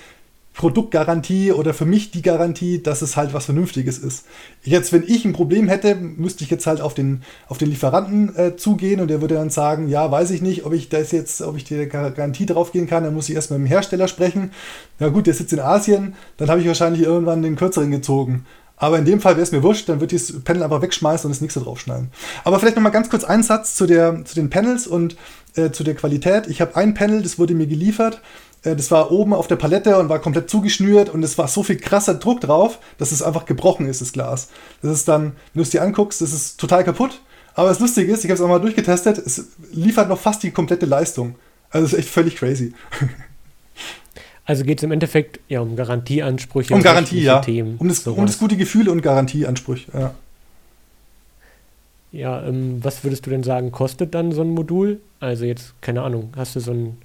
Produktgarantie 0.58 1.52
oder 1.52 1.74
für 1.74 1.86
mich 1.86 2.10
die 2.10 2.24
Garantie, 2.24 2.82
dass 2.82 3.04
es 3.04 3.16
halt 3.16 3.34
was 3.34 3.46
Vernünftiges 3.46 4.00
ist. 4.00 4.26
Jetzt, 4.64 4.92
wenn 4.92 5.04
ich 5.04 5.24
ein 5.24 5.34
Problem 5.34 5.68
hätte, 5.68 5.94
müsste 5.96 6.44
ich 6.44 6.50
jetzt 6.50 6.66
halt 6.66 6.82
auf 6.82 6.96
den, 6.96 7.22
auf 7.48 7.60
den 7.60 7.70
Lieferanten 7.70 8.36
äh, 8.36 8.56
zugehen 8.58 9.00
und 9.00 9.08
der 9.10 9.22
würde 9.22 9.36
dann 9.36 9.52
sagen, 9.52 9.88
ja, 9.88 10.10
weiß 10.12 10.32
ich 10.32 10.42
nicht, 10.42 10.66
ob 10.66 10.74
ich 10.74 10.90
das 10.90 11.12
jetzt, 11.12 11.44
ob 11.44 11.58
ich 11.58 11.64
die 11.64 11.88
Garantie 11.88 12.48
draufgehen 12.48 12.88
kann, 12.88 13.04
dann 13.04 13.14
muss 13.14 13.30
ich 13.30 13.36
erstmal 13.36 13.60
mit 13.60 13.68
dem 13.68 13.72
Hersteller 13.72 14.08
sprechen. 14.08 14.52
Ja 15.00 15.10
gut, 15.10 15.28
der 15.28 15.36
sitzt 15.36 15.54
in 15.54 15.60
Asien, 15.60 16.16
dann 16.38 16.50
habe 16.50 16.60
ich 16.60 16.68
wahrscheinlich 16.68 17.04
irgendwann 17.04 17.44
den 17.44 17.56
kürzeren 17.56 17.92
gezogen. 17.92 18.46
Aber 18.78 18.98
in 18.98 19.06
dem 19.06 19.22
Fall 19.22 19.36
wäre 19.36 19.44
es 19.44 19.52
mir 19.52 19.64
wurscht, 19.64 19.90
dann 19.90 20.00
würde 20.00 20.16
ich 20.16 20.28
das 20.28 20.40
Panel 20.44 20.64
einfach 20.64 20.82
wegschmeißen 20.82 21.28
und 21.28 21.36
das 21.36 21.42
nächste 21.42 21.60
draufschneiden. 21.60 22.10
Aber 22.44 22.60
vielleicht 22.60 22.76
nochmal 22.76 22.92
ganz 22.92 23.10
kurz 23.10 23.24
ein 23.24 23.42
Satz 23.44 23.76
zu, 23.76 23.86
der, 23.86 24.24
zu 24.26 24.36
den 24.36 24.50
Panels 24.52 24.86
und 24.86 25.18
äh, 25.56 25.72
zu 25.72 25.84
der 25.84 25.96
Qualität. 25.96 26.48
Ich 26.48 26.62
habe 26.62 26.76
ein 26.76 26.94
Panel, 26.94 27.24
das 27.24 27.40
wurde 27.40 27.56
mir 27.56 27.68
geliefert 27.68 28.22
das 28.64 28.92
war 28.92 29.12
oben 29.12 29.34
auf 29.34 29.48
der 29.48 29.56
Palette 29.56 29.98
und 29.98 30.10
war 30.10 30.20
komplett 30.20 30.50
zugeschnürt 30.50 31.10
und 31.10 31.24
es 31.24 31.38
war 31.38 31.48
so 31.48 31.64
viel 31.64 31.78
krasser 31.78 32.16
Druck 32.16 32.42
drauf, 32.42 32.80
dass 32.98 33.12
es 33.12 33.22
einfach 33.22 33.46
gebrochen 33.46 33.88
ist, 33.88 34.02
das 34.02 34.14
Glas. 34.14 34.50
Das 34.82 34.92
ist 34.92 35.08
dann, 35.08 35.24
wenn 35.24 35.34
du 35.56 35.62
es 35.62 35.70
dir 35.70 35.82
anguckst, 35.82 36.22
das 36.22 36.34
ist 36.34 36.60
total 36.60 36.84
kaputt. 36.84 37.22
Aber 37.54 37.70
das 37.70 37.80
Lustige 37.80 38.12
ist, 38.12 38.24
ich 38.24 38.30
habe 38.30 38.36
es 38.36 38.42
auch 38.42 38.48
mal 38.48 38.60
durchgetestet, 38.60 39.18
es 39.18 39.48
liefert 39.72 40.10
noch 40.10 40.20
fast 40.20 40.44
die 40.44 40.52
komplette 40.52 40.86
Leistung. 40.86 41.36
Also 41.70 41.86
es 41.86 41.94
ist 41.94 42.00
echt 42.00 42.10
völlig 42.10 42.36
crazy. 42.36 42.74
Also 44.50 44.64
geht 44.64 44.80
es 44.80 44.84
im 44.84 44.94
Endeffekt 44.94 45.42
ja 45.50 45.60
um 45.60 45.76
Garantieansprüche. 45.76 46.74
Um 46.74 46.82
Garantie, 46.82 47.22
ja. 47.22 47.42
Themen, 47.42 47.76
um, 47.80 47.90
das, 47.90 48.08
um 48.08 48.26
das 48.26 48.40
gute 48.40 48.56
Gefühl 48.56 48.88
und 48.88 49.02
Garantieansprüche, 49.02 49.92
ja. 49.94 50.14
Ja, 52.14 52.42
ähm, 52.48 52.80
was 52.82 53.04
würdest 53.04 53.26
du 53.26 53.30
denn 53.30 53.44
sagen, 53.44 53.74
kostet 53.74 54.16
dann 54.16 54.32
so 54.32 54.42
ein 54.42 54.52
Modul? 54.52 55.02
Also 55.20 55.44
jetzt, 55.44 55.74
keine 55.82 56.02
Ahnung, 56.02 56.32
hast 56.38 56.56
du 56.56 56.62
so 56.62 56.72
ein 56.72 56.98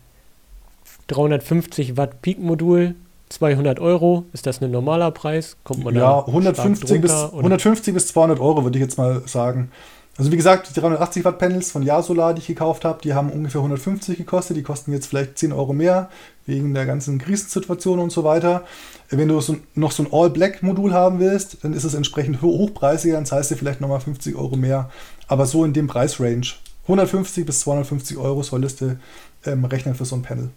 350 1.09 1.97
Watt 1.97 2.23
Peak-Modul, 2.23 2.95
200 3.29 3.81
Euro. 3.81 4.25
Ist 4.33 4.47
das 4.47 4.61
ein 4.63 4.71
normaler 4.71 5.11
Preis? 5.11 5.57
Kommt 5.65 5.85
man 5.85 5.95
ja, 5.95 6.01
da 6.01 6.19
150 6.27 7.01
bis, 7.01 7.13
150 7.13 7.95
bis 7.95 8.09
200 8.09 8.41
Euro 8.41 8.65
würde 8.65 8.79
ich 8.79 8.83
jetzt 8.85 8.99
mal 8.99 9.23
sagen. 9.27 9.71
Also 10.19 10.31
wie 10.31 10.37
gesagt, 10.37 10.69
die 10.69 10.79
380 10.79 11.25
Watt 11.25 11.39
Panels 11.39 11.71
von 11.71 11.83
Yasolar, 11.83 12.35
die 12.35 12.41
ich 12.41 12.47
gekauft 12.47 12.85
habe, 12.85 13.01
die 13.03 13.15
haben 13.15 13.31
ungefähr 13.31 13.61
150 13.61 14.19
gekostet. 14.19 14.59
Die 14.59 14.63
kosten 14.63 14.93
jetzt 14.93 15.07
vielleicht 15.07 15.39
10 15.39 15.53
Euro 15.53 15.73
mehr 15.73 16.11
wegen 16.45 16.75
der 16.75 16.85
ganzen 16.85 17.19
Krisensituation 17.19 17.99
und 17.99 18.13
so 18.13 18.23
weiter. 18.23 18.65
Wenn 19.09 19.29
du 19.29 19.41
so, 19.41 19.57
noch 19.75 19.91
so 19.91 20.03
ein 20.03 20.09
All-Black-Modul 20.13 20.93
haben 20.93 21.19
willst, 21.19 21.65
dann 21.65 21.73
ist 21.73 21.85
es 21.85 21.95
entsprechend 21.95 22.43
hochpreisiger, 22.43 23.15
dann 23.15 23.25
zahlst 23.25 23.51
du 23.51 23.57
vielleicht 23.57 23.81
nochmal 23.81 24.01
50 24.01 24.37
Euro 24.37 24.57
mehr. 24.57 24.91
Aber 25.29 25.47
so 25.47 25.65
in 25.65 25.73
dem 25.73 25.87
Preisrange. 25.87 26.55
150 26.83 27.47
bis 27.47 27.61
250 27.61 28.19
Euro 28.19 28.43
solltest 28.43 28.83
du 28.83 28.99
ähm, 29.47 29.65
rechnen 29.65 29.95
für 29.95 30.05
so 30.05 30.17
ein 30.17 30.23
Panel. 30.23 30.51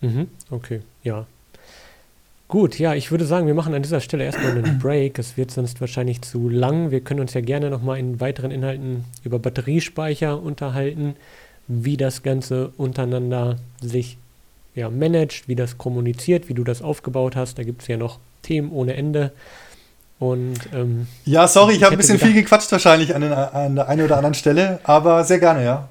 Mhm, 0.00 0.28
okay, 0.50 0.80
ja. 1.02 1.26
Gut, 2.48 2.80
ja, 2.80 2.94
ich 2.94 3.12
würde 3.12 3.26
sagen, 3.26 3.46
wir 3.46 3.54
machen 3.54 3.74
an 3.74 3.82
dieser 3.82 4.00
Stelle 4.00 4.24
erstmal 4.24 4.50
einen 4.50 4.78
Break. 4.82 5.18
Es 5.18 5.36
wird 5.36 5.52
sonst 5.52 5.80
wahrscheinlich 5.80 6.22
zu 6.22 6.48
lang. 6.48 6.90
Wir 6.90 7.00
können 7.00 7.20
uns 7.20 7.32
ja 7.34 7.40
gerne 7.40 7.70
nochmal 7.70 7.98
in 7.98 8.18
weiteren 8.20 8.50
Inhalten 8.50 9.04
über 9.22 9.38
Batteriespeicher 9.38 10.42
unterhalten, 10.42 11.14
wie 11.68 11.96
das 11.96 12.24
Ganze 12.24 12.72
untereinander 12.76 13.56
sich 13.80 14.18
ja, 14.74 14.90
managt, 14.90 15.46
wie 15.46 15.54
das 15.54 15.78
kommuniziert, 15.78 16.48
wie 16.48 16.54
du 16.54 16.64
das 16.64 16.82
aufgebaut 16.82 17.36
hast. 17.36 17.58
Da 17.58 17.62
gibt 17.62 17.82
es 17.82 17.88
ja 17.88 17.96
noch 17.96 18.18
Themen 18.42 18.72
ohne 18.72 18.94
Ende. 18.94 19.30
Und, 20.18 20.58
ähm, 20.74 21.06
ja, 21.24 21.46
sorry, 21.46 21.74
ich 21.74 21.82
habe 21.82 21.94
ein 21.94 21.98
bisschen 21.98 22.16
gedacht, 22.16 22.32
viel 22.32 22.42
gequatscht 22.42 22.72
wahrscheinlich 22.72 23.14
an, 23.14 23.22
den, 23.22 23.32
an 23.32 23.76
der 23.76 23.88
einen 23.88 24.04
oder 24.04 24.16
anderen 24.16 24.34
Stelle, 24.34 24.80
aber 24.82 25.24
sehr 25.24 25.38
gerne, 25.38 25.64
ja. 25.64 25.88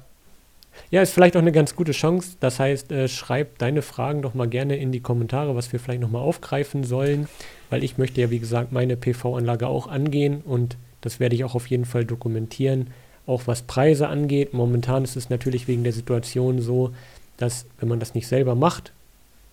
Ja, 0.90 1.02
ist 1.02 1.12
vielleicht 1.12 1.36
auch 1.36 1.40
eine 1.40 1.52
ganz 1.52 1.76
gute 1.76 1.92
Chance. 1.92 2.36
Das 2.40 2.58
heißt, 2.58 2.90
äh, 2.90 3.06
schreib 3.06 3.58
deine 3.58 3.80
Fragen 3.80 4.22
doch 4.22 4.34
mal 4.34 4.48
gerne 4.48 4.76
in 4.76 4.90
die 4.90 5.00
Kommentare, 5.00 5.54
was 5.54 5.72
wir 5.72 5.78
vielleicht 5.78 6.00
nochmal 6.00 6.22
aufgreifen 6.22 6.82
sollen, 6.82 7.28
weil 7.70 7.84
ich 7.84 7.96
möchte 7.96 8.20
ja, 8.20 8.30
wie 8.30 8.40
gesagt, 8.40 8.72
meine 8.72 8.96
PV-Anlage 8.96 9.68
auch 9.68 9.86
angehen 9.86 10.42
und 10.44 10.76
das 11.00 11.20
werde 11.20 11.36
ich 11.36 11.44
auch 11.44 11.54
auf 11.54 11.68
jeden 11.68 11.84
Fall 11.84 12.04
dokumentieren. 12.04 12.88
Auch 13.24 13.42
was 13.46 13.62
Preise 13.62 14.08
angeht. 14.08 14.52
Momentan 14.52 15.04
ist 15.04 15.16
es 15.16 15.30
natürlich 15.30 15.68
wegen 15.68 15.84
der 15.84 15.92
Situation 15.92 16.60
so, 16.60 16.92
dass 17.36 17.66
wenn 17.78 17.88
man 17.88 18.00
das 18.00 18.14
nicht 18.14 18.26
selber 18.26 18.56
macht, 18.56 18.92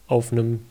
auf 0.07 0.31
einem 0.31 0.61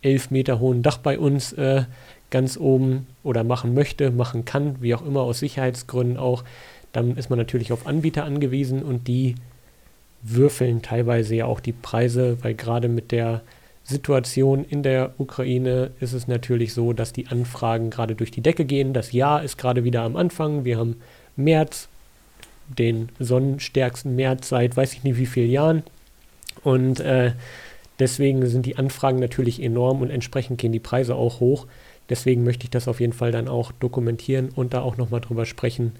11 0.00 0.30
Meter 0.30 0.58
hohen 0.58 0.82
Dach 0.82 0.96
bei 0.98 1.18
uns 1.18 1.52
äh, 1.52 1.84
ganz 2.30 2.56
oben 2.56 3.06
oder 3.22 3.44
machen 3.44 3.74
möchte, 3.74 4.10
machen 4.10 4.46
kann, 4.46 4.76
wie 4.80 4.94
auch 4.94 5.04
immer, 5.04 5.20
aus 5.20 5.40
Sicherheitsgründen 5.40 6.16
auch, 6.16 6.44
dann 6.92 7.18
ist 7.18 7.28
man 7.28 7.38
natürlich 7.38 7.72
auf 7.72 7.86
Anbieter 7.86 8.24
angewiesen 8.24 8.82
und 8.82 9.06
die 9.06 9.34
würfeln 10.24 10.82
teilweise 10.82 11.36
ja 11.36 11.46
auch 11.46 11.60
die 11.60 11.72
Preise, 11.72 12.38
weil 12.42 12.54
gerade 12.54 12.88
mit 12.88 13.12
der 13.12 13.42
Situation 13.84 14.64
in 14.64 14.82
der 14.82 15.12
Ukraine 15.18 15.90
ist 16.00 16.14
es 16.14 16.26
natürlich 16.26 16.72
so, 16.72 16.94
dass 16.94 17.12
die 17.12 17.26
Anfragen 17.26 17.90
gerade 17.90 18.14
durch 18.14 18.30
die 18.30 18.40
Decke 18.40 18.64
gehen. 18.64 18.94
Das 18.94 19.12
Jahr 19.12 19.44
ist 19.44 19.58
gerade 19.58 19.84
wieder 19.84 20.02
am 20.02 20.16
Anfang. 20.16 20.64
Wir 20.64 20.78
haben 20.78 20.96
März, 21.36 21.88
den 22.78 23.10
sonnenstärksten 23.18 24.16
März 24.16 24.48
seit 24.48 24.74
weiß 24.74 24.94
ich 24.94 25.04
nicht 25.04 25.18
wie 25.18 25.26
vielen 25.26 25.50
Jahren. 25.50 25.82
Und 26.62 27.00
äh, 27.00 27.32
deswegen 27.98 28.46
sind 28.46 28.64
die 28.64 28.78
Anfragen 28.78 29.18
natürlich 29.18 29.62
enorm 29.62 30.00
und 30.00 30.08
entsprechend 30.08 30.58
gehen 30.58 30.72
die 30.72 30.80
Preise 30.80 31.14
auch 31.14 31.40
hoch. 31.40 31.66
Deswegen 32.08 32.42
möchte 32.44 32.64
ich 32.64 32.70
das 32.70 32.88
auf 32.88 33.00
jeden 33.00 33.12
Fall 33.12 33.32
dann 33.32 33.48
auch 33.48 33.70
dokumentieren 33.72 34.48
und 34.54 34.72
da 34.72 34.80
auch 34.80 34.96
nochmal 34.96 35.20
drüber 35.20 35.44
sprechen, 35.44 35.92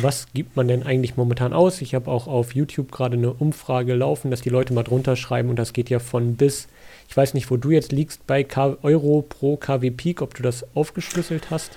was 0.00 0.26
gibt 0.34 0.56
man 0.56 0.68
denn 0.68 0.82
eigentlich 0.82 1.16
momentan 1.16 1.52
aus? 1.52 1.80
Ich 1.80 1.94
habe 1.94 2.10
auch 2.10 2.26
auf 2.26 2.54
YouTube 2.54 2.90
gerade 2.90 3.16
eine 3.16 3.32
Umfrage 3.32 3.94
laufen, 3.94 4.30
dass 4.30 4.40
die 4.40 4.48
Leute 4.48 4.72
mal 4.72 4.82
drunter 4.82 5.16
schreiben 5.16 5.50
und 5.50 5.56
das 5.56 5.72
geht 5.72 5.90
ja 5.90 5.98
von 5.98 6.36
bis, 6.36 6.68
ich 7.08 7.16
weiß 7.16 7.34
nicht, 7.34 7.50
wo 7.50 7.56
du 7.56 7.70
jetzt 7.70 7.92
liegst 7.92 8.26
bei 8.26 8.44
K 8.44 8.76
Euro 8.82 9.22
pro 9.22 9.56
KW 9.56 9.90
Peak, 9.90 10.22
ob 10.22 10.34
du 10.34 10.42
das 10.42 10.64
aufgeschlüsselt 10.74 11.50
hast. 11.50 11.72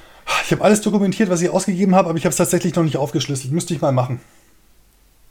Ich 0.46 0.52
habe 0.52 0.64
alles 0.64 0.82
dokumentiert, 0.82 1.30
was 1.30 1.42
ich 1.42 1.50
ausgegeben 1.50 1.96
habe, 1.96 2.10
aber 2.10 2.18
ich 2.18 2.26
habe 2.26 2.32
es 2.32 2.38
tatsächlich 2.38 2.76
noch 2.76 2.84
nicht 2.84 2.98
aufgeschlüsselt. 2.98 3.52
Müsste 3.52 3.74
ich 3.74 3.82
mal 3.82 3.92
machen. 3.92 4.20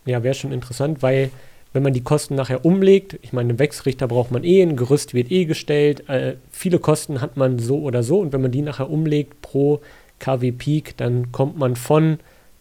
Ja, 0.04 0.22
wäre 0.22 0.34
schon 0.34 0.52
interessant, 0.52 1.02
weil 1.02 1.30
wenn 1.72 1.82
man 1.82 1.92
die 1.92 2.02
Kosten 2.02 2.36
nachher 2.36 2.64
umlegt, 2.64 3.18
ich 3.22 3.32
meine, 3.32 3.50
einen 3.50 3.58
Wechselrichter 3.58 4.08
braucht 4.08 4.30
man 4.30 4.44
eh, 4.44 4.62
ein 4.62 4.76
Gerüst 4.76 5.12
wird 5.12 5.30
eh 5.30 5.44
gestellt, 5.44 6.08
äh, 6.08 6.36
viele 6.50 6.78
Kosten 6.78 7.20
hat 7.20 7.36
man 7.36 7.58
so 7.58 7.80
oder 7.80 8.02
so 8.02 8.20
und 8.20 8.32
wenn 8.32 8.40
man 8.40 8.52
die 8.52 8.62
nachher 8.62 8.88
umlegt 8.88 9.42
pro 9.42 9.80
KW 10.18 10.52
Peak, 10.52 10.96
dann 10.96 11.32
kommt 11.32 11.58
man 11.58 11.76
von 11.76 12.18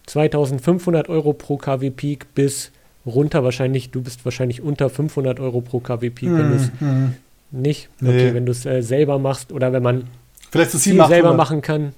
2500 0.07 1.09
Euro 1.09 1.33
pro 1.33 1.57
KW 1.57 1.89
Peak 1.89 2.33
bis 2.35 2.71
runter 3.05 3.43
wahrscheinlich, 3.43 3.91
du 3.91 4.01
bist 4.01 4.25
wahrscheinlich 4.25 4.61
unter 4.61 4.89
500 4.89 5.39
Euro 5.39 5.61
pro 5.61 5.79
KW 5.79 6.09
Peak, 6.09 6.31
wenn 6.31 6.49
du 6.49 6.55
es 6.55 6.71
mm, 6.79 7.15
nicht, 7.51 7.89
okay, 8.01 8.11
nee. 8.11 8.33
wenn 8.33 8.45
du 8.45 8.51
es 8.51 8.65
äh, 8.65 8.81
selber 8.81 9.19
machst 9.19 9.51
oder 9.51 9.71
wenn 9.73 9.83
man 9.83 10.07
Vielleicht 10.51 10.71
so 10.71 10.79
viel 10.79 11.05
selber 11.05 11.33
machen 11.33 11.61
kann. 11.61 11.93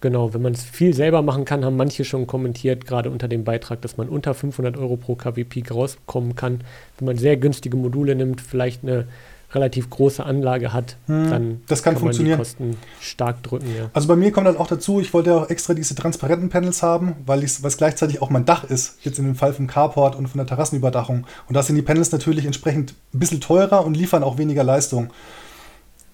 Genau, 0.00 0.34
wenn 0.34 0.42
man 0.42 0.52
es 0.52 0.64
viel 0.64 0.94
selber 0.94 1.22
machen 1.22 1.44
kann, 1.44 1.64
haben 1.64 1.76
manche 1.76 2.04
schon 2.04 2.26
kommentiert, 2.26 2.86
gerade 2.86 3.08
unter 3.08 3.28
dem 3.28 3.44
Beitrag, 3.44 3.80
dass 3.82 3.96
man 3.96 4.08
unter 4.08 4.34
500 4.34 4.76
Euro 4.76 4.96
pro 4.96 5.14
KW 5.14 5.44
Peak 5.44 5.70
rauskommen 5.70 6.34
kann. 6.34 6.62
Wenn 6.98 7.06
man 7.06 7.16
sehr 7.16 7.36
günstige 7.36 7.76
Module 7.76 8.16
nimmt, 8.16 8.40
vielleicht 8.40 8.82
eine 8.82 9.06
relativ 9.54 9.90
große 9.90 10.24
Anlage 10.24 10.72
hat, 10.72 10.96
hm, 11.06 11.30
dann 11.30 11.60
das 11.66 11.82
kann, 11.82 11.94
kann 11.94 12.00
funktionieren. 12.00 12.38
man 12.38 12.46
die 12.46 12.50
Kosten 12.50 12.76
stark 13.00 13.42
drücken. 13.42 13.66
Ja. 13.76 13.90
Also 13.92 14.08
bei 14.08 14.16
mir 14.16 14.32
kommt 14.32 14.46
dann 14.46 14.56
auch 14.56 14.66
dazu, 14.66 15.00
ich 15.00 15.12
wollte 15.12 15.34
auch 15.34 15.50
extra 15.50 15.74
diese 15.74 15.94
transparenten 15.94 16.48
Panels 16.48 16.82
haben, 16.82 17.16
weil 17.26 17.42
es 17.42 17.76
gleichzeitig 17.76 18.22
auch 18.22 18.30
mein 18.30 18.44
Dach 18.44 18.64
ist, 18.64 18.98
jetzt 19.02 19.18
in 19.18 19.26
dem 19.26 19.34
Fall 19.34 19.52
vom 19.52 19.66
Carport 19.66 20.16
und 20.16 20.28
von 20.28 20.38
der 20.38 20.46
Terrassenüberdachung. 20.46 21.26
Und 21.48 21.54
da 21.56 21.62
sind 21.62 21.76
die 21.76 21.82
Panels 21.82 22.12
natürlich 22.12 22.46
entsprechend 22.46 22.94
ein 23.14 23.18
bisschen 23.18 23.40
teurer 23.40 23.84
und 23.84 23.96
liefern 23.96 24.22
auch 24.22 24.38
weniger 24.38 24.64
Leistung. 24.64 25.10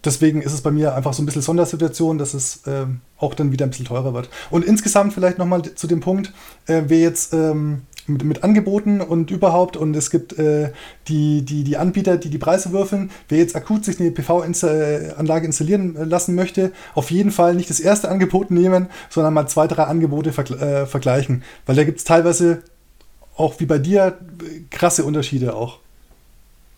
Deswegen 0.05 0.43
ist 0.43 0.53
es 0.53 0.61
bei 0.61 0.70
mir 0.70 0.95
einfach 0.95 1.12
so 1.12 1.22
ein 1.22 1.26
bisschen 1.26 1.43
Sondersituation, 1.43 2.18
dass 2.18 2.32
es 2.32 2.62
ähm, 2.66 3.01
auch 3.16 3.34
dann 3.34 3.51
wieder 3.51 3.66
ein 3.66 3.70
bisschen 3.70 3.86
teurer 3.86 4.14
wird. 4.14 4.28
Und 4.51 4.64
insgesamt 4.64 5.12
vielleicht 5.12 5.39
nochmal 5.39 5.62
zu 5.62 5.86
dem 5.89 6.01
Punkt, 6.01 6.32
äh, 6.66 6.82
wer 6.86 7.01
jetzt 7.01 7.34
ähm, 7.34 7.82
mit, 8.09 8.25
mit, 8.25 8.45
Angeboten 8.45 9.01
und 9.01 9.31
überhaupt 9.31 9.77
und 9.77 9.95
es 9.95 10.11
gibt 10.11 10.39
äh, 10.39 10.71
die, 11.09 11.43
die, 11.43 11.65
die 11.65 11.77
Anbieter, 11.77 12.17
die 12.17 12.31
die 12.31 12.39
Preise 12.39 12.73
würfeln, 12.73 13.11
wer 13.29 13.39
jetzt 13.39 13.57
akut 13.57 13.85
sich 13.85 14.01
eine 14.01 14.11
PV-Anlage 14.11 15.47
installieren 15.47 15.95
lassen 16.09 16.35
möchte, 16.35 16.73
auf 16.95 17.11
jeden 17.11 17.31
Fall 17.31 17.55
nicht 17.55 17.71
das 17.71 17.81
erste 17.81 18.09
Angebot 18.09 18.51
nehmen, 18.51 18.89
sondern 19.11 19.35
mal 19.35 19.47
zwei, 19.47 19.67
drei 19.67 19.85
Angebote 19.85 20.33
vergl 20.33 20.55
äh, 20.59 20.87
vergleichen. 20.87 21.43
Weil 21.67 21.77
da 21.77 21.85
gibt 21.85 21.99
es 21.99 22.05
teilweise 22.05 22.63
auch 23.37 23.61
wie 23.61 23.67
bei 23.67 23.79
dir 23.79 24.19
krasse 24.71 25.05
Unterschiede 25.05 25.55
auch. 25.55 25.79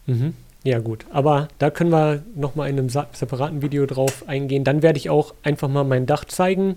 Mhm. 0.07 0.35
Ja, 0.63 0.79
gut. 0.79 1.07
Aber 1.11 1.49
da 1.59 1.71
können 1.71 1.91
wir 1.91 2.23
nochmal 2.35 2.69
in 2.69 2.79
einem 2.79 2.91
separaten 2.91 3.63
Video 3.63 3.87
drauf 3.87 4.25
eingehen. 4.27 4.65
Dann 4.65 4.83
werde 4.83 4.99
ich 4.99 5.09
auch 5.09 5.35
einfach 5.43 5.69
mal 5.69 5.85
mein 5.85 6.05
Dach 6.05 6.25
zeigen 6.27 6.77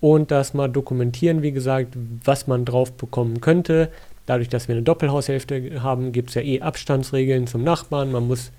und 0.00 0.30
das 0.30 0.54
mal 0.54 0.68
dokumentieren, 0.68 1.42
wie 1.42 1.52
gesagt, 1.52 1.96
was 2.24 2.46
man 2.46 2.64
drauf 2.64 2.92
bekommen 2.92 3.40
könnte. 3.40 3.90
Dadurch, 4.26 4.48
dass 4.48 4.68
wir 4.68 4.74
eine 4.74 4.82
Doppelhaushälfte 4.82 5.82
haben, 5.82 6.12
gibt 6.12 6.30
es 6.30 6.34
ja 6.34 6.42
eh 6.42 6.60
Abstandsregeln 6.60 7.46
zum 7.46 7.62
Nachbarn. 7.62 8.12
Man 8.12 8.26
muss 8.26 8.52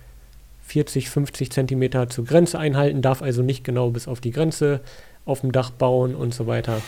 40, 0.63 1.09
50 1.09 1.51
Zentimeter 1.51 2.09
zur 2.09 2.25
Grenze 2.25 2.59
einhalten, 2.59 3.01
darf 3.01 3.21
also 3.21 3.41
nicht 3.41 3.63
genau 3.63 3.89
bis 3.89 4.07
auf 4.07 4.21
die 4.21 4.31
Grenze 4.31 4.81
auf 5.25 5.41
dem 5.41 5.51
Dach 5.51 5.71
bauen 5.71 6.15
und 6.15 6.33
so 6.33 6.47
weiter. 6.47 6.81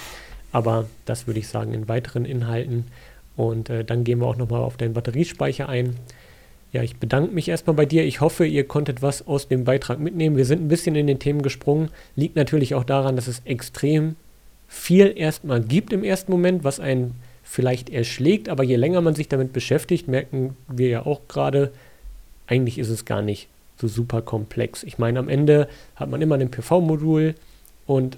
Aber 0.51 0.85
das 1.05 1.27
würde 1.27 1.39
ich 1.39 1.47
sagen 1.47 1.73
in 1.73 1.87
weiteren 1.87 2.25
Inhalten. 2.25 2.85
Und 3.35 3.69
äh, 3.69 3.83
dann 3.83 4.03
gehen 4.03 4.19
wir 4.19 4.27
auch 4.27 4.37
nochmal 4.37 4.61
auf 4.61 4.77
den 4.77 4.93
Batteriespeicher 4.93 5.69
ein. 5.69 5.95
Ja, 6.71 6.83
ich 6.83 6.97
bedanke 6.97 7.33
mich 7.33 7.47
erstmal 7.47 7.75
bei 7.75 7.85
dir. 7.85 8.03
Ich 8.05 8.21
hoffe, 8.21 8.45
ihr 8.45 8.67
konntet 8.67 9.01
was 9.01 9.25
aus 9.27 9.47
dem 9.47 9.63
Beitrag 9.63 9.99
mitnehmen. 9.99 10.37
Wir 10.37 10.45
sind 10.45 10.61
ein 10.61 10.67
bisschen 10.67 10.95
in 10.95 11.07
den 11.07 11.19
Themen 11.19 11.41
gesprungen. 11.41 11.89
Liegt 12.15 12.35
natürlich 12.35 12.75
auch 12.75 12.83
daran, 12.83 13.15
dass 13.15 13.27
es 13.27 13.41
extrem 13.45 14.15
viel 14.68 15.13
erstmal 15.15 15.61
gibt 15.61 15.93
im 15.93 16.03
ersten 16.03 16.32
Moment, 16.32 16.63
was 16.63 16.80
einen 16.80 17.15
vielleicht 17.43 17.89
erschlägt. 17.89 18.49
Aber 18.49 18.63
je 18.63 18.76
länger 18.76 19.01
man 19.01 19.15
sich 19.15 19.28
damit 19.28 19.53
beschäftigt, 19.53 20.07
merken 20.07 20.55
wir 20.68 20.89
ja 20.89 21.05
auch 21.05 21.22
gerade, 21.28 21.72
eigentlich 22.47 22.78
ist 22.78 22.89
es 22.89 23.05
gar 23.05 23.22
nicht 23.22 23.47
so 23.80 23.88
super 23.88 24.22
komplex. 24.22 24.84
Ich 24.84 24.97
meine, 24.97 25.20
am 25.20 25.30
Ende 25.30 25.68
hat 25.95 26.09
man 26.09 26.22
immer 26.22 26.36
ein 26.36 26.51
PV-Modul 26.51 27.36
und 27.86 28.18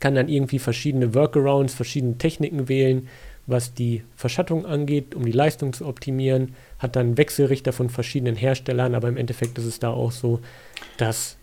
kann 0.00 0.14
dann 0.14 0.28
irgendwie 0.28 0.58
verschiedene 0.58 1.14
Workarounds, 1.14 1.74
verschiedene 1.74 2.18
Techniken 2.18 2.68
wählen, 2.68 3.08
was 3.46 3.72
die 3.72 4.02
Verschattung 4.14 4.66
angeht, 4.66 5.14
um 5.14 5.24
die 5.24 5.32
Leistung 5.32 5.72
zu 5.72 5.86
optimieren 5.86 6.54
hat 6.78 6.96
dann 6.96 7.16
Wechselrichter 7.16 7.72
von 7.72 7.90
verschiedenen 7.90 8.36
Herstellern, 8.36 8.94
aber 8.94 9.08
im 9.08 9.16
Endeffekt 9.16 9.58
ist 9.58 9.64
es 9.64 9.80
da 9.80 9.88
auch 9.90 10.12
so, 10.12 10.40
dass 10.98 11.37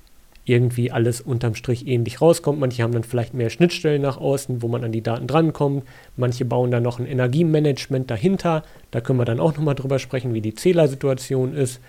irgendwie 0.45 0.91
alles 0.91 1.21
unterm 1.21 1.55
Strich 1.55 1.87
ähnlich 1.87 2.21
rauskommt. 2.21 2.59
Manche 2.59 2.83
haben 2.83 2.93
dann 2.93 3.03
vielleicht 3.03 3.33
mehr 3.33 3.49
Schnittstellen 3.49 4.03
nach 4.03 4.17
außen, 4.17 4.61
wo 4.61 4.67
man 4.67 4.83
an 4.83 4.91
die 4.91 5.01
Daten 5.01 5.27
drankommt. 5.27 5.83
Manche 6.15 6.45
bauen 6.45 6.69
dann 6.69 6.83
noch 6.83 6.99
ein 6.99 7.07
Energiemanagement 7.07 8.11
dahinter. 8.11 8.63
Da 8.91 9.01
können 9.01 9.19
wir 9.19 9.25
dann 9.25 9.39
auch 9.39 9.55
nochmal 9.55 9.75
drüber 9.75 9.97
sprechen, 9.97 10.35
wie 10.35 10.41
die 10.41 10.53
Zählersituation 10.53 11.55
ist, 11.55 11.81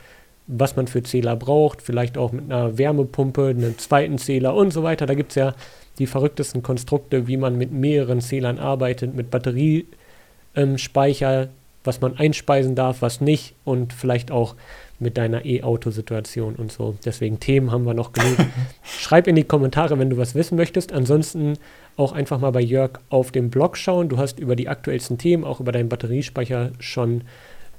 was 0.47 0.77
man 0.77 0.87
für 0.87 1.03
Zähler 1.03 1.37
braucht, 1.37 1.83
vielleicht 1.83 2.17
auch 2.17 2.33
mit 2.33 2.45
einer 2.45 2.79
Wärmepumpe, 2.79 3.49
einem 3.49 3.77
zweiten 3.79 4.17
Zähler 4.17 4.55
und 4.55 4.73
so 4.73 4.83
weiter. 4.83 5.05
Da 5.07 5.15
gibt 5.15 5.33
es 5.33 5.37
ja 5.37 5.55
die 5.99 6.07
verrücktesten 6.07 6.63
Konstrukte, 6.63 7.27
wie 7.27 7.37
man 7.37 7.59
mit 7.59 7.73
mehreren 7.73 8.21
Zählern 8.21 8.59
arbeitet, 8.59 9.15
mit 9.15 9.31
Batteriespeicher, 9.31 11.49
was 11.85 12.01
man 12.01 12.17
einspeisen 12.17 12.75
darf, 12.75 13.03
was 13.03 13.21
nicht 13.21 13.55
und 13.65 13.93
vielleicht 13.93 14.31
auch 14.31 14.55
mit 14.99 15.17
deiner 15.19 15.45
E-Auto-Situation 15.45 16.55
und 16.57 16.73
so. 16.73 16.97
Deswegen 17.05 17.39
Themen 17.41 17.71
haben 17.71 17.85
wir 17.85 17.95
noch 17.95 18.13
genug. 18.13 18.37
Schreib 18.83 19.27
in 19.27 19.37
die 19.37 19.45
Kommentare, 19.45 19.99
wenn 19.99 20.11
du 20.11 20.17
was 20.17 20.35
wissen 20.35 20.57
möchtest. 20.57 20.93
Ansonsten 20.93 21.59
auch 21.97 22.13
einfach 22.13 22.41
mal 22.41 22.53
bei 22.53 22.61
Jörg 22.61 23.01
auf 23.11 23.31
dem 23.31 23.51
Blog 23.51 23.77
schauen. 23.77 24.09
Du 24.09 24.19
hast 24.19 24.39
über 24.39 24.57
die 24.57 24.69
aktuellsten 24.69 25.19
Themen, 25.19 25.45
auch 25.45 25.61
über 25.61 25.73
deinen 25.73 25.89
Batteriespeicher 25.89 26.73
schon 26.79 27.23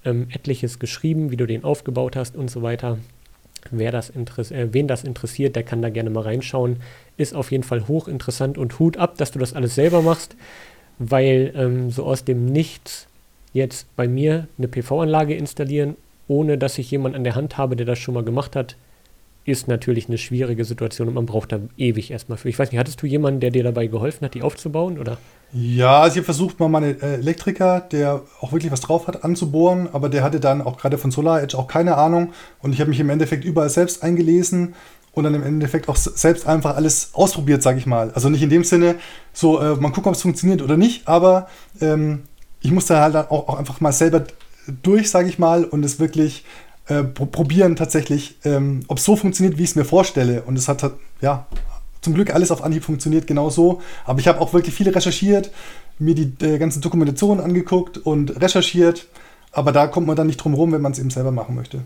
ähm, 0.06 0.28
etliches 0.32 0.80
geschrieben, 0.80 1.32
wie 1.32 1.38
du 1.38 1.46
den 1.46 1.64
aufgebaut 1.64 2.16
hast 2.16 2.36
und 2.36 2.52
so 2.52 2.62
weiter. 2.62 3.00
Wer 3.72 3.92
das 3.92 4.12
äh, 4.12 4.68
wen 4.72 4.88
das 4.88 5.04
interessiert, 5.04 5.56
der 5.56 5.64
kann 5.64 5.82
da 5.82 5.90
gerne 5.90 6.10
mal 6.10 6.22
reinschauen. 6.22 6.78
Ist 7.18 7.36
auf 7.36 7.52
jeden 7.52 7.64
Fall 7.64 7.88
hochinteressant 7.88 8.58
und 8.58 8.80
Hut 8.80 8.98
ab, 8.98 9.18
dass 9.18 9.32
du 9.32 9.40
das 9.40 9.54
alles 9.54 9.76
selber 9.76 10.02
machst, 10.02 10.36
weil 11.00 11.52
ähm, 11.56 11.90
so 11.90 12.06
aus 12.06 12.24
dem 12.24 12.46
Nichts 12.46 13.08
jetzt 13.54 13.94
bei 13.96 14.08
mir 14.08 14.48
eine 14.58 14.68
PV-Anlage 14.68 15.34
installieren, 15.34 15.96
ohne 16.28 16.58
dass 16.58 16.78
ich 16.78 16.92
jemanden 16.92 17.18
an 17.18 17.24
der 17.24 17.36
Hand 17.36 17.58
habe, 17.58 17.76
der 17.76 17.86
das 17.86 18.00
schon 18.00 18.14
mal 18.14 18.24
gemacht 18.24 18.56
hat, 18.56 18.76
ist 19.48 19.70
natürlich 19.70 20.10
eine 20.10 20.18
schwierige 20.18 20.66
Situation 20.66 21.08
und 21.08 21.14
man 21.14 21.26
braucht 21.26 21.54
da 21.54 21.60
ewig 21.78 22.12
erstmal 22.12 22.38
für. 22.38 22.50
Ich 22.50 22.60
weiß 22.60 22.70
nicht, 22.70 22.80
hattest 22.80 23.02
du 23.02 23.08
jemanden, 23.08 23.40
der 23.40 23.50
dir 23.50 23.64
dabei 23.64 23.88
geholfen 23.88 24.26
hat, 24.26 24.34
die 24.34 24.42
aufzubauen 24.42 25.00
oder? 25.00 25.18
Ja, 25.54 26.02
also 26.02 26.16
ich 26.16 26.18
habe 26.18 26.26
versucht, 26.26 26.60
mal 26.60 26.68
meinen 26.68 27.00
Elektriker, 27.02 27.80
der 27.80 28.24
auch 28.42 28.52
wirklich 28.52 28.74
was 28.74 28.82
drauf 28.82 29.08
hat, 29.08 29.24
anzubohren, 29.24 29.88
aber 29.94 30.10
der 30.10 30.22
hatte 30.22 30.42
dann 30.42 30.62
auch 30.62 30.78
gerade 30.78 30.98
von 30.98 31.12
Solar 31.12 31.42
Edge 31.42 31.58
auch 31.58 31.68
keine 31.68 31.96
Ahnung 31.96 32.34
und 32.62 32.74
ich 32.74 32.82
habe 32.82 32.90
mich 32.90 33.00
im 33.00 33.10
Endeffekt 33.10 33.46
überall 33.46 33.70
selbst 33.70 34.04
eingelesen 34.04 34.76
und 35.14 35.24
dann 35.24 35.34
im 35.34 35.44
Endeffekt 35.44 35.88
auch 35.88 35.96
selbst 35.96 36.46
einfach 36.46 36.76
alles 36.76 37.12
ausprobiert, 37.14 37.64
sage 37.64 37.80
ich 37.80 37.86
mal. 37.86 38.12
Also 38.12 38.28
nicht 38.28 38.44
in 38.44 38.50
dem 38.50 38.66
Sinne, 38.66 38.96
so 39.32 39.62
äh, 39.62 39.76
man 39.76 39.94
guckt, 39.94 40.08
ob 40.08 40.14
es 40.14 40.22
funktioniert 40.22 40.62
oder 40.62 40.76
nicht, 40.76 41.08
aber 41.08 41.48
ähm, 41.80 42.24
ich 42.60 42.72
musste 42.72 42.98
halt 42.98 43.16
auch, 43.16 43.48
auch 43.48 43.58
einfach 43.58 43.80
mal 43.80 43.94
selber 43.94 44.24
durch, 44.84 45.10
sage 45.10 45.30
ich 45.30 45.40
mal, 45.40 45.66
und 45.66 45.84
es 45.84 46.00
wirklich 46.00 46.44
äh, 46.88 47.04
probieren 47.04 47.76
tatsächlich, 47.76 48.38
ähm, 48.46 48.82
ob 48.88 48.98
es 48.98 49.04
so 49.04 49.16
funktioniert, 49.16 49.58
wie 49.58 49.64
ich 49.64 49.72
es 49.72 49.76
mir 49.76 49.86
vorstelle. 49.86 50.44
Und 50.44 50.58
es 50.58 50.68
hat, 50.68 50.90
ja, 51.22 51.46
zum 52.02 52.14
Glück 52.14 52.34
alles 52.34 52.52
auf 52.52 52.64
Anhieb 52.64 52.84
funktioniert 52.84 53.28
genau 53.28 53.50
so. 53.50 53.82
Aber 54.06 54.20
ich 54.20 54.28
habe 54.28 54.40
auch 54.40 54.54
wirklich 54.54 54.74
viel 54.74 54.90
recherchiert, 54.90 55.52
mir 56.00 56.16
die 56.16 56.32
äh, 56.46 56.58
ganzen 56.58 56.82
Dokumentationen 56.82 57.44
angeguckt 57.44 57.98
und 57.98 58.42
recherchiert. 58.42 59.08
Aber 59.52 59.72
da 59.72 59.88
kommt 59.88 60.08
man 60.08 60.16
dann 60.16 60.28
nicht 60.28 60.38
drum 60.38 60.54
rum, 60.54 60.72
wenn 60.72 60.82
man 60.82 60.92
es 60.92 61.00
eben 61.00 61.10
selber 61.10 61.32
machen 61.32 61.56
möchte. 61.56 61.82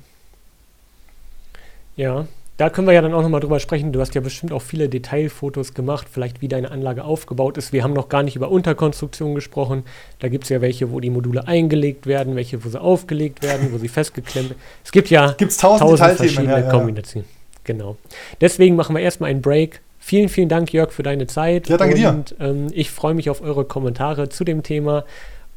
Ja, 1.95 2.25
da 2.57 2.69
können 2.69 2.87
wir 2.87 2.93
ja 2.93 3.01
dann 3.01 3.13
auch 3.13 3.21
nochmal 3.21 3.41
drüber 3.41 3.59
sprechen. 3.59 3.91
Du 3.91 3.99
hast 4.01 4.13
ja 4.13 4.21
bestimmt 4.21 4.51
auch 4.51 4.61
viele 4.61 4.87
Detailfotos 4.87 5.73
gemacht, 5.73 6.07
vielleicht 6.11 6.41
wie 6.41 6.47
deine 6.47 6.69
Anlage 6.69 7.03
aufgebaut 7.03 7.57
ist. 7.57 7.73
Wir 7.73 7.83
haben 7.83 7.93
noch 7.93 8.07
gar 8.07 8.21
nicht 8.23 8.35
über 8.35 8.51
Unterkonstruktion 8.51 9.33
gesprochen. 9.33 9.83
Da 10.19 10.27
gibt 10.27 10.43
es 10.43 10.49
ja 10.49 10.61
welche, 10.61 10.91
wo 10.91 10.99
die 10.99 11.09
Module 11.09 11.47
eingelegt 11.47 12.05
werden, 12.05 12.35
welche, 12.35 12.63
wo 12.63 12.69
sie 12.69 12.79
aufgelegt 12.79 13.41
werden, 13.41 13.69
wo 13.71 13.77
sie 13.77 13.87
festgeklemmt 13.87 14.51
werden. 14.51 14.61
Es 14.83 14.91
gibt 14.91 15.09
ja 15.09 15.31
Gibt's 15.31 15.57
tausend, 15.57 15.89
tausend 15.89 16.17
verschiedene 16.17 16.51
ja, 16.51 16.59
ja. 16.59 16.69
Kombinationen. 16.69 17.27
Genau. 17.63 17.97
Deswegen 18.39 18.75
machen 18.75 18.95
wir 18.95 19.01
erstmal 19.01 19.29
einen 19.29 19.41
Break. 19.41 19.81
Vielen, 19.99 20.29
vielen 20.29 20.49
Dank, 20.49 20.73
Jörg, 20.73 20.91
für 20.91 21.03
deine 21.03 21.27
Zeit. 21.27 21.69
Ja, 21.69 21.77
danke 21.77 21.95
und, 22.07 22.31
dir. 22.31 22.35
Ähm, 22.39 22.67
ich 22.73 22.91
freue 22.91 23.13
mich 23.13 23.29
auf 23.29 23.41
eure 23.41 23.65
Kommentare 23.65 24.29
zu 24.29 24.43
dem 24.43 24.63
Thema. 24.63 25.05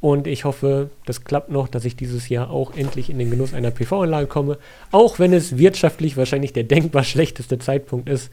Und 0.05 0.27
ich 0.27 0.45
hoffe, 0.45 0.91
das 1.07 1.25
klappt 1.25 1.51
noch, 1.51 1.67
dass 1.67 1.87
ich 1.87 1.97
dieses 1.97 2.29
Jahr 2.29 2.51
auch 2.51 2.77
endlich 2.77 3.09
in 3.09 3.19
den 3.19 3.31
Genuss 3.31 3.55
einer 3.55 3.71
PV-Anlage 3.71 4.27
komme. 4.27 4.59
Auch 4.91 5.19
wenn 5.19 5.33
es 5.33 5.57
wirtschaftlich 5.57 6.19
wahrscheinlich 6.19 6.53
der 6.53 6.65
denkbar 6.65 7.05
schlechteste 7.05 7.59
Zeitpunkt 7.59 8.11
ist, 8.11 8.29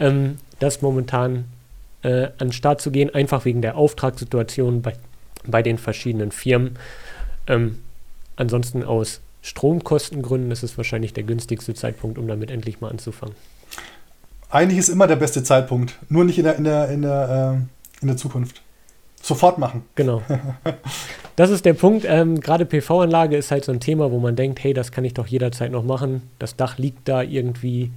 ähm, 0.00 0.38
das 0.58 0.82
momentan 0.82 1.44
äh, 2.02 2.24
an 2.24 2.48
den 2.48 2.52
Start 2.52 2.80
zu 2.80 2.90
gehen, 2.90 3.14
einfach 3.14 3.44
wegen 3.44 3.62
der 3.62 3.76
Auftragssituation 3.76 4.82
bei, 4.82 4.94
bei 5.46 5.62
den 5.62 5.78
verschiedenen 5.78 6.32
Firmen. 6.32 6.80
Ähm, 7.46 7.78
ansonsten 8.34 8.82
aus 8.82 9.20
Stromkostengründen 9.42 10.50
ist 10.50 10.64
es 10.64 10.76
wahrscheinlich 10.76 11.12
der 11.12 11.22
günstigste 11.22 11.74
Zeitpunkt, 11.74 12.18
um 12.18 12.26
damit 12.26 12.50
endlich 12.50 12.80
mal 12.80 12.90
anzufangen. 12.90 13.36
Eigentlich 14.50 14.80
ist 14.80 14.88
immer 14.88 15.06
der 15.06 15.14
beste 15.14 15.44
Zeitpunkt, 15.44 15.96
nur 16.08 16.24
nicht 16.24 16.38
in 16.38 16.44
der, 16.44 16.56
in 16.56 16.64
der, 16.64 16.88
in 16.88 17.02
der, 17.02 17.60
äh, 17.60 18.02
in 18.02 18.08
der 18.08 18.16
Zukunft. 18.16 18.63
Sofort 19.24 19.58
machen. 19.58 19.84
Genau. 19.94 20.22
Das 21.36 21.50
ist 21.50 21.64
der 21.64 21.74
Punkt. 21.74 22.06
Ähm, 22.08 22.38
Gerade 22.38 22.64
PV-Anlage 22.64 23.36
ist 23.36 23.50
halt 23.50 23.64
so 23.64 23.72
ein 23.72 23.80
Thema, 23.80 24.12
wo 24.12 24.20
man 24.20 24.36
denkt, 24.36 24.62
hey, 24.62 24.72
das 24.72 24.92
kann 24.92 25.04
ich 25.04 25.14
doch 25.14 25.26
jederzeit 25.26 25.72
noch 25.72 25.82
machen. 25.82 26.22
Das 26.38 26.54
Dach 26.54 26.78
liegt 26.78 27.08
da 27.08 27.22
irgendwie 27.22 27.90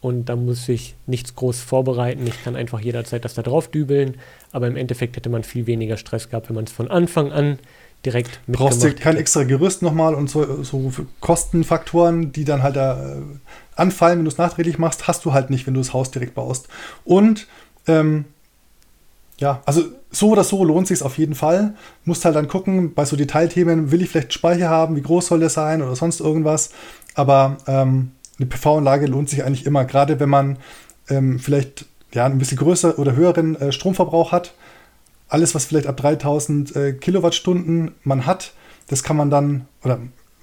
und 0.00 0.26
da 0.26 0.36
muss 0.36 0.68
ich 0.68 0.94
nichts 1.08 1.34
groß 1.34 1.60
vorbereiten. 1.60 2.24
Ich 2.28 2.44
kann 2.44 2.54
einfach 2.54 2.78
jederzeit 2.78 3.24
das 3.24 3.34
da 3.34 3.42
drauf 3.42 3.66
dübeln. 3.66 4.18
Aber 4.52 4.68
im 4.68 4.76
Endeffekt 4.76 5.16
hätte 5.16 5.28
man 5.28 5.42
viel 5.42 5.66
weniger 5.66 5.96
Stress 5.96 6.30
gehabt, 6.30 6.50
wenn 6.50 6.54
man 6.54 6.66
es 6.66 6.72
von 6.72 6.88
Anfang 6.88 7.32
an 7.32 7.58
direkt 8.04 8.38
mit 8.46 8.60
Brauchst 8.60 8.84
du 8.84 8.94
kein 8.94 9.16
extra 9.16 9.42
Gerüst 9.42 9.82
nochmal 9.82 10.14
und 10.14 10.30
so, 10.30 10.62
so 10.62 10.92
Kostenfaktoren, 11.18 12.30
die 12.30 12.44
dann 12.44 12.62
halt 12.62 12.76
da 12.76 13.16
äh, 13.16 13.22
anfallen, 13.74 14.18
wenn 14.18 14.24
du 14.24 14.30
es 14.30 14.38
nachträglich 14.38 14.78
machst, 14.78 15.08
hast 15.08 15.24
du 15.24 15.32
halt 15.32 15.50
nicht, 15.50 15.66
wenn 15.66 15.74
du 15.74 15.80
das 15.80 15.92
Haus 15.92 16.12
direkt 16.12 16.34
baust. 16.34 16.68
Und 17.04 17.48
ähm, 17.88 18.26
ja, 19.38 19.62
also 19.66 19.82
so 20.10 20.30
oder 20.30 20.44
so 20.44 20.64
lohnt 20.64 20.88
sich 20.88 21.02
auf 21.02 21.18
jeden 21.18 21.34
Fall. 21.34 21.74
Musst 22.04 22.24
halt 22.24 22.36
dann 22.36 22.48
gucken, 22.48 22.94
bei 22.94 23.04
so 23.04 23.16
Detailthemen, 23.16 23.90
will 23.90 24.02
ich 24.02 24.10
vielleicht 24.10 24.32
Speicher 24.32 24.68
haben, 24.68 24.96
wie 24.96 25.02
groß 25.02 25.26
soll 25.26 25.40
der 25.40 25.50
sein 25.50 25.82
oder 25.82 25.94
sonst 25.96 26.20
irgendwas. 26.20 26.70
Aber 27.14 27.56
ähm, 27.66 28.12
eine 28.38 28.46
PV-Anlage 28.46 29.06
lohnt 29.06 29.28
sich 29.28 29.44
eigentlich 29.44 29.66
immer, 29.66 29.84
gerade 29.84 30.18
wenn 30.20 30.28
man 30.28 30.58
ähm, 31.08 31.38
vielleicht 31.38 31.86
ja, 32.12 32.26
ein 32.26 32.38
bisschen 32.38 32.58
größer 32.58 32.98
oder 32.98 33.14
höheren 33.14 33.56
äh, 33.60 33.72
Stromverbrauch 33.72 34.32
hat 34.32 34.54
alles, 35.28 35.54
was 35.54 35.66
vielleicht 35.66 35.86
ab 35.86 35.96
3000 35.96 36.76
äh, 36.76 36.92
Kilowattstunden 36.94 37.92
man 38.02 38.26
hat, 38.26 38.52
das 38.88 39.02
kann 39.02 39.16
man 39.16 39.30
dann, 39.30 39.66
oder 39.84 40.00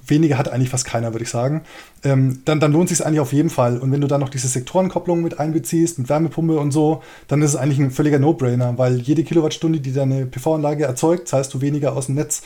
weniger 0.08 0.38
hat 0.38 0.50
eigentlich 0.50 0.70
fast 0.70 0.86
keiner, 0.86 1.14
würde 1.14 1.24
ich 1.24 1.30
sagen, 1.30 1.64
ähm, 2.04 2.42
dann, 2.46 2.60
dann 2.60 2.72
lohnt 2.72 2.90
sich 2.90 3.06
eigentlich 3.06 3.20
auf 3.20 3.34
jeden 3.34 3.50
Fall. 3.50 3.78
Und 3.78 3.92
wenn 3.92 4.02
du 4.02 4.08
dann 4.08 4.22
noch 4.22 4.30
diese 4.30 4.48
Sektorenkopplung 4.48 5.22
mit 5.22 5.40
einbeziehst, 5.40 6.00
mit 6.00 6.10
Wärmepumpe 6.10 6.58
und 6.60 6.72
so, 6.72 7.02
dann 7.28 7.42
ist 7.42 7.52
es 7.52 7.56
eigentlich 7.56 7.80
ein 7.80 7.92
völliger 7.92 8.20
No-Brainer, 8.20 8.78
weil 8.78 9.00
jede 9.00 9.24
Kilowattstunde, 9.24 9.80
die 9.80 9.94
deine 9.94 10.26
PV-Anlage 10.26 10.86
erzeugt, 10.86 11.28
zahlst 11.28 11.54
du 11.54 11.62
weniger 11.62 11.96
aus 11.96 12.08
dem 12.08 12.16
Netz. 12.16 12.44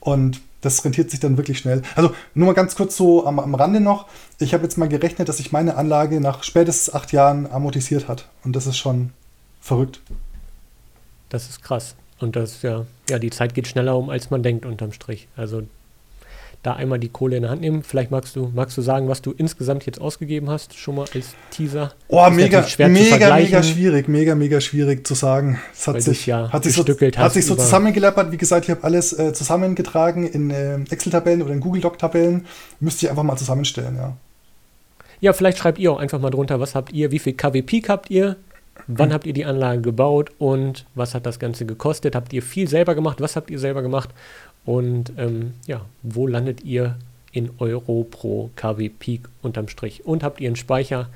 Und 0.00 0.40
das 0.60 0.84
rentiert 0.84 1.10
sich 1.10 1.20
dann 1.20 1.36
wirklich 1.36 1.58
schnell. 1.58 1.82
Also 1.94 2.12
nur 2.34 2.46
mal 2.46 2.52
ganz 2.52 2.74
kurz 2.74 2.96
so 2.96 3.26
am, 3.26 3.38
am 3.38 3.54
Rande 3.54 3.80
noch. 3.80 4.06
Ich 4.38 4.54
habe 4.54 4.64
jetzt 4.64 4.76
mal 4.76 4.88
gerechnet, 4.88 5.28
dass 5.28 5.36
sich 5.36 5.52
meine 5.52 5.76
Anlage 5.76 6.20
nach 6.20 6.42
spätestens 6.42 6.94
acht 6.94 7.12
Jahren 7.12 7.50
amortisiert 7.50 8.08
hat. 8.08 8.28
Und 8.44 8.56
das 8.56 8.66
ist 8.66 8.76
schon 8.76 9.10
verrückt. 9.60 10.00
Das 11.28 11.48
ist 11.48 11.62
krass. 11.62 11.94
Und 12.20 12.34
das, 12.34 12.62
ja, 12.62 12.86
ja, 13.08 13.18
die 13.18 13.30
Zeit 13.30 13.54
geht 13.54 13.68
schneller 13.68 13.96
um, 13.96 14.10
als 14.10 14.30
man 14.30 14.42
denkt, 14.42 14.66
unterm 14.66 14.92
Strich. 14.92 15.28
Also 15.36 15.62
da 16.62 16.72
einmal 16.74 16.98
die 16.98 17.08
Kohle 17.08 17.36
in 17.36 17.42
der 17.42 17.50
Hand 17.50 17.60
nehmen. 17.60 17.82
Vielleicht 17.82 18.10
magst 18.10 18.34
du, 18.34 18.50
magst 18.54 18.76
du 18.76 18.82
sagen, 18.82 19.08
was 19.08 19.22
du 19.22 19.32
insgesamt 19.32 19.86
jetzt 19.86 20.00
ausgegeben 20.00 20.50
hast, 20.50 20.76
schon 20.76 20.96
mal 20.96 21.06
als 21.14 21.34
Teaser. 21.50 21.92
Oh, 22.08 22.28
mega, 22.30 22.66
mega, 22.78 23.36
mega 23.36 23.62
schwierig, 23.62 24.08
mega, 24.08 24.34
mega 24.34 24.60
schwierig 24.60 25.06
zu 25.06 25.14
sagen. 25.14 25.60
Es 25.72 25.86
hat 25.86 26.02
sich, 26.02 26.26
ja 26.26 26.52
hat 26.52 26.64
sich 26.64 26.74
so, 26.74 26.84
hat 26.84 27.32
sich 27.32 27.46
so 27.46 27.54
zusammengelappert. 27.54 28.32
Wie 28.32 28.36
gesagt, 28.36 28.64
ich 28.64 28.70
habe 28.70 28.82
alles 28.84 29.16
äh, 29.18 29.32
zusammengetragen 29.32 30.26
in 30.26 30.50
äh, 30.50 30.80
Excel-Tabellen 30.90 31.42
oder 31.42 31.52
in 31.52 31.60
Google-Doc-Tabellen. 31.60 32.46
Müsst 32.80 33.02
ihr 33.02 33.10
einfach 33.10 33.22
mal 33.22 33.36
zusammenstellen, 33.36 33.96
ja. 33.96 34.16
Ja, 35.20 35.32
vielleicht 35.32 35.58
schreibt 35.58 35.78
ihr 35.78 35.90
auch 35.90 35.98
einfach 35.98 36.20
mal 36.20 36.30
drunter, 36.30 36.60
was 36.60 36.76
habt 36.76 36.92
ihr, 36.92 37.10
wie 37.10 37.18
viel 37.18 37.32
KW 37.32 37.62
Peak 37.62 37.88
habt 37.88 38.08
ihr, 38.08 38.36
Wann 38.86 39.12
habt 39.12 39.26
ihr 39.26 39.32
die 39.32 39.44
Anlage 39.44 39.82
gebaut 39.82 40.30
und 40.38 40.86
was 40.94 41.14
hat 41.14 41.26
das 41.26 41.38
Ganze 41.38 41.66
gekostet? 41.66 42.14
Habt 42.14 42.32
ihr 42.32 42.42
viel 42.42 42.68
selber 42.68 42.94
gemacht? 42.94 43.20
Was 43.20 43.36
habt 43.36 43.50
ihr 43.50 43.58
selber 43.58 43.82
gemacht? 43.82 44.10
Und 44.68 45.14
ähm, 45.16 45.54
ja, 45.66 45.86
wo 46.02 46.26
landet 46.26 46.62
ihr 46.62 46.98
in 47.32 47.48
Euro 47.58 48.04
pro 48.04 48.50
KW 48.54 48.90
Peak 48.90 49.26
unterm 49.40 49.66
Strich? 49.68 50.04
Und 50.04 50.22
habt 50.22 50.42
ihr 50.42 50.48
einen 50.50 50.56
Speicher 50.56 51.08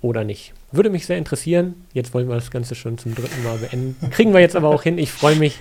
oder 0.00 0.22
nicht? 0.22 0.52
Würde 0.70 0.90
mich 0.90 1.04
sehr 1.04 1.18
interessieren. 1.18 1.74
Jetzt 1.92 2.14
wollen 2.14 2.28
wir 2.28 2.36
das 2.36 2.52
Ganze 2.52 2.76
schon 2.76 2.96
zum 2.96 3.16
dritten 3.16 3.42
Mal 3.42 3.58
beenden. 3.58 4.10
Kriegen 4.10 4.32
wir 4.32 4.38
jetzt 4.38 4.54
aber 4.54 4.68
auch 4.68 4.84
hin. 4.84 4.96
Ich 4.98 5.10
freue 5.10 5.34
mich 5.34 5.58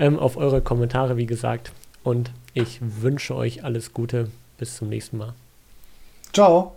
ähm, 0.00 0.18
auf 0.18 0.36
eure 0.36 0.62
Kommentare, 0.62 1.16
wie 1.16 1.26
gesagt. 1.26 1.70
Und 2.02 2.32
ich 2.54 2.80
wünsche 2.80 3.36
euch 3.36 3.62
alles 3.62 3.92
Gute. 3.92 4.32
Bis 4.58 4.76
zum 4.76 4.88
nächsten 4.88 5.18
Mal. 5.18 5.34
Ciao. 6.32 6.74